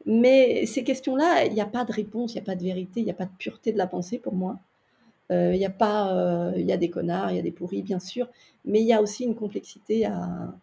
Mais 0.05 0.65
ces 0.65 0.83
questions-là, 0.83 1.45
il 1.45 1.53
n'y 1.53 1.61
a 1.61 1.65
pas 1.65 1.85
de 1.85 1.91
réponse, 1.91 2.33
il 2.33 2.37
n'y 2.37 2.41
a 2.41 2.45
pas 2.45 2.55
de 2.55 2.63
vérité, 2.63 3.01
il 3.01 3.03
n'y 3.03 3.11
a 3.11 3.15
pas 3.15 3.25
de 3.25 3.31
pureté 3.37 3.71
de 3.71 3.77
la 3.77 3.87
pensée 3.87 4.17
pour 4.17 4.33
moi. 4.33 4.57
Il 5.29 5.55
y 5.55 5.65
a 5.65 5.69
pas, 5.69 6.51
il 6.57 6.65
y 6.65 6.73
a 6.73 6.77
des 6.77 6.89
connards, 6.89 7.31
il 7.31 7.37
y 7.37 7.39
a 7.39 7.41
des 7.41 7.51
pourris, 7.51 7.81
bien 7.81 7.99
sûr, 7.99 8.27
mais 8.65 8.81
il 8.81 8.85
y 8.85 8.91
a 8.91 9.01
aussi 9.01 9.23
une 9.23 9.35
complexité 9.35 10.05
à, 10.05 10.53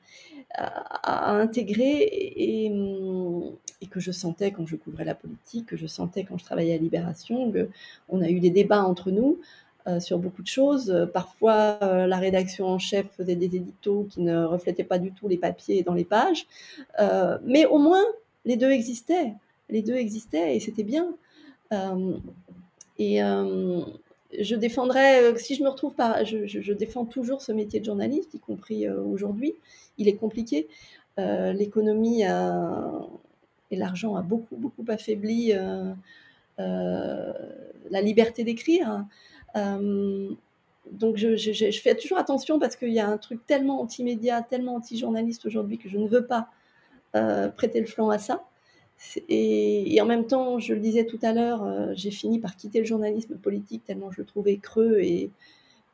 intégrer 0.94 2.02
et, 2.02 2.66
et, 3.80 3.86
que 3.86 4.00
je 4.00 4.12
sentais 4.12 4.50
quand 4.50 4.66
je 4.66 4.76
couvrais 4.76 5.04
la 5.04 5.14
politique, 5.14 5.66
que 5.66 5.76
je 5.76 5.86
sentais 5.86 6.24
quand 6.24 6.36
je 6.36 6.44
travaillais 6.44 6.74
à 6.74 6.78
Libération, 6.78 7.50
que 7.50 7.68
on 8.08 8.20
a 8.20 8.28
eu 8.28 8.40
des 8.40 8.50
débats 8.50 8.84
entre 8.84 9.10
nous 9.10 9.38
euh, 9.38 9.42
sur 10.00 10.18
beaucoup 10.18 10.42
de 10.42 10.48
choses. 10.48 11.08
Parfois, 11.12 11.78
euh, 11.82 12.06
la 12.06 12.16
rédaction 12.18 12.66
en 12.66 12.78
chef 12.78 13.06
faisait 13.16 13.36
des 13.36 13.46
éditos 13.46 14.06
qui 14.10 14.20
ne 14.20 14.44
reflétaient 14.44 14.84
pas 14.84 14.98
du 14.98 15.12
tout 15.12 15.28
les 15.28 15.38
papiers 15.38 15.82
dans 15.82 15.94
les 15.94 16.04
pages, 16.04 16.46
euh, 17.00 17.38
mais 17.44 17.66
au 17.66 17.78
moins 17.78 18.04
les 18.44 18.56
deux 18.56 18.70
existaient. 18.70 19.32
Les 19.70 19.82
deux 19.82 19.96
existaient 19.96 20.56
et 20.56 20.60
c'était 20.60 20.84
bien. 20.84 21.08
et 22.98 23.20
je 24.40 24.54
défendrais, 24.54 25.36
si 25.38 25.54
je 25.54 25.62
me 25.62 25.68
retrouve 25.68 25.94
pas, 25.94 26.22
je, 26.24 26.46
je, 26.46 26.72
défends 26.72 27.06
toujours 27.06 27.40
ce 27.40 27.52
métier 27.52 27.80
de 27.80 27.84
journaliste, 27.86 28.34
y 28.34 28.38
compris 28.38 28.88
aujourd'hui 28.88 29.54
il 29.98 30.08
est 30.08 30.16
compliqué. 30.16 30.68
Euh, 31.18 31.52
l'économie 31.52 32.22
et 32.22 33.76
l'argent 33.76 34.16
a 34.16 34.22
beaucoup, 34.22 34.56
beaucoup 34.56 34.84
affaibli 34.88 35.52
euh, 35.52 35.92
euh, 36.60 37.32
la 37.90 38.00
liberté 38.00 38.44
d'écrire. 38.44 39.04
Donc 39.54 41.16
je, 41.16 41.80
fais 41.82 41.94
toujours 41.94 42.18
attention 42.18 42.58
parce 42.58 42.76
qu'il 42.76 42.92
y 42.92 43.00
a 43.00 43.08
un 43.08 43.18
truc 43.18 43.46
tellement 43.46 43.80
anti-média, 43.80 44.42
tellement 44.42 44.76
anti-journaliste 44.76 45.46
aujourd'hui 45.46 45.78
que 45.78 45.88
je 45.88 45.98
ne 45.98 46.08
veux 46.08 46.26
pas 46.26 46.48
prêter 47.56 47.80
le 47.80 47.86
flanc 47.86 48.10
à 48.10 48.18
ça. 48.18 48.44
Et, 49.28 49.98
en 50.00 50.06
même 50.06 50.26
temps, 50.26 50.58
je 50.58 50.74
le 50.74 50.80
disais 50.80 51.04
tout 51.06 51.18
à 51.22 51.32
l'heure, 51.32 51.94
j'ai 51.94 52.10
fini 52.10 52.38
par 52.38 52.56
quitter 52.56 52.80
le 52.80 52.84
journalisme 52.84 53.36
politique 53.36 53.84
tellement 53.84 54.10
je 54.10 54.20
le 54.20 54.26
trouvais 54.26 54.56
creux 54.56 54.98
et, 55.00 55.30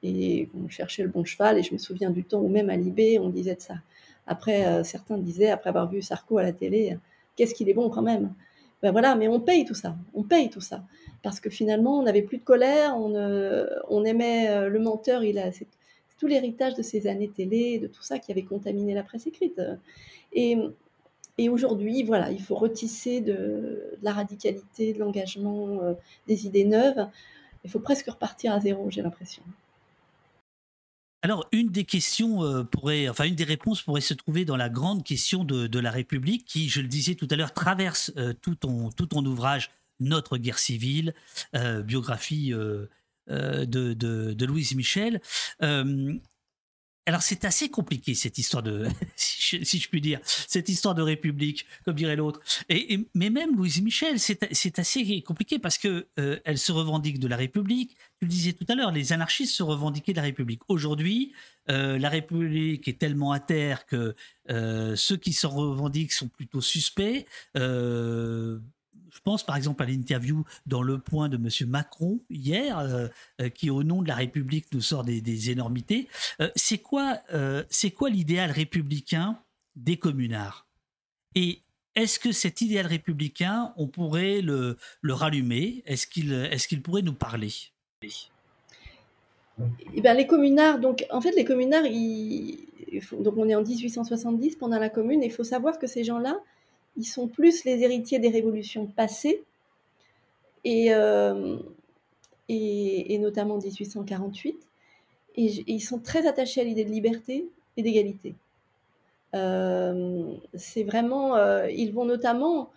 on 0.02 0.68
cherchait 0.68 1.02
le 1.02 1.08
bon 1.08 1.24
cheval. 1.24 1.58
Et 1.58 1.62
je 1.62 1.72
me 1.72 1.78
souviens 1.78 2.10
du 2.10 2.24
temps 2.24 2.40
où 2.40 2.48
même 2.48 2.70
à 2.70 2.76
Libé, 2.76 3.18
on 3.18 3.30
disait 3.30 3.54
de 3.54 3.60
ça. 3.60 3.76
Après, 4.26 4.66
euh, 4.66 4.84
certains 4.84 5.18
disaient, 5.18 5.50
après 5.50 5.70
avoir 5.70 5.88
vu 5.90 6.02
Sarko 6.02 6.38
à 6.38 6.42
la 6.42 6.52
télé, 6.52 6.96
qu'est-ce 7.36 7.54
qu'il 7.54 7.68
est 7.68 7.74
bon 7.74 7.90
quand 7.90 8.02
même? 8.02 8.32
Ben 8.84 8.92
voilà, 8.92 9.14
mais 9.14 9.28
on 9.28 9.40
paye 9.40 9.64
tout 9.64 9.72
ça, 9.72 9.96
on 10.12 10.24
paye 10.24 10.50
tout 10.50 10.60
ça. 10.60 10.84
Parce 11.22 11.40
que 11.40 11.48
finalement, 11.48 11.98
on 11.98 12.02
n'avait 12.02 12.20
plus 12.20 12.36
de 12.36 12.44
colère, 12.44 12.94
on, 12.98 13.14
on 13.88 14.04
aimait 14.04 14.50
euh, 14.50 14.68
le 14.68 14.78
menteur, 14.78 15.24
il 15.24 15.38
a, 15.38 15.50
c'est, 15.52 15.66
tout 16.18 16.26
l'héritage 16.26 16.74
de 16.74 16.82
ces 16.82 17.06
années 17.06 17.30
télé, 17.30 17.78
de 17.78 17.86
tout 17.86 18.02
ça 18.02 18.18
qui 18.18 18.30
avait 18.30 18.42
contaminé 18.42 18.92
la 18.92 19.02
presse 19.02 19.26
écrite. 19.26 19.58
Et, 20.34 20.58
et 21.38 21.48
aujourd'hui, 21.48 22.02
voilà, 22.02 22.30
il 22.30 22.42
faut 22.42 22.56
retisser 22.56 23.22
de, 23.22 23.96
la 24.02 24.12
radicalité, 24.12 24.92
de 24.92 24.98
l'engagement, 24.98 25.80
euh, 25.82 25.94
des 26.28 26.44
idées 26.44 26.66
neuves. 26.66 27.08
Il 27.64 27.70
faut 27.70 27.80
presque 27.80 28.10
repartir 28.10 28.52
à 28.52 28.60
zéro, 28.60 28.90
j'ai 28.90 29.00
l'impression. 29.00 29.42
Alors, 31.24 31.48
une 31.52 31.70
des 31.70 31.86
questions 31.86 32.44
euh, 32.44 32.64
pourrait, 32.64 33.08
enfin, 33.08 33.24
une 33.24 33.34
des 33.34 33.44
réponses 33.44 33.80
pourrait 33.80 34.02
se 34.02 34.12
trouver 34.12 34.44
dans 34.44 34.58
la 34.58 34.68
grande 34.68 35.02
question 35.04 35.42
de, 35.42 35.78
la 35.78 35.90
République, 35.90 36.44
qui, 36.44 36.68
je 36.68 36.82
le 36.82 36.86
disais 36.86 37.14
tout 37.14 37.26
à 37.30 37.36
l'heure, 37.36 37.54
traverse 37.54 38.12
euh, 38.18 38.34
tout, 38.42 38.56
ton, 38.56 38.90
tout 38.90 39.06
ton 39.06 39.24
ouvrage, 39.24 39.70
Notre 40.00 40.36
guerre 40.36 40.58
civile, 40.58 41.14
euh, 41.56 41.82
biographie 41.82 42.50
de, 42.50 42.90
de, 43.66 44.44
Louise 44.44 44.74
Michel. 44.74 45.22
Alors 47.06 47.22
c'est 47.22 47.44
assez 47.44 47.68
compliqué 47.68 48.14
cette 48.14 48.38
histoire 48.38 48.62
de, 48.62 48.88
si 49.16 49.78
je, 49.78 49.88
puis 49.88 50.00
dire, 50.00 50.20
cette 50.24 50.70
histoire 50.70 50.94
de 50.94 51.02
république, 51.02 51.66
comme 51.84 51.96
dirait 51.96 52.16
l'autre. 52.16 52.40
Et, 52.70 53.06
mais 53.14 53.28
même 53.28 53.56
Louise 53.56 53.82
Michel, 53.82 54.18
c'est 54.18 54.78
assez 54.78 55.22
compliqué 55.22 55.58
parce 55.58 55.76
que 55.76 56.06
euh, 56.18 56.38
elle 56.44 56.58
se 56.58 56.72
revendique 56.72 57.18
de 57.18 57.28
la 57.28 57.36
République. 57.36 57.96
Tu 58.20 58.24
le 58.24 58.28
disais 58.28 58.52
tout 58.54 58.64
à 58.68 58.74
l'heure, 58.74 58.90
les 58.90 59.12
anarchistes 59.12 59.54
se 59.54 59.62
revendiquaient 59.62 60.12
de 60.12 60.18
la 60.18 60.22
République. 60.22 60.62
Aujourd'hui, 60.68 61.32
euh, 61.70 61.98
la 61.98 62.08
République 62.08 62.88
est 62.88 62.98
tellement 62.98 63.32
à 63.32 63.40
terre 63.40 63.84
que 63.84 64.14
euh, 64.50 64.96
ceux 64.96 65.18
qui 65.18 65.34
s'en 65.34 65.50
revendiquent 65.50 66.12
sont 66.12 66.28
plutôt 66.28 66.62
suspects. 66.62 67.26
Je 69.14 69.20
pense 69.20 69.46
par 69.46 69.56
exemple 69.56 69.82
à 69.82 69.86
l'interview 69.86 70.44
dans 70.66 70.82
Le 70.82 70.98
Point 70.98 71.28
de 71.28 71.36
M. 71.36 71.48
Macron 71.68 72.20
hier, 72.28 72.78
euh, 72.78 73.06
euh, 73.40 73.48
qui 73.48 73.70
au 73.70 73.84
nom 73.84 74.02
de 74.02 74.08
la 74.08 74.16
République 74.16 74.66
nous 74.72 74.80
sort 74.80 75.04
des, 75.04 75.50
énormités. 75.50 76.08
Euh, 76.40 76.50
c'est 76.56 76.78
quoi, 76.78 77.20
c'est 77.70 77.92
quoi 77.92 78.10
l'idéal 78.10 78.50
républicain 78.50 79.38
des 79.76 79.96
communards? 79.98 80.66
Et 81.36 81.60
est-ce 81.94 82.18
que 82.18 82.32
cet 82.32 82.60
idéal 82.60 82.86
républicain, 82.86 83.72
on 83.76 83.86
pourrait 83.86 84.40
le, 84.40 84.76
rallumer? 85.04 85.84
Est-ce 85.86 86.08
qu'il 86.08 86.32
est 86.32 86.66
qu'il 86.66 86.82
pourrait 86.82 87.02
nous 87.02 87.14
parler? 87.14 87.52
Eh 89.94 90.00
bien, 90.00 90.14
les 90.14 90.26
communards, 90.26 90.80
donc 90.80 91.06
en 91.10 91.20
fait, 91.20 91.32
les 91.32 91.44
communards, 91.44 91.84
donc 93.12 93.34
on 93.36 93.48
est 93.48 93.54
en 93.54 93.62
1870 93.62 94.56
pendant 94.56 94.80
la 94.80 94.88
Commune, 94.88 95.22
et 95.22 95.26
il 95.26 95.32
faut 95.32 95.44
savoir 95.44 95.78
que 95.78 95.86
ces 95.86 96.02
gens-là, 96.02 96.36
ils 96.96 97.04
sont 97.04 97.28
plus 97.28 97.64
les 97.64 97.82
héritiers 97.82 98.18
des 98.18 98.28
révolutions 98.28 98.86
passées, 98.86 99.42
et, 100.64 100.94
euh, 100.94 101.58
et, 102.48 103.18
notamment 103.18 103.58
1848, 103.58 104.56
et, 105.36 105.44
ils 105.66 105.80
sont 105.80 105.98
très 105.98 106.26
attachés 106.26 106.60
à 106.60 106.64
l'idée 106.64 106.84
de 106.84 106.90
liberté 106.90 107.48
et 107.76 107.82
d'égalité. 107.82 108.34
Euh, 109.34 110.34
c'est 110.54 110.84
vraiment, 110.84 111.36
euh, 111.36 111.68
ils 111.70 111.92
vont 111.92 112.04
notamment 112.04 112.70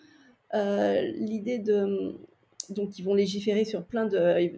l'idée 0.54 1.60
de, 1.60 2.16
donc 2.70 2.98
ils 2.98 3.04
vont 3.04 3.14
légiférer 3.14 3.66
sur 3.66 3.84
plein 3.84 4.06
de 4.06 4.52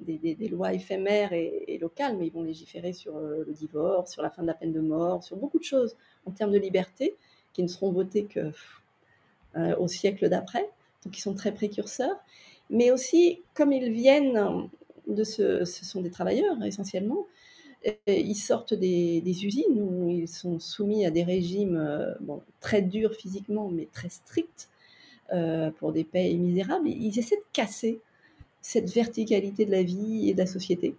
des, 0.00 0.48
lois 0.48 0.72
éphémères 0.72 1.32
et, 1.32 1.78
locales, 1.80 2.16
mais 2.16 2.28
ils 2.28 2.32
vont 2.32 2.42
légiférer 2.42 2.92
sur 2.92 3.18
le 3.18 3.52
divorce, 3.52 4.12
sur 4.12 4.22
la 4.22 4.30
fin 4.30 4.42
de 4.42 4.46
la 4.46 4.54
peine 4.54 4.72
de 4.72 4.80
mort, 4.80 5.22
sur 5.24 5.36
beaucoup 5.36 5.58
de 5.58 5.64
choses 5.64 5.96
en 6.26 6.30
termes 6.30 6.52
de 6.52 6.58
liberté 6.58 7.16
qui 7.52 7.62
ne 7.62 7.68
seront 7.68 7.90
votées 7.90 8.24
que 8.24 8.52
euh, 9.56 9.76
au 9.76 9.88
siècle 9.88 10.28
d'après, 10.28 10.68
donc 11.04 11.16
ils 11.16 11.20
sont 11.20 11.34
très 11.34 11.52
précurseurs, 11.52 12.16
mais 12.70 12.90
aussi 12.90 13.42
comme 13.54 13.72
ils 13.72 13.92
viennent 13.92 14.68
de 15.06 15.24
ce, 15.24 15.64
ce 15.64 15.84
sont 15.84 16.00
des 16.00 16.10
travailleurs 16.10 16.62
essentiellement, 16.64 17.26
ils 18.08 18.34
sortent 18.34 18.74
des, 18.74 19.22
usines 19.44 19.80
où 19.80 20.10
ils 20.10 20.26
sont 20.26 20.58
soumis 20.58 21.06
à 21.06 21.10
des 21.10 21.22
régimes 21.22 22.16
bon, 22.20 22.42
très 22.60 22.82
durs 22.82 23.14
physiquement, 23.14 23.68
mais 23.68 23.86
très 23.92 24.08
stricts 24.08 24.68
pour 25.78 25.92
des 25.92 26.02
payes 26.02 26.36
misérables. 26.36 26.88
Ils 26.88 27.16
essaient 27.16 27.36
de 27.36 27.44
casser 27.52 28.00
cette 28.60 28.90
verticalité 28.90 29.64
de 29.64 29.70
la 29.70 29.84
vie 29.84 30.28
et 30.28 30.34
de 30.34 30.38
la 30.38 30.46
société. 30.46 30.96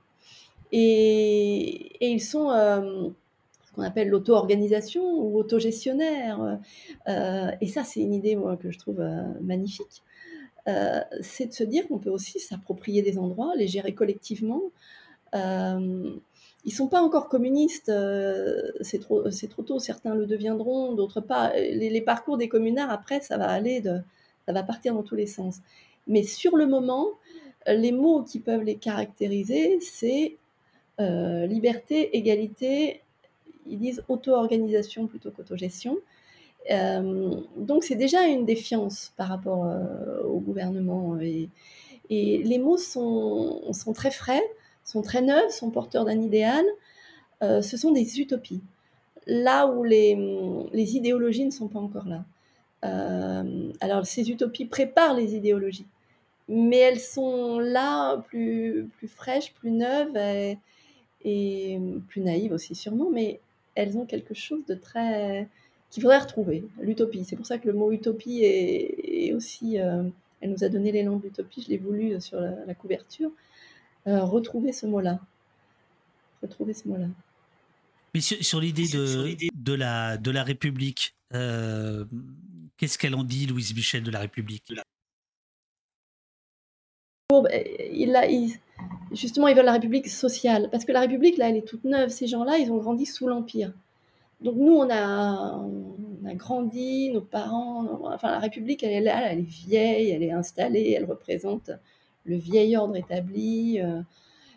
Et, 0.71 1.97
ils 1.99 2.21
sont 2.21 3.13
qu'on 3.77 3.83
appelle 3.83 4.09
l'auto-organisation 4.09 5.03
ou 5.03 5.37
autogestionnaire. 5.37 6.59
Euh, 7.07 7.51
et 7.61 7.67
ça, 7.67 7.83
c'est 7.83 8.01
une 8.01 8.13
idée 8.13 8.37
que 8.59 8.71
je 8.71 8.79
trouve 8.79 9.01
magnifique. 9.41 10.03
c'est 11.21 11.45
de 11.45 11.53
se 11.53 11.63
dire 11.63 11.87
qu'on 11.87 11.99
peut 11.99 12.09
aussi 12.09 12.39
s'approprier 12.39 13.01
des 13.01 13.17
endroits, 13.17 13.53
les 13.55 13.67
gérer 13.67 13.93
collectivement. 13.93 14.61
Ils 15.33 16.73
sont 16.73 16.87
pas 16.87 17.01
encore 17.01 17.29
communistes, 17.29 17.91
c'est 18.81 18.99
trop, 18.99 19.23
trop 19.29 19.63
tôt. 19.63 19.79
Certains 19.79 20.15
le 20.15 20.25
deviendront, 20.25 20.93
d'autres 20.93 21.21
pas. 21.21 21.53
Les, 21.53 21.89
les, 21.89 22.01
parcours 22.01 22.37
des 22.37 22.49
communards 22.49 22.89
après, 22.89 23.21
ça 23.21 23.37
va 23.37 23.47
aller, 23.47 23.79
de, 23.79 23.99
ça 24.45 24.53
va 24.53 24.63
partir 24.63 24.93
dans 24.93 25.03
tous 25.03 25.15
les 25.15 25.27
sens. 25.27 25.59
Mais 26.07 26.23
sur 26.23 26.57
le 26.57 26.65
moment, 26.65 27.07
les 27.67 27.91
mots 27.91 28.23
qui 28.23 28.39
peuvent 28.39 28.63
les 28.63 28.75
caractériser, 28.75 29.79
c'est 29.81 30.37
liberté, 30.99 32.17
égalité. 32.17 33.01
Ils 33.69 33.79
disent 33.79 34.03
auto-organisation 34.07 35.07
plutôt 35.07 35.31
qu'autogestion. 35.31 35.97
Euh, 36.71 37.31
donc 37.55 37.83
c'est 37.83 37.95
déjà 37.95 38.25
une 38.27 38.45
défiance 38.45 39.13
par 39.17 39.29
rapport 39.29 39.65
au 40.25 40.39
gouvernement. 40.39 41.19
Et, 41.19 41.49
et, 42.09 42.43
les 42.43 42.57
mots 42.57 42.77
sont, 42.77 43.71
sont 43.73 43.93
très 43.93 44.11
frais 44.11 44.43
sont 44.87 45.01
très 45.01 45.21
neuves, 45.21 45.49
sont 45.49 45.69
porteurs 45.69 46.05
d'un 46.05 46.21
idéal, 46.21 46.65
euh, 47.43 47.61
ce 47.61 47.75
sont 47.75 47.91
des 47.91 48.21
utopies. 48.21 48.61
Là 49.27 49.67
où 49.67 49.83
les, 49.83 50.15
les, 50.71 50.95
idéologies 50.95 51.43
ne 51.45 51.51
sont 51.51 51.67
pas 51.67 51.79
encore 51.79 52.07
là. 52.07 52.23
Euh, 52.85 53.73
alors 53.81 54.05
ces 54.05 54.31
utopies 54.31 54.65
préparent 54.65 55.13
les 55.13 55.35
idéologies, 55.35 55.87
mais 56.47 56.77
elles 56.77 57.01
sont 57.01 57.59
là 57.59 58.17
plus, 58.29 58.89
plus 58.97 59.09
fraîches, 59.09 59.53
plus 59.55 59.71
neuves 59.71 60.17
et, 61.25 61.79
plus 62.07 62.21
naïves 62.21 62.53
aussi 62.53 62.73
sûrement, 62.73 63.09
mais 63.11 63.41
elles 63.77 63.95
ont 63.97 64.05
quelque 64.05 64.33
chose 64.33 64.65
de 64.65 64.73
très 64.73 65.47
qu'il 65.89 66.03
faudrait 66.03 66.19
retrouver, 66.19 66.65
l'utopie. 66.81 67.23
C'est 67.23 67.37
pour 67.37 67.45
ça 67.45 67.59
que 67.59 67.67
le 67.67 67.73
mot 67.73 67.91
utopie 67.91 68.41
est, 68.43 69.31
aussi, 69.33 69.79
euh, 69.79 70.03
elle 70.41 70.51
nous 70.51 70.63
a 70.63 70.69
donné 70.69 70.91
l'élan 70.91 71.15
de 71.15 71.23
l'utopie, 71.23 71.63
je 71.63 71.69
l'ai 71.69 71.77
voulu 71.77 72.19
sur 72.19 72.39
la 72.41 72.73
couverture. 72.73 73.31
Euh, 74.05 74.23
retrouver 74.23 74.73
ce 74.73 74.85
mot-là. 74.85 75.19
Retrouver 76.41 76.73
ce 76.73 76.87
mot-là. 76.89 77.07
Mais 78.13 78.19
sur, 78.19 78.59
l'idée 78.59 78.87
de, 78.87 79.37
de, 79.55 79.73
la, 79.73 80.17
de 80.17 80.31
la 80.31 80.43
République, 80.43 81.15
euh, 81.33 82.03
qu'est-ce 82.75 82.97
qu'elle 82.97 83.15
en 83.15 83.23
dit, 83.23 83.45
Louise 83.45 83.73
Michel, 83.73 84.03
de 84.03 84.11
la 84.11 84.19
République? 84.19 84.73
Ben, 87.29 87.45
il, 87.93 88.59
Justement, 89.11 89.47
ils 89.47 89.55
veulent 89.55 89.65
la 89.65 89.73
République 89.73 90.09
sociale. 90.09 90.69
Parce 90.71 90.85
que 90.85 90.91
la 90.91 91.01
République, 91.01 91.37
là, 91.37 91.49
elle 91.49 91.57
est 91.57 91.67
toute 91.67 91.83
neuve. 91.83 92.09
Ces 92.09 92.27
gens-là, 92.27 92.57
ils 92.57 92.71
ont 92.71 92.77
grandi 92.77 93.05
sous 93.05 93.27
l'Empire. 93.27 93.73
Donc 94.41 94.55
nous, 94.55 94.73
on 94.73 94.89
a, 94.89 95.57
on 95.57 96.25
a 96.25 96.35
grandi, 96.35 97.09
nos 97.11 97.21
parents, 97.21 98.01
enfin 98.03 98.29
la 98.29 98.39
République, 98.39 98.83
elle 98.83 98.91
est 98.91 99.01
là, 99.01 99.31
elle 99.31 99.39
est 99.39 99.41
vieille, 99.41 100.11
elle 100.11 100.21
est 100.21 100.31
installée, 100.31 100.93
elle 100.95 101.05
représente 101.05 101.71
le 102.25 102.35
vieil 102.35 102.77
ordre 102.77 102.95
établi. 102.95 103.81
Euh, 103.81 104.01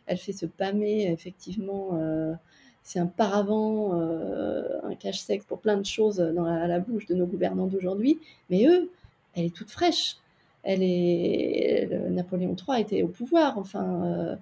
elle 0.06 0.18
fait 0.18 0.32
se 0.32 0.44
pâmer, 0.44 1.10
effectivement. 1.10 1.90
Euh, 1.94 2.34
c'est 2.82 2.98
un 2.98 3.06
paravent, 3.06 3.94
euh, 3.94 4.80
un 4.82 4.94
cache-sexe 4.94 5.44
pour 5.46 5.60
plein 5.60 5.76
de 5.76 5.86
choses 5.86 6.16
dans 6.16 6.44
la, 6.44 6.78
bouche 6.80 7.06
de 7.06 7.14
nos 7.14 7.26
gouvernants 7.26 7.66
d'aujourd'hui. 7.66 8.18
Mais 8.50 8.66
eux, 8.66 8.90
elle 9.34 9.46
est 9.46 9.54
toute 9.54 9.70
fraîche. 9.70 10.16
Elle 10.62 10.82
est, 10.82 11.88
Napoléon 12.10 12.54
III 12.56 12.82
était 12.82 13.02
au 13.02 13.08
pouvoir. 13.08 13.58
Enfin, 13.58 14.38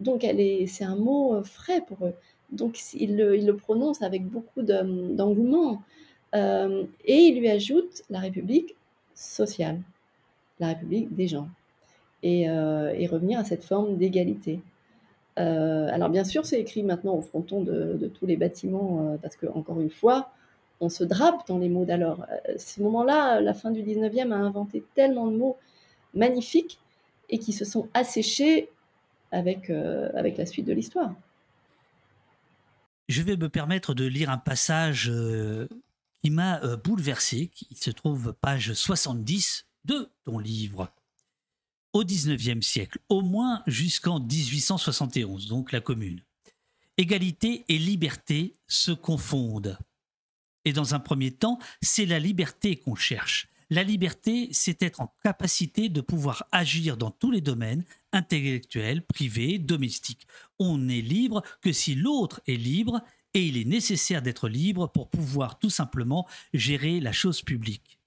donc 0.00 0.24
elle 0.24 0.40
est, 0.40 0.66
c'est 0.66 0.84
un 0.84 0.96
mot 0.96 1.42
frais 1.44 1.82
pour 1.86 2.06
eux. 2.06 2.14
Donc 2.52 2.78
il 2.94 3.16
le, 3.16 3.52
prononce 3.56 4.02
avec 4.02 4.26
beaucoup 4.26 4.62
d'engouement. 4.62 5.82
et 6.34 6.88
il 7.06 7.38
lui 7.38 7.48
ajoute 7.48 8.02
la 8.10 8.18
République 8.18 8.74
sociale, 9.14 9.80
la 10.58 10.68
République 10.68 11.14
des 11.14 11.28
gens. 11.28 11.48
Euh, 12.24 12.92
et, 12.96 13.06
revenir 13.06 13.38
à 13.38 13.44
cette 13.44 13.64
forme 13.64 13.96
d'égalité. 13.96 14.60
Euh, 15.38 15.88
alors 15.90 16.10
bien 16.10 16.24
sûr, 16.24 16.44
c'est 16.44 16.60
écrit 16.60 16.82
maintenant 16.82 17.14
au 17.14 17.22
fronton 17.22 17.62
de, 17.62 18.10
tous 18.12 18.26
les 18.26 18.36
bâtiments, 18.36 19.12
euh, 19.12 19.16
parce 19.16 19.36
que 19.36 19.46
encore 19.46 19.80
une 19.80 19.90
fois, 19.90 20.30
on 20.80 20.88
se 20.88 21.04
drape 21.04 21.46
dans 21.46 21.58
les 21.58 21.68
mots 21.68 21.84
d'alors. 21.84 22.22
À 22.22 22.58
ce 22.58 22.82
moment-là, 22.82 23.40
la 23.40 23.54
fin 23.54 23.70
du 23.70 23.82
19e 23.82 24.32
a 24.32 24.36
inventé 24.36 24.82
tellement 24.94 25.26
de 25.26 25.36
mots 25.36 25.58
magnifiques 26.14 26.78
et 27.28 27.38
qui 27.38 27.52
se 27.52 27.64
sont 27.64 27.88
asséchés 27.94 28.70
avec, 29.30 29.70
avec 29.70 30.36
la 30.36 30.46
suite 30.46 30.66
de 30.66 30.72
l'histoire. 30.72 31.12
Je 33.08 33.22
vais 33.22 33.36
me 33.36 33.48
permettre 33.48 33.94
de 33.94 34.04
lire 34.04 34.30
un 34.30 34.38
passage 34.38 35.12
qui 36.22 36.30
m'a 36.30 36.76
bouleversé, 36.76 37.48
qui 37.48 37.74
se 37.74 37.90
trouve 37.90 38.34
page 38.40 38.72
70 38.72 39.66
de 39.84 40.10
ton 40.24 40.38
livre 40.38 40.90
au 41.92 42.04
XIXe 42.04 42.64
siècle, 42.64 42.98
au 43.08 43.20
moins 43.20 43.62
jusqu'en 43.66 44.20
1871, 44.20 45.48
donc 45.48 45.72
la 45.72 45.80
Commune. 45.80 46.22
Égalité 46.96 47.64
et 47.68 47.78
liberté 47.78 48.54
se 48.68 48.92
confondent. 48.92 49.78
Et 50.64 50.72
dans 50.72 50.94
un 50.94 51.00
premier 51.00 51.30
temps, 51.30 51.58
c'est 51.80 52.06
la 52.06 52.18
liberté 52.18 52.76
qu'on 52.76 52.94
cherche. 52.94 53.48
La 53.70 53.84
liberté, 53.84 54.48
c'est 54.52 54.82
être 54.82 55.00
en 55.00 55.14
capacité 55.22 55.88
de 55.88 56.00
pouvoir 56.00 56.46
agir 56.50 56.96
dans 56.96 57.10
tous 57.10 57.30
les 57.30 57.40
domaines, 57.40 57.84
intellectuels, 58.12 59.04
privés, 59.06 59.58
domestiques. 59.58 60.26
On 60.58 60.76
n'est 60.76 61.00
libre 61.00 61.42
que 61.62 61.72
si 61.72 61.94
l'autre 61.94 62.40
est 62.48 62.56
libre, 62.56 63.00
et 63.32 63.46
il 63.46 63.56
est 63.56 63.64
nécessaire 63.64 64.22
d'être 64.22 64.48
libre 64.48 64.88
pour 64.88 65.08
pouvoir 65.08 65.60
tout 65.60 65.70
simplement 65.70 66.26
gérer 66.52 66.98
la 66.98 67.12
chose 67.12 67.42
publique 67.42 68.00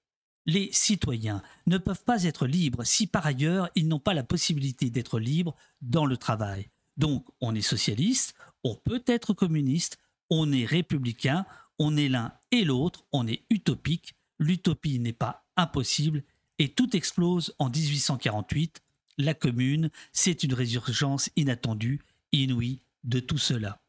les 0.46 0.70
citoyens 0.72 1.42
ne 1.66 1.78
peuvent 1.78 2.04
pas 2.04 2.24
être 2.24 2.46
libres 2.46 2.84
si 2.84 3.06
par 3.06 3.26
ailleurs 3.26 3.70
ils 3.74 3.88
n'ont 3.88 3.98
pas 3.98 4.14
la 4.14 4.24
possibilité 4.24 4.90
d'être 4.90 5.18
libres 5.18 5.56
dans 5.80 6.06
le 6.06 6.16
travail. 6.16 6.68
Donc 6.96 7.26
on 7.40 7.54
est 7.54 7.62
socialiste, 7.62 8.34
on 8.62 8.74
peut 8.74 9.02
être 9.06 9.32
communiste, 9.32 9.98
on 10.30 10.52
est 10.52 10.64
républicain, 10.64 11.46
on 11.78 11.96
est 11.96 12.08
l'un 12.08 12.32
et 12.50 12.64
l'autre, 12.64 13.04
on 13.12 13.26
est 13.26 13.44
utopique, 13.50 14.14
l'utopie 14.38 14.98
n'est 14.98 15.12
pas 15.12 15.46
impossible 15.56 16.22
et 16.58 16.68
tout 16.68 16.94
explose 16.96 17.54
en 17.58 17.68
1848. 17.68 18.82
La 19.18 19.34
commune, 19.34 19.90
c'est 20.12 20.42
une 20.42 20.54
résurgence 20.54 21.30
inattendue, 21.36 22.00
inouïe 22.32 22.82
de 23.04 23.20
tout 23.20 23.38
cela. 23.38 23.80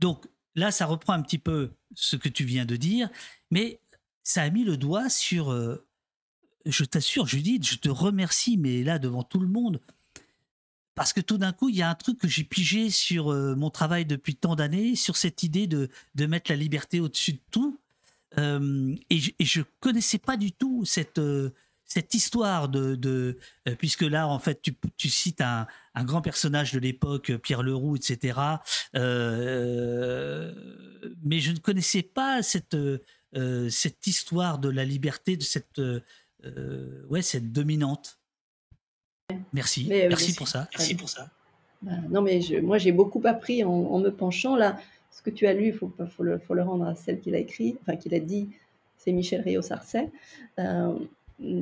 Donc 0.00 0.26
là, 0.54 0.70
ça 0.70 0.86
reprend 0.86 1.12
un 1.12 1.22
petit 1.22 1.38
peu 1.38 1.72
ce 1.94 2.16
que 2.16 2.28
tu 2.28 2.44
viens 2.44 2.64
de 2.64 2.76
dire, 2.76 3.08
mais 3.50 3.80
ça 4.22 4.42
a 4.42 4.50
mis 4.50 4.64
le 4.64 4.76
doigt 4.76 5.08
sur. 5.08 5.50
Euh, 5.50 5.86
je 6.66 6.84
t'assure, 6.84 7.26
Judith, 7.26 7.66
je 7.66 7.76
te 7.76 7.88
remercie, 7.88 8.58
mais 8.58 8.82
là, 8.82 8.98
devant 8.98 9.22
tout 9.22 9.40
le 9.40 9.48
monde, 9.48 9.80
parce 10.94 11.12
que 11.12 11.20
tout 11.20 11.38
d'un 11.38 11.52
coup, 11.52 11.68
il 11.68 11.76
y 11.76 11.82
a 11.82 11.90
un 11.90 11.94
truc 11.94 12.18
que 12.18 12.28
j'ai 12.28 12.44
pigé 12.44 12.90
sur 12.90 13.32
euh, 13.32 13.54
mon 13.54 13.70
travail 13.70 14.04
depuis 14.04 14.36
tant 14.36 14.56
d'années, 14.56 14.96
sur 14.96 15.16
cette 15.16 15.42
idée 15.42 15.66
de, 15.66 15.88
de 16.14 16.26
mettre 16.26 16.50
la 16.50 16.56
liberté 16.56 17.00
au-dessus 17.00 17.34
de 17.34 17.40
tout. 17.50 17.78
Euh, 18.38 18.94
et, 19.10 19.18
je, 19.18 19.60
ne 19.60 19.64
connaissais 19.80 20.18
pas 20.18 20.36
du 20.36 20.52
tout 20.52 20.84
cette, 20.84 21.20
cette 21.84 22.14
histoire 22.14 22.68
de, 22.68 22.94
de 22.94 23.38
puisque 23.76 24.02
là 24.02 24.28
en 24.28 24.38
fait 24.38 24.62
tu, 24.62 24.76
tu 24.96 25.08
cites 25.08 25.40
un, 25.40 25.66
un, 25.96 26.04
grand 26.04 26.22
personnage 26.22 26.72
de 26.72 26.78
l'époque 26.78 27.32
Pierre 27.38 27.64
Leroux 27.64 27.96
etc 27.96 28.38
mais 28.94 29.00
je 31.40 31.50
ne 31.50 31.58
connaissais 31.58 32.04
pas 32.04 32.44
cette 32.44 32.76
euh, 33.36 33.70
cette 33.70 34.08
histoire 34.08 34.58
de 34.58 34.68
la 34.68 34.84
liberté, 34.84 35.36
de 35.36 35.44
cette, 35.44 35.78
euh, 35.78 36.00
euh, 36.44 37.06
ouais, 37.08 37.22
cette 37.22 37.52
dominante. 37.52 38.19
Merci, 39.52 39.86
merci 39.88 40.34
pour 40.34 40.48
ça. 40.48 40.68
Merci 40.72 40.94
pour 40.94 41.08
ça. 41.08 41.30
Non, 41.82 42.22
mais 42.22 42.40
moi 42.62 42.78
j'ai 42.78 42.92
beaucoup 42.92 43.22
appris 43.24 43.64
en, 43.64 43.98
me 43.98 44.10
penchant 44.10 44.56
là. 44.56 44.78
Ce 45.10 45.22
que 45.22 45.30
tu 45.30 45.46
as 45.46 45.52
lu, 45.52 45.68
il 45.68 45.72
faut, 45.72 45.92
faut, 46.16 46.22
le, 46.22 46.38
faut 46.38 46.54
le 46.54 46.62
rendre 46.62 46.86
à 46.86 46.94
celle 46.94 47.20
qui 47.20 47.30
l'a 47.30 47.38
écrit, 47.38 47.76
enfin 47.82 47.96
qui 47.96 48.08
l'a 48.08 48.20
dit, 48.20 48.48
c'est 48.96 49.12
Michel 49.12 49.40
Rio-Sarcey. 49.40 50.08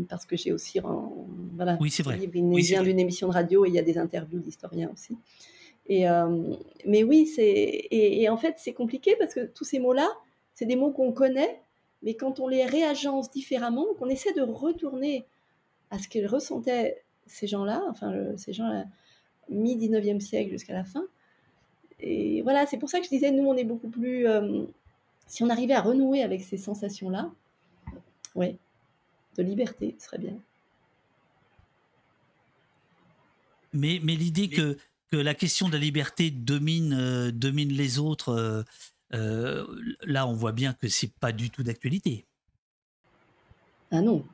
parce 0.08 0.26
que 0.26 0.36
j'ai 0.36 0.52
aussi. 0.52 0.80
voilà, 1.54 1.78
oui, 1.80 1.90
c'est 1.90 2.02
vrai. 2.02 2.18
il 2.22 2.62
vient 2.62 2.82
d'une 2.82 3.00
émission 3.00 3.28
de 3.28 3.32
radio 3.32 3.64
et 3.64 3.68
il 3.68 3.74
y 3.74 3.78
a 3.78 3.82
des 3.82 3.96
interviews 3.96 4.40
d'historiens 4.40 4.90
aussi. 4.92 5.16
Et, 5.88 6.04
mais 6.84 7.02
oui, 7.04 7.26
c'est. 7.26 7.42
Et, 7.42 8.22
et, 8.22 8.28
en 8.28 8.36
fait, 8.36 8.56
c'est 8.58 8.74
compliqué 8.74 9.16
parce 9.18 9.34
que 9.34 9.46
tous 9.46 9.64
ces 9.64 9.78
mots-là, 9.78 10.08
c'est 10.54 10.66
des 10.66 10.76
mots 10.76 10.90
qu'on 10.90 11.12
connaît, 11.12 11.60
mais 12.02 12.14
quand 12.14 12.40
on 12.40 12.48
les 12.48 12.64
réagence 12.64 13.30
différemment, 13.30 13.86
qu'on 13.98 14.08
essaie 14.08 14.32
de 14.32 14.42
retourner 14.42 15.24
à 15.90 15.98
ce 15.98 16.08
qu'ils 16.08 16.26
ressentaient 16.26 17.02
ces 17.28 17.46
gens-là, 17.46 17.82
enfin 17.90 18.12
ces 18.36 18.52
gens-là, 18.52 18.84
mi-19e 19.50 20.20
siècle 20.20 20.50
jusqu'à 20.50 20.74
la 20.74 20.84
fin, 20.84 21.04
et 22.00 22.42
voilà, 22.42 22.66
c'est 22.66 22.78
pour 22.78 22.88
ça 22.88 22.98
que 22.98 23.04
je 23.04 23.10
disais, 23.10 23.30
nous, 23.30 23.44
on 23.44 23.56
est 23.56 23.64
beaucoup 23.64 23.88
plus. 23.88 24.26
euh, 24.28 24.64
si 25.26 25.42
on 25.42 25.50
arrivait 25.50 25.74
à 25.74 25.82
renouer 25.82 26.22
avec 26.22 26.42
ces 26.42 26.56
sensations-là, 26.56 27.30
ouais, 28.34 28.56
de 29.36 29.42
liberté, 29.42 29.94
ce 29.98 30.06
serait 30.06 30.18
bien. 30.18 30.34
Mais, 33.74 34.00
mais 34.02 34.16
l'idée 34.16 34.48
que, 34.48 34.78
que 35.10 35.16
la 35.16 35.34
question 35.34 35.68
de 35.68 35.74
la 35.74 35.78
liberté 35.78 36.30
domine, 36.30 36.94
euh, 36.94 37.30
domine 37.30 37.70
les 37.70 37.98
autres, 37.98 38.30
euh, 38.30 38.62
euh, 39.12 39.66
là, 40.02 40.26
on 40.26 40.32
voit 40.32 40.52
bien 40.52 40.72
que 40.72 40.88
c'est 40.88 41.12
pas 41.12 41.32
du 41.32 41.50
tout 41.50 41.62
d'actualité. 41.62 42.24
Ah 43.90 44.00
non. 44.00 44.24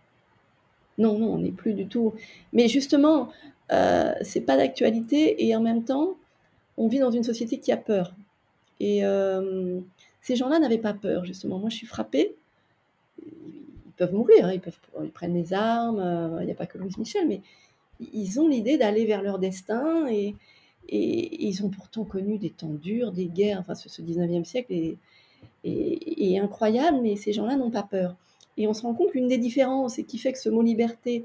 Non, 0.99 1.19
non, 1.19 1.35
on 1.35 1.39
n'est 1.39 1.51
plus 1.51 1.75
du 1.75 1.87
tout. 1.87 2.15
Mais 2.53 2.69
justement, 2.69 3.31
euh, 3.73 4.13
c'est 4.23 4.43
pas 4.43 4.57
d'actualité 4.57 5.47
et 5.47 5.57
en 5.57 5.61
même 5.61 5.85
temps, 5.85 6.17
on 6.77 6.89
vit 6.89 6.99
dans 6.99 7.11
une 7.11 7.25
société 7.25 7.59
qui 7.59 7.73
a 7.73 7.77
peur. 7.77 8.15
Et 8.81 9.05
euh, 9.05 9.81
ces 10.23 10.37
gens-là 10.37 10.59
n'avaient 10.59 10.79
pas 10.79 10.95
peur, 10.95 11.25
justement. 11.25 11.59
Moi, 11.59 11.71
je 11.71 11.77
suis 11.77 11.87
frappée. 11.87 12.35
Ils 13.23 13.93
peuvent 13.97 14.13
mourir, 14.13 14.47
hein, 14.47 14.53
ils, 14.53 14.61
peuvent, 14.61 14.79
prennent 15.13 15.35
les 15.35 15.53
armes, 15.53 16.01
euh, 16.01 16.39
il 16.41 16.47
n'y 16.47 16.53
a 16.53 16.57
pas 16.57 16.67
que 16.67 16.79
Louise 16.79 16.99
Michel, 16.99 17.29
mais 17.29 17.41
ils 18.13 18.41
ont 18.41 18.49
l'idée 18.49 18.77
d'aller 18.77 19.07
vers 19.07 19.23
leur 19.23 19.39
destin 19.39 20.09
et, 20.09 20.35
ils 20.89 21.65
ont 21.65 21.71
pourtant 21.71 22.05
connu 22.05 22.37
des 22.37 22.51
temps 22.51 22.75
durs, 22.75 23.11
des 23.11 23.27
guerres, 23.27 23.59
enfin 23.59 23.75
ce, 23.75 23.89
ce 23.89 24.03
19e 24.03 24.45
siècle 24.45 24.75
est 25.65 26.39
incroyable, 26.39 26.99
mais 27.03 27.17
ces 27.17 27.33
gens-là 27.33 27.57
n'ont 27.57 27.71
pas 27.71 27.85
peur. 27.85 28.17
Et 28.57 28.69
on 28.69 28.75
se 28.75 28.83
rend 28.83 28.95
compte 28.95 29.11
qu'une 29.11 29.29
des 29.29 29.39
différences 29.39 29.99
et 29.99 30.05
qui 30.05 30.19
fait 30.19 30.33
que 30.33 30.39
ce 30.39 30.49
mot 30.49 30.63
liberté, 30.63 31.25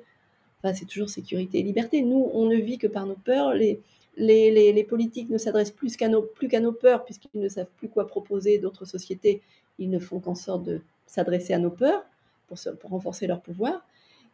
c'est 0.74 0.86
toujours 0.86 1.10
sécurité 1.10 1.60
et 1.60 1.64
liberté, 1.64 2.02
nous 2.02 2.30
on 2.34 2.46
ne 2.46 2.56
vit 2.56 2.78
que 2.78 2.88
par 2.88 3.06
nos 3.06 3.16
peurs, 3.16 3.54
les, 3.54 3.80
les, 4.18 4.84
politiques 4.84 5.30
ne 5.30 5.38
s'adressent 5.38 5.72
plus 5.72 5.96
qu'à 5.96 6.10
nos, 6.10 6.24
peurs 6.72 7.06
puisqu'ils 7.06 7.40
ne 7.40 7.50
savent 7.50 7.70
plus 7.78 7.88
quoi 7.88 8.08
proposer 8.08 8.58
d'autres 8.58 8.86
sociétés, 8.86 9.42
ils 9.78 9.90
ne 9.90 10.00
font 10.00 10.20
qu'en 10.20 10.36
sorte 10.36 10.64
de 10.64 10.82
s'adresser 11.06 11.54
à 11.54 11.60
nos 11.60 11.70
peurs 11.70 12.04
pour, 12.48 12.58
renforcer 12.90 13.28
leur 13.28 13.42
pouvoir. 13.42 13.86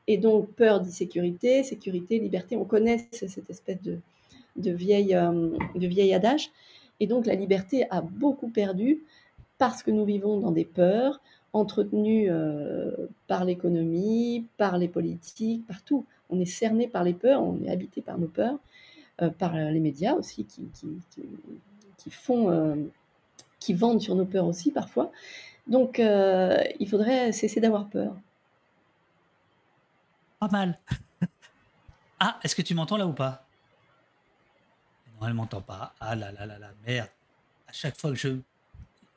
Et 0.08 0.18
donc 0.18 0.50
peur 0.52 0.82
dit 0.82 0.92
sécurité, 0.92 1.64
sécurité, 1.64 2.20
liberté, 2.20 2.56
on 2.58 2.66
connaît 2.66 3.08
ce- 3.12 3.28
cette 3.28 3.50
espèce 3.50 3.82
de, 3.82 3.98
de, 4.56 4.72
vieille, 4.72 5.16
euh, 5.16 5.50
de 5.76 5.88
vieil 5.88 6.14
adage. 6.14 6.52
Et 7.00 7.08
donc 7.08 7.26
la 7.26 7.36
liberté 7.36 7.88
a 7.90 8.02
beaucoup 8.02 8.50
perdu 8.50 9.04
parce 9.58 9.84
que 9.84 9.92
nous 9.92 10.06
vivons 10.06 10.40
dans 10.40 10.52
des 10.52 10.66
peurs 10.66 11.22
entretenues 11.56 12.28
euh, 12.30 12.92
par 13.28 13.46
l'économie, 13.46 14.46
par 14.58 14.78
les 14.78 14.88
politiques, 14.88 15.66
partout. 15.66 16.06
On 16.30 16.40
est 16.40 16.46
cerné 16.46 16.88
par 16.88 17.04
les 17.04 17.14
peurs, 17.14 17.42
on 17.42 17.58
est 17.64 17.70
habité 17.70 18.02
par 18.02 18.18
nos 18.18 18.28
peurs, 18.28 18.58
euh, 19.22 19.30
par 19.30 19.54
les 19.54 19.80
médias 19.80 20.14
aussi 20.14 20.46
qui, 20.46 20.64
qui, 20.74 20.88
qui, 21.98 22.12
font, 22.12 22.52
euh, 22.52 22.76
qui 23.60 23.74
vendent 23.74 24.02
sur 24.02 24.16
nos 24.16 24.26
peurs 24.26 24.46
aussi 24.46 24.72
parfois. 24.72 25.12
Donc 25.68 26.00
euh, 26.00 26.62
il 26.80 26.90
faudrait 26.90 27.32
cesser 27.32 27.60
d'avoir 27.60 27.88
peur. 27.88 28.14
Pas 30.40 30.50
mal. 30.50 30.78
ah, 32.20 32.40
est-ce 32.44 32.56
que 32.56 32.62
tu 32.62 32.76
m'entends 32.76 32.98
là 32.98 33.08
ou 33.08 33.14
pas? 33.14 33.46
Non, 35.22 35.28
elle 35.28 35.34
m'entend 35.34 35.62
pas. 35.62 35.94
Ah 36.00 36.16
là 36.16 36.32
là 36.32 36.46
là 36.46 36.60
là, 36.60 36.72
merde. 36.86 37.10
À 37.68 37.72
chaque 37.72 37.98
fois 37.98 38.12
que 38.12 38.18
je... 38.18 38.38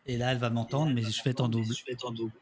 Et 0.08 0.16
là, 0.16 0.32
elle 0.32 0.38
va 0.38 0.48
m'entendre, 0.48 0.92
mais 0.92 1.02
je 1.02 1.22
fais 1.22 1.38
en 1.40 1.48
double. 1.48 1.74
Je 1.74 1.84
fais 1.84 2.04
en 2.04 2.10
double. 2.10 2.32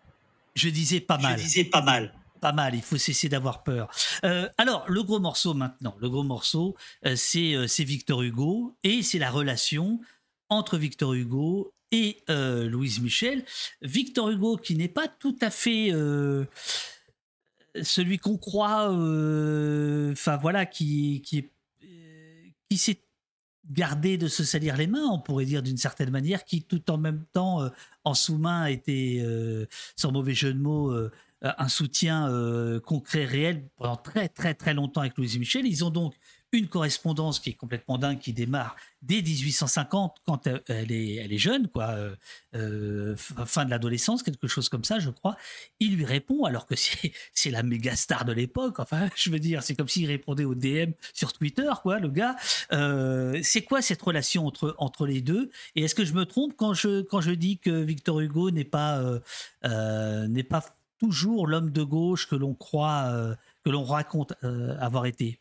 Je 0.55 0.68
disais 0.68 1.01
pas 1.01 1.18
mal. 1.18 1.36
Je 1.36 1.43
disais 1.43 1.64
pas 1.64 1.82
mal. 1.82 2.14
Pas 2.40 2.52
mal, 2.52 2.74
il 2.74 2.82
faut 2.82 2.97
cesser 2.97 3.28
d'avoir 3.28 3.64
peur. 3.64 3.90
Euh, 4.24 4.48
alors, 4.56 4.84
le 4.88 5.02
gros 5.02 5.18
morceau 5.18 5.52
maintenant, 5.52 5.97
le 6.01 6.09
gros 6.09 6.22
morceau, 6.22 6.76
euh, 7.05 7.16
c'est 7.16 7.55
euh, 7.55 7.66
c'est 7.66 7.82
Victor 7.82 8.22
Hugo 8.22 8.76
et 8.84 9.02
c'est 9.02 9.18
la 9.18 9.30
relation 9.30 10.01
entre 10.48 10.78
Victor 10.78 11.14
Hugo 11.14 11.72
et 11.90 12.22
Louise 12.28 13.01
Michel. 13.01 13.44
Victor 13.80 14.30
Hugo 14.30 14.56
qui 14.56 14.76
n'est 14.76 14.88
pas 14.88 15.09
tout 15.09 15.36
à 15.40 15.51
fait 15.51 15.90
celui 17.82 18.18
qu'on 18.18 18.36
croit, 18.36 18.90
enfin 18.90 20.36
voilà, 20.36 20.66
qui, 20.66 21.22
qui, 21.24 21.48
qui 22.68 22.76
s'est 22.76 23.01
gardé 23.70 24.18
de 24.18 24.28
se 24.28 24.44
salir 24.44 24.76
les 24.76 24.86
mains, 24.86 25.06
on 25.10 25.18
pourrait 25.18 25.44
dire 25.44 25.62
d'une 25.62 25.76
certaine 25.76 26.10
manière, 26.10 26.44
qui 26.44 26.62
tout 26.62 26.90
en 26.90 26.98
même 26.98 27.24
temps, 27.32 27.62
euh, 27.62 27.68
en 28.05 28.14
sous-main, 28.14 28.66
était, 28.66 29.18
euh, 29.20 29.66
sans 29.97 30.12
mauvais 30.12 30.34
jeu 30.34 30.52
de 30.52 30.59
mots, 30.59 30.93
euh, 30.93 31.10
un 31.59 31.68
soutien 31.68 32.30
euh, 32.30 32.80
concret, 32.80 33.24
réel 33.24 33.68
pendant 33.76 33.97
très 33.97 34.28
très 34.28 34.55
très 34.55 34.72
longtemps 34.72 35.02
avec 35.02 35.18
Louise 35.18 35.38
Michel. 35.38 35.66
Ils 35.66 35.84
ont 35.84 35.90
donc 35.90 36.14
une 36.56 36.68
correspondance 36.68 37.40
qui 37.40 37.50
est 37.50 37.54
complètement 37.54 37.98
dingue, 37.98 38.18
qui 38.18 38.32
démarre 38.32 38.76
dès 39.02 39.22
1850 39.22 40.16
quand 40.26 40.46
euh, 40.46 40.58
elle 40.68 40.92
est, 40.92 41.38
jeune, 41.38 41.68
quoi, 41.68 41.90
euh, 41.90 42.16
euh, 42.54 43.16
fin 43.16 43.64
de 43.64 43.70
l'adolescence, 43.70 44.22
quelque 44.22 44.48
chose 44.48 44.68
comme 44.68 44.84
ça, 44.84 44.98
je 44.98 45.10
crois. 45.10 45.36
Il 45.80 45.96
lui 45.96 46.04
répond 46.04 46.44
alors 46.44 46.66
que 46.66 46.74
c'est 46.76 47.50
la 47.50 47.62
méga 47.62 47.94
star 47.96 48.24
de 48.24 48.32
l'époque. 48.32 48.80
Enfin, 48.80 49.08
je 49.16 49.30
veux 49.30 49.38
dire, 49.38 49.62
c'est 49.62 49.74
comme 49.74 49.88
s'il 49.88 50.06
répondait 50.06 50.44
au 50.44 50.54
DM 50.54 50.92
sur 51.12 51.32
Twitter, 51.32 51.70
quoi, 51.82 51.98
le 51.98 52.08
gars. 52.08 52.36
C'est 53.42 53.62
quoi 53.62 53.82
cette 53.82 54.02
relation 54.02 54.46
entre 54.46 54.74
entre 54.78 55.06
les 55.06 55.20
deux? 55.20 55.50
Et 55.74 55.84
est-ce 55.84 55.94
que 55.94 56.04
je 56.04 56.12
me 56.12 56.24
trompe 56.24 56.54
quand 56.56 56.74
je 56.74 57.30
dis 57.32 57.58
que 57.58 57.70
Victor 57.70 58.20
Hugo 58.20 58.50
n'est 58.50 58.64
pas 58.64 59.02
n'est 59.62 60.42
pas 60.42 60.64
toujours 60.98 61.46
l'homme 61.46 61.70
de 61.70 61.82
gauche 61.82 62.28
que 62.28 62.34
l'on 62.34 62.54
croit, 62.54 63.36
que 63.64 63.70
l'on 63.70 63.84
raconte 63.84 64.34
avoir 64.80 65.06
été? 65.06 65.38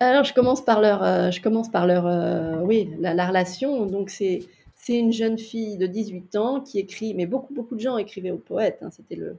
Alors, 0.00 0.24
je 0.24 0.34
commence 0.34 0.64
par 0.64 0.80
leur, 0.80 1.02
euh, 1.02 1.30
je 1.30 1.40
commence 1.40 1.70
par 1.70 1.86
leur, 1.86 2.06
euh, 2.06 2.60
oui, 2.62 2.90
la, 2.98 3.14
la 3.14 3.26
relation. 3.26 3.86
Donc, 3.86 4.10
c'est, 4.10 4.40
c'est 4.74 4.98
une 4.98 5.12
jeune 5.12 5.38
fille 5.38 5.76
de 5.78 5.86
18 5.86 6.36
ans 6.36 6.60
qui 6.60 6.78
écrit, 6.78 7.14
mais 7.14 7.26
beaucoup, 7.26 7.54
beaucoup 7.54 7.74
de 7.74 7.80
gens 7.80 7.96
écrivaient 7.98 8.30
au 8.30 8.38
poète. 8.38 8.78
hein. 8.82 8.90
C'était 8.90 9.16
le, 9.16 9.36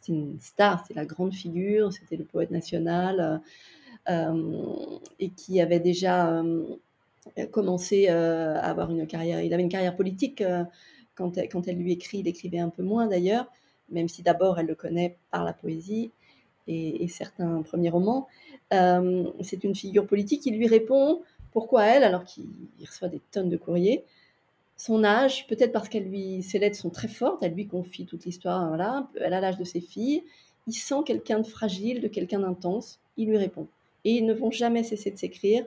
c'est 0.00 0.12
une 0.12 0.38
star, 0.40 0.80
c'était 0.86 1.00
la 1.00 1.06
grande 1.06 1.34
figure, 1.34 1.92
c'était 1.92 2.16
le 2.16 2.24
poète 2.24 2.50
national, 2.50 3.40
euh, 4.08 4.66
et 5.20 5.30
qui 5.30 5.60
avait 5.60 5.80
déjà 5.80 6.42
commencé 7.52 8.08
à 8.08 8.58
avoir 8.60 8.90
une 8.90 9.06
carrière. 9.06 9.40
Il 9.40 9.52
avait 9.54 9.62
une 9.62 9.68
carrière 9.68 9.96
politique 9.96 10.42
quand, 11.14 11.38
elle, 11.38 11.48
quand 11.48 11.66
elle 11.68 11.76
lui 11.76 11.92
écrit. 11.92 12.18
Il 12.18 12.28
écrivait 12.28 12.58
un 12.58 12.68
peu 12.68 12.82
moins 12.82 13.06
d'ailleurs, 13.06 13.46
même 13.90 14.08
si 14.08 14.22
d'abord 14.22 14.58
elle 14.58 14.66
le 14.66 14.74
connaît 14.74 15.16
par 15.30 15.44
la 15.44 15.52
poésie 15.52 16.10
et 16.66 17.06
certains 17.08 17.62
premiers 17.62 17.90
romans. 17.90 18.28
Euh, 18.72 19.30
c'est 19.40 19.64
une 19.64 19.74
figure 19.74 20.06
politique 20.06 20.42
qui 20.42 20.50
lui 20.50 20.66
répond 20.66 21.22
pourquoi 21.52 21.84
elle, 21.84 22.02
alors 22.02 22.24
qu'il 22.24 22.46
il 22.80 22.86
reçoit 22.86 23.08
des 23.08 23.20
tonnes 23.30 23.50
de 23.50 23.56
courriers. 23.56 24.04
Son 24.76 25.04
âge, 25.04 25.46
peut-être 25.46 25.72
parce 25.72 25.88
qu'elle 25.88 26.08
lui, 26.08 26.42
ses 26.42 26.58
lettres 26.58 26.76
sont 26.76 26.90
très 26.90 27.08
fortes, 27.08 27.42
elle 27.42 27.54
lui 27.54 27.66
confie 27.66 28.06
toute 28.06 28.24
l'histoire, 28.24 28.66
voilà, 28.68 29.08
elle 29.20 29.32
a 29.32 29.40
l'âge 29.40 29.58
de 29.58 29.64
ses 29.64 29.80
filles. 29.80 30.24
Il 30.66 30.72
sent 30.72 31.02
quelqu'un 31.06 31.38
de 31.38 31.46
fragile, 31.46 32.00
de 32.00 32.08
quelqu'un 32.08 32.40
d'intense, 32.40 32.98
il 33.16 33.28
lui 33.28 33.36
répond. 33.36 33.68
Et 34.04 34.12
ils 34.12 34.26
ne 34.26 34.34
vont 34.34 34.50
jamais 34.50 34.82
cesser 34.82 35.10
de 35.10 35.18
s'écrire. 35.18 35.64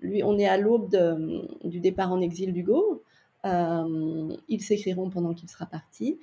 Lui, 0.00 0.22
on 0.22 0.38
est 0.38 0.46
à 0.46 0.58
l'aube 0.58 0.90
du 1.64 1.80
départ 1.80 2.12
en 2.12 2.20
exil 2.20 2.52
d'Hugo. 2.52 3.02
Euh, 3.46 4.36
ils 4.48 4.62
s'écriront 4.62 5.08
pendant 5.08 5.32
qu'il 5.34 5.48
sera 5.48 5.66
parti. 5.66 6.18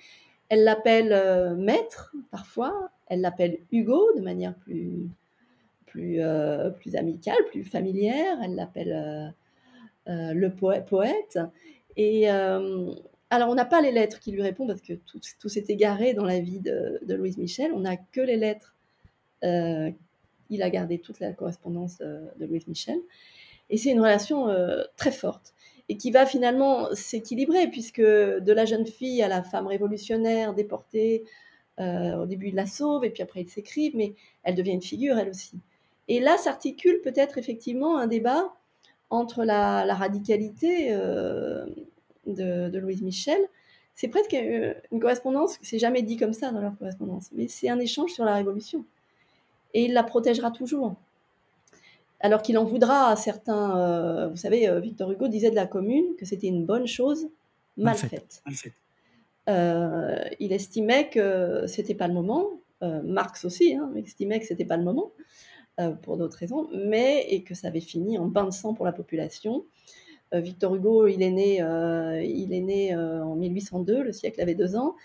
Elle 0.49 0.63
l'appelle 0.63 1.11
euh, 1.11 1.55
maître, 1.55 2.13
parfois. 2.31 2.89
Elle 3.07 3.21
l'appelle 3.21 3.59
Hugo, 3.71 4.01
de 4.15 4.21
manière 4.21 4.55
plus, 4.55 5.09
plus, 5.87 6.21
euh, 6.21 6.69
plus 6.69 6.95
amicale, 6.95 7.37
plus 7.49 7.63
familière. 7.63 8.37
Elle 8.43 8.55
l'appelle 8.55 8.93
euh, 8.93 10.11
euh, 10.11 10.33
le 10.33 10.49
poè- 10.49 10.85
poète. 10.85 11.39
Et 11.95 12.29
alors, 12.29 13.49
on 13.49 13.55
n'a 13.55 13.65
pas 13.65 13.81
les 13.81 13.91
lettres 13.91 14.19
qui 14.19 14.31
lui 14.31 14.43
répondent 14.43 14.67
parce 14.67 14.81
que 14.81 14.93
tout, 14.93 15.49
s'est 15.49 15.65
égaré 15.67 16.13
dans 16.13 16.25
la 16.25 16.39
vie 16.39 16.59
de, 16.59 16.99
de 17.01 17.15
Louise 17.15 17.37
Michel. 17.37 17.71
On 17.73 17.79
n'a 17.79 17.97
que 17.97 18.21
les 18.21 18.37
lettres. 18.37 18.75
Il 19.41 20.61
a 20.61 20.69
gardé 20.69 20.99
toute 20.99 21.19
la 21.19 21.33
correspondance 21.33 21.97
de 21.97 22.45
Louise 22.45 22.67
Michel. 22.67 22.99
Et 23.71 23.77
c'est 23.77 23.89
une 23.89 23.99
relation 23.99 24.47
très 24.95 25.11
forte 25.11 25.55
et 25.89 25.97
qui 25.97 26.11
va 26.11 26.25
finalement 26.25 26.93
s'équilibrer 26.93 27.67
puisque 27.67 28.01
de 28.01 28.51
la 28.51 28.65
jeune 28.65 28.85
fille 28.85 29.23
à 29.23 29.27
la 29.27 29.41
femme 29.41 29.65
révolutionnaire 29.65 30.53
déportée, 30.53 31.23
au 31.79 32.25
début, 32.27 32.49
il 32.49 32.55
la 32.55 32.67
sauve 32.67 33.03
et 33.03 33.09
puis 33.09 33.23
après, 33.23 33.41
ils 33.41 33.49
s'écrivent, 33.49 33.95
mais 33.95 34.13
elle 34.43 34.55
devient 34.55 34.73
une 34.73 34.81
figure 34.83 35.17
elle 35.17 35.29
aussi. 35.29 35.59
Et 36.07 36.19
là 36.19 36.37
s'articule 36.37 37.01
peut-être 37.01 37.37
effectivement 37.37 37.97
un 37.97 38.07
débat 38.07 38.53
entre 39.09 39.43
la, 39.43 39.85
la 39.85 39.93
radicalité 39.95 40.89
euh, 40.91 41.65
de, 42.25 42.69
de 42.69 42.79
Louise 42.79 43.01
Michel. 43.01 43.39
C'est 43.95 44.07
presque 44.09 44.33
euh, 44.33 44.73
une 44.91 44.99
correspondance, 44.99 45.57
c'est 45.61 45.79
jamais 45.79 46.01
dit 46.01 46.17
comme 46.17 46.33
ça 46.33 46.51
dans 46.51 46.61
leur 46.61 46.77
correspondance, 46.77 47.29
mais 47.33 47.47
c'est 47.47 47.69
un 47.69 47.79
échange 47.79 48.11
sur 48.11 48.25
la 48.25 48.35
Révolution. 48.35 48.85
Et 49.73 49.85
il 49.85 49.93
la 49.93 50.03
protégera 50.03 50.51
toujours. 50.51 50.95
Alors 52.19 52.41
qu'il 52.41 52.57
en 52.57 52.63
voudra 52.63 53.09
à 53.09 53.15
certains. 53.15 53.77
euh, 53.79 54.27
vous 54.27 54.37
savez, 54.37 54.69
Victor 54.81 55.11
Hugo 55.11 55.27
disait 55.27 55.51
de 55.51 55.55
la 55.55 55.67
Commune 55.67 56.15
que 56.17 56.25
c'était 56.25 56.47
une 56.47 56.65
bonne 56.65 56.87
chose 56.87 57.23
mal, 57.75 57.93
Mal 57.93 57.97
faite. 57.97 58.09
faite. 58.09 58.41
Mal 58.45 58.55
fait. 58.55 58.73
Euh, 59.49 60.23
il 60.39 60.51
estimait 60.51 61.09
que 61.09 61.65
c'était 61.67 61.95
pas 61.95 62.07
le 62.07 62.13
moment. 62.13 62.49
Euh, 62.83 63.01
Marx 63.03 63.45
aussi 63.45 63.75
hein, 63.75 63.91
estimait 63.95 64.39
que 64.39 64.45
c'était 64.45 64.65
pas 64.65 64.77
le 64.77 64.83
moment. 64.83 65.11
Pour 66.01 66.17
d'autres 66.17 66.37
raisons, 66.37 66.67
mais 66.73 67.25
et 67.29 67.43
que 67.43 67.53
ça 67.53 67.67
avait 67.67 67.81
fini 67.81 68.17
en 68.17 68.25
bain 68.25 68.45
de 68.45 68.51
sang 68.51 68.73
pour 68.73 68.85
la 68.85 68.91
population. 68.91 69.65
Victor 70.33 70.75
Hugo, 70.75 71.07
il 71.07 71.21
est 71.21 71.31
né, 71.31 71.57
il 72.25 72.53
est 72.53 72.61
né 72.61 72.95
en 72.95 73.35
1802, 73.35 74.03
le 74.03 74.11
siècle 74.11 74.41
avait 74.41 74.55
deux 74.55 74.75
ans, 74.75 74.95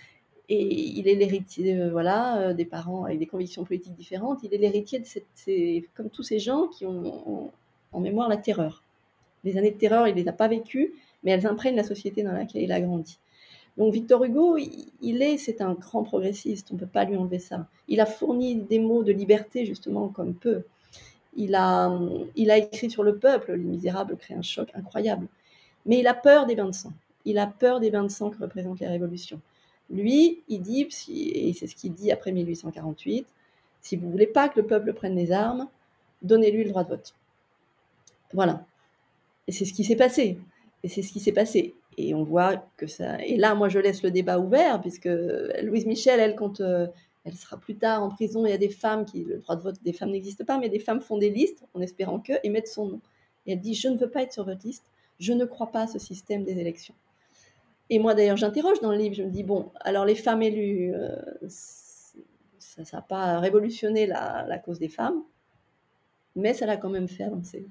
et 0.48 0.98
il 0.98 1.08
est 1.08 1.14
l'héritier 1.14 1.88
voilà, 1.90 2.54
des 2.54 2.64
parents 2.64 3.04
avec 3.04 3.18
des 3.18 3.26
convictions 3.26 3.64
politiques 3.64 3.94
différentes. 3.94 4.40
Il 4.42 4.52
est 4.52 4.58
l'héritier 4.58 4.98
de 4.98 5.06
cette, 5.06 5.50
comme 5.94 6.10
tous 6.10 6.22
ces 6.22 6.38
gens 6.38 6.66
qui 6.68 6.86
ont 6.86 7.50
en, 7.92 8.00
mémoire 8.00 8.28
la 8.28 8.36
terreur. 8.36 8.82
Les 9.44 9.56
années 9.56 9.70
de 9.70 9.78
terreur, 9.78 10.08
il 10.08 10.14
les 10.14 10.28
a 10.28 10.32
pas 10.32 10.48
vécues, 10.48 10.94
mais 11.22 11.30
elles 11.30 11.46
imprègnent 11.46 11.76
la 11.76 11.84
société 11.84 12.22
dans 12.22 12.32
laquelle 12.32 12.62
il 12.62 12.72
a 12.72 12.80
grandi. 12.80 13.18
Donc 13.78 13.92
Victor 13.92 14.22
Hugo, 14.24 14.58
il 14.58 15.22
est, 15.22 15.38
c'est 15.38 15.60
un 15.62 15.72
grand 15.72 16.02
progressiste, 16.02 16.68
on 16.70 16.74
ne 16.74 16.80
peut 16.80 16.86
pas 16.86 17.04
lui 17.04 17.16
enlever 17.16 17.38
ça. 17.38 17.66
Il 17.88 18.00
a 18.00 18.06
fourni 18.06 18.56
des 18.56 18.78
mots 18.78 19.02
de 19.02 19.12
liberté 19.12 19.64
justement 19.64 20.08
comme 20.08 20.34
peu. 20.34 20.64
Il 21.34 21.54
a, 21.54 21.90
écrit 22.36 22.90
sur 22.90 23.02
le 23.02 23.16
peuple, 23.16 23.52
Les 23.54 23.64
Misérables 23.64 24.16
crée 24.16 24.34
un 24.34 24.42
choc 24.42 24.70
incroyable. 24.74 25.26
Mais 25.86 25.98
il 25.98 26.06
a 26.06 26.14
peur 26.14 26.46
des 26.46 26.54
bains 26.54 26.66
de 26.66 26.74
sang. 26.74 26.92
Il 27.24 27.38
a 27.38 27.46
peur 27.46 27.80
des 27.80 27.90
bains 27.90 28.02
de 28.02 28.10
sang 28.10 28.30
que 28.30 28.38
représentent 28.38 28.80
les 28.80 28.88
révolutions. 28.88 29.40
Lui, 29.88 30.42
il 30.48 30.60
dit, 30.60 30.88
et 31.08 31.52
c'est 31.54 31.66
ce 31.66 31.74
qu'il 31.74 31.94
dit 31.94 32.12
après 32.12 32.32
1848, 32.32 33.26
si 33.80 33.96
vous 33.96 34.10
voulez 34.10 34.26
pas 34.26 34.48
que 34.48 34.60
le 34.60 34.66
peuple 34.66 34.92
prenne 34.92 35.16
les 35.16 35.32
armes, 35.32 35.68
donnez-lui 36.22 36.64
le 36.64 36.70
droit 36.70 36.84
de 36.84 36.90
vote. 36.90 37.14
Voilà. 38.32 38.64
Et 39.46 39.52
c'est 39.52 39.64
ce 39.64 39.72
qui 39.72 39.84
s'est 39.84 39.96
passé. 39.96 40.38
Et 40.82 40.88
c'est 40.88 41.02
ce 41.02 41.12
qui 41.12 41.20
s'est 41.20 41.32
passé. 41.32 41.74
Et 41.98 42.14
on 42.14 42.24
voit 42.24 42.64
que 42.76 42.86
ça. 42.86 43.22
Et 43.24 43.36
là, 43.36 43.54
moi, 43.54 43.68
je 43.68 43.78
laisse 43.78 44.02
le 44.02 44.10
débat 44.10 44.38
ouvert, 44.38 44.80
puisque 44.80 45.08
Louise 45.62 45.86
Michel, 45.86 46.20
elle, 46.20 46.34
quand 46.34 46.60
euh, 46.60 46.86
elle 47.24 47.34
sera 47.34 47.56
plus 47.56 47.76
tard 47.76 48.02
en 48.02 48.08
prison, 48.08 48.46
il 48.46 48.50
y 48.50 48.54
a 48.54 48.58
des 48.58 48.70
femmes 48.70 49.04
qui. 49.04 49.24
Le 49.24 49.38
droit 49.38 49.56
de 49.56 49.62
vote 49.62 49.82
des 49.82 49.92
femmes 49.92 50.10
n'existe 50.10 50.44
pas, 50.44 50.58
mais 50.58 50.68
des 50.68 50.78
femmes 50.78 51.00
font 51.00 51.18
des 51.18 51.30
listes 51.30 51.64
en 51.74 51.80
espérant 51.80 52.20
que 52.20 52.32
et 52.42 52.48
mettent 52.48 52.68
son 52.68 52.86
nom. 52.86 53.00
Et 53.46 53.52
elle 53.52 53.60
dit 53.60 53.74
Je 53.74 53.88
ne 53.88 53.96
veux 53.96 54.10
pas 54.10 54.22
être 54.22 54.32
sur 54.32 54.44
votre 54.44 54.66
liste, 54.66 54.84
je 55.20 55.32
ne 55.32 55.44
crois 55.44 55.70
pas 55.70 55.82
à 55.82 55.86
ce 55.86 55.98
système 55.98 56.44
des 56.44 56.58
élections. 56.58 56.94
Et 57.90 57.98
moi, 57.98 58.14
d'ailleurs, 58.14 58.38
j'interroge 58.38 58.80
dans 58.80 58.90
le 58.90 58.98
livre, 58.98 59.14
je 59.14 59.22
me 59.22 59.30
dis 59.30 59.44
Bon, 59.44 59.70
alors 59.80 60.04
les 60.04 60.14
femmes 60.14 60.42
élues, 60.42 60.94
euh, 60.94 61.16
ça 61.48 62.82
n'a 62.92 63.02
pas 63.02 63.38
révolutionné 63.38 64.06
la, 64.06 64.46
la 64.48 64.58
cause 64.58 64.78
des 64.78 64.88
femmes, 64.88 65.22
mais 66.34 66.54
ça 66.54 66.66
l'a 66.66 66.76
quand 66.76 66.88
même 66.88 67.08
fait 67.08 67.24
avancer. 67.24 67.68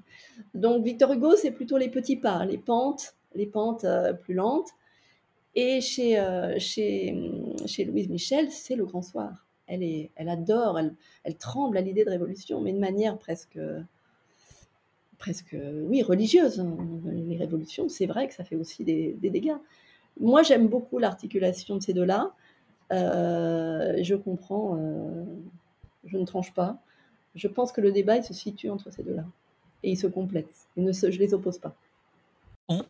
Donc 0.54 0.84
Victor 0.84 1.12
Hugo, 1.12 1.36
c'est 1.36 1.50
plutôt 1.50 1.76
les 1.76 1.88
petits 1.88 2.16
pas, 2.16 2.44
les 2.44 2.58
pentes, 2.58 3.16
les 3.34 3.46
pentes 3.46 3.84
euh, 3.84 4.12
plus 4.12 4.34
lentes. 4.34 4.70
Et 5.54 5.80
chez, 5.80 6.18
euh, 6.18 6.58
chez, 6.58 7.14
chez 7.66 7.84
Louise 7.84 8.08
Michel, 8.08 8.50
c'est 8.50 8.74
le 8.74 8.86
grand 8.86 9.02
soir. 9.02 9.46
Elle, 9.66 9.82
est, 9.82 10.10
elle 10.16 10.28
adore, 10.28 10.78
elle, 10.78 10.94
elle 11.24 11.36
tremble 11.36 11.76
à 11.76 11.80
l'idée 11.80 12.04
de 12.04 12.10
révolution, 12.10 12.60
mais 12.60 12.72
de 12.72 12.78
manière 12.78 13.18
presque, 13.18 13.58
presque 15.18 15.56
oui, 15.84 16.02
religieuse. 16.02 16.64
Les 17.04 17.36
révolutions, 17.36 17.88
c'est 17.88 18.06
vrai 18.06 18.28
que 18.28 18.34
ça 18.34 18.44
fait 18.44 18.56
aussi 18.56 18.82
des, 18.84 19.12
dégâts. 19.22 19.56
Moi, 20.18 20.42
j'aime 20.42 20.68
beaucoup 20.68 20.98
l'articulation 20.98 21.76
de 21.76 21.82
ces 21.82 21.92
deux-là. 21.92 22.32
Euh, 22.92 23.98
je 24.02 24.14
comprends, 24.14 24.78
je 26.04 26.16
ne 26.16 26.24
tranche 26.24 26.52
pas. 26.52 26.78
Je 27.34 27.48
pense 27.48 27.72
que 27.72 27.80
le 27.80 27.92
débat, 27.92 28.16
il 28.16 28.24
se 28.24 28.34
situe 28.34 28.68
entre 28.68 28.90
ces 28.90 29.02
deux-là. 29.02 29.24
Et 29.82 29.90
ils 29.90 29.98
se 29.98 30.06
complètent. 30.06 30.66
Ne 30.76 30.92
se, 30.92 31.10
je 31.10 31.18
ne 31.18 31.24
les 31.24 31.34
oppose 31.34 31.58
pas 31.58 31.74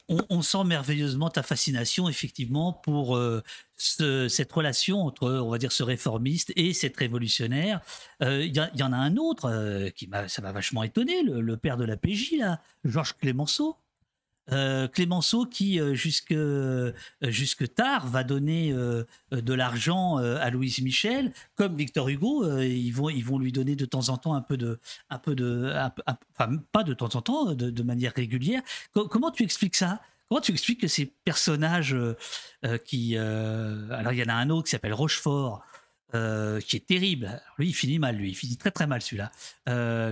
on, 0.08 0.42
sent 0.42 0.64
merveilleusement 0.64 1.30
ta 1.30 1.42
fascination, 1.42 2.08
effectivement, 2.08 2.72
pour 2.72 3.16
euh, 3.16 3.42
cette 3.76 4.52
relation 4.52 5.02
entre, 5.02 5.30
on 5.30 5.50
va 5.50 5.58
dire, 5.58 5.72
ce 5.72 5.82
réformiste 5.82 6.52
et 6.56 6.72
cette 6.72 6.96
révolutionnaire. 6.96 7.80
Euh, 8.22 8.44
il 8.44 8.54
y, 8.54 8.82
en 8.82 8.92
a 8.92 8.96
un 8.96 9.16
autre 9.16 9.46
euh, 9.46 9.90
qui 9.90 10.06
m'a, 10.06 10.28
ça 10.28 10.42
m'a 10.42 10.52
vachement 10.52 10.82
étonné, 10.82 11.22
le, 11.22 11.56
père 11.56 11.76
de 11.76 11.84
la 11.84 11.96
PJ, 11.96 12.34
là, 12.38 12.60
Georges 12.84 13.14
Clémenceau. 13.14 13.76
Euh, 14.50 14.88
Clémenceau 14.88 15.46
qui 15.46 15.78
euh, 15.78 15.94
jusque, 15.94 16.32
euh, 16.32 16.92
jusque 17.22 17.72
tard 17.74 18.08
va 18.08 18.24
donner 18.24 18.72
de 18.72 19.54
l'argent 19.54 20.16
à 20.16 20.50
Louise 20.50 20.80
Michel, 20.80 21.32
comme 21.54 21.76
Victor 21.76 22.08
Hugo, 22.08 22.58
ils 22.60 22.90
vont 22.90 23.08
ils 23.08 23.24
vont 23.24 23.38
lui 23.38 23.52
donner 23.52 23.76
de 23.76 23.84
temps 23.84 24.08
en 24.08 24.16
temps 24.16 24.34
un 24.34 24.40
peu 24.40 24.56
de 24.56 24.78
un 25.10 25.18
peu 25.18 25.34
de 25.34 25.72
enfin 26.06 26.56
pas 26.72 26.82
de 26.82 26.94
temps 26.94 27.14
en 27.14 27.22
temps 27.22 27.54
de, 27.54 27.82
manière 27.82 28.12
régulière. 28.14 28.62
comment 28.92 29.30
tu 29.30 29.42
expliques 29.42 29.76
ça? 29.76 30.00
Comment 30.28 30.40
tu 30.40 30.52
expliques 30.52 30.80
que 30.80 30.88
ces 30.88 31.06
personnages 31.06 31.96
qui 32.84 33.16
alors 33.16 34.12
il 34.12 34.18
y 34.18 34.22
en 34.22 34.28
a 34.28 34.34
un 34.34 34.50
autre 34.50 34.64
qui 34.64 34.70
s'appelle 34.70 34.94
Rochefort. 34.94 35.62
qui 36.12 36.76
est 36.76 36.86
terrible. 36.86 37.40
lui, 37.58 37.68
il 37.68 37.74
finit 37.74 37.98
mal, 37.98 38.16
lui. 38.16 38.30
Il 38.30 38.34
finit 38.34 38.56
très 38.56 38.70
très 38.70 38.86
mal 38.86 39.02
celui-là. 39.02 39.30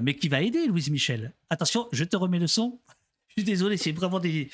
mais 0.00 0.14
qui 0.14 0.28
va 0.28 0.40
aider 0.40 0.66
Louise 0.66 0.90
Michel. 0.90 1.32
Attention, 1.50 1.88
je 1.92 2.04
te 2.04 2.16
remets 2.16 2.38
le 2.38 2.46
son. 2.46 2.78
Je 3.30 3.42
suis 3.42 3.44
désolé, 3.44 3.76
c'est 3.76 3.92
vraiment 3.92 4.20
des. 4.20 4.50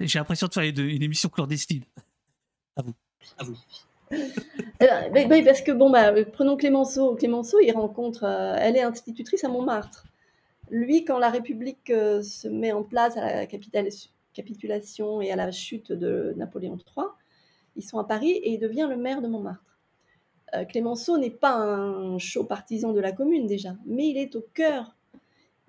J'ai 0.00 0.18
l'impression 0.18 0.48
de 0.48 0.52
faire 0.52 0.64
une, 0.64 1.02
émission 1.02 1.28
clandestine. 1.28 1.84
À 2.76 2.82
vous. 2.82 2.94
À 3.38 3.44
vous. 3.44 3.56
oui, 4.10 5.42
parce 5.44 5.62
que 5.62 5.70
bon, 5.72 5.90
bah, 5.90 6.12
prenons 6.32 6.56
Clémenceau. 6.56 7.14
Clémenceau, 7.14 7.58
il 7.60 7.72
rencontre. 7.72 8.24
Euh, 8.24 8.56
elle 8.58 8.76
est 8.76 8.82
institutrice 8.82 9.44
à 9.44 9.48
Montmartre. 9.48 10.04
Lui, 10.70 11.04
quand 11.04 11.18
la 11.18 11.30
République 11.30 11.90
euh, 11.90 12.22
se 12.22 12.48
met 12.48 12.72
en 12.72 12.82
place 12.82 13.16
à 13.16 13.20
la 13.20 13.46
capitulation 13.46 15.20
et 15.20 15.30
à 15.30 15.36
la 15.36 15.52
chute 15.52 15.92
de 15.92 16.34
Napoléon 16.36 16.76
III, 16.76 17.06
ils 17.76 17.82
sont 17.82 17.98
à 17.98 18.04
Paris 18.04 18.30
et 18.30 18.54
il 18.54 18.58
devient 18.58 18.86
le 18.88 18.96
maire 18.96 19.22
de 19.22 19.28
Montmartre. 19.28 19.78
Euh, 20.54 20.64
Clémenceau 20.64 21.18
n'est 21.18 21.30
pas 21.30 21.54
un 21.54 22.18
chaud 22.18 22.44
partisan 22.44 22.92
de 22.92 23.00
la 23.00 23.12
commune 23.12 23.46
déjà, 23.46 23.76
mais 23.86 24.08
il 24.08 24.18
est 24.18 24.34
au 24.34 24.44
cœur 24.54 24.96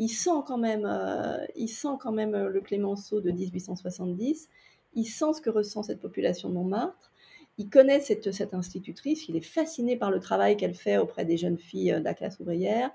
il 0.03 0.09
sent 0.09 0.41
quand 0.45 0.57
même, 0.57 0.85
euh, 0.85 1.37
il 1.55 1.69
sent 1.69 1.95
quand 2.01 2.11
même 2.11 2.35
euh, 2.35 2.49
le 2.49 2.59
Clémenceau 2.59 3.21
de 3.21 3.31
1870. 3.31 4.49
Il 4.95 5.05
sent 5.05 5.33
ce 5.35 5.41
que 5.41 5.49
ressent 5.49 5.81
cette 5.81 6.01
population 6.01 6.49
de 6.49 6.55
Montmartre. 6.55 7.11
Il 7.57 7.69
connaît 7.69 8.01
cette, 8.01 8.27
institutrice. 8.53 9.29
Il 9.29 9.37
est 9.37 9.45
fasciné 9.45 9.95
par 9.95 10.11
le 10.11 10.19
travail 10.19 10.57
qu'elle 10.57 10.73
fait 10.73 10.97
auprès 10.97 11.23
des 11.23 11.37
jeunes 11.37 11.57
filles 11.57 11.93
euh, 11.93 11.99
de 11.99 12.03
la 12.03 12.13
classe 12.13 12.37
ouvrière. 12.41 12.91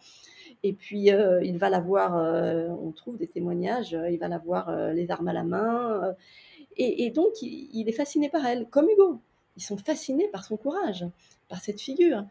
Et 0.63 0.75
puis, 0.75 1.11
il 1.43 1.59
va 1.59 1.71
la 1.71 1.79
voir, 1.79 2.17
on 2.81 2.91
trouve 2.91 3.17
des 3.17 3.29
témoignages, 3.29 3.97
il 4.11 4.19
va 4.19 4.27
la 4.27 4.39
voir 4.39 4.93
les 4.93 5.09
armes 5.11 5.29
à 5.29 5.33
la 5.33 5.45
main. 5.45 6.17
Et, 6.77 7.11
donc, 7.11 7.43
il, 7.43 7.69
il, 7.73 7.89
est 7.89 7.93
fasciné 7.93 8.29
par 8.29 8.45
elle, 8.45 8.67
comme 8.67 8.89
Hugo. 8.89 9.21
Ils 9.57 9.63
sont 9.63 9.77
fascinés 9.77 10.27
par 10.33 10.45
son 10.45 10.57
courage, 10.57 11.07
par 11.49 11.61
cette 11.61 11.81
figure. 11.81 12.25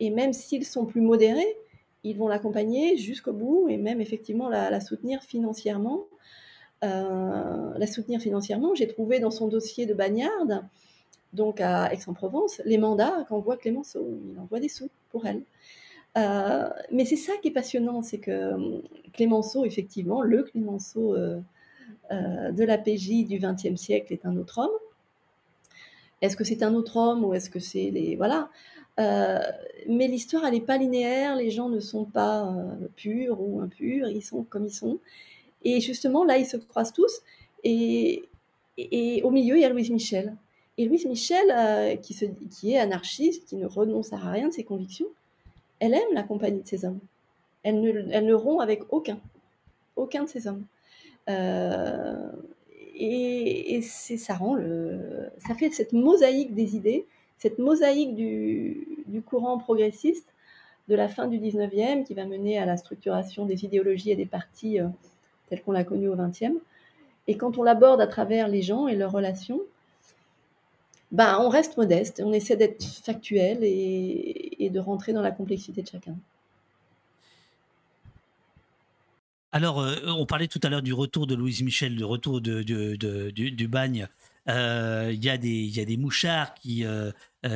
Et 0.00 0.10
même 0.10 0.32
s'ils 0.32 0.64
sont 0.64 0.86
plus 0.86 1.02
modérés, 1.02 1.56
ils 2.06 2.16
vont 2.16 2.28
l'accompagner 2.28 2.96
jusqu'au 2.96 3.32
bout 3.32 3.68
et 3.68 3.76
même 3.76 4.00
effectivement 4.00 4.48
la, 4.48 4.80
soutenir 4.80 5.22
financièrement. 5.22 6.04
Euh, 6.84 7.72
la 7.76 7.86
soutenir 7.86 8.20
financièrement, 8.20 8.74
j'ai 8.74 8.86
trouvé 8.86 9.18
dans 9.18 9.32
son 9.32 9.48
dossier 9.48 9.86
de 9.86 9.94
bagnarde, 9.94 10.64
donc 11.32 11.60
à 11.60 11.92
Aix-en-Provence, 11.92 12.62
les 12.64 12.78
mandats 12.78 13.24
qu'envoie 13.28 13.56
Clémenceau. 13.56 14.06
Il 14.32 14.38
envoie 14.38 14.60
des 14.60 14.68
sous 14.68 14.88
pour 15.10 15.26
elle. 15.26 15.42
Euh, 16.16 16.68
mais 16.92 17.04
c'est 17.04 17.16
ça 17.16 17.32
qui 17.42 17.48
est 17.48 17.52
passionnant, 17.52 18.02
c'est 18.02 18.18
que 18.18 18.30
euh, 18.30 18.78
Clémenceau, 19.12 19.64
effectivement, 19.64 20.22
le 20.22 20.44
Clémenceau 20.44 21.16
de 22.10 22.64
la 22.64 22.78
PJ 22.78 23.26
du 23.26 23.40
XXe 23.40 23.74
siècle 23.74 24.12
est 24.12 24.24
un 24.24 24.36
autre 24.36 24.58
homme. 24.58 24.78
Est-ce 26.22 26.36
que 26.36 26.44
c'est 26.44 26.62
un 26.62 26.72
autre 26.74 26.96
homme 26.96 27.24
ou 27.24 27.34
est-ce 27.34 27.50
que 27.50 27.58
c'est 27.58 27.90
les... 27.90 28.14
Voilà. 28.14 28.48
Euh, 28.98 29.40
mais 29.88 30.08
l'histoire, 30.08 30.44
elle 30.46 30.54
n'est 30.54 30.60
pas 30.60 30.78
linéaire, 30.78 31.36
les 31.36 31.50
gens 31.50 31.68
ne 31.68 31.80
sont 31.80 32.04
pas 32.04 32.46
euh, 32.46 32.88
purs 32.96 33.40
ou 33.40 33.60
impurs, 33.60 34.08
ils 34.08 34.22
sont 34.22 34.42
comme 34.44 34.64
ils 34.64 34.74
sont. 34.74 34.98
Et 35.64 35.80
justement, 35.80 36.24
là, 36.24 36.38
ils 36.38 36.46
se 36.46 36.56
croisent 36.56 36.92
tous. 36.92 37.22
Et, 37.64 38.22
au 39.24 39.30
milieu, 39.30 39.56
il 39.56 39.62
y 39.62 39.64
a 39.64 39.68
Louise 39.68 39.90
Michel. 39.90 40.34
Et 40.78 40.86
Louise 40.86 41.06
Michel, 41.06 41.50
euh, 41.50 41.96
qui, 41.96 42.72
est 42.72 42.78
anarchiste, 42.78 43.48
qui 43.48 43.56
ne 43.56 43.66
renonce 43.66 44.12
à 44.12 44.18
rien 44.18 44.48
de 44.48 44.52
ses 44.52 44.64
convictions, 44.64 45.06
elle 45.80 45.94
aime 45.94 46.12
la 46.14 46.22
compagnie 46.22 46.62
de 46.62 46.68
ces 46.68 46.84
hommes. 46.84 47.00
Elle 47.62 47.80
ne, 47.80 48.10
elle 48.10 48.34
rompt 48.34 48.60
avec 48.62 48.82
aucun, 48.90 49.18
aucun 49.96 50.24
de 50.24 50.28
ces 50.28 50.46
hommes. 50.46 50.64
et, 52.94 53.74
et 53.76 53.82
ça 53.82 54.34
rend 54.34 54.54
le, 54.54 55.30
ça 55.46 55.54
fait 55.54 55.70
cette 55.70 55.92
mosaïque 55.92 56.54
des 56.54 56.76
idées 56.76 57.06
cette 57.38 57.58
mosaïque 57.58 58.14
du, 58.14 59.22
courant 59.26 59.58
progressiste 59.58 60.28
de 60.88 60.94
la 60.94 61.08
fin 61.08 61.26
du 61.26 61.38
19e 61.38 62.04
qui 62.04 62.14
va 62.14 62.24
mener 62.24 62.58
à 62.58 62.66
la 62.66 62.76
structuration 62.76 63.44
des 63.44 63.64
idéologies 63.64 64.10
et 64.10 64.16
des 64.16 64.26
partis 64.26 64.80
euh, 64.80 64.88
tels 65.48 65.62
qu'on 65.62 65.72
l'a 65.72 65.84
connu 65.84 66.08
au 66.08 66.16
20e. 66.16 66.54
Et 67.26 67.36
quand 67.36 67.58
on 67.58 67.62
l'aborde 67.62 68.00
à 68.00 68.06
travers 68.06 68.48
les 68.48 68.62
gens 68.62 68.86
et 68.86 68.94
leurs 68.94 69.12
relations, 69.12 69.60
ben, 71.12 71.38
on 71.40 71.48
reste 71.48 71.76
modeste, 71.76 72.20
on 72.24 72.32
essaie 72.32 72.56
d'être 72.56 72.84
factuel 72.84 73.58
et, 73.62 74.70
de 74.70 74.80
rentrer 74.80 75.12
dans 75.12 75.22
la 75.22 75.30
complexité 75.30 75.82
de 75.82 75.88
chacun. 75.88 76.16
Alors, 79.52 79.80
euh, 79.80 79.94
on 80.06 80.26
parlait 80.26 80.48
tout 80.48 80.60
à 80.64 80.68
l'heure 80.68 80.82
du 80.82 80.92
retour 80.92 81.26
de 81.26 81.34
Louise 81.34 81.62
Michel, 81.62 81.94
du 81.96 82.04
retour 82.04 82.40
du, 82.40 83.68
bagne. 83.68 84.08
Euh, 84.48 85.10
il 85.12 85.24
y, 85.24 85.28
y, 85.28 85.80
a 85.80 85.84
des 85.84 85.96
mouchards 85.96 86.54
qui, 86.54 86.84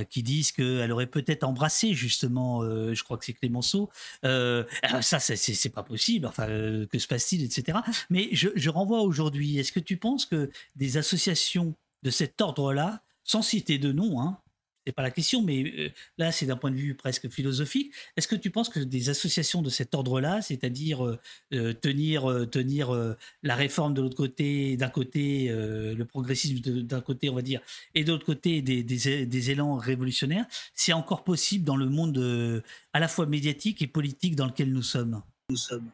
qui 0.08 0.22
disent 0.22 0.52
qu'elle 0.52 0.92
aurait 0.92 1.06
peut-être 1.06 1.44
embrassé 1.44 1.94
justement, 1.94 2.62
je 2.62 3.02
crois 3.04 3.18
que 3.18 3.24
c'est 3.24 3.32
Clémenceau. 3.32 3.90
ça, 4.22 5.20
c'est 5.20 5.72
pas 5.74 5.82
possible. 5.82 6.26
Enfin, 6.26 6.46
que 6.46 6.98
se 6.98 7.06
passe-t-il, 7.06 7.44
etc. 7.44 7.78
Mais 8.08 8.28
je, 8.32 8.48
je 8.54 8.70
renvoie 8.70 9.02
aujourd'hui. 9.02 9.58
Est-ce 9.58 9.72
que 9.72 9.80
tu 9.80 9.96
penses 9.96 10.26
que 10.26 10.50
des 10.76 10.96
associations 10.96 11.74
de 12.02 12.10
cet 12.10 12.40
ordre-là, 12.40 13.02
sans 13.24 13.42
citer 13.42 13.78
de 13.78 13.92
nom, 13.92 14.20
hein, 14.20 14.38
c'est 14.86 14.92
pas 14.92 15.02
la 15.02 15.10
question, 15.10 15.42
mais 15.42 15.62
euh, 15.62 15.88
là, 16.16 16.32
c'est 16.32 16.46
d'un 16.46 16.56
point 16.56 16.70
de 16.70 16.76
vue 16.76 16.94
presque 16.94 17.28
philosophique. 17.28 17.92
Est-ce 18.16 18.26
que 18.26 18.36
tu 18.36 18.50
penses 18.50 18.68
que 18.68 18.80
des 18.80 19.10
associations 19.10 19.62
de 19.62 19.68
cet 19.68 19.94
ordre-là, 19.94 20.40
c'est-à-dire 20.40 21.04
euh, 21.04 21.18
euh, 21.52 21.72
tenir, 21.74 22.48
tenir 22.50 23.16
la 23.42 23.54
réforme 23.54 23.94
de 23.94 24.00
l'autre 24.00 24.16
côté, 24.16 24.76
d'un 24.76 24.88
côté, 24.88 25.48
le 25.50 26.02
progressisme 26.04 26.60
d'un 26.60 27.00
côté, 27.00 27.28
on 27.28 27.34
va 27.34 27.42
dire, 27.42 27.60
et 27.94 28.04
de 28.04 28.12
l'autre 28.12 28.26
côté, 28.26 28.62
des, 28.62 28.82
des, 28.82 29.50
élans 29.50 29.76
révolutionnaires, 29.76 30.46
c'est 30.74 30.92
encore 30.92 31.24
possible 31.24 31.64
dans 31.64 31.76
le 31.76 31.86
monde 31.86 32.62
à 32.92 33.00
la 33.00 33.08
fois 33.08 33.26
médiatique 33.26 33.82
et 33.82 33.86
politique 33.86 34.36
dans 34.36 34.46
lequel 34.46 34.72
nous 34.72 34.82
sommes? 34.82 35.22
Nous 35.50 35.56
sommes. 35.56 35.88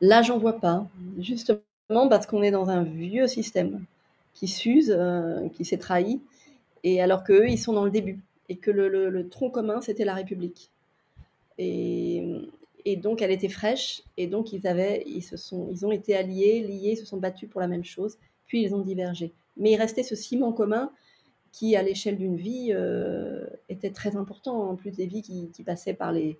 Là, 0.00 0.22
j'en 0.22 0.38
vois 0.38 0.60
pas. 0.60 0.88
Justement 1.18 1.62
parce 2.08 2.26
qu'on 2.26 2.42
est 2.42 2.50
dans 2.50 2.68
un 2.70 2.82
vieux 2.82 3.26
système 3.26 3.84
qui 4.34 4.48
s'use, 4.48 4.96
qui 5.54 5.64
s'est 5.64 5.78
trahi 5.78 6.20
et 6.84 7.00
alors 7.00 7.24
qu'eux, 7.24 7.48
ils 7.48 7.58
sont 7.58 7.72
dans 7.72 7.84
le 7.84 7.90
début. 7.90 8.20
Et 8.48 8.56
que 8.56 8.70
le, 8.70 9.28
tronc 9.28 9.50
commun, 9.50 9.80
c'était 9.80 10.04
la 10.04 10.14
République. 10.14 10.70
Et, 11.58 12.24
donc, 12.96 13.22
elle 13.22 13.30
était 13.30 13.48
fraîche. 13.48 14.02
Et 14.16 14.26
donc, 14.26 14.52
ils, 14.52 14.66
avaient, 14.66 15.02
ils, 15.06 15.22
se 15.22 15.36
sont, 15.36 15.68
ils 15.70 15.86
ont 15.86 15.92
été 15.92 16.16
alliés, 16.16 16.60
liés, 16.60 16.96
se 16.96 17.04
sont 17.04 17.18
battus 17.18 17.48
pour 17.48 17.60
la 17.60 17.68
même 17.68 17.84
chose. 17.84 18.18
Puis, 18.46 18.62
ils 18.62 18.74
ont 18.74 18.80
divergé. 18.80 19.32
Mais 19.56 19.72
il 19.72 19.76
restait 19.76 20.02
ce 20.02 20.14
ciment 20.14 20.52
commun 20.52 20.90
qui, 21.52 21.76
à 21.76 21.82
l'échelle 21.82 22.16
d'une 22.16 22.36
vie, 22.36 22.68
euh, 22.72 23.46
était 23.68 23.90
très 23.90 24.16
important. 24.16 24.70
En 24.70 24.74
plus 24.74 24.90
des 24.92 25.06
vies 25.06 25.22
qui, 25.22 25.62
passaient 25.62 25.94
par, 25.94 26.12
les, 26.12 26.36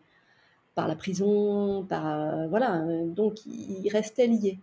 par 0.74 0.88
la 0.88 0.96
prison, 0.96 1.84
par... 1.88 2.06
Euh, 2.06 2.48
voilà. 2.48 2.84
Donc, 3.06 3.46
ils 3.46 3.88
restaient 3.90 4.26
liés 4.26 4.58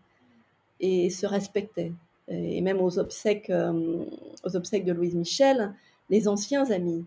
et 0.81 1.09
se 1.09 1.25
respectaient 1.25 1.93
et 2.29 2.61
même 2.61 2.79
aux 2.81 2.99
obsèques, 2.99 3.49
euh, 3.49 4.05
aux 4.43 4.55
obsèques 4.55 4.85
de 4.85 4.93
Louise 4.93 5.15
Michel, 5.15 5.73
les 6.09 6.27
anciens 6.27 6.69
amis. 6.71 7.05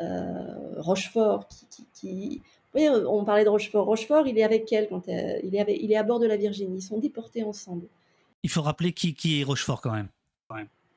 Euh, 0.00 0.78
Rochefort, 0.78 1.46
qui, 1.94 2.42
Oui, 2.74 2.88
on 2.88 3.24
parlait 3.24 3.44
de 3.44 3.48
Rochefort. 3.48 3.86
Rochefort, 3.86 4.26
il 4.26 4.38
est 4.38 4.42
avec 4.42 4.72
elle 4.72 4.88
quand 4.88 5.06
il, 5.06 5.54
est 5.54 5.78
il 5.80 5.92
est 5.92 5.96
à 5.96 6.02
bord 6.02 6.18
de 6.18 6.26
la 6.26 6.36
Virginie. 6.36 6.78
Ils 6.78 6.82
sont 6.82 6.98
déportés 6.98 7.44
ensemble. 7.44 7.86
Il 8.42 8.50
faut 8.50 8.62
rappeler 8.62 8.92
qui, 8.92 9.14
qui 9.14 9.40
est 9.40 9.44
Rochefort 9.44 9.80
quand 9.80 9.92
même. 9.92 10.08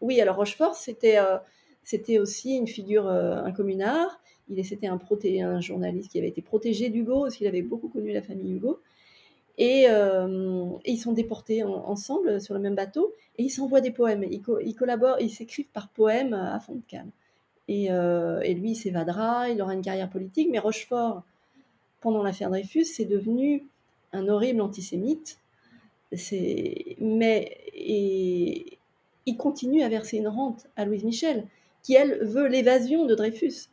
Oui, 0.02 0.20
alors 0.20 0.36
Rochefort, 0.36 0.76
c'était 0.76 1.18
euh, 1.18 1.38
c'était 1.84 2.20
aussi 2.20 2.58
une 2.58 2.68
figure, 2.68 3.08
un 3.08 3.52
communard. 3.52 4.20
Il 4.50 4.64
c'était 4.64 4.88
un, 4.88 5.00
un 5.00 5.62
journaliste 5.62 6.12
qui 6.12 6.20
avait 6.20 6.28
été 6.28 6.42
protégé 6.42 6.90
d'Hugo, 6.90 7.24
parce 7.24 7.36
qu'il 7.36 7.48
avait 7.48 7.62
beaucoup 7.62 7.90
connu 7.90 8.12
la 8.12 8.22
famille 8.22 8.54
Hugo. 8.54 8.80
Euh, 9.60 10.69
et, 10.84 10.91
ils 10.91 10.98
sont 10.98 11.14
déportés 11.14 11.64
ensemble 11.64 12.41
sur 12.41 12.53
le 12.53 12.60
même 12.60 12.76
bateau 12.76 13.14
et 13.38 13.44
ils 13.44 13.49
s'envoient 13.49 13.82
des 13.82 13.91
poèmes. 13.91 14.23
Ils, 14.23 14.76
collaborent, 14.76 15.19
ils 15.19 15.30
s'écrivent 15.30 15.69
par 15.73 15.90
poèmes 15.90 16.34
à 16.34 16.60
fond 16.60 16.76
de 16.76 16.82
calme. 16.88 17.11
Et, 17.68 17.91
euh, 17.91 18.41
lui, 18.41 18.72
il 18.72 18.76
s'évadera, 18.76 19.49
il 19.49 19.61
aura 19.61 19.73
une 19.73 19.82
carrière 19.82 20.10
politique, 20.10 20.49
mais 20.52 20.60
Rochefort, 20.60 21.23
pendant 22.02 22.22
l'affaire 22.22 22.49
Dreyfus, 22.49 22.86
c'est 22.86 23.06
devenu 23.06 23.65
un 24.14 24.27
horrible 24.27 24.61
antisémite. 24.61 25.40
Mais 26.99 27.57
et, 27.73 28.77
il 29.26 29.38
continue 29.38 29.82
à 29.82 29.90
verser 29.90 30.18
une 30.18 30.27
rente 30.27 30.68
à 30.76 30.86
Louise 30.86 31.03
Michel, 31.03 31.48
qui 31.82 31.95
elle 31.95 32.23
veut 32.23 32.48
l'évasion 32.48 33.06
de 33.06 33.15
Dreyfus, 33.15 33.69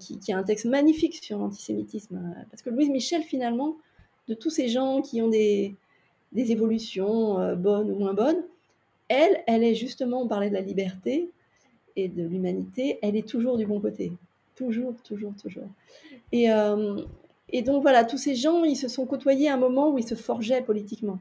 qui, 0.00 0.32
a 0.32 0.38
un 0.38 0.42
texte 0.42 0.64
magnifique 0.64 1.22
sur 1.22 1.38
l'antisémitisme. 1.38 2.34
Parce 2.50 2.62
que 2.62 2.70
Louise 2.70 2.90
Michel, 2.90 3.22
finalement, 3.22 3.76
de 4.28 4.34
tous 4.34 4.50
ces 4.50 4.68
gens 4.68 5.02
qui 5.02 5.22
ont 5.22 5.28
des, 5.28 5.74
des 6.32 6.52
évolutions 6.52 7.38
euh, 7.38 7.54
bonnes 7.54 7.90
ou 7.90 7.96
moins 7.96 8.14
bonnes, 8.14 8.42
elle, 9.08 9.42
elle 9.46 9.62
est 9.62 9.74
justement, 9.74 10.22
on 10.22 10.28
parlait 10.28 10.48
de 10.48 10.54
la 10.54 10.60
liberté 10.60 11.30
et 11.94 12.08
de 12.08 12.22
l'humanité, 12.22 12.98
elle 13.02 13.16
est 13.16 13.26
toujours 13.26 13.56
du 13.56 13.66
bon 13.66 13.80
côté. 13.80 14.12
Toujours, 14.54 14.94
toujours, 15.02 15.32
toujours. 15.40 15.68
Et, 16.32 16.50
euh, 16.50 17.02
et 17.50 17.62
donc 17.62 17.82
voilà, 17.82 18.04
tous 18.04 18.18
ces 18.18 18.34
gens, 18.34 18.64
ils 18.64 18.76
se 18.76 18.88
sont 18.88 19.06
côtoyés 19.06 19.48
à 19.48 19.54
un 19.54 19.58
moment 19.58 19.90
où 19.90 19.98
ils 19.98 20.06
se 20.06 20.14
forgeaient 20.14 20.62
politiquement 20.62 21.18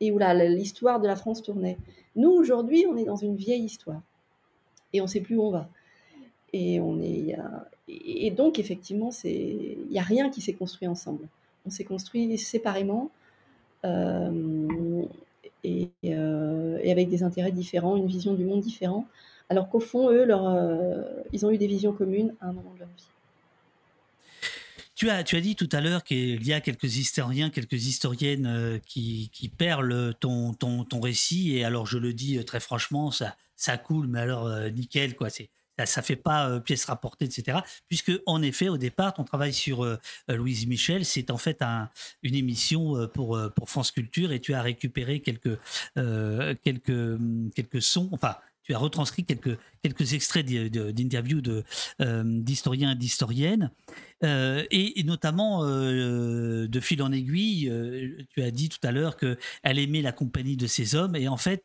et 0.00 0.12
où 0.12 0.18
l'histoire 0.18 1.00
de 1.00 1.06
la 1.06 1.16
France 1.16 1.42
tournait. 1.42 1.78
Nous, 2.16 2.30
aujourd'hui, 2.30 2.86
on 2.88 2.96
est 2.96 3.04
dans 3.04 3.16
une 3.16 3.36
vieille 3.36 3.64
histoire 3.64 4.00
et 4.92 5.00
on 5.00 5.04
ne 5.04 5.08
sait 5.08 5.20
plus 5.20 5.36
où 5.36 5.42
on 5.42 5.50
va. 5.50 5.68
Et, 6.52 6.80
on 6.80 7.00
est, 7.00 7.36
et 7.88 8.30
donc, 8.30 8.58
effectivement, 8.58 9.10
il 9.24 9.86
n'y 9.90 9.98
a 9.98 10.02
rien 10.02 10.30
qui 10.30 10.40
s'est 10.40 10.54
construit 10.54 10.88
ensemble 10.88 11.28
on 11.66 11.70
s'est 11.70 11.84
construit 11.84 12.38
séparément 12.38 13.10
euh, 13.84 15.04
et, 15.64 15.90
euh, 16.04 16.78
et, 16.82 16.92
avec 16.92 17.08
des 17.08 17.22
intérêts 17.22 17.52
différents, 17.52 17.96
une 17.96 18.06
vision 18.06 18.34
du 18.34 18.44
monde 18.44 18.60
différente, 18.60 19.06
alors 19.48 19.68
qu'au 19.68 19.80
fond, 19.80 20.10
eux, 20.10 20.26
euh, 20.28 21.02
ils 21.32 21.44
ont 21.44 21.50
eu 21.50 21.58
des 21.58 21.66
visions 21.66 21.92
communes 21.92 22.34
à 22.40 22.46
un 22.46 22.52
moment 22.52 22.72
de 22.74 22.80
leur 22.80 22.88
vie. 22.88 23.04
Tu 24.94 25.10
as, 25.10 25.24
tu 25.24 25.36
as 25.36 25.42
dit 25.42 25.56
tout 25.56 25.68
à 25.72 25.82
l'heure 25.82 26.04
qu'il 26.04 26.46
y 26.46 26.54
a 26.54 26.60
quelques 26.62 26.96
historiens, 26.96 27.50
quelques 27.50 27.86
historiennes 27.86 28.80
qui, 28.86 29.28
qui 29.30 29.48
perlent 29.48 30.14
ton, 30.20 30.54
ton, 30.54 30.84
ton, 30.84 31.00
récit, 31.00 31.56
et 31.56 31.64
alors 31.64 31.84
je 31.84 31.98
le 31.98 32.14
dis 32.14 32.42
très 32.46 32.60
franchement, 32.60 33.10
ça, 33.10 33.36
ça 33.56 33.76
coule, 33.76 34.06
mais 34.06 34.20
alors 34.20 34.48
nickel, 34.70 35.14
quoi. 35.14 35.28
C'est, 35.28 35.50
ça 35.84 36.00
fait 36.00 36.16
pas 36.16 36.48
euh, 36.48 36.60
pièce 36.60 36.84
rapportée, 36.86 37.26
etc. 37.26 37.58
Puisque, 37.88 38.12
en 38.24 38.40
effet, 38.42 38.68
au 38.68 38.78
départ, 38.78 39.12
ton 39.12 39.24
travail 39.24 39.52
sur 39.52 39.84
euh, 39.84 39.98
euh, 40.30 40.36
Louise 40.36 40.66
Michel, 40.66 41.04
c'est 41.04 41.30
en 41.30 41.36
fait 41.36 41.60
un, 41.60 41.90
une 42.22 42.34
émission 42.34 43.08
pour, 43.12 43.38
France 43.66 43.90
Culture. 43.90 44.32
Et 44.32 44.40
tu 44.40 44.54
as 44.54 44.62
récupéré 44.62 45.20
quelques, 45.20 45.58
quelques, 46.62 47.18
quelques 47.54 47.82
sons, 47.82 48.08
enfin, 48.12 48.36
tu 48.62 48.74
as 48.74 48.78
retranscrit 48.78 49.24
quelques, 49.24 49.58
quelques 49.82 50.14
extraits 50.14 50.46
d'interviews 50.46 51.42
d'historiens 52.00 52.92
et 52.92 52.94
d'historiennes, 52.94 53.70
et, 54.22 55.02
notamment 55.04 55.64
de 55.64 56.80
fil 56.80 57.02
en 57.02 57.12
aiguille, 57.12 57.72
tu 58.30 58.42
as 58.42 58.50
dit 58.50 58.68
tout 58.68 58.78
à 58.82 58.92
l'heure 58.92 59.16
qu'elle 59.16 59.78
aimait 59.78 60.02
la 60.02 60.12
compagnie 60.12 60.56
de 60.56 60.66
ces 60.66 60.94
hommes, 60.94 61.16
et 61.16 61.28
en 61.28 61.36
fait, 61.36 61.64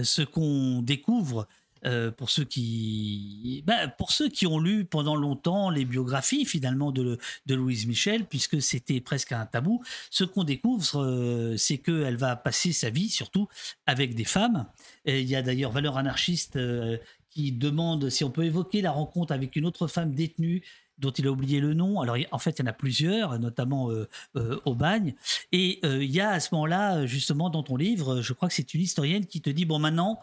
ce 0.00 0.22
qu'on 0.22 0.80
découvre 0.82 1.48
euh, 1.84 2.12
pour 2.12 2.30
ceux 2.30 2.44
qui, 2.44 3.64
bah, 3.66 3.88
pour 3.88 4.12
ceux 4.12 4.28
qui 4.28 4.46
ont 4.46 4.60
lu 4.60 4.84
pendant 4.84 5.16
longtemps 5.16 5.68
les 5.68 5.84
biographies 5.84 6.44
finalement 6.44 6.92
de, 6.92 7.18
de 7.46 7.54
Louise 7.56 7.86
Michel, 7.86 8.24
puisque 8.24 8.62
c'était 8.62 9.00
presque 9.00 9.32
un 9.32 9.46
tabou, 9.46 9.82
ce 10.10 10.22
qu'on 10.22 10.44
découvre, 10.44 11.02
euh, 11.02 11.56
c'est 11.56 11.78
qu'elle 11.78 12.16
va 12.16 12.36
passer 12.36 12.72
sa 12.72 12.90
vie 12.90 13.08
surtout 13.08 13.48
avec 13.86 14.14
des 14.14 14.24
femmes. 14.24 14.66
Il 15.06 15.28
y 15.28 15.34
a 15.34 15.42
d'ailleurs 15.42 15.72
Valeur 15.72 15.98
anarchiste 15.98 16.54
euh, 16.54 16.98
qui 17.30 17.50
demande 17.50 18.10
si 18.10 18.22
on 18.22 18.30
peut 18.30 18.44
évoquer 18.44 18.80
la 18.80 18.92
rencontre 18.92 19.32
avec 19.32 19.56
une 19.56 19.66
autre 19.66 19.88
femme 19.88 20.14
détenue 20.14 20.62
dont 20.98 21.10
il 21.10 21.26
a 21.26 21.32
oublié 21.32 21.58
le 21.58 21.74
nom. 21.74 22.00
Alors, 22.00 22.16
en 22.30 22.38
fait, 22.38 22.58
il 22.58 22.62
y 22.62 22.64
en 22.64 22.68
a 22.68 22.72
plusieurs, 22.72 23.36
notamment 23.40 23.90
au 24.34 24.74
bagne. 24.74 25.14
Et 25.50 25.80
il 25.84 26.10
y 26.10 26.20
a 26.20 26.30
à 26.30 26.38
ce 26.38 26.54
moment-là, 26.54 27.06
justement, 27.06 27.50
dans 27.50 27.64
ton 27.64 27.76
livre, 27.76 28.20
je 28.20 28.32
crois 28.34 28.48
que 28.48 28.54
c'est 28.54 28.72
une 28.74 28.82
historienne 28.82 29.26
qui 29.26 29.40
te 29.40 29.50
dit, 29.50 29.64
bon, 29.64 29.80
maintenant, 29.80 30.20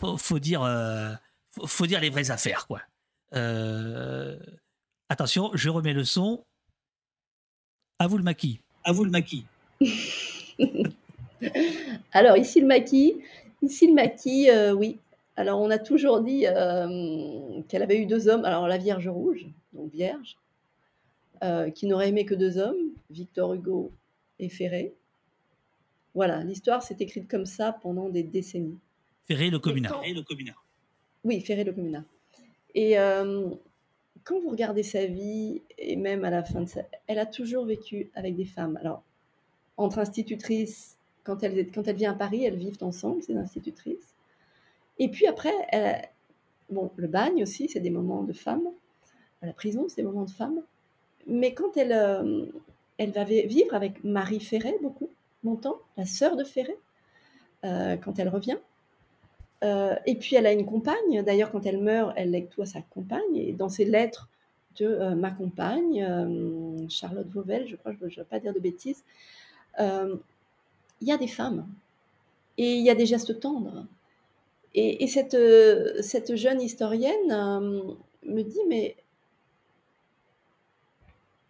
faut, 0.00 0.16
faut 0.16 0.38
dire, 0.38 0.62
euh, 0.62 1.12
faut, 1.66 1.86
dire 1.86 2.00
les 2.00 2.10
vraies 2.10 2.30
affaires, 2.30 2.66
quoi. 2.66 2.80
Euh, 3.34 4.38
attention, 5.08 5.50
je 5.54 5.68
remets 5.68 5.92
le 5.92 6.04
son. 6.04 6.44
À 7.98 8.06
vous 8.06 8.16
le 8.16 8.24
maquis. 8.24 8.60
À 8.84 8.92
vous 8.92 9.04
le 9.04 9.10
maquis. 9.10 9.44
Alors, 12.12 12.36
ici 12.36 12.60
le 12.60 12.66
maquis. 12.66 13.20
Ici 13.62 13.88
le 13.88 13.94
maquis, 13.94 14.50
euh, 14.50 14.72
oui. 14.72 14.98
Alors, 15.36 15.60
on 15.60 15.70
a 15.70 15.78
toujours 15.78 16.22
dit 16.22 16.44
qu'elle 17.68 17.82
avait 17.82 17.98
eu 17.98 18.06
deux 18.06 18.28
hommes. 18.28 18.44
Alors, 18.44 18.66
la 18.68 18.78
Vierge 18.78 19.08
Rouge, 19.08 19.46
donc 19.72 19.92
Vierge, 19.92 20.36
qui 21.74 21.86
n'aurait 21.86 22.08
aimé 22.08 22.24
que 22.26 22.34
deux 22.34 22.58
hommes, 22.58 22.90
Victor 23.10 23.54
Hugo 23.54 23.90
et 24.38 24.48
Ferré. 24.48 24.92
Voilà, 26.14 26.42
l'histoire 26.42 26.82
s'est 26.82 26.96
écrite 27.00 27.28
comme 27.28 27.46
ça 27.46 27.72
pendant 27.72 28.08
des 28.10 28.22
décennies. 28.22 28.78
Ferré 29.26 29.50
le 29.50 29.58
communard. 29.58 30.62
Oui, 31.24 31.40
Ferré 31.40 31.64
le 31.64 31.72
communard. 31.72 32.04
Et 32.74 32.98
euh, 32.98 33.48
quand 34.24 34.40
vous 34.40 34.50
regardez 34.50 34.82
sa 34.82 35.06
vie, 35.06 35.62
et 35.78 35.96
même 35.96 36.24
à 36.24 36.30
la 36.30 36.42
fin 36.42 36.62
de 36.62 36.68
sa... 36.68 36.82
Elle 37.06 37.18
a 37.18 37.26
toujours 37.26 37.64
vécu 37.64 38.10
avec 38.14 38.36
des 38.36 38.44
femmes. 38.44 38.76
Alors, 38.78 39.02
entre 39.76 39.98
institutrices, 39.98 40.96
quand 41.24 41.42
elles, 41.42 41.70
quand 41.70 41.86
elle 41.88 41.96
vient 41.96 42.12
à 42.12 42.16
Paris, 42.16 42.44
elles 42.44 42.56
vivent 42.56 42.78
ensemble, 42.82 43.22
ces 43.22 43.36
institutrices. 43.36 44.14
Et 44.98 45.08
puis 45.08 45.26
après, 45.26 46.10
bon, 46.68 46.90
le 46.96 47.08
bagne 47.08 47.42
aussi, 47.42 47.68
c'est 47.68 47.80
des 47.80 47.90
moments 47.90 48.22
de 48.22 48.32
femmes. 48.32 48.68
La 49.42 49.52
prison, 49.52 49.86
c'est 49.88 49.96
des 49.96 50.06
moments 50.06 50.24
de 50.24 50.30
femmes. 50.30 50.62
Mais 51.26 51.54
quand 51.54 51.76
elle, 51.76 51.92
euh, 51.92 52.46
elle 52.98 53.12
va 53.12 53.24
vivre 53.24 53.74
avec 53.74 54.04
Marie 54.04 54.40
Ferré 54.40 54.74
beaucoup, 54.82 55.08
longtemps, 55.44 55.78
la 55.96 56.04
sœur 56.04 56.36
de 56.36 56.44
Ferré, 56.44 56.76
euh, 57.64 57.96
quand 57.96 58.18
elle 58.18 58.28
revient, 58.28 58.58
et 59.62 60.14
puis 60.14 60.36
elle 60.36 60.46
a 60.46 60.52
une 60.52 60.66
compagne. 60.66 61.22
D'ailleurs, 61.22 61.52
quand 61.52 61.66
elle 61.66 61.78
meurt, 61.78 62.12
elle 62.16 62.30
lègue 62.30 62.48
tout 62.48 62.62
à 62.62 62.66
sa 62.66 62.80
compagne. 62.80 63.36
Et 63.36 63.52
dans 63.52 63.68
ses 63.68 63.84
lettres 63.84 64.28
de 64.76 65.14
ma 65.14 65.30
compagne, 65.30 66.88
Charlotte 66.88 67.28
Vauvel, 67.28 67.66
je 67.66 67.76
crois, 67.76 67.92
je 67.92 68.04
ne 68.04 68.10
veux 68.10 68.24
pas 68.24 68.40
dire 68.40 68.54
de 68.54 68.60
bêtises, 68.60 69.04
il 69.78 71.08
y 71.08 71.12
a 71.12 71.18
des 71.18 71.28
femmes 71.28 71.66
et 72.58 72.74
il 72.74 72.84
y 72.84 72.90
a 72.90 72.94
des 72.94 73.06
gestes 73.06 73.40
tendres. 73.40 73.86
Et, 74.74 75.06
cette, 75.08 76.36
jeune 76.36 76.60
historienne 76.60 77.96
me 78.22 78.42
dit, 78.42 78.60
mais... 78.68 78.96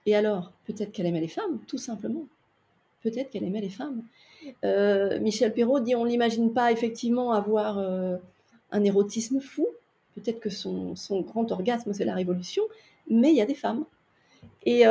Et 0.06 0.16
alors, 0.16 0.52
peut-être 0.64 0.92
qu'elle 0.92 1.06
aimait 1.06 1.20
les 1.20 1.28
femmes, 1.28 1.60
tout 1.66 1.78
simplement. 1.78 2.26
Peut-être 3.02 3.30
qu'elle 3.30 3.44
aimait 3.44 3.60
les 3.60 3.68
femmes. 3.68 4.02
Michel 5.20 5.52
Perrault 5.52 5.80
dit, 5.80 5.94
on 5.94 6.06
n'imagine 6.06 6.52
pas 6.52 6.72
effectivement 6.72 7.32
avoir 7.32 7.78
un 7.78 8.84
érotisme 8.84 9.40
fou. 9.40 9.66
Peut-être 10.14 10.40
que 10.40 10.50
son, 10.50 10.96
son, 10.96 11.20
grand 11.20 11.50
orgasme, 11.52 11.92
c'est 11.92 12.04
la 12.04 12.14
révolution, 12.14 12.62
mais 13.08 13.30
il 13.30 13.36
y 13.36 13.40
a 13.40 13.46
des 13.46 13.54
femmes. 13.54 13.84
Et, 14.64 14.84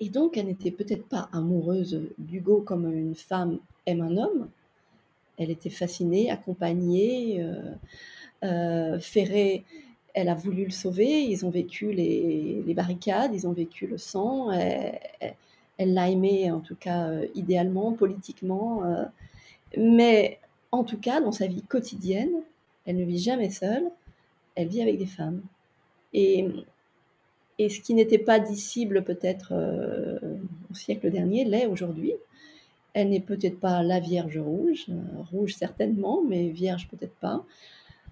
et 0.00 0.08
donc, 0.08 0.38
elle 0.38 0.46
n'était 0.46 0.70
peut-être 0.70 1.06
pas 1.06 1.28
amoureuse 1.32 2.00
d'Hugo 2.16 2.62
comme 2.62 2.90
une 2.90 3.14
femme 3.14 3.58
aime 3.84 4.00
un 4.00 4.16
homme. 4.16 4.48
Elle 5.36 5.50
était 5.50 5.70
fascinée, 5.70 6.30
accompagnée. 6.30 7.42
Euh, 7.42 7.74
euh, 8.42 8.98
Ferré, 8.98 9.64
elle 10.14 10.30
a 10.30 10.34
voulu 10.34 10.64
le 10.64 10.70
sauver. 10.70 11.24
Ils 11.24 11.44
ont 11.44 11.50
vécu 11.50 11.92
les, 11.92 12.62
barricades, 12.74 13.34
ils 13.34 13.46
ont 13.46 13.52
vécu 13.52 13.86
le 13.86 13.98
sang. 13.98 14.50
L'a 15.86 16.08
aimé, 16.08 16.50
en 16.50 16.60
tout 16.60 16.76
cas, 16.76 17.08
euh, 17.08 17.26
idéalement, 17.34 17.92
politiquement. 17.92 18.82
mais 19.76 20.38
en 20.72 20.84
tout 20.84 20.98
cas, 20.98 21.20
dans 21.20 21.32
sa 21.32 21.46
vie 21.46 21.62
quotidienne, 21.62 22.30
elle 22.86 22.96
ne 22.96 23.04
vit 23.04 23.18
jamais 23.18 23.50
seule. 23.50 23.84
Elle 24.54 24.68
vit 24.68 24.82
avec 24.82 24.98
des 24.98 25.06
femmes. 25.06 25.42
Et 26.12 26.48
ce 27.68 27.80
qui 27.80 27.94
n'était 27.94 28.18
pas 28.18 28.38
dissible 28.38 29.04
peut-être 29.04 29.52
euh, 29.52 30.18
au 30.70 30.74
siècle 30.74 31.10
dernier 31.10 31.44
l'est 31.44 31.66
aujourd'hui. 31.66 32.14
Elle 32.94 33.10
n'est 33.10 33.20
peut-être 33.20 33.60
pas 33.60 33.82
la 33.82 34.00
Vierge 34.00 34.38
rouge, 34.38 34.86
euh, 34.88 35.22
rouge 35.30 35.54
certainement, 35.54 36.22
mais 36.26 36.48
Vierge 36.48 36.88
peut-être 36.88 37.14
pas. 37.16 37.44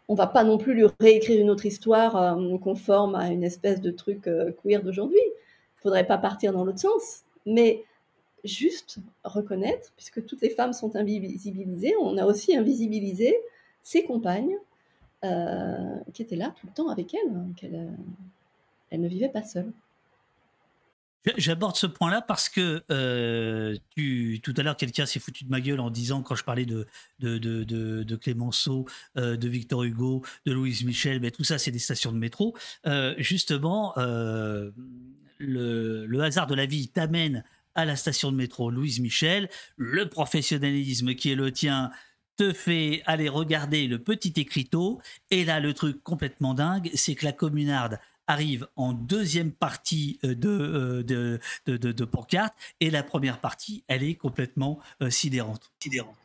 On 0.09 0.15
va 0.15 0.27
pas 0.27 0.45
non 0.45 0.59
plus 0.59 0.75
lui 0.75 0.85
réécrire 1.01 1.41
une 1.41 1.51
autre 1.51 1.67
histoire 1.67 2.17
euh, 2.17 2.59
conforme 2.59 3.15
à 3.15 3.29
une 3.31 3.45
espèce 3.45 3.81
de 3.81 3.91
truc 3.91 4.29
queer 4.63 4.83
d'aujourd'hui. 4.83 5.21
Il 5.25 5.81
faudrait 5.83 6.07
pas 6.07 6.19
partir 6.19 6.53
dans 6.53 6.65
l'autre 6.65 6.81
sens, 6.81 7.23
mais 7.47 7.85
juste 8.45 8.99
reconnaître, 9.25 9.93
puisque 9.97 10.25
toutes 10.27 10.43
les 10.43 10.51
femmes 10.51 10.73
sont 10.73 10.95
invisibilisées, 10.97 11.95
on 12.01 12.17
a 12.19 12.25
aussi 12.25 12.57
invisibilisé 12.57 13.37
ses 13.83 14.05
compagnes 14.05 14.57
qui 16.15 16.23
étaient 16.23 16.37
là 16.37 16.55
tout 16.61 16.69
le 16.69 16.73
temps 16.73 16.89
avec 16.89 17.13
elle, 17.13 17.33
hein, 17.35 17.91
elle 18.91 19.01
ne 19.01 19.09
vivait 19.09 19.29
pas 19.29 19.43
seule. 19.43 19.73
J'aborde 21.37 21.77
ce 21.77 21.87
point-là 21.87 22.23
parce 22.23 22.49
que 22.49 22.83
euh, 22.91 23.77
tout 24.43 24.55
à 24.57 24.63
l'heure, 24.63 24.77
quelqu'un 24.77 25.05
s'est 25.05 25.19
foutu 25.19 25.45
de 25.45 25.51
ma 25.51 25.61
gueule 25.61 25.81
en 25.81 25.91
disant, 25.91 26.23
quand 26.23 26.35
je 26.35 26.45
parlais 26.45 26.65
de, 26.65 26.87
de, 27.19 27.39
de, 27.39 27.65
de, 28.03 28.17
Clémenceau, 28.17 28.87
euh, 29.17 29.37
de 29.37 29.49
Victor 29.49 29.83
Hugo, 29.83 30.23
de 30.47 30.53
Louise 30.53 30.85
Michel, 30.85 31.21
mais 31.21 31.31
tout 31.31 31.45
ça, 31.45 31.59
c'est 31.59 31.71
des 31.71 31.79
stations 31.79 32.13
de 32.13 32.19
métro. 32.19 32.57
Euh, 32.87 33.15
justement, 33.19 33.95
le, 35.39 36.21
hasard 36.21 36.47
de 36.47 36.55
la 36.55 36.67
vie 36.67 36.89
t'amène 36.89 37.45
à 37.75 37.85
la 37.85 37.97
station 37.97 38.33
de 38.33 38.37
métro 38.37 38.71
Louise 38.71 39.01
Michel. 39.01 39.49
Le 39.77 40.09
professionnalisme 40.09 41.15
qui 41.15 41.31
est 41.31 41.37
le 41.37 41.53
tien 41.53 41.91
te 42.37 42.53
fait 42.53 43.03
aller 43.07 43.29
regarder 43.29 43.87
le 43.87 43.99
petit 43.99 44.33
écriteau. 44.37 45.01
Et 45.31 45.45
là, 45.45 45.61
le 45.61 45.75
truc 45.75 46.03
complètement 46.03 46.55
dingue, 46.55 46.91
c'est 46.95 47.15
que 47.15 47.25
la 47.25 47.33
communarde 47.33 47.99
arrive 48.29 48.69
en 48.77 48.93
deuxième 48.93 49.53
partie 49.53 50.19
euh, 50.23 50.35
euh, 50.45 51.03
de, 51.03 51.41
de, 51.67 51.77
de, 51.77 51.93
de, 51.93 52.05
pancarte 52.05 52.55
et 52.79 52.91
la 52.91 53.03
première 53.03 53.41
partie, 53.41 53.85
elle 53.89 54.03
est 54.03 54.15
complètement 54.15 54.81
euh, 55.03 55.11
sidérante. 55.11 55.73
sidérante. 55.83 56.17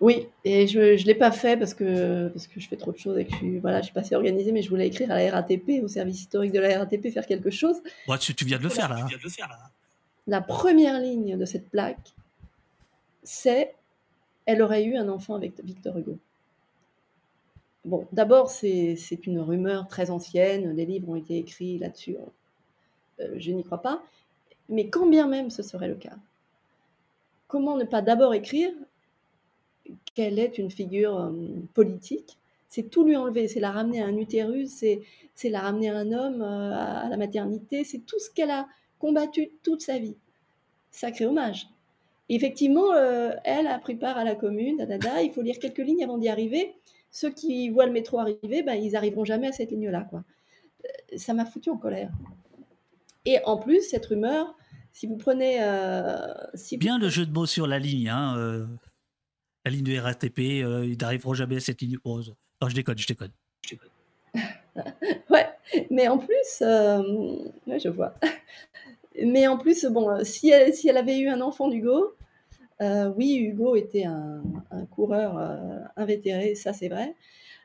Oui, 0.00 0.28
et 0.44 0.66
je 0.66 0.80
ne 0.80 1.06
l'ai 1.06 1.14
pas 1.14 1.30
fait 1.30 1.56
parce 1.56 1.72
que, 1.72 2.28
parce 2.28 2.46
que 2.46 2.60
je 2.60 2.68
fais 2.68 2.76
trop 2.76 2.92
de 2.92 2.98
choses 2.98 3.18
et 3.18 3.24
que 3.24 3.32
je 3.32 3.36
suis, 3.36 3.58
voilà, 3.58 3.80
je 3.80 3.86
suis 3.86 3.94
pas 3.94 4.00
assez 4.00 4.14
organisée, 4.14 4.52
mais 4.52 4.60
je 4.60 4.68
voulais 4.68 4.86
écrire 4.86 5.10
à 5.10 5.16
la 5.16 5.30
RATP, 5.30 5.82
au 5.82 5.88
service 5.88 6.20
historique 6.20 6.52
de 6.52 6.60
la 6.60 6.78
RATP, 6.78 7.10
faire 7.10 7.26
quelque 7.26 7.50
chose. 7.50 7.76
tu, 8.20 8.34
tu, 8.34 8.44
viens 8.44 8.58
de 8.58 8.64
le 8.64 8.68
faire 8.68 8.90
là. 8.90 9.06
Hein. 9.06 9.56
La 10.26 10.42
première 10.42 11.00
ligne 11.00 11.38
de 11.38 11.44
cette 11.46 11.70
plaque, 11.70 12.14
c'est 13.22 13.74
Elle 14.44 14.60
aurait 14.60 14.84
eu 14.84 14.96
un 14.96 15.08
enfant 15.08 15.34
avec 15.34 15.58
Victor 15.64 15.96
Hugo. 15.96 16.18
Bon, 17.86 18.06
d'abord, 18.12 18.50
c'est 18.50 18.96
une 19.26 19.40
rumeur 19.40 19.88
très 19.88 20.10
ancienne, 20.10 20.74
des 20.74 20.84
livres 20.84 21.08
ont 21.08 21.16
été 21.16 21.38
écrits 21.38 21.78
là-dessus, 21.78 22.16
euh, 23.20 23.34
je 23.36 23.52
n'y 23.52 23.62
crois 23.64 23.80
pas, 23.80 24.02
mais 24.68 24.88
quand 24.88 25.06
bien 25.06 25.28
même 25.28 25.50
ce 25.50 25.62
serait 25.62 25.88
le 25.88 25.94
cas, 25.94 26.16
comment 27.46 27.76
ne 27.76 27.84
pas 27.84 28.02
d'abord 28.02 28.34
écrire 28.34 28.72
qu'elle 30.14 30.38
est 30.38 30.58
une 30.58 30.70
figure 30.70 31.18
euh, 31.18 31.32
politique 31.74 32.38
C'est 32.68 32.90
tout 32.90 33.04
lui 33.04 33.16
enlever, 33.16 33.48
c'est 33.48 33.60
la 33.60 33.70
ramener 33.70 34.02
à 34.02 34.06
un 34.06 34.16
utérus, 34.16 34.70
c'est 35.34 35.48
la 35.48 35.60
ramener 35.60 35.90
à 35.90 35.96
un 35.96 36.12
homme, 36.12 36.42
euh, 36.42 36.72
à, 36.74 37.08
la 37.08 37.16
maternité, 37.16 37.84
c'est 37.84 38.06
tout 38.06 38.18
ce 38.18 38.30
qu'elle 38.30 38.50
a 38.50 38.66
combattu 38.98 39.50
toute 39.62 39.82
sa 39.82 39.98
vie. 39.98 40.16
Sacré 40.90 41.26
hommage. 41.26 41.68
effectivement, 42.30 42.94
elle 43.44 43.66
a 43.66 43.78
pris 43.78 43.96
part 43.96 44.16
à 44.16 44.24
la 44.24 44.34
commune, 44.34 44.86
il 45.22 45.32
faut 45.32 45.42
lire 45.42 45.58
quelques 45.58 45.78
lignes 45.78 46.02
avant 46.02 46.16
d'y 46.16 46.30
arriver 46.30 46.74
ceux 47.16 47.30
qui 47.30 47.70
voient 47.70 47.86
le 47.86 47.92
métro 47.92 48.18
arriver, 48.18 48.62
ben, 48.62 48.74
ils 48.74 48.94
arriveront 48.94 49.24
jamais 49.24 49.46
à 49.46 49.52
cette 49.52 49.70
ligne-là. 49.70 50.06
Quoi. 50.10 50.22
Euh, 50.84 51.16
ça 51.16 51.32
m'a 51.32 51.46
foutu 51.46 51.70
en 51.70 51.78
colère. 51.78 52.10
Et 53.24 53.38
en 53.46 53.56
plus, 53.56 53.80
cette 53.88 54.04
rumeur, 54.04 54.54
si 54.92 55.06
vous 55.06 55.16
prenez... 55.16 55.56
Euh, 55.60 56.34
si 56.52 56.76
Bien 56.76 56.98
le 56.98 57.08
jeu 57.08 57.24
de 57.24 57.32
mots 57.32 57.46
sur 57.46 57.66
la 57.66 57.78
ligne. 57.78 58.10
Hein, 58.10 58.36
euh, 58.36 58.66
la 59.66 59.72
ligne 59.72 59.84
de 59.84 59.98
RATP, 59.98 60.38
ils 60.38 60.96
n'arriveront 60.98 61.34
jamais 61.34 61.56
à 61.56 61.60
cette 61.60 61.82
ligne 61.82 61.98
rose. 62.04 62.34
Non, 62.62 62.68
je 62.68 62.74
déconne, 62.74 62.98
je 62.98 63.06
déconne. 63.06 63.32
Ouais, 65.30 65.46
mais 65.90 66.06
en 66.06 66.18
plus, 66.18 66.60
ouais, 66.60 67.78
je 67.80 67.88
vois. 67.88 68.14
Mais 69.24 69.46
en 69.46 69.56
plus, 69.56 69.86
bon, 69.86 70.22
si 70.24 70.50
elle, 70.50 70.74
si 70.74 70.88
elle 70.88 70.98
avait 70.98 71.18
eu 71.18 71.28
un 71.28 71.40
enfant 71.40 71.68
d'Hugo, 71.68 72.14
euh, 72.82 73.10
oui, 73.16 73.36
Hugo 73.36 73.76
était 73.76 74.04
un, 74.04 74.42
coureur 74.90 75.38
euh, 75.38 75.78
invétéré, 75.96 76.54
ça 76.54 76.72
c'est 76.72 76.88
vrai. 76.88 77.14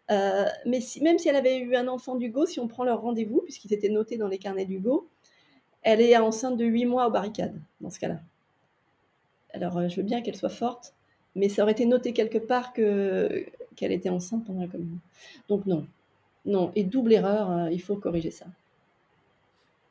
Euh, 0.10 0.46
mais 0.66 0.80
même 1.02 1.20
si 1.20 1.30
elle 1.30 1.36
avait 1.36 1.58
eu 1.58 1.76
un 1.76 1.88
enfant 1.88 2.16
d'Hugo, 2.16 2.46
si 2.46 2.60
on 2.60 2.68
prend 2.68 2.84
leur 2.84 3.02
rendez-vous, 3.02 3.42
puisqu'ils 3.42 3.74
étaient 3.74 3.90
notés 3.90 4.18
dans 4.18 4.28
les 4.28 4.38
carnets 4.38 4.66
d'Hugo, 4.66 5.10
elle 5.84 6.02
est 6.02 6.18
enceinte 6.18 6.58
de 6.58 6.66
8 6.66 6.86
mois 6.86 7.08
aux 7.08 7.12
barricades, 7.12 7.60
dans 7.82 7.90
ce 7.90 8.00
cas-là. 8.00 8.20
Alors, 9.54 9.88
je 9.90 9.96
veux 9.98 10.04
bien 10.04 10.22
qu'elle 10.22 10.36
soit 10.36 10.50
forte, 10.50 10.94
mais 11.36 11.50
ça 11.50 11.64
aurait 11.64 11.72
été 11.72 11.86
noté 11.86 12.14
quelque 12.14 12.38
part 12.38 12.74
que, 12.74 13.46
qu'elle 13.76 13.92
était 13.92 14.10
enceinte 14.10 14.46
pendant 14.46 14.62
la 14.62 14.68
commune. 14.68 15.00
Donc 15.50 15.66
non, 15.66 15.86
non. 16.46 16.72
Et 16.76 16.84
double 16.84 17.14
erreur, 17.14 17.70
il 17.70 17.82
faut 17.82 17.96
corriger 17.96 18.32
ça. 18.32 18.46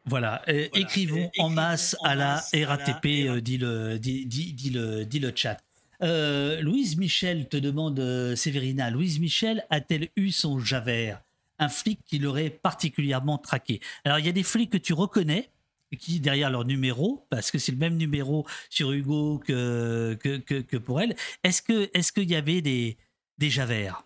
Voilà, 0.06 0.42
écrivons 0.48 1.30
en 1.38 1.50
masse 1.50 1.96
à 2.02 2.14
la 2.14 2.42
RATP, 2.52 3.06
euh, 3.28 3.40
dit, 3.40 3.58
le, 3.58 3.98
dit, 3.98 4.26
dit, 4.26 4.70
le, 4.70 5.04
dit 5.04 5.20
le 5.20 5.32
chat. 5.34 5.58
Euh, 6.02 6.60
Louise 6.62 6.96
Michel 6.96 7.48
te 7.48 7.56
demande, 7.56 8.00
euh, 8.00 8.34
Séverina, 8.34 8.90
Louise 8.90 9.20
Michel 9.20 9.64
a-t-elle 9.68 10.08
eu 10.16 10.30
son 10.30 10.58
Javert? 10.58 11.20
Un 11.58 11.68
flic 11.68 12.00
qui 12.06 12.18
l'aurait 12.18 12.48
particulièrement 12.48 13.36
traqué. 13.36 13.80
Alors, 14.04 14.18
il 14.18 14.24
y 14.24 14.28
a 14.28 14.32
des 14.32 14.42
flics 14.42 14.70
que 14.70 14.78
tu 14.78 14.94
reconnais, 14.94 15.50
qui 15.98 16.20
derrière 16.20 16.50
leur 16.50 16.64
numéro, 16.64 17.26
parce 17.30 17.50
que 17.50 17.58
c'est 17.58 17.72
le 17.72 17.78
même 17.78 17.96
numéro 17.96 18.46
sur 18.68 18.92
Hugo 18.92 19.38
que, 19.38 20.16
que, 20.20 20.38
que, 20.38 20.76
pour 20.76 21.00
elle. 21.00 21.16
Est-ce 21.42 21.62
qu'il 21.62 21.90
est 21.92 22.30
y 22.30 22.36
avait 22.36 22.60
des, 22.60 22.96
des 23.38 23.50
Javert? 23.50 24.04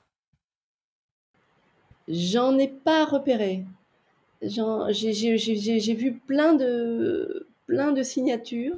J'en 2.08 2.58
ai 2.58 2.68
pas 2.68 3.04
repéré 3.04 3.64
j'ai 4.44 5.94
vu 5.94 6.14
plein 6.26 6.54
de, 6.54 7.46
plein 7.66 7.92
de 7.92 8.02
signatures. 8.02 8.76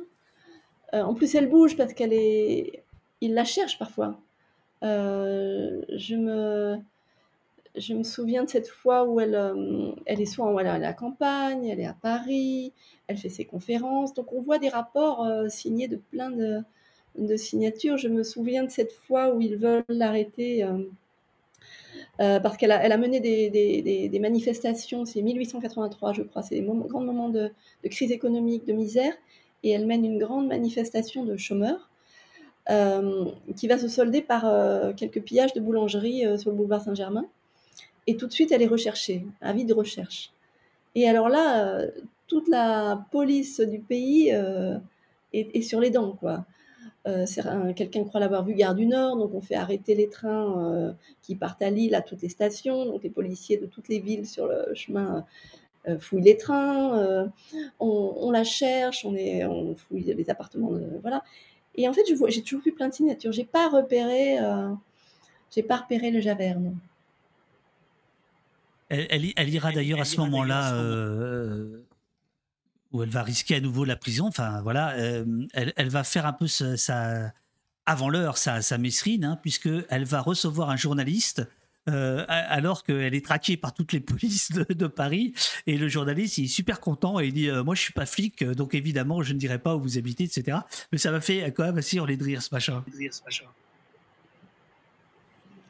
Euh, 0.94 1.02
en 1.02 1.14
plus, 1.14 1.34
elle 1.34 1.48
bouge 1.48 1.76
parce 1.76 1.92
qu'elle 1.92 2.12
est. 2.12 2.82
La 3.22 3.44
cherche 3.44 3.78
parfois. 3.78 4.20
Euh, 4.82 5.82
je, 5.96 6.14
me, 6.14 6.78
je 7.76 7.94
me 7.94 8.02
souviens 8.02 8.44
de 8.44 8.50
cette 8.50 8.68
fois 8.68 9.04
où 9.04 9.20
elle, 9.20 9.34
euh, 9.34 9.92
elle 10.06 10.20
est 10.20 10.26
soit 10.26 10.50
est 10.62 10.66
à 10.66 10.78
la 10.78 10.92
campagne, 10.92 11.66
elle 11.66 11.80
est 11.80 11.86
à 11.86 11.96
Paris, 12.00 12.72
elle 13.06 13.16
fait 13.16 13.28
ses 13.28 13.44
conférences. 13.44 14.14
Donc, 14.14 14.32
on 14.32 14.40
voit 14.40 14.58
des 14.58 14.68
rapports 14.68 15.26
signés 15.48 15.88
de 15.88 15.96
plein 15.96 16.30
de, 16.30 16.64
signatures. 17.36 17.98
Je 17.98 18.08
me 18.08 18.22
souviens 18.22 18.64
de 18.64 18.70
cette 18.70 18.92
fois 18.92 19.34
où 19.34 19.40
ils 19.40 19.56
veulent 19.56 19.84
l'arrêter 19.88 20.64
euh, 22.20 22.40
parce 22.40 22.56
qu'elle 22.56 22.72
a, 22.72 22.96
mené 22.96 23.20
des, 23.20 24.18
manifestations, 24.20 25.04
c'est 25.04 25.22
1883 25.22 26.14
je 26.14 26.22
crois, 26.22 26.42
c'est 26.42 26.54
des 26.60 26.62
grands 26.62 27.00
moments 27.00 27.28
de, 27.28 27.50
de, 27.84 27.88
crise 27.88 28.10
économique, 28.10 28.64
de 28.66 28.72
misère, 28.72 29.12
et 29.62 29.70
elle 29.70 29.86
mène 29.86 30.04
une 30.04 30.18
grande 30.18 30.46
manifestation 30.48 31.24
de 31.24 31.36
chômeurs. 31.36 31.90
qui 33.56 33.68
va 33.68 33.78
se 33.78 33.88
solder 33.88 34.22
par 34.22 34.44
quelques 34.96 35.22
pillages 35.22 35.52
de 35.52 35.60
boulangerie 35.60 36.24
sur 36.38 36.50
le 36.50 36.56
boulevard 36.56 36.82
Saint-Germain. 36.82 37.26
Et 38.06 38.16
tout 38.16 38.26
de 38.26 38.32
suite, 38.32 38.52
elle 38.52 38.62
est 38.62 38.66
recherchée, 38.66 39.26
avis 39.40 39.64
de 39.64 39.74
recherche. 39.74 40.32
Et 40.94 41.08
alors 41.08 41.28
là, 41.28 41.82
toute 42.28 42.48
la 42.48 43.04
police 43.10 43.60
du 43.60 43.80
pays 43.80 44.32
est, 45.32 45.62
sur 45.62 45.80
les 45.80 45.90
dents, 45.90 46.12
quoi. 46.12 46.44
quelqu'un 47.74 48.04
croit 48.04 48.20
l'avoir 48.20 48.44
vu 48.44 48.54
gare 48.54 48.74
du 48.74 48.86
Nord, 48.86 49.16
donc 49.16 49.34
on 49.34 49.40
fait 49.40 49.56
arrêter 49.56 49.94
les 49.94 50.08
trains 50.08 50.94
qui 51.22 51.34
partent 51.34 51.62
à 51.62 51.70
Lille 51.70 51.94
à 51.94 52.00
toutes 52.00 52.22
les 52.22 52.28
stations. 52.28 52.86
Donc 52.86 53.02
les 53.02 53.10
policiers 53.10 53.58
de 53.58 53.66
toutes 53.66 53.88
les 53.88 53.98
villes 53.98 54.26
sur 54.26 54.46
le 54.46 54.74
chemin 54.74 55.24
fouillent 55.98 56.22
les 56.22 56.36
trains, 56.36 57.30
on, 57.80 58.30
la 58.30 58.44
cherche, 58.44 59.04
on, 59.04 59.14
est, 59.14 59.44
on 59.44 59.74
fouille 59.74 60.14
les 60.16 60.30
appartements, 60.30 60.70
voilà. 61.02 61.22
Et 61.74 61.86
en 61.88 61.92
fait, 61.92 62.02
j'ai 62.06 62.42
toujours 62.42 62.62
vu 62.62 62.72
plein 62.72 62.88
de 62.88 62.94
signatures. 62.94 63.32
J'ai 63.32 63.44
pas 63.44 63.68
repéré, 63.68 64.38
j'ai 65.50 65.62
pas 65.62 65.76
repéré 65.76 66.10
le 66.10 66.20
Javert. 66.20 66.58
Elle, 68.88 69.48
ira 69.48 69.72
d'ailleurs 69.72 70.00
à 70.00 70.04
ce 70.04 70.18
moment-là 70.18 70.74
euh, 70.74 71.82
où 72.92 73.02
elle 73.02 73.08
va 73.08 73.22
risquer 73.22 73.56
à 73.56 73.60
nouveau 73.60 73.84
la 73.84 73.96
prison. 73.96 74.26
Enfin, 74.26 74.60
voilà, 74.62 74.92
euh, 74.92 75.24
elle, 75.54 75.88
va 75.88 76.04
faire 76.04 76.26
un 76.26 76.32
peu 76.32 76.46
sa, 76.46 77.32
avant 77.84 78.08
l'heure 78.08 78.38
sa, 78.38 78.62
sa 78.62 78.78
mesrine, 78.78 79.24
hein, 79.24 79.38
puisqu'elle 79.42 80.04
va 80.04 80.20
recevoir 80.20 80.70
un 80.70 80.76
journaliste. 80.76 81.48
Euh, 81.88 82.24
alors 82.28 82.82
qu'elle 82.82 83.14
est 83.14 83.24
traquée 83.24 83.56
par 83.56 83.72
toutes 83.72 83.92
les 83.92 84.00
polices 84.00 84.50
de, 84.50 84.86
Paris 84.88 85.34
et 85.68 85.78
le 85.78 85.86
journaliste 85.86 86.36
il 86.38 86.46
est 86.46 86.48
super 86.48 86.80
content 86.80 87.20
et 87.20 87.28
il 87.28 87.32
dit 87.32 87.48
moi 87.64 87.76
je 87.76 87.80
suis 87.80 87.92
pas 87.92 88.06
flic 88.06 88.42
donc 88.42 88.74
évidemment 88.74 89.22
je 89.22 89.32
ne 89.32 89.38
dirai 89.38 89.60
pas 89.60 89.76
où 89.76 89.80
vous 89.80 89.96
habitez 89.96 90.24
etc 90.24 90.58
mais 90.90 90.98
ça 90.98 91.12
m'a 91.12 91.20
fait 91.20 91.52
quand 91.52 91.62
même 91.62 91.78
assez 91.78 91.98
hurler 91.98 92.16
de 92.16 92.24
rire 92.24 92.42
ce 92.42 92.52
machin. 92.52 92.82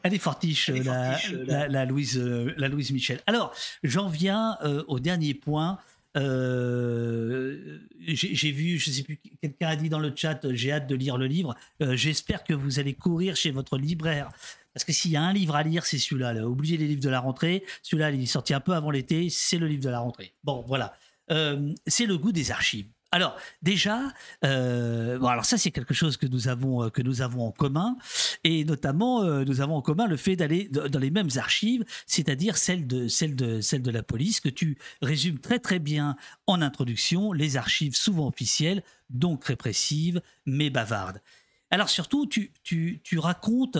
Elle 0.06 0.14
est 0.14 0.18
fortiche, 0.18 0.68
la, 0.68 1.84
Louise, 1.84 2.16
euh, 2.16 2.54
la 2.56 2.68
Louise 2.68 2.92
Michel. 2.92 3.20
Alors, 3.26 3.52
j'en 3.82 4.08
viens 4.08 4.56
euh, 4.62 4.84
au 4.86 5.00
dernier 5.00 5.34
point. 5.34 5.78
Euh, 6.16 7.80
j'ai 8.06 8.52
vu, 8.52 8.78
je 8.78 8.90
ne 8.90 8.94
sais 8.94 9.02
plus, 9.02 9.18
quelqu'un 9.42 9.66
a 9.66 9.74
dit 9.74 9.88
dans 9.88 9.98
le 9.98 10.12
chat, 10.14 10.38
j'ai 10.52 10.70
hâte 10.70 10.86
de 10.86 10.94
lire 10.94 11.18
le 11.18 11.26
livre. 11.26 11.56
J'espère 11.80 12.44
que 12.44 12.54
vous 12.54 12.78
allez 12.78 12.94
courir 12.94 13.34
chez 13.34 13.50
votre 13.50 13.78
libraire. 13.78 14.30
Parce 14.72 14.84
que 14.84 14.92
s'il 14.92 15.10
y 15.10 15.16
a 15.16 15.22
un 15.22 15.32
livre 15.32 15.56
à 15.56 15.64
lire, 15.64 15.84
c'est 15.84 15.98
celui-là. 15.98 16.46
Oubliez 16.46 16.76
les 16.76 16.86
livres 16.86 17.02
de 17.02 17.08
la 17.08 17.18
rentrée. 17.18 17.64
Celui-là, 17.82 18.12
il 18.12 18.22
est 18.22 18.26
sorti 18.26 18.54
un 18.54 18.60
peu 18.60 18.74
avant 18.74 18.92
l'été. 18.92 19.28
C'est 19.28 19.58
le 19.58 19.66
livre 19.66 19.82
de 19.82 19.90
la 19.90 19.98
rentrée. 19.98 20.32
Bon, 20.44 20.64
voilà. 20.68 20.94
c'est 21.28 22.06
le 22.06 22.16
goût 22.16 22.32
des 22.32 22.52
archives. 22.52 22.86
Alors 23.12 23.36
déjà, 23.62 24.12
euh, 24.44 25.18
bon 25.18 25.28
alors 25.28 25.44
ça 25.44 25.56
c'est 25.58 25.70
quelque 25.70 25.94
chose 25.94 26.16
que 26.16 26.26
nous 26.26 26.48
avons 26.48 26.84
euh, 26.84 26.90
que 26.90 27.02
nous 27.02 27.22
avons 27.22 27.46
en 27.46 27.52
commun 27.52 27.96
et 28.42 28.64
notamment 28.64 29.22
euh, 29.22 29.44
nous 29.44 29.60
avons 29.60 29.76
en 29.76 29.82
commun 29.82 30.06
le 30.06 30.16
fait 30.16 30.34
d'aller 30.34 30.68
dans 30.68 30.98
les 30.98 31.10
mêmes 31.10 31.28
archives, 31.36 31.84
c'est-à-dire 32.06 32.56
celle 32.56 32.86
de 32.86 33.06
de 33.06 33.78
de 33.78 33.90
la 33.90 34.02
police 34.02 34.40
que 34.40 34.48
tu 34.48 34.76
résumes 35.02 35.38
très 35.38 35.60
très 35.60 35.78
bien 35.78 36.16
en 36.46 36.60
introduction, 36.60 37.32
les 37.32 37.56
archives 37.56 37.94
souvent 37.94 38.26
officielles, 38.26 38.82
donc 39.08 39.44
répressives 39.44 40.20
mais 40.44 40.68
bavardes. 40.68 41.22
Alors 41.70 41.88
surtout, 41.88 42.26
tu, 42.26 42.52
tu, 42.62 43.00
tu 43.02 43.18
racontes, 43.18 43.76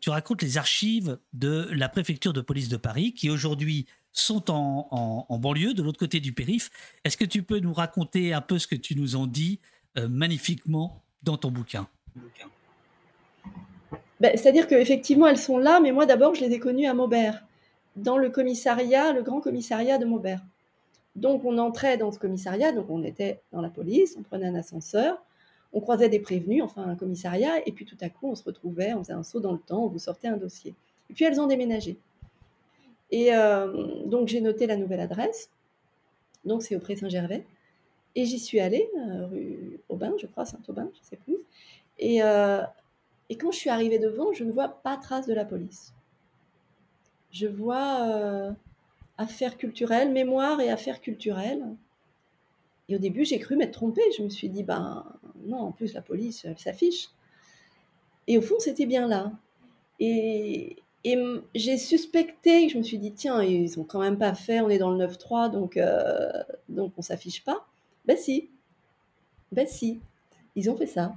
tu 0.00 0.10
racontes 0.10 0.40
les 0.40 0.56
archives 0.56 1.18
de 1.34 1.68
la 1.72 1.90
préfecture 1.90 2.32
de 2.32 2.40
police 2.40 2.70
de 2.70 2.78
Paris, 2.78 3.12
qui 3.12 3.28
aujourd'hui 3.28 3.86
sont 4.12 4.50
en, 4.50 5.38
banlieue, 5.38 5.74
de 5.74 5.82
l'autre 5.82 5.98
côté 5.98 6.20
du 6.20 6.32
périph. 6.32 6.70
Est-ce 7.04 7.16
que 7.16 7.24
tu 7.24 7.42
peux 7.42 7.58
nous 7.58 7.72
raconter 7.72 8.32
un 8.32 8.40
peu 8.40 8.58
ce 8.58 8.66
que 8.66 8.76
tu 8.76 8.94
nous 8.94 9.16
en 9.16 9.26
dis 9.26 9.60
euh, 9.98 10.08
magnifiquement 10.08 11.02
dans 11.22 11.36
ton 11.36 11.50
bouquin? 11.50 11.88
Ben, 14.20 14.36
C'est-à-dire 14.36 14.66
qu'effectivement, 14.66 15.26
elles 15.26 15.38
sont 15.38 15.58
là, 15.58 15.80
mais 15.80 15.92
moi 15.92 16.06
d'abord, 16.06 16.34
je 16.34 16.44
les 16.44 16.52
ai 16.52 16.58
connues 16.58 16.86
à 16.86 16.94
Maubert, 16.94 17.42
dans 17.96 18.18
le 18.18 18.30
commissariat, 18.30 19.12
le 19.12 19.22
grand 19.22 19.40
commissariat 19.40 19.98
de 19.98 20.04
Maubert. 20.04 20.40
Donc 21.16 21.44
on 21.44 21.58
entrait 21.58 21.98
dans 21.98 22.10
ce 22.10 22.18
commissariat, 22.18 22.72
donc 22.72 22.86
on 22.88 23.02
était 23.02 23.40
dans 23.52 23.60
la 23.60 23.68
police, 23.68 24.14
on 24.18 24.22
prenait 24.22 24.46
un 24.46 24.54
ascenseur, 24.54 25.22
on 25.72 25.80
croisait 25.80 26.08
des 26.08 26.20
prévenus, 26.20 26.62
enfin 26.62 26.84
un 26.84 26.96
commissariat, 26.96 27.66
et 27.66 27.72
puis 27.72 27.84
tout 27.84 27.98
à 28.00 28.08
coup 28.08 28.28
on 28.30 28.34
se 28.34 28.44
retrouvait, 28.44 28.94
on 28.94 29.02
faisait 29.02 29.12
un 29.12 29.22
saut 29.22 29.40
dans 29.40 29.52
le 29.52 29.58
temps, 29.58 29.84
on 29.84 29.88
vous 29.88 29.98
sortait 29.98 30.28
un 30.28 30.36
dossier. 30.36 30.74
Et 31.10 31.14
puis 31.14 31.24
elles 31.24 31.40
ont 31.40 31.46
déménagé. 31.46 31.98
Et 33.12 33.34
euh, 33.34 34.04
donc 34.06 34.26
j'ai 34.26 34.40
noté 34.40 34.66
la 34.66 34.76
nouvelle 34.76 35.00
adresse. 35.00 35.50
Donc 36.44 36.62
c'est 36.62 36.74
auprès 36.74 36.96
Saint-Gervais. 36.96 37.44
Et 38.14 38.24
j'y 38.24 38.38
suis 38.38 38.58
allée, 38.58 38.90
euh, 38.98 39.26
rue 39.26 39.80
Aubin, 39.88 40.12
je 40.20 40.26
crois, 40.26 40.44
Saint-Aubin, 40.44 40.90
je 40.92 40.98
ne 40.98 41.04
sais 41.04 41.16
plus. 41.16 41.36
Et, 41.98 42.22
euh, 42.22 42.62
et, 43.28 43.36
quand 43.36 43.52
je 43.52 43.58
suis 43.58 43.70
arrivée 43.70 43.98
devant, 43.98 44.32
je 44.32 44.44
ne 44.44 44.52
vois 44.52 44.68
pas 44.68 44.96
trace 44.96 45.26
de 45.26 45.34
la 45.34 45.44
police. 45.44 45.94
Je 47.30 47.46
vois 47.46 48.54
affaires 49.16 49.56
culturelles, 49.56 50.10
mémoire 50.10 50.60
et 50.60 50.68
affaires 50.68 51.00
culturelles. 51.00 51.64
Et 52.88 52.96
au 52.96 52.98
début, 52.98 53.24
j'ai 53.24 53.38
cru 53.38 53.56
m'être 53.56 53.72
trompée. 53.72 54.02
Je 54.18 54.22
me 54.22 54.28
suis 54.28 54.50
dit, 54.50 54.62
ben 54.64 55.06
non, 55.46 55.58
en 55.58 55.72
plus, 55.72 55.94
la 55.94 56.02
police, 56.02 56.44
elle 56.44 56.58
s'affiche. 56.58 57.08
Et 58.26 58.36
au 58.36 58.42
fond, 58.42 58.56
c'était 58.58 58.86
bien 58.86 59.06
là. 59.06 59.32
Et, 60.00 60.76
et 61.04 61.18
j'ai 61.54 61.78
suspecté, 61.78 62.68
je 62.68 62.78
me 62.78 62.82
suis 62.82 62.98
dit, 62.98 63.12
tiens, 63.12 63.42
ils 63.42 63.78
ont 63.80 63.84
quand 63.84 64.00
même 64.00 64.18
pas 64.18 64.34
fait, 64.34 64.60
on 64.60 64.68
est 64.68 64.78
dans 64.78 64.92
le 64.92 65.04
9-3, 65.04 65.50
donc, 65.50 65.76
euh, 65.76 66.30
donc 66.68 66.92
on 66.96 67.02
s'affiche 67.02 67.42
pas. 67.42 67.66
Ben 68.04 68.16
si, 68.16 68.50
ben 69.50 69.66
si, 69.66 70.00
ils 70.54 70.70
ont 70.70 70.76
fait 70.76 70.86
ça. 70.86 71.14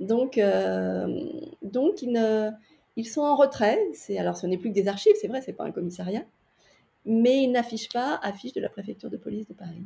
Donc, 0.00 0.36
euh, 0.36 1.30
donc 1.62 2.02
ils, 2.02 2.12
ne, 2.12 2.50
ils 2.96 3.08
sont 3.08 3.22
en 3.22 3.36
retrait. 3.36 3.78
Alors 4.18 4.36
ce 4.36 4.46
n'est 4.46 4.58
plus 4.58 4.70
que 4.70 4.74
des 4.74 4.88
archives, 4.88 5.14
c'est 5.18 5.28
vrai, 5.28 5.40
c'est 5.40 5.54
pas 5.54 5.64
un 5.64 5.72
commissariat. 5.72 6.24
Mais 7.06 7.44
ils 7.44 7.50
n'affichent 7.50 7.90
pas 7.90 8.16
affiche 8.22 8.52
de 8.52 8.60
la 8.60 8.68
préfecture 8.68 9.10
de 9.10 9.16
police 9.16 9.46
de 9.46 9.54
Paris, 9.54 9.84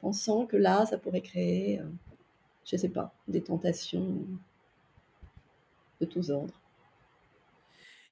pensant 0.00 0.44
que 0.46 0.56
là, 0.56 0.84
ça 0.84 0.98
pourrait 0.98 1.22
créer, 1.22 1.80
euh, 1.80 1.84
je 2.66 2.76
ne 2.76 2.80
sais 2.80 2.88
pas, 2.90 3.14
des 3.26 3.42
tentations 3.42 4.18
de 6.00 6.06
tous 6.06 6.30
ordres. 6.30 6.60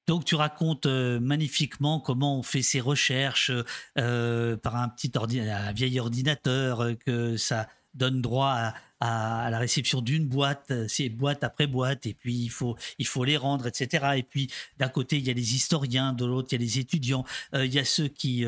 Donc 0.06 0.24
tu 0.24 0.34
racontes 0.34 0.86
euh, 0.86 1.18
magnifiquement 1.18 1.98
comment 1.98 2.38
on 2.38 2.42
fait 2.42 2.62
ses 2.62 2.80
recherches 2.80 3.50
euh, 3.98 4.56
par 4.56 4.76
un 4.76 4.88
petit 4.88 5.12
un 5.16 5.72
vieil 5.72 5.98
ordinateur, 5.98 6.82
euh, 6.82 6.94
que 6.94 7.36
ça 7.36 7.68
donne 7.94 8.20
droit 8.20 8.72
à, 9.00 9.50
la 9.50 9.58
réception 9.58 10.00
d'une 10.00 10.26
boîte, 10.26 10.72
c'est 10.88 11.10
boîte 11.10 11.44
après 11.44 11.66
boîte, 11.66 12.06
et 12.06 12.14
puis 12.14 12.34
il 12.34 12.48
faut, 12.48 12.74
il 12.98 13.06
faut 13.06 13.24
les 13.24 13.36
rendre, 13.36 13.66
etc. 13.66 14.14
Et 14.16 14.22
puis 14.22 14.50
d'un 14.78 14.88
côté, 14.88 15.18
il 15.18 15.26
y 15.26 15.30
a 15.30 15.34
les 15.34 15.54
historiens, 15.54 16.14
de 16.14 16.24
l'autre, 16.24 16.48
il 16.52 16.54
y 16.54 16.62
a 16.62 16.64
les 16.64 16.78
étudiants, 16.78 17.24
il 17.52 17.72
y 17.72 17.78
a 17.78 17.84
ceux 17.84 18.08
qui 18.08 18.46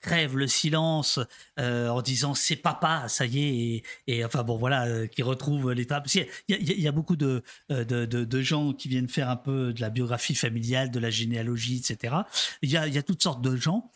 crèvent 0.00 0.38
le 0.38 0.46
silence 0.46 1.20
en 1.58 2.00
disant 2.00 2.32
c'est 2.32 2.56
papa, 2.56 3.04
ça 3.08 3.26
y 3.26 3.38
est, 3.38 3.82
et, 4.06 4.24
enfin 4.24 4.44
bon 4.44 4.56
voilà, 4.56 5.06
qui 5.08 5.22
retrouvent 5.22 5.72
l'état. 5.72 6.02
Il, 6.14 6.26
il, 6.48 6.80
y 6.80 6.88
a 6.88 6.92
beaucoup 6.92 7.16
de, 7.16 7.42
de, 7.68 8.40
gens 8.40 8.72
qui 8.72 8.88
viennent 8.88 9.08
faire 9.08 9.28
un 9.28 9.36
peu 9.36 9.74
de 9.74 9.80
la 9.82 9.90
biographie 9.90 10.34
familiale, 10.34 10.90
de 10.90 11.00
la 11.00 11.10
généalogie, 11.10 11.76
etc. 11.76 12.16
Il 12.62 12.70
y 12.70 12.78
a 12.78 13.02
toutes 13.02 13.22
sortes 13.22 13.42
de 13.42 13.56
gens 13.56 13.90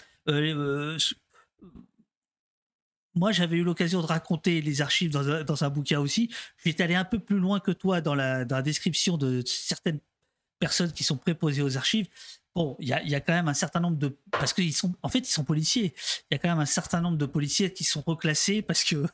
moi, 3.14 3.32
j'avais 3.32 3.56
eu 3.56 3.62
l'occasion 3.62 4.00
de 4.00 4.06
raconter 4.06 4.62
les 4.62 4.80
archives 4.80 5.10
dans 5.10 5.28
un, 5.28 5.44
dans 5.44 5.64
un 5.64 5.68
bouquin 5.68 6.00
aussi. 6.00 6.30
Je 6.56 6.70
vais 6.70 6.82
aller 6.82 6.94
un 6.94 7.04
peu 7.04 7.18
plus 7.18 7.38
loin 7.38 7.60
que 7.60 7.70
toi 7.70 8.00
dans 8.00 8.14
la, 8.14 8.44
dans 8.44 8.56
la 8.56 8.62
description 8.62 9.16
de 9.18 9.42
certaines 9.46 10.00
personnes 10.58 10.92
qui 10.92 11.04
sont 11.04 11.16
préposées 11.16 11.62
aux 11.62 11.76
archives. 11.76 12.08
Bon, 12.54 12.76
il 12.78 12.88
y 12.88 12.92
a, 12.92 13.02
y 13.02 13.14
a, 13.14 13.20
quand 13.20 13.32
même 13.32 13.48
un 13.48 13.54
certain 13.54 13.80
nombre 13.80 13.96
de 13.96 14.16
parce 14.30 14.52
qu'ils 14.52 14.74
sont 14.74 14.94
en 15.02 15.08
fait 15.08 15.20
ils 15.20 15.32
sont 15.32 15.44
policiers. 15.44 15.94
Il 16.30 16.34
y 16.34 16.36
a 16.36 16.38
quand 16.38 16.48
même 16.48 16.60
un 16.60 16.66
certain 16.66 17.00
nombre 17.00 17.16
de 17.16 17.26
policiers 17.26 17.72
qui 17.72 17.82
sont 17.82 18.02
reclassés 18.06 18.62
parce 18.62 18.84
que 18.84 19.06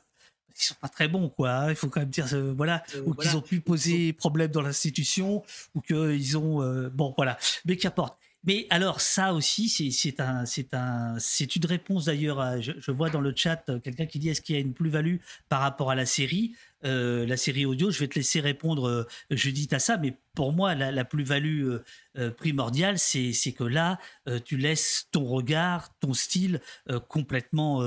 ils 0.59 0.61
sont 0.61 0.75
pas 0.75 0.89
très 0.89 1.07
bons 1.07 1.29
quoi. 1.29 1.67
Il 1.69 1.75
faut 1.75 1.87
quand 1.87 2.01
même 2.01 2.09
dire 2.09 2.27
euh, 2.33 2.53
voilà 2.55 2.83
euh, 2.95 3.03
ou 3.05 3.13
qu'ils 3.13 3.37
ont 3.37 3.41
pu 3.41 3.61
poser 3.61 4.11
problème 4.13 4.51
dans 4.51 4.61
l'institution 4.61 5.41
ou 5.73 5.81
qu'ils 5.81 6.37
ont 6.37 6.61
euh, 6.61 6.89
bon 6.89 7.13
voilà. 7.17 7.37
Mais 7.65 7.77
qu'importe. 7.77 8.19
Mais 8.43 8.67
alors 8.69 9.01
ça 9.01 9.33
aussi, 9.33 9.69
c'est 9.69 10.19
un, 10.21 10.43
un, 10.73 11.17
une 11.17 11.65
réponse 11.65 12.05
d'ailleurs. 12.05 12.61
Je, 12.61 12.91
vois 12.91 13.09
dans 13.09 13.19
le 13.19 13.33
chat 13.35 13.63
euh, 13.67 13.79
quelqu'un 13.79 14.05
qui 14.05 14.17
dit 14.17 14.29
est-ce 14.29 14.41
qu'il 14.41 14.55
y 14.55 14.57
a 14.57 14.61
une 14.61 14.73
plus-value 14.73 15.17
par 15.49 15.59
rapport 15.59 15.91
à 15.91 15.95
la 15.95 16.05
série, 16.05 16.55
euh, 16.85 17.25
la 17.25 17.35
série 17.35 17.65
audio. 17.65 17.91
Je 17.91 17.99
vais 17.99 18.07
te 18.07 18.15
laisser 18.15 18.39
répondre, 18.39 18.87
euh, 18.87 19.07
Judith, 19.29 19.73
à 19.73 19.79
ça. 19.79 19.97
Mais 19.97 20.17
pour 20.35 20.53
moi, 20.53 20.73
la, 20.73 21.03
plus-value 21.03 21.75
primordiale, 22.37 22.97
c'est, 22.97 23.33
que 23.51 23.65
là, 23.65 23.99
tu 24.45 24.55
laisses 24.55 25.09
ton 25.11 25.25
regard, 25.25 25.89
ton 25.99 26.13
style 26.13 26.61
complètement 27.09 27.83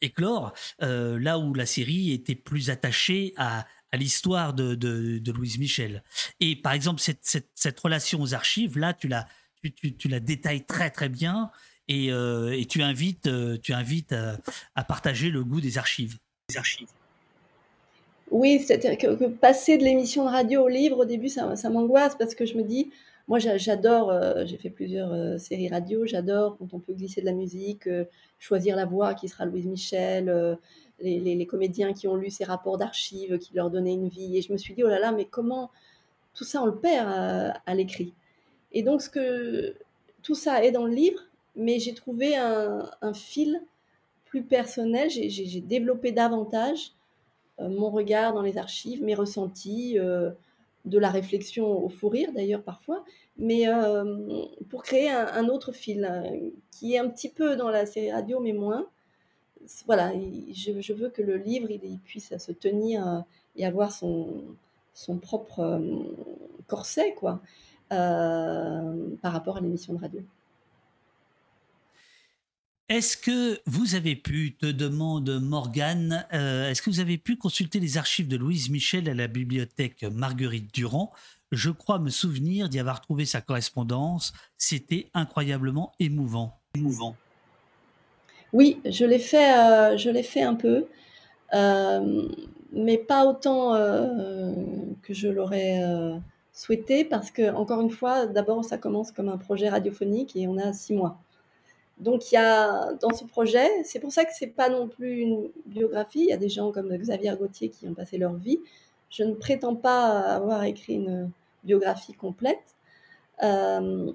éclore. 0.00 0.52
là 0.80 1.38
où 1.38 1.54
la 1.54 1.66
série 1.66 2.10
était 2.10 2.34
plus 2.34 2.70
attachée 2.70 3.34
à, 3.36 3.66
à 3.92 3.96
l'histoire 3.96 4.52
de, 4.52 4.74
de, 4.74 5.30
Louise 5.30 5.58
Michel. 5.58 6.02
Et 6.40 6.56
par 6.56 6.72
exemple, 6.72 7.00
cette, 7.00 7.20
cette, 7.22 7.50
cette 7.54 7.78
relation 7.78 8.20
aux 8.20 8.34
archives, 8.34 8.76
là, 8.76 8.92
tu 8.92 9.06
l'as 9.06 9.28
tu, 9.70 10.08
la 10.08 10.20
détailles 10.20 10.64
très 10.64 10.90
très 10.90 11.08
bien 11.08 11.50
et, 11.88 12.10
euh, 12.10 12.62
tu 12.68 12.82
invites, 12.82 13.26
euh, 13.26 13.58
tu 13.62 13.72
invites 13.72 14.14
à, 14.74 14.84
partager 14.84 15.30
le 15.30 15.44
goût 15.44 15.60
des 15.60 15.78
archives. 15.78 16.16
archives. 16.56 16.88
Oui, 18.30 18.60
c'est-à-dire 18.60 18.96
que, 18.96 19.26
passer 19.26 19.78
de 19.78 19.84
l'émission 19.84 20.24
de 20.24 20.30
radio 20.30 20.64
au 20.64 20.68
livre, 20.68 20.98
au 21.00 21.04
début, 21.04 21.28
ça, 21.28 21.54
m'angoisse 21.70 22.16
parce 22.16 22.34
que 22.34 22.46
je 22.46 22.56
me 22.56 22.62
dis, 22.62 22.90
moi 23.28 23.38
j'adore, 23.38 24.10
euh, 24.10 24.44
j'ai 24.44 24.56
fait 24.56 24.70
plusieurs 24.70 25.12
euh, 25.12 25.38
séries 25.38 25.68
radio, 25.68 26.04
j'adore 26.04 26.58
quand 26.58 26.74
on 26.74 26.78
peut 26.78 26.92
glisser 26.92 27.20
de 27.20 27.26
la 27.26 27.32
musique, 27.32 27.86
euh, 27.86 28.04
choisir 28.38 28.76
la 28.76 28.86
voix 28.86 29.14
qui 29.14 29.28
sera 29.28 29.46
Louise 29.46 29.66
Michel, 29.66 30.58
les, 31.00 31.46
comédiens 31.46 31.92
qui 31.92 32.08
ont 32.08 32.16
lu 32.16 32.30
ces 32.30 32.44
rapports 32.44 32.76
d'archives, 32.76 33.38
qui 33.38 33.54
leur 33.54 33.70
donnaient 33.70 33.94
une 33.94 34.08
vie. 34.08 34.36
Et 34.36 34.42
je 34.42 34.52
me 34.52 34.58
suis 34.58 34.74
dit, 34.74 34.82
oh 34.82 34.88
là 34.88 34.98
là, 34.98 35.12
mais 35.12 35.26
comment 35.26 35.70
tout 36.34 36.44
ça 36.44 36.62
on 36.62 36.66
le 36.66 36.74
perd 36.74 37.08
à, 37.08 37.74
l'écrit? 37.74 38.12
Et 38.74 38.82
donc, 38.82 39.02
tout 40.22 40.34
ça 40.34 40.62
est 40.62 40.72
dans 40.72 40.84
le 40.84 40.94
livre, 40.94 41.20
mais 41.56 41.78
j'ai 41.78 41.94
trouvé 41.94 42.36
un, 42.36 42.90
un, 43.00 43.14
fil 43.14 43.62
plus 44.26 44.42
personnel, 44.42 45.08
j'ai 45.08 45.60
développé 45.60 46.12
davantage 46.12 46.92
euh, 47.60 47.68
mon 47.68 47.90
regard 47.90 48.34
dans 48.34 48.42
les 48.42 48.58
archives, 48.58 49.02
mes 49.02 49.14
ressentis, 49.14 49.98
euh, 49.98 50.30
de 50.84 50.98
la 50.98 51.08
réflexion 51.08 51.82
au 51.82 51.88
fou 51.88 52.08
rire 52.10 52.30
d'ailleurs 52.34 52.62
parfois, 52.62 53.04
mais 53.38 53.68
euh, 53.68 54.44
pour 54.68 54.82
créer 54.82 55.08
un, 55.08 55.48
autre 55.48 55.72
fil 55.72 56.06
qui 56.70 56.94
est 56.94 56.98
un 56.98 57.08
petit 57.08 57.30
peu 57.30 57.56
dans 57.56 57.70
la 57.70 57.86
série 57.86 58.12
radio 58.12 58.38
mais 58.38 58.52
moins. 58.52 58.86
Voilà, 59.86 60.12
je, 60.52 60.92
veux 60.92 61.08
que 61.08 61.22
le 61.22 61.38
livre 61.38 61.70
il, 61.70 61.98
puisse 62.00 62.36
se 62.36 62.52
tenir 62.52 63.24
et 63.56 63.64
avoir 63.64 63.92
son, 63.92 64.44
son 64.92 65.16
propre 65.16 65.80
corset 66.66 67.14
quoi, 67.14 67.40
par 67.90 69.32
rapport 69.32 69.56
à 69.56 69.60
l'émission 69.60 69.94
de 69.94 70.00
radio. 70.00 70.22
Est-ce 72.90 73.16
que 73.16 73.58
vous 73.64 73.94
avez 73.94 74.14
pu, 74.14 74.56
te 74.60 74.66
demande 74.66 75.40
Morgane, 75.40 76.26
euh, 76.34 76.68
est-ce 76.70 76.82
que 76.82 76.90
vous 76.90 77.00
avez 77.00 77.16
pu 77.16 77.36
consulter 77.36 77.80
les 77.80 77.96
archives 77.96 78.28
de 78.28 78.36
Louise 78.36 78.68
Michel 78.68 79.08
à 79.08 79.14
la 79.14 79.26
bibliothèque 79.26 80.02
Marguerite 80.04 80.72
Durand? 80.74 81.10
Je 81.50 81.70
crois 81.70 81.98
me 81.98 82.10
souvenir 82.10 82.68
d'y 82.68 82.78
avoir 82.78 83.00
trouvé 83.00 83.24
sa 83.24 83.40
correspondance. 83.40 84.34
C'était 84.58 85.08
incroyablement 85.14 85.92
émouvant. 85.98 86.60
Émouvant. 86.74 87.16
Oui, 88.52 88.78
je 88.84 89.06
l'ai 89.06 89.18
fait, 89.18 89.58
euh, 89.58 89.96
je 89.96 90.10
l'ai 90.10 90.22
fait 90.22 90.42
un 90.42 90.54
peu, 90.54 90.84
euh, 91.54 92.28
mais 92.70 92.98
pas 92.98 93.24
autant 93.24 93.72
que 95.02 95.14
je 95.14 95.28
l'aurais 95.28 95.80
souhaité, 96.54 97.04
parce 97.04 97.30
que 97.30 97.52
encore 97.54 97.80
une 97.82 97.90
fois, 97.90 98.26
d'abord 98.26 98.64
ça 98.64 98.78
commence 98.78 99.12
comme 99.12 99.28
un 99.28 99.36
projet 99.38 99.68
radiophonique 99.68 100.36
et 100.36 100.48
on 100.48 100.56
a 100.56 100.72
six 100.72 100.94
mois. 100.94 101.18
Donc 101.98 102.32
il 102.32 102.36
y 102.36 102.38
a 102.38 102.92
dans 102.94 103.12
ce 103.14 103.24
projet, 103.24 103.68
c'est 103.84 104.00
pour 104.00 104.12
ça 104.12 104.24
que 104.24 104.30
c'est 104.34 104.48
pas 104.48 104.68
non 104.68 104.88
plus 104.88 105.18
une 105.20 105.50
biographie. 105.66 106.20
Il 106.20 106.28
y 106.28 106.32
a 106.32 106.36
des 106.36 106.48
gens 106.48 106.72
comme 106.72 106.96
Xavier 106.96 107.34
Gauthier 107.38 107.68
qui 107.68 107.86
ont 107.86 107.94
passé 107.94 108.18
leur 108.18 108.34
vie. 108.34 108.60
Je 109.10 109.24
ne 109.24 109.34
prétends 109.34 109.76
pas 109.76 110.20
avoir 110.20 110.64
écrit 110.64 110.94
une 110.94 111.30
biographie 111.64 112.14
complète. 112.14 112.74
Euh, 113.42 114.12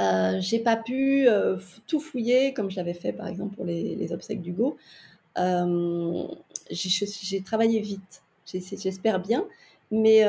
euh, 0.00 0.38
j'ai 0.40 0.60
pas 0.60 0.76
pu 0.76 1.28
euh, 1.28 1.58
tout 1.86 2.00
fouiller 2.00 2.54
comme 2.54 2.70
je 2.70 2.76
l'avais 2.76 2.94
fait 2.94 3.12
par 3.12 3.26
exemple 3.26 3.54
pour 3.56 3.64
les, 3.64 4.12
obsèques 4.12 4.40
d'Hugo. 4.40 4.76
Euh, 5.38 6.24
j'ai 6.70 7.42
travaillé 7.42 7.80
vite, 7.80 8.22
j'espère 8.46 9.20
bien. 9.20 9.44
Mais 9.90 10.24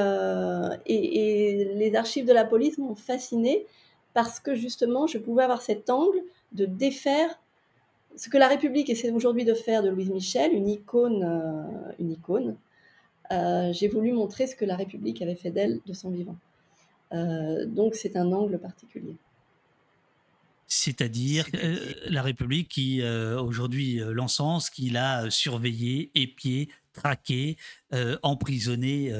et, 0.86 1.60
et, 1.60 1.76
les 1.76 1.96
archives 1.96 2.26
de 2.26 2.34
la 2.34 2.46
police 2.46 2.78
m'ont 2.78 2.96
fasciné 2.96 3.66
parce 4.14 4.40
que 4.40 4.56
justement 4.56 5.06
je 5.08 5.20
pouvais 5.20 5.44
avoir 5.44 5.62
cet 5.62 5.90
angle 5.90 6.22
de 6.52 6.66
défaire 6.66 7.38
ce 8.16 8.30
que 8.30 8.38
la 8.38 8.48
République 8.48 8.90
essaie 8.90 9.12
aujourd'hui 9.12 9.46
de 9.46 9.54
faire 9.54 9.84
de 9.84 9.90
Louise 9.90 10.10
Michel, 10.10 10.54
une 10.54 10.70
icône. 10.70 11.24
Euh, 11.24 11.92
une 12.00 12.12
icône. 12.12 12.58
Euh, 13.32 13.72
j'ai 13.74 13.88
voulu 13.88 14.12
montrer 14.12 14.48
ce 14.48 14.56
que 14.56 14.66
la 14.66 14.76
République 14.76 15.22
avait 15.22 15.36
fait 15.36 15.52
d'elle 15.52 15.80
de 15.86 15.94
son 15.94 16.10
vivant. 16.10 16.36
Euh, 17.14 17.66
donc 17.66 17.96
c'est 17.96 18.16
un 18.16 18.32
angle 18.32 18.60
particulier. 18.60 19.16
C'est-à-dire 20.68 21.48
la 22.10 22.22
République 22.22 22.70
qui 22.70 23.04
aujourd'hui 23.04 24.00
l'encense, 24.06 24.70
qui 24.70 24.90
l'a 24.90 25.30
surveillé, 26.96 27.50
épié, 27.52 27.58
traqué, 27.92 28.20
emprisonné, 28.24 29.14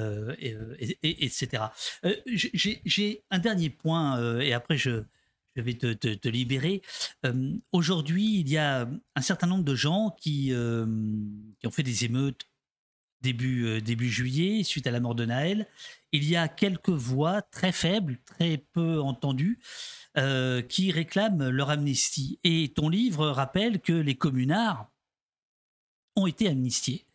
etc. 1.04 1.64
J'ai 2.26 3.24
un 3.30 3.40
dernier 3.40 3.70
point, 3.70 4.40
et 4.40 4.54
après 4.54 4.78
je, 4.78 5.04
vais 5.56 5.74
te, 5.74 6.30
libérer. 6.30 6.82
Euh, 7.26 7.54
aujourd'hui, 7.72 8.40
il 8.40 8.50
y 8.50 8.58
a 8.58 8.88
un 9.16 9.22
certain 9.22 9.48
nombre 9.48 9.64
de 9.64 9.76
gens 9.76 10.16
qui, 10.20 10.54
euh, 10.54 10.86
ont 11.66 11.72
fait 11.72 11.84
des 11.84 12.06
émeutes 12.06 12.48
début, 13.22 13.66
euh, 13.66 13.82
début 13.82 14.10
juillet, 14.10 14.64
suite 14.64 14.88
à 14.88 14.92
la 14.92 15.00
mort 15.00 15.16
de 15.16 15.26
Naël. 15.26 15.68
Il 16.12 16.24
y 16.24 16.36
a 16.36 16.48
quelques 16.48 16.90
voix 16.90 17.42
très 17.42 17.72
faibles, 17.72 18.18
très 18.26 18.58
peu 18.58 19.02
entendues, 19.02 19.60
qui 20.68 20.92
réclament 20.92 21.50
leur 21.50 21.70
amnistie. 21.70 22.38
Et 22.44 22.74
ton 22.76 22.90
livre 22.90 23.30
rappelle 23.30 23.80
que 23.80 23.94
les 23.94 24.16
communards 24.16 24.92
ont 26.18 26.28
été 26.28 26.50
amnistiés. 26.50 27.06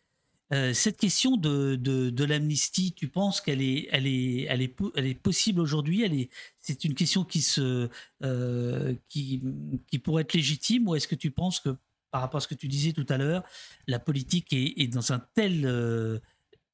Euh, 0.53 0.73
cette 0.73 0.97
question 0.97 1.35
de, 1.35 1.75
de, 1.75 2.23
l'amnistie, 2.23 2.93
tu 2.93 3.09
penses 3.09 3.41
qu'elle 3.41 3.61
est, 3.61 3.89
elle 3.91 4.07
est, 4.07 4.43
elle 4.43 4.61
est, 4.61 4.75
elle 4.95 5.05
est 5.05 5.13
possible 5.13 5.59
aujourd'hui? 5.59 6.03
Elle 6.03 6.13
est, 6.13 6.29
c'est 6.59 6.85
une 6.85 6.95
question 6.95 7.25
qui 7.25 7.41
se, 7.41 7.89
euh, 8.23 8.95
qui, 9.09 9.43
qui 9.87 9.99
pourrait 9.99 10.21
être 10.21 10.33
légitime, 10.33 10.87
ou 10.87 10.95
est-ce 10.95 11.07
que 11.07 11.15
tu 11.15 11.31
penses 11.31 11.59
que, 11.59 11.75
par 12.11 12.21
rapport 12.21 12.37
à 12.37 12.41
ce 12.41 12.47
que 12.47 12.55
tu 12.55 12.69
disais 12.69 12.93
tout 12.93 13.05
à 13.09 13.17
l'heure, 13.17 13.43
la 13.87 13.99
politique 13.99 14.53
est, 14.53 14.87
dans 14.87 15.11
un 15.11 15.19
tel 15.19 15.65
euh, 15.65 16.19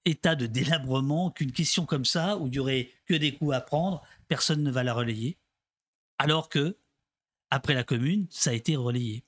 état 0.05 0.35
de 0.35 0.45
délabrement 0.45 1.31
qu'une 1.31 1.51
question 1.51 1.85
comme 1.87 2.05
ça, 2.05 2.37
où 2.37 2.47
il 2.47 2.53
y 2.53 2.59
aurait 2.59 2.91
que 3.07 3.15
des 3.15 3.33
coups 3.33 3.55
à 3.55 3.61
prendre, 3.61 4.03
personne 4.27 4.61
ne 4.61 4.69
va 4.71 4.83
la 4.83 4.93
relayer, 4.93 5.39
alors 6.19 6.47
que 6.47 6.77
après 7.49 7.73
la 7.73 7.83
Commune, 7.83 8.27
ça 8.29 8.51
a 8.51 8.53
été 8.53 8.75
relayé. 8.75 9.23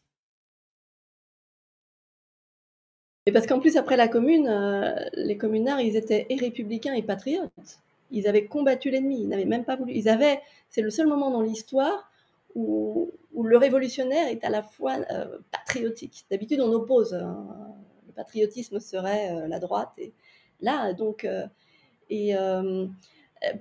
Et 3.27 3.31
parce 3.31 3.47
qu'en 3.47 3.59
plus, 3.59 3.75
après 3.75 3.97
la 3.97 4.07
Commune, 4.07 4.47
euh, 4.47 4.93
les 5.13 5.37
communards, 5.37 5.81
ils 5.81 5.95
étaient 5.95 6.27
et 6.29 6.35
républicains 6.35 6.93
et 6.93 7.01
patriotes. 7.01 7.79
Ils 8.11 8.27
avaient 8.27 8.45
combattu 8.45 8.91
l'ennemi. 8.91 9.21
Ils 9.21 9.27
n'avaient 9.27 9.45
même 9.45 9.65
pas 9.65 9.75
voulu. 9.75 9.93
Ils 9.93 10.09
avaient. 10.09 10.41
C'est 10.69 10.81
le 10.81 10.91
seul 10.91 11.07
moment 11.07 11.31
dans 11.31 11.41
l'histoire 11.41 12.11
où, 12.53 13.11
le 13.43 13.57
révolutionnaire 13.57 14.27
est 14.27 14.43
à 14.43 14.49
la 14.49 14.61
fois 14.61 14.97
euh, 15.11 15.39
patriotique. 15.51 16.25
D'habitude, 16.29 16.61
on 16.61 16.71
oppose. 16.71 17.15
Hein. 17.15 17.47
Le 18.07 18.13
patriotisme 18.13 18.79
serait 18.79 19.31
euh, 19.31 19.47
la 19.47 19.59
droite. 19.59 19.91
Et 19.97 20.13
là, 20.61 20.93
donc, 20.93 21.27
et 22.11 22.35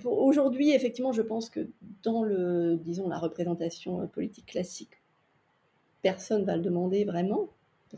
aujourd'hui, 0.04 0.72
effectivement, 0.72 1.12
je 1.12 1.22
pense 1.22 1.48
que 1.48 1.66
dans 2.02 2.22
le, 2.22 2.76
disons, 2.76 3.08
la 3.08 3.18
représentation 3.18 4.06
politique 4.08 4.46
classique, 4.46 5.02
personne 6.02 6.44
va 6.44 6.54
le 6.54 6.62
demander 6.62 7.04
vraiment 7.04 7.48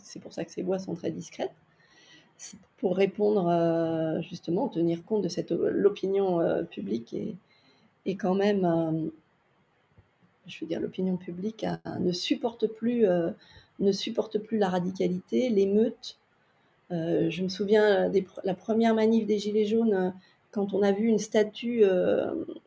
c'est 0.02 0.20
pour 0.20 0.32
ça 0.32 0.44
que 0.44 0.51
ces 0.51 0.62
voix 0.62 0.78
sont 0.78 0.94
très 0.94 1.10
discrètes, 1.10 1.55
pour 2.78 2.97
répondre 2.97 3.48
euh, 3.48 4.20
justement, 4.20 4.68
tenir 4.68 5.05
compte 5.05 5.23
de 5.23 5.28
cette 5.28 5.51
l'opinion 5.51 6.40
euh, 6.40 6.62
publique 6.62 7.14
et, 7.14 7.35
et, 8.05 8.16
quand 8.16 8.35
même, 8.35 8.64
euh, 8.64 9.09
je 10.47 10.60
veux 10.60 10.66
dire, 10.66 10.81
l'opinion 10.81 11.16
publique 11.16 11.66
ne 11.98 12.12
supporte 12.12 12.66
plus, 12.66 13.06
ne 13.81 13.93
supporte 13.93 14.39
plus 14.39 14.59
la 14.59 14.68
radicalité, 14.68 15.48
l'émeute. 15.48 16.18
je 16.90 17.43
me 17.43 17.48
souviens 17.48 18.09
de 18.09 18.23
la 18.44 18.55
première 18.55 18.94
manif 18.94 19.27
des 19.27 19.39
Gilets 19.39 19.66
jaunes 19.66 20.14
quand 20.52 20.73
on 20.73 20.82
a 20.82 20.93
vu 20.93 21.06
une 21.09 21.18
statue 21.18 21.82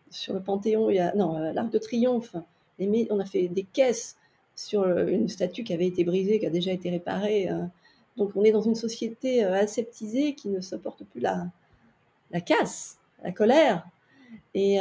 sur 0.09 0.33
le 0.33 0.41
Panthéon, 0.41 0.89
il 0.89 0.97
y 0.97 0.99
a, 0.99 1.15
non, 1.15 1.37
l'Arc 1.53 1.71
de 1.71 1.77
Triomphe. 1.77 2.35
on 2.81 3.19
a 3.19 3.25
fait 3.25 3.47
des 3.47 3.63
caisses 3.63 4.17
sur 4.59 4.81
euh, 4.81 5.07
une 5.07 5.29
statue 5.29 5.63
qui 5.63 5.73
avait 5.73 5.87
été 5.87 6.03
brisée, 6.03 6.37
qui 6.39 6.45
a 6.45 6.49
déjà 6.49 6.71
été 6.71 6.89
réparée. 6.89 7.49
Euh. 7.49 7.63
Donc 8.17 8.31
on 8.35 8.43
est 8.43 8.51
dans 8.51 8.61
une 8.61 8.75
société 8.75 9.45
euh, 9.45 9.53
aseptisée 9.53 10.35
qui 10.35 10.49
ne 10.49 10.59
supporte 10.59 11.05
plus 11.05 11.21
la, 11.21 11.47
la 12.31 12.41
casse, 12.41 12.97
la 13.23 13.31
colère. 13.31 13.87
Et 14.53 14.77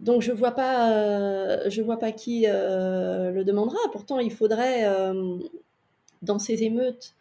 donc 0.00 0.22
je 0.22 0.32
vois 0.32 0.50
vois 0.50 1.98
pas 1.98 2.12
qui 2.12 2.46
le 2.46 3.42
demandera. 3.42 3.76
Pourtant, 3.92 4.18
il 4.18 4.32
faudrait 4.32 4.86
dans 6.22 6.38
ces 6.38 6.62
émeutes. 6.62 7.14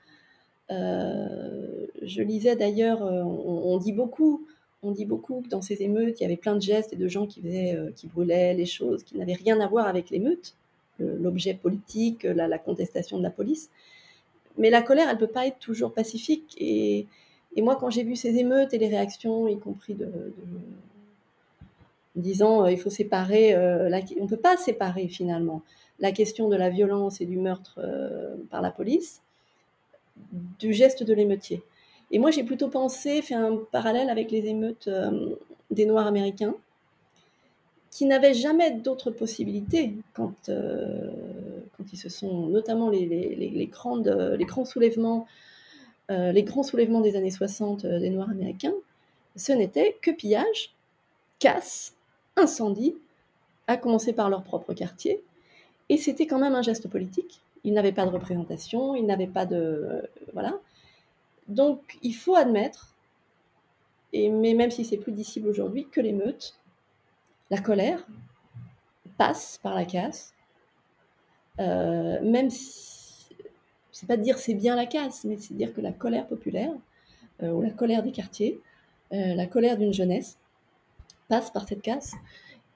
je 0.69 2.21
lisais 2.21 2.55
d'ailleurs, 2.55 3.01
on, 3.01 3.77
dit 3.79 3.91
beaucoup, 3.91 4.47
on 4.81 4.91
dit 4.91 5.05
beaucoup 5.05 5.41
que 5.41 5.49
dans 5.49 5.61
ces 5.61 5.81
émeutes, 5.81 6.21
il 6.21 6.23
y 6.23 6.25
avait 6.25 6.37
plein 6.37 6.55
de 6.55 6.61
gestes 6.61 6.93
et 6.93 6.97
de 6.97 7.07
gens 7.09 7.27
qui 7.27 7.41
faisaient, 7.41 7.77
qui 7.97 8.07
brûlaient 8.07 8.53
les 8.53 8.65
choses, 8.65 9.03
qui 9.03 9.17
n'avaient 9.17 9.33
rien 9.33 9.59
à 9.59 9.67
voir 9.67 9.87
avec 9.87 10.09
l'émeute 10.09 10.55
l'objet 10.99 11.53
politique, 11.53 12.23
la, 12.23 12.57
contestation 12.57 13.17
de 13.17 13.23
la 13.23 13.29
police. 13.29 13.69
Mais 14.57 14.69
la 14.69 14.81
colère, 14.81 15.07
elle 15.09 15.15
ne 15.15 15.19
peut 15.19 15.27
pas 15.27 15.47
être 15.47 15.59
toujours 15.59 15.93
pacifique. 15.93 16.55
Et, 16.57 17.07
moi, 17.57 17.75
quand 17.75 17.89
j'ai 17.89 18.03
vu 18.03 18.15
ces 18.15 18.37
émeutes 18.37 18.73
et 18.73 18.77
les 18.77 18.87
réactions, 18.87 19.47
y 19.47 19.57
compris 19.57 19.95
de, 19.95 20.09
disant 22.15 22.65
euh, 22.65 22.71
il 22.71 22.79
faut 22.79 22.89
séparer, 22.89 23.53
euh, 23.55 23.89
on 24.19 24.23
ne 24.23 24.29
peut 24.29 24.37
pas 24.37 24.57
séparer 24.57 25.07
finalement 25.07 25.61
la 25.99 26.11
question 26.11 26.49
de 26.49 26.55
la 26.55 26.69
violence 26.69 27.21
et 27.21 27.25
du 27.25 27.37
meurtre 27.37 27.79
euh, 27.83 28.35
par 28.49 28.61
la 28.61 28.71
police 28.71 29.21
du 30.59 30.73
geste 30.73 31.03
de 31.03 31.13
l'émeutier. 31.13 31.61
Et 32.11 32.19
moi, 32.19 32.31
j'ai 32.31 32.43
plutôt 32.43 32.69
pensé, 32.69 33.21
fait 33.21 33.35
un 33.35 33.57
parallèle 33.71 34.09
avec 34.09 34.31
les 34.31 34.45
émeutes 34.45 34.89
des 35.71 35.85
Noirs 35.85 36.07
américains, 36.07 36.55
qui 37.95 38.05
n'avaient 38.05 38.33
jamais 38.33 38.71
d'autres 38.71 39.09
possibilités 39.09 39.93
quand, 40.13 40.33
quand 40.47 41.93
ils 41.93 41.97
se 41.97 42.09
sont, 42.09 42.47
notamment 42.47 42.89
les, 42.89 43.05
les 43.05 43.67
grands 43.67 44.65
soulèvements, 44.65 45.25
les 46.09 46.43
grands 46.43 46.63
soulèvements 46.63 46.99
des 46.99 47.15
années 47.15 47.31
60 47.31 47.85
des 47.85 48.09
Noirs 48.09 48.29
américains, 48.29 48.73
ce 49.37 49.53
n'était 49.53 49.95
que 50.01 50.11
pillage, 50.11 50.75
casse, 51.39 51.95
incendie, 52.35 52.97
à 53.67 53.77
commencer 53.77 54.11
par 54.11 54.29
leur 54.29 54.43
propre 54.43 54.73
quartier. 54.73 55.23
Et 55.87 55.95
c'était 55.95 56.27
quand 56.27 56.39
même 56.39 56.55
un 56.55 56.61
geste 56.61 56.89
politique. 56.89 57.39
Ils 57.63 57.71
n'avaient 57.71 57.93
pas 57.93 58.05
de 58.05 58.11
représentation, 58.11 58.95
ils 58.95 59.05
n'avaient 59.05 59.25
pas 59.25 59.45
de. 59.45 60.03
voilà. 60.33 60.59
Donc 61.47 61.97
il 62.01 62.13
faut 62.13 62.35
admettre, 62.35 62.93
et, 64.11 64.29
mais 64.29 64.53
même 64.53 64.71
si 64.71 64.83
c'est 64.83 64.97
plus 64.97 65.13
dissible 65.13 65.47
aujourd'hui, 65.47 65.87
que 65.89 66.01
l'émeute, 66.01 66.55
la 67.49 67.57
colère, 67.57 68.05
passe 69.17 69.59
par 69.61 69.75
la 69.75 69.85
casse. 69.85 70.33
Euh, 71.59 72.21
même 72.21 72.49
si. 72.49 72.93
C'est 73.91 74.07
pas 74.07 74.17
de 74.17 74.23
dire 74.23 74.37
c'est 74.37 74.55
bien 74.55 74.75
la 74.75 74.85
casse, 74.85 75.23
mais 75.23 75.37
c'est 75.37 75.53
dire 75.53 75.73
que 75.73 75.79
la 75.79 75.93
colère 75.93 76.27
populaire, 76.27 76.73
euh, 77.43 77.51
ou 77.51 77.61
la 77.61 77.69
colère 77.69 78.03
des 78.03 78.11
quartiers, 78.11 78.59
euh, 79.13 79.35
la 79.35 79.47
colère 79.47 79.77
d'une 79.77 79.93
jeunesse, 79.93 80.37
passe 81.29 81.49
par 81.49 81.65
cette 81.65 81.81
casse. 81.81 82.13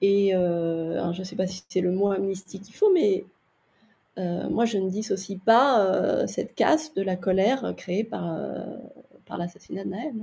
Et 0.00 0.30
je 0.32 1.18
ne 1.18 1.24
sais 1.24 1.36
pas 1.36 1.46
si 1.46 1.62
c'est 1.68 1.82
le 1.82 1.92
mot 1.92 2.10
amnistie 2.10 2.58
qu'il 2.60 2.74
faut, 2.74 2.90
mais 2.90 3.26
moi 4.16 4.64
je 4.64 4.78
ne 4.78 4.88
dissocie 4.88 5.38
pas 5.38 6.26
cette 6.26 6.54
casse 6.54 6.94
de 6.94 7.02
la 7.02 7.16
colère 7.16 7.74
créée 7.76 8.04
par, 8.04 8.38
par 9.26 9.36
l'assassinat 9.36 9.84
de 9.84 9.90
Naël. 9.90 10.14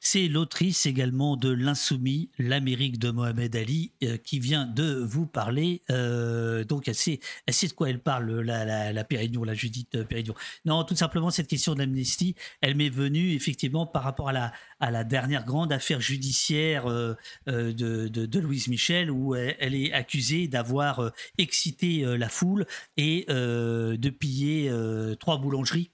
C'est 0.00 0.28
l'autrice 0.28 0.86
également 0.86 1.36
de 1.36 1.50
L'Insoumis, 1.50 2.30
l'Amérique 2.38 2.98
de 2.98 3.10
Mohamed 3.10 3.56
Ali, 3.56 3.92
euh, 4.04 4.16
qui 4.16 4.38
vient 4.38 4.66
de 4.66 5.02
vous 5.04 5.26
parler. 5.26 5.82
Euh, 5.90 6.64
donc, 6.64 6.88
elle 6.88 6.94
sait, 6.94 7.18
de 7.46 7.72
quoi 7.72 7.90
elle 7.90 8.00
parle, 8.00 8.40
la, 8.40 8.92
la, 8.92 9.54
Judith 9.54 10.04
Pérignon. 10.04 10.34
Non, 10.64 10.84
tout 10.84 10.96
simplement, 10.96 11.30
cette 11.30 11.48
question 11.48 11.74
de 11.74 11.80
l'amnistie, 11.80 12.34
elle 12.60 12.76
m'est 12.76 12.88
venue 12.88 13.32
effectivement 13.32 13.86
par 13.86 14.02
rapport 14.02 14.28
à 14.28 14.52
la, 14.90 15.04
dernière 15.04 15.44
grande 15.44 15.72
affaire 15.72 16.00
judiciaire 16.00 16.86
euh, 16.86 17.14
de, 17.46 18.38
Louise 18.38 18.68
Michel, 18.68 19.10
où 19.10 19.34
elle 19.34 19.74
est 19.74 19.92
accusée 19.92 20.46
d'avoir 20.46 21.10
excité 21.38 22.04
la 22.16 22.28
foule 22.28 22.66
et 22.96 23.24
de 23.28 24.10
piller 24.10 24.70
trois 25.18 25.38
boulangeries 25.38 25.90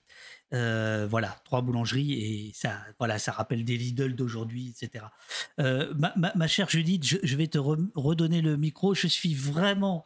euh, 0.55 1.07
voilà, 1.09 1.37
trois 1.45 1.63
boulangeries 1.63 2.13
et 2.13 2.53
ça, 2.55 2.79
voilà, 2.99 3.19
ça 3.19 3.33
rappelle 3.33 3.65
des 3.65 3.77
Lidl 3.77 4.15
d'aujourd'hui, 4.15 4.69
etc. 4.71 5.07
Euh, 5.61 5.93
ma, 5.95 6.33
ma, 6.35 6.47
chère 6.47 6.69
Judith, 6.69 7.05
je, 7.05 7.37
vais 7.37 7.47
te 7.47 7.59
re, 7.59 7.79
redonner 7.95 8.43
le 8.43 8.57
micro. 8.57 8.95
Je 8.95 9.07
suis 9.07 9.35
vraiment 9.35 10.05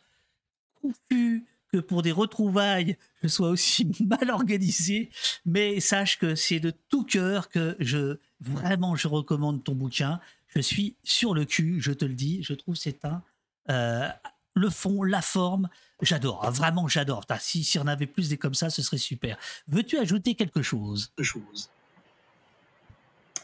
confus 0.81 1.47
que 1.73 1.79
pour 1.79 2.03
des 2.03 2.13
retrouvailles, 2.13 2.97
je 3.23 3.29
sois 3.29 3.49
aussi 3.49 3.91
mal 4.01 4.31
organisé, 4.31 5.11
mais 5.45 5.81
sache 5.81 6.19
que 6.19 6.35
c'est 6.35 6.61
de 6.61 6.73
tout 6.89 7.05
cœur 7.05 7.49
que 7.49 7.77
je 7.81 8.19
vraiment 8.41 8.95
je 8.95 9.09
recommande 9.09 9.65
ton 9.65 9.75
bouquin. 9.75 10.21
Je 10.49 10.61
suis 10.61 10.97
sur 11.03 11.35
le 11.35 11.45
cul, 11.45 11.81
je 11.81 11.93
te 11.93 12.05
le 12.05 12.15
dis. 12.15 12.43
Je 12.43 12.55
trouve 12.55 12.77
c'est 12.77 13.05
un 13.05 13.23
euh, 13.69 14.09
le 14.55 14.71
fond, 14.71 15.03
la 15.03 15.23
forme, 15.23 15.69
j'adore, 16.03 16.45
hein, 16.45 16.51
vraiment 16.51 16.89
j'adore. 16.89 17.25
Si, 17.41 17.65
si 17.65 17.79
on 17.79 17.87
avait 17.87 18.07
plus 18.07 18.29
des 18.29 18.37
comme 18.37 18.55
ça, 18.55 18.71
ce 18.71 18.83
serait 18.83 18.99
super. 18.99 19.37
Veux-tu 19.69 19.99
ajouter 19.99 20.35
quelque 20.35 20.63
chose? 20.63 21.13
Chose. 21.21 21.71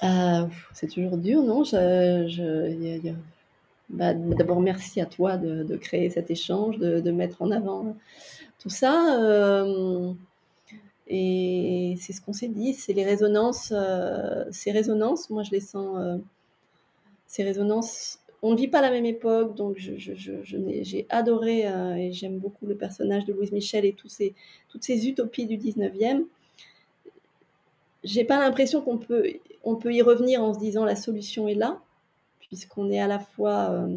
Euh, 0.03 0.47
c'est 0.75 0.89
toujours 0.89 1.17
dur, 1.17 1.43
non? 1.43 1.65
Je, 1.65 2.27
je, 2.29 2.71
y 2.71 2.93
a, 2.93 2.97
y 2.97 3.09
a... 3.11 3.15
Bah, 3.89 4.15
D'abord, 4.15 4.61
merci 4.61 5.01
à 5.01 5.07
toi 5.07 5.37
de, 5.37 5.63
de, 5.63 5.77
créer 5.77 6.09
cet 6.11 6.31
échange, 6.31 6.79
de, 6.79 7.01
de, 7.01 7.11
mettre 7.11 7.43
en 7.43 7.51
avant 7.51 7.95
tout 8.59 8.71
ça. 8.71 9.21
Euh, 9.21 10.13
et 11.09 11.97
c'est 12.01 12.13
ce 12.13 12.21
qu'on 12.21 12.33
s'est 12.33 12.49
dit, 12.49 12.75
c'est 12.75 12.93
les 12.93 13.05
résonances. 13.05 13.73
Euh, 13.77 14.45
ces 14.51 14.73
résonances, 14.73 15.31
moi 15.31 15.43
je 15.43 15.51
les 15.51 15.61
sens, 15.61 15.97
euh, 15.99 16.17
ces 17.27 17.43
résonances 17.43 18.21
on 18.43 18.51
ne 18.51 18.57
vit 18.57 18.69
pas 18.69 18.81
la 18.81 18.91
même 18.91 19.07
époque, 19.07 19.55
donc 19.55 19.77
j'ai 19.79 21.07
adoré 21.09 21.67
euh, 21.67 21.95
et 21.95 22.13
j'aime 22.13 22.39
beaucoup 22.39 22.67
le 22.67 22.77
personnage 22.77 23.25
de 23.25 23.33
Louise 23.33 23.53
Michel 23.53 23.85
et 23.85 23.93
toutes 23.93 24.11
ces 24.11 25.09
utopies 25.09 25.47
du 25.47 25.57
19e. 25.57 26.25
J'ai 28.03 28.25
pas 28.25 28.41
l'impression 28.41 28.81
qu'on 28.83 28.99
peut, 28.99 29.29
y 29.93 30.03
revenir 30.03 30.43
en 30.43 30.53
se 30.55 30.59
disant 30.59 30.85
la 30.85 30.97
solution 30.97 31.47
est 31.47 31.55
là, 31.55 31.81
puisqu'on 32.41 32.91
est 32.91 33.01
à 33.01 33.07
la 33.07 33.21
fois. 33.21 33.71
Euh, 33.71 33.97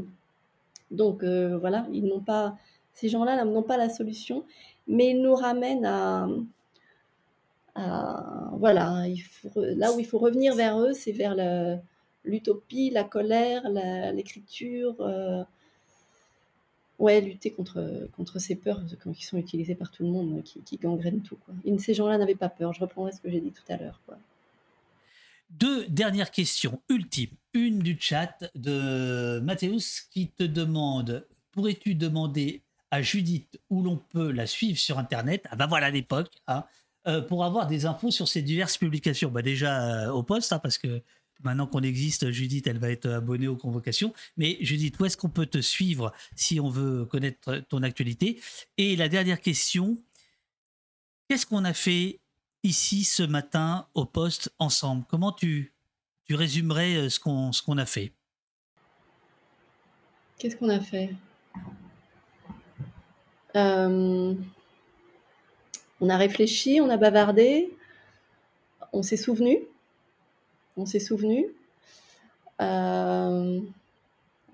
donc 0.91 1.23
euh, 1.23 1.57
voilà, 1.57 1.87
ils 1.91 2.05
n'ont 2.05 2.21
pas, 2.21 2.55
ces 2.93 3.09
gens-là 3.09 3.43
n'ont 3.45 3.63
pas 3.63 3.77
la 3.77 3.89
solution, 3.89 4.45
mais 4.87 5.09
ils 5.09 5.21
nous 5.23 5.33
ramènent 5.33 5.85
à. 5.85 6.27
voilà, 8.53 9.05
là 9.55 9.91
où 9.91 9.99
il 9.99 10.05
faut 10.05 10.19
revenir 10.19 10.53
vers 10.53 10.79
eux, 10.79 10.93
c'est 10.93 11.11
vers 11.11 11.33
le 11.35 11.77
l'utopie, 12.25 12.89
la 12.89 13.03
colère, 13.03 13.69
l'écriture. 14.13 14.95
Euh, 14.99 15.43
ouais, 16.99 17.21
lutter 17.21 17.51
contre, 17.51 18.07
contre 18.15 18.39
ces 18.39 18.55
peurs 18.55 18.81
qui 19.15 19.25
sont 19.25 19.37
utilisées 19.37 19.75
par 19.75 19.91
tout 19.91 20.03
le 20.03 20.09
monde, 20.09 20.43
qui, 20.43 20.77
gangrènent 20.77 21.21
tout. 21.21 21.37
Quoi. 21.45 21.53
Et 21.65 21.77
ces 21.77 21.93
gens-là 21.93 22.17
n'avaient 22.17 22.35
pas 22.35 22.49
peur. 22.49 22.73
Je 22.73 22.81
reprendrai 22.81 23.11
ce 23.11 23.21
que 23.21 23.29
j'ai 23.29 23.41
dit 23.41 23.51
tout 23.51 23.71
à 23.71 23.77
l'heure. 23.77 23.99
Deux 25.49 25.85
dernières 25.87 26.31
questions 26.31 26.81
ultimes. 26.89 27.35
Une 27.53 27.79
du 27.79 27.97
chat 27.99 28.43
de 28.55 29.39
Mathéus 29.39 30.01
qui 30.11 30.27
te 30.29 30.43
demande 30.43 31.25
pourrais-tu 31.55 31.95
demander 31.95 32.61
à 32.91 33.01
Judith 33.01 33.59
où 33.69 33.81
l'on 33.81 33.97
peut 33.97 34.31
la 34.31 34.45
suivre 34.45 34.77
sur 34.77 34.99
Internet? 34.99 35.45
Ah 35.49 35.55
ben 35.55 35.67
voilà 35.67 35.89
l'époque, 35.89 36.31
hein, 36.47 36.65
euh, 37.07 37.21
pour 37.21 37.43
avoir 37.43 37.65
des 37.65 37.85
infos 37.85 38.11
sur 38.11 38.27
ces 38.27 38.41
diverses 38.41 38.77
publications. 38.77 39.31
Bah 39.31 39.41
déjà 39.41 40.07
euh, 40.07 40.11
au 40.11 40.21
poste, 40.21 40.53
hein, 40.53 40.59
parce 40.59 40.77
que 40.77 41.01
Maintenant 41.43 41.67
qu'on 41.67 41.81
existe, 41.81 42.31
Judith, 42.31 42.65
elle 42.67 42.79
va 42.79 42.89
être 42.89 43.09
abonnée 43.09 43.47
aux 43.47 43.57
convocations. 43.57 44.13
Mais 44.37 44.57
Judith, 44.61 44.99
où 44.99 45.05
est-ce 45.05 45.17
qu'on 45.17 45.29
peut 45.29 45.45
te 45.45 45.61
suivre 45.61 46.11
si 46.35 46.59
on 46.59 46.69
veut 46.69 47.05
connaître 47.05 47.57
ton 47.69 47.83
actualité? 47.83 48.41
Et 48.77 48.95
la 48.95 49.09
dernière 49.09 49.41
question, 49.41 49.97
qu'est-ce 51.27 51.45
qu'on 51.45 51.65
a 51.65 51.73
fait 51.73 52.19
ici 52.63 53.03
ce 53.03 53.23
matin 53.23 53.87
au 53.93 54.05
poste 54.05 54.51
ensemble? 54.57 55.05
Comment 55.09 55.31
tu, 55.31 55.73
tu 56.23 56.35
résumerais 56.35 56.95
euh, 56.95 57.09
ce 57.09 57.19
qu'on 57.19 57.77
a 57.77 57.85
fait? 57.85 58.13
Qu'est-ce 60.37 60.55
qu'on 60.55 60.69
a 60.69 60.79
fait? 60.79 61.13
Euh, 63.55 64.33
On 66.01 66.09
a 66.09 66.17
réfléchi, 66.17 66.81
on 66.81 66.89
a 66.89 66.97
bavardé, 66.97 67.71
on 68.91 69.01
s'est 69.01 69.15
souvenu 69.17 69.59
on 70.77 70.85
s'est 70.85 70.99
souvenu. 70.99 71.47
Euh, 72.61 73.59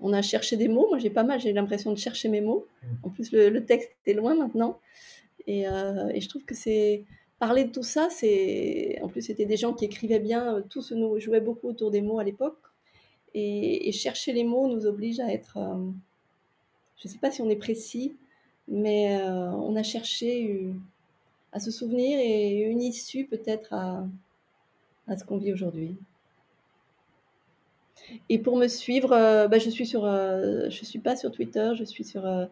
on 0.00 0.12
a 0.12 0.22
cherché 0.22 0.56
des 0.56 0.68
mots. 0.68 0.88
Moi, 0.88 0.98
j'ai 0.98 1.10
pas 1.10 1.22
mal, 1.22 1.40
j'ai 1.40 1.52
l'impression 1.52 1.92
de 1.92 1.98
chercher 1.98 2.28
mes 2.28 2.40
mots. 2.40 2.66
En 3.02 3.10
plus, 3.10 3.32
le, 3.32 3.48
le 3.48 3.64
texte 3.64 3.90
est 4.06 4.14
loin 4.14 4.34
maintenant. 4.34 4.78
Et, 5.46 5.68
euh, 5.68 6.08
et 6.08 6.20
je 6.20 6.28
trouve 6.28 6.44
que 6.44 6.54
c'est. 6.54 7.04
Parler 7.38 7.64
de 7.64 7.72
tout 7.72 7.82
ça, 7.82 8.08
c'est. 8.10 8.98
En 9.02 9.08
plus, 9.08 9.22
c'était 9.22 9.46
des 9.46 9.56
gens 9.56 9.72
qui 9.72 9.84
écrivaient 9.84 10.20
bien. 10.20 10.62
Tous 10.70 10.92
nous 10.92 11.18
jouaient 11.18 11.40
beaucoup 11.40 11.68
autour 11.68 11.90
des 11.90 12.02
mots 12.02 12.18
à 12.18 12.24
l'époque. 12.24 12.58
Et, 13.34 13.88
et, 13.88 13.92
chercher 13.92 14.32
les 14.32 14.44
mots 14.44 14.68
nous 14.68 14.86
oblige 14.86 15.20
à 15.20 15.32
être. 15.32 15.56
Euh, 15.56 15.90
je 16.98 17.08
ne 17.08 17.12
sais 17.12 17.18
pas 17.18 17.30
si 17.30 17.42
on 17.42 17.50
est 17.50 17.56
précis, 17.56 18.14
mais 18.68 19.20
euh, 19.20 19.50
on 19.50 19.74
a 19.74 19.82
cherché 19.82 20.70
à 21.52 21.58
se 21.58 21.70
souvenir 21.70 22.18
et 22.20 22.60
une 22.60 22.80
issue 22.80 23.26
peut-être 23.26 23.72
à, 23.72 24.06
à 25.08 25.16
ce 25.16 25.24
qu'on 25.24 25.38
vit 25.38 25.52
aujourd'hui. 25.52 25.96
Et 28.28 28.38
pour 28.38 28.56
me 28.56 28.68
suivre, 28.68 29.12
euh, 29.12 29.48
bah, 29.48 29.58
je 29.58 29.70
suis 29.70 29.86
sur, 29.86 30.04
euh, 30.04 30.68
je 30.70 30.84
suis 30.84 30.98
pas 30.98 31.16
sur 31.16 31.30
Twitter, 31.30 31.72
je 31.78 31.84
suis 31.84 32.04
sur 32.04 32.26
euh, 32.26 32.46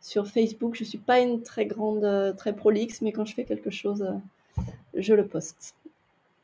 sur 0.00 0.26
Facebook. 0.26 0.74
Je 0.74 0.84
suis 0.84 0.98
pas 0.98 1.20
une 1.20 1.42
très 1.42 1.66
grande, 1.66 2.34
très 2.36 2.54
prolixe, 2.54 3.02
mais 3.02 3.12
quand 3.12 3.24
je 3.24 3.34
fais 3.34 3.44
quelque 3.44 3.70
chose, 3.70 4.04
je 4.94 5.14
le 5.14 5.26
poste. 5.26 5.74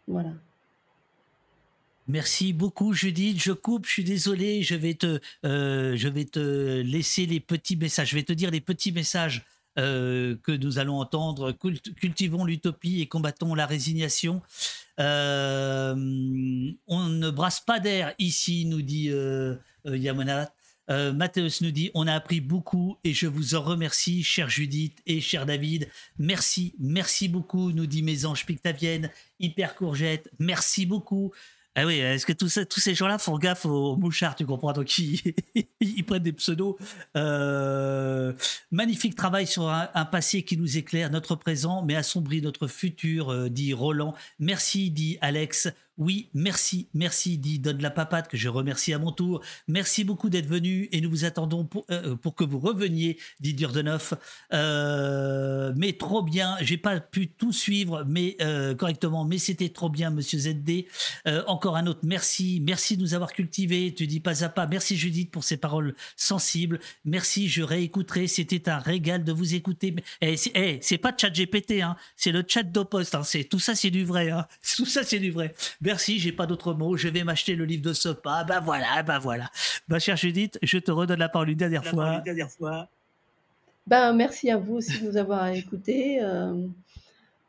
Voilà. 0.07 0.31
Merci 2.07 2.53
beaucoup 2.53 2.93
Judith. 2.93 3.43
Je 3.43 3.53
coupe, 3.53 3.85
je 3.85 3.91
suis 3.91 4.05
désolé. 4.05 4.63
Je 4.63 4.77
vais 4.77 4.95
te, 4.95 5.19
je 5.43 6.09
vais 6.09 6.25
te 6.25 6.81
laisser 6.83 7.27
les 7.27 7.41
petits 7.41 7.77
messages. 7.77 8.11
Je 8.11 8.15
vais 8.15 8.23
te 8.23 8.33
dire 8.33 8.53
les 8.53 8.61
petits 8.61 8.93
messages 8.93 9.45
que 9.75 10.57
nous 10.57 10.79
allons 10.79 11.01
entendre. 11.01 11.51
Cultivons 11.51 12.45
l'utopie 12.45 13.01
et 13.01 13.07
combattons 13.07 13.57
la 13.57 13.67
résignation. 13.67 14.41
Euh, 14.99 15.95
on 16.87 17.09
ne 17.09 17.31
brasse 17.31 17.61
pas 17.61 17.81
d'air 17.81 18.15
ici, 18.19 18.65
nous 18.65 18.83
dit 18.83 19.11
euh, 19.11 19.57
Yamana. 19.85 20.53
Euh, 20.91 21.13
Mathéus 21.13 21.61
nous 21.61 21.71
dit 21.71 21.91
on 21.95 22.07
a 22.07 22.15
appris 22.15 22.41
beaucoup 22.41 22.97
et 23.05 23.13
je 23.13 23.27
vous 23.27 23.55
en 23.55 23.61
remercie, 23.61 24.25
chère 24.25 24.49
Judith 24.49 24.99
et 25.07 25.21
cher 25.21 25.45
David. 25.45 25.89
Merci, 26.19 26.75
merci 26.79 27.29
beaucoup, 27.29 27.73
nous 27.73 27.87
dit 27.87 28.03
mes 28.03 28.25
anges 28.25 28.47
Pictavienne, 28.47 29.11
Hyper 29.39 29.75
Courgette. 29.75 30.31
Merci 30.39 30.87
beaucoup. 30.87 31.33
Ah 31.81 31.87
oui, 31.87 32.01
est-ce 32.01 32.27
que 32.27 32.33
tous, 32.33 32.49
ces 32.81 32.95
gens-là 32.97 33.19
font 33.19 33.39
gaffe 33.39 33.65
aux, 33.65 33.95
mouchards, 33.95 34.35
tu 34.35 34.45
comprends? 34.45 34.73
Donc 34.73 34.99
ils, 34.99 35.21
ils, 35.81 36.03
prennent 36.03 36.25
des 36.25 36.33
pseudos. 36.33 36.77
Euh, 37.17 38.33
magnifique 38.73 39.15
travail 39.15 39.47
sur 39.47 39.69
un, 39.69 40.05
passé 40.07 40.43
qui 40.43 40.57
nous 40.57 40.77
éclaire 40.77 41.09
notre 41.09 41.37
présent, 41.37 41.85
mais 41.85 41.95
assombrit 41.95 42.43
notre 42.43 42.67
futur, 42.67 43.31
euh, 43.31 43.49
dit 43.49 43.75
Roland. 43.75 44.17
Merci, 44.41 44.91
dit 44.91 45.19
Alex. 45.21 45.69
Oui, 45.99 46.31
merci, 46.33 46.89
merci, 46.95 47.39
dit 47.39 47.59
Donne 47.59 47.83
la 47.83 47.91
Papate, 47.91 48.29
que 48.29 48.37
je 48.37 48.49
remercie 48.49 48.93
à 48.93 49.01
mon 49.01 49.11
tour. 49.11 49.43
Merci 49.67 50.05
beaucoup 50.05 50.31
d'être 50.31 50.47
venu 50.47 50.89
et 50.93 51.01
nous 51.01 51.11
vous 51.11 51.25
attendons 51.25 51.65
pour, 51.65 51.87
euh, 51.91 52.15
pour 52.15 52.37
que 52.37 52.45
vous 52.45 52.61
reveniez, 52.61 53.19
dit 53.41 53.53
Durdenov. 53.53 54.17
Euh, 54.53 55.73
mais 55.77 55.95
trop 55.95 56.23
bien, 56.23 56.57
j'ai 56.61 56.77
pas 56.77 57.01
pu 57.01 57.27
tout 57.27 57.53
suivre 57.53 58.07
euh, 58.41 58.77
correctement, 58.77 59.25
mais 59.25 59.39
c'était 59.39 59.71
trop 59.71 59.91
bien, 59.91 60.11
monsieur 60.11 60.39
ZD. 60.39 60.87
encore 61.49 61.77
un 61.77 61.89
autre 61.89 62.01
merci, 62.05 62.63
merci 62.65 62.97
de 62.97 63.03
nous 63.03 63.15
avoir 63.15 63.33
cultivés, 63.33 63.93
tu 63.93 64.07
dis 64.07 64.21
pas 64.21 64.45
à 64.45 64.49
pas. 64.49 64.69
Merci 64.69 64.97
Judith 64.97 65.33
pour 65.33 65.43
ces 65.43 65.57
paroles 65.57 65.97
sensibles. 66.17 66.79
Merci, 67.05 67.49
je 67.49 67.63
réécouterai, 67.63 68.29
c'était 68.29 68.69
un 68.69 68.79
régal 68.79 69.25
de 69.25 69.33
vous 69.33 69.55
écouter. 69.55 69.97
Eh, 70.21 70.37
eh, 70.55 70.79
c'est 70.81 70.99
pas 70.99 71.13
chat 71.17 71.31
GPT, 71.31 71.83
hein, 71.83 71.97
c'est 72.15 72.31
le 72.31 72.45
chat 72.47 72.63
d'Opost, 72.63 73.17
hein, 73.17 73.23
tout 73.51 73.59
ça 73.59 73.75
c'est 73.75 73.91
du 73.91 74.05
vrai, 74.05 74.31
hein. 74.31 74.47
tout 74.77 74.87
ça 74.87 75.03
c'est 75.03 75.19
du 75.19 75.33
vrai. 75.33 75.55
Merci, 75.89 76.19
j'ai 76.19 76.33
pas 76.33 76.45
d'autres 76.45 76.75
mots. 76.75 76.99
Je 76.99 77.09
vais 77.09 77.25
m'acheter 77.25 77.55
le 77.55 77.65
livre 77.65 77.81
de 77.83 77.95
Sopa. 77.95 78.45
Ben 78.45 78.61
voilà, 78.61 79.03
ben 79.03 79.19
voilà. 79.19 79.51
Ben, 79.89 79.99
chère 79.99 80.19
Judith, 80.19 80.59
je 80.63 80.77
te 80.77 80.91
redonne 80.91 81.19
la 81.19 81.31
parole 81.31 81.49
une 81.49 81.57
dernière 81.57 81.83
fois. 81.83 82.21
dernière 82.21 82.51
fois. 82.51 82.89
Ben, 83.87 84.13
merci 84.13 84.51
à 84.51 84.59
vous 84.59 84.75
aussi 84.75 85.01
de 85.01 85.07
nous 85.07 85.17
avoir 85.17 85.47
écoutés. 85.47 86.23
Euh, 86.23 86.67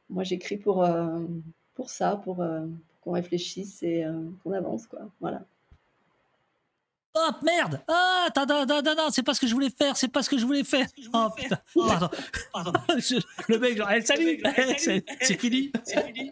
moi, 0.09 0.23
j'écris 0.23 0.55
pour, 0.55 0.85
euh, 0.85 1.19
pour 1.75 1.89
ça, 1.89 2.15
pour, 2.15 2.41
euh, 2.41 2.65
qu'on 3.01 3.11
réfléchisse 3.11 3.83
et 3.83 4.05
qu'on 4.41 4.53
avance, 4.53 4.87
quoi. 4.87 5.01
Voilà. 5.19 5.41
Oh 7.15 7.31
merde 7.43 7.81
Ah, 7.89 8.29
non, 8.47 8.65
non, 8.65 8.81
non, 8.95 9.09
c'est 9.09 9.23
pas 9.23 9.33
ce 9.33 9.41
que 9.41 9.47
je 9.47 9.53
voulais 9.53 9.69
faire, 9.69 9.97
c'est 9.97 10.07
pas 10.07 10.23
ce 10.23 10.29
que 10.29 10.37
je 10.37 10.45
voulais 10.45 10.63
faire. 10.63 10.87
oh 11.13 11.27
putain, 11.35 11.59
pardon. 12.53 12.71
le 13.49 13.59
mec, 13.59 13.75
genre, 13.75 13.89
elle, 13.89 14.05
salut, 14.05 14.41
c'est 14.77 15.37
fini. 15.37 15.73
C'est 15.83 16.05
fini 16.05 16.31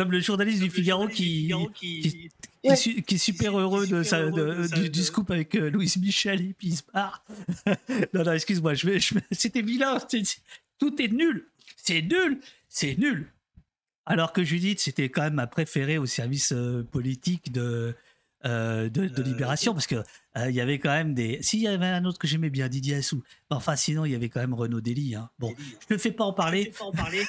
comme 0.00 0.12
le 0.12 0.20
journaliste 0.20 0.62
du 0.62 0.70
Figaro 0.70 1.08
qui, 1.08 1.52
qui, 1.74 2.30
est 2.62 3.18
super 3.18 3.60
heureux 3.60 3.86
de, 3.86 4.02
sa, 4.02 4.30
du, 4.30 5.02
scoop 5.02 5.30
avec 5.30 5.54
euh, 5.54 5.68
Louise 5.68 5.98
Michel 5.98 6.40
et 6.40 6.54
puis 6.54 6.68
il 6.68 6.76
se 6.76 6.82
part. 6.82 7.22
non, 8.14 8.24
non, 8.24 8.32
excuse-moi, 8.32 8.72
je 8.72 8.86
vais, 8.86 8.98
c'était 9.30 9.60
vilain. 9.60 9.98
Tout 10.78 11.02
est 11.02 11.08
nul. 11.08 11.48
C'est 11.76 12.00
nul. 12.00 12.40
C'est 12.70 12.96
nul. 12.96 13.30
Alors 14.06 14.32
que 14.32 14.42
Judith, 14.42 14.80
c'était 14.80 15.10
quand 15.10 15.20
même 15.20 15.34
ma 15.34 15.46
préférée 15.46 15.98
au 15.98 16.06
service 16.06 16.52
euh, 16.52 16.82
politique 16.82 17.52
de, 17.52 17.94
euh, 18.46 18.88
de, 18.88 19.22
Libération, 19.22 19.74
parce 19.74 19.86
que 19.86 20.02
il 20.46 20.54
y 20.54 20.62
avait 20.62 20.78
quand 20.78 20.92
même 20.92 21.12
des. 21.12 21.42
S'il 21.42 21.60
y 21.60 21.68
avait 21.68 21.84
un 21.84 22.06
autre 22.06 22.18
que 22.18 22.26
j'aimais 22.26 22.48
bien, 22.48 22.70
Didier 22.70 22.94
Assou. 22.94 23.22
Enfin, 23.50 23.76
sinon, 23.76 24.06
il 24.06 24.12
y 24.12 24.14
avait 24.14 24.30
quand 24.30 24.40
même 24.40 24.54
Renaud 24.54 24.80
Dely. 24.80 25.14
Hein. 25.14 25.28
Bon, 25.38 25.54
je 25.90 25.94
ne 25.94 25.98
fais 25.98 26.12
pas 26.12 26.24
en 26.24 26.32
parler. 26.32 26.72
Pas 26.78 26.86
en 26.86 26.92
parler. 26.92 27.22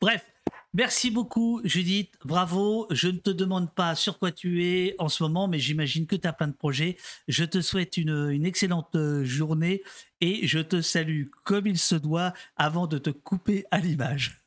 Bref, 0.00 0.26
merci 0.74 1.10
beaucoup 1.10 1.60
Judith, 1.64 2.14
bravo. 2.24 2.86
Je 2.90 3.08
ne 3.08 3.18
te 3.18 3.30
demande 3.30 3.74
pas 3.74 3.94
sur 3.94 4.18
quoi 4.18 4.32
tu 4.32 4.64
es 4.64 4.94
en 4.98 5.08
ce 5.08 5.22
moment, 5.22 5.48
mais 5.48 5.58
j'imagine 5.58 6.06
que 6.06 6.16
tu 6.16 6.26
as 6.26 6.32
plein 6.32 6.48
de 6.48 6.52
projets. 6.52 6.96
Je 7.28 7.44
te 7.44 7.60
souhaite 7.60 7.96
une, 7.96 8.44
excellente 8.44 8.94
euh, 8.94 9.24
journée 9.24 9.82
et 10.20 10.46
je 10.46 10.58
te 10.58 10.80
salue 10.80 11.26
comme 11.44 11.66
il 11.66 11.78
se 11.78 11.94
doit 11.94 12.32
avant 12.56 12.86
de 12.86 12.98
te 12.98 13.10
couper 13.10 13.64
à 13.70 13.78
l'image. 13.78 14.42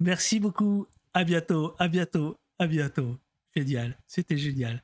Merci 0.00 0.40
beaucoup, 0.40 0.86
à 1.14 1.24
bientôt, 1.24 1.74
à 1.78 1.88
bientôt, 1.88 2.36
à 2.58 2.66
bientôt. 2.66 3.18
Génial, 3.54 3.98
c'était 4.06 4.38
génial. 4.38 4.82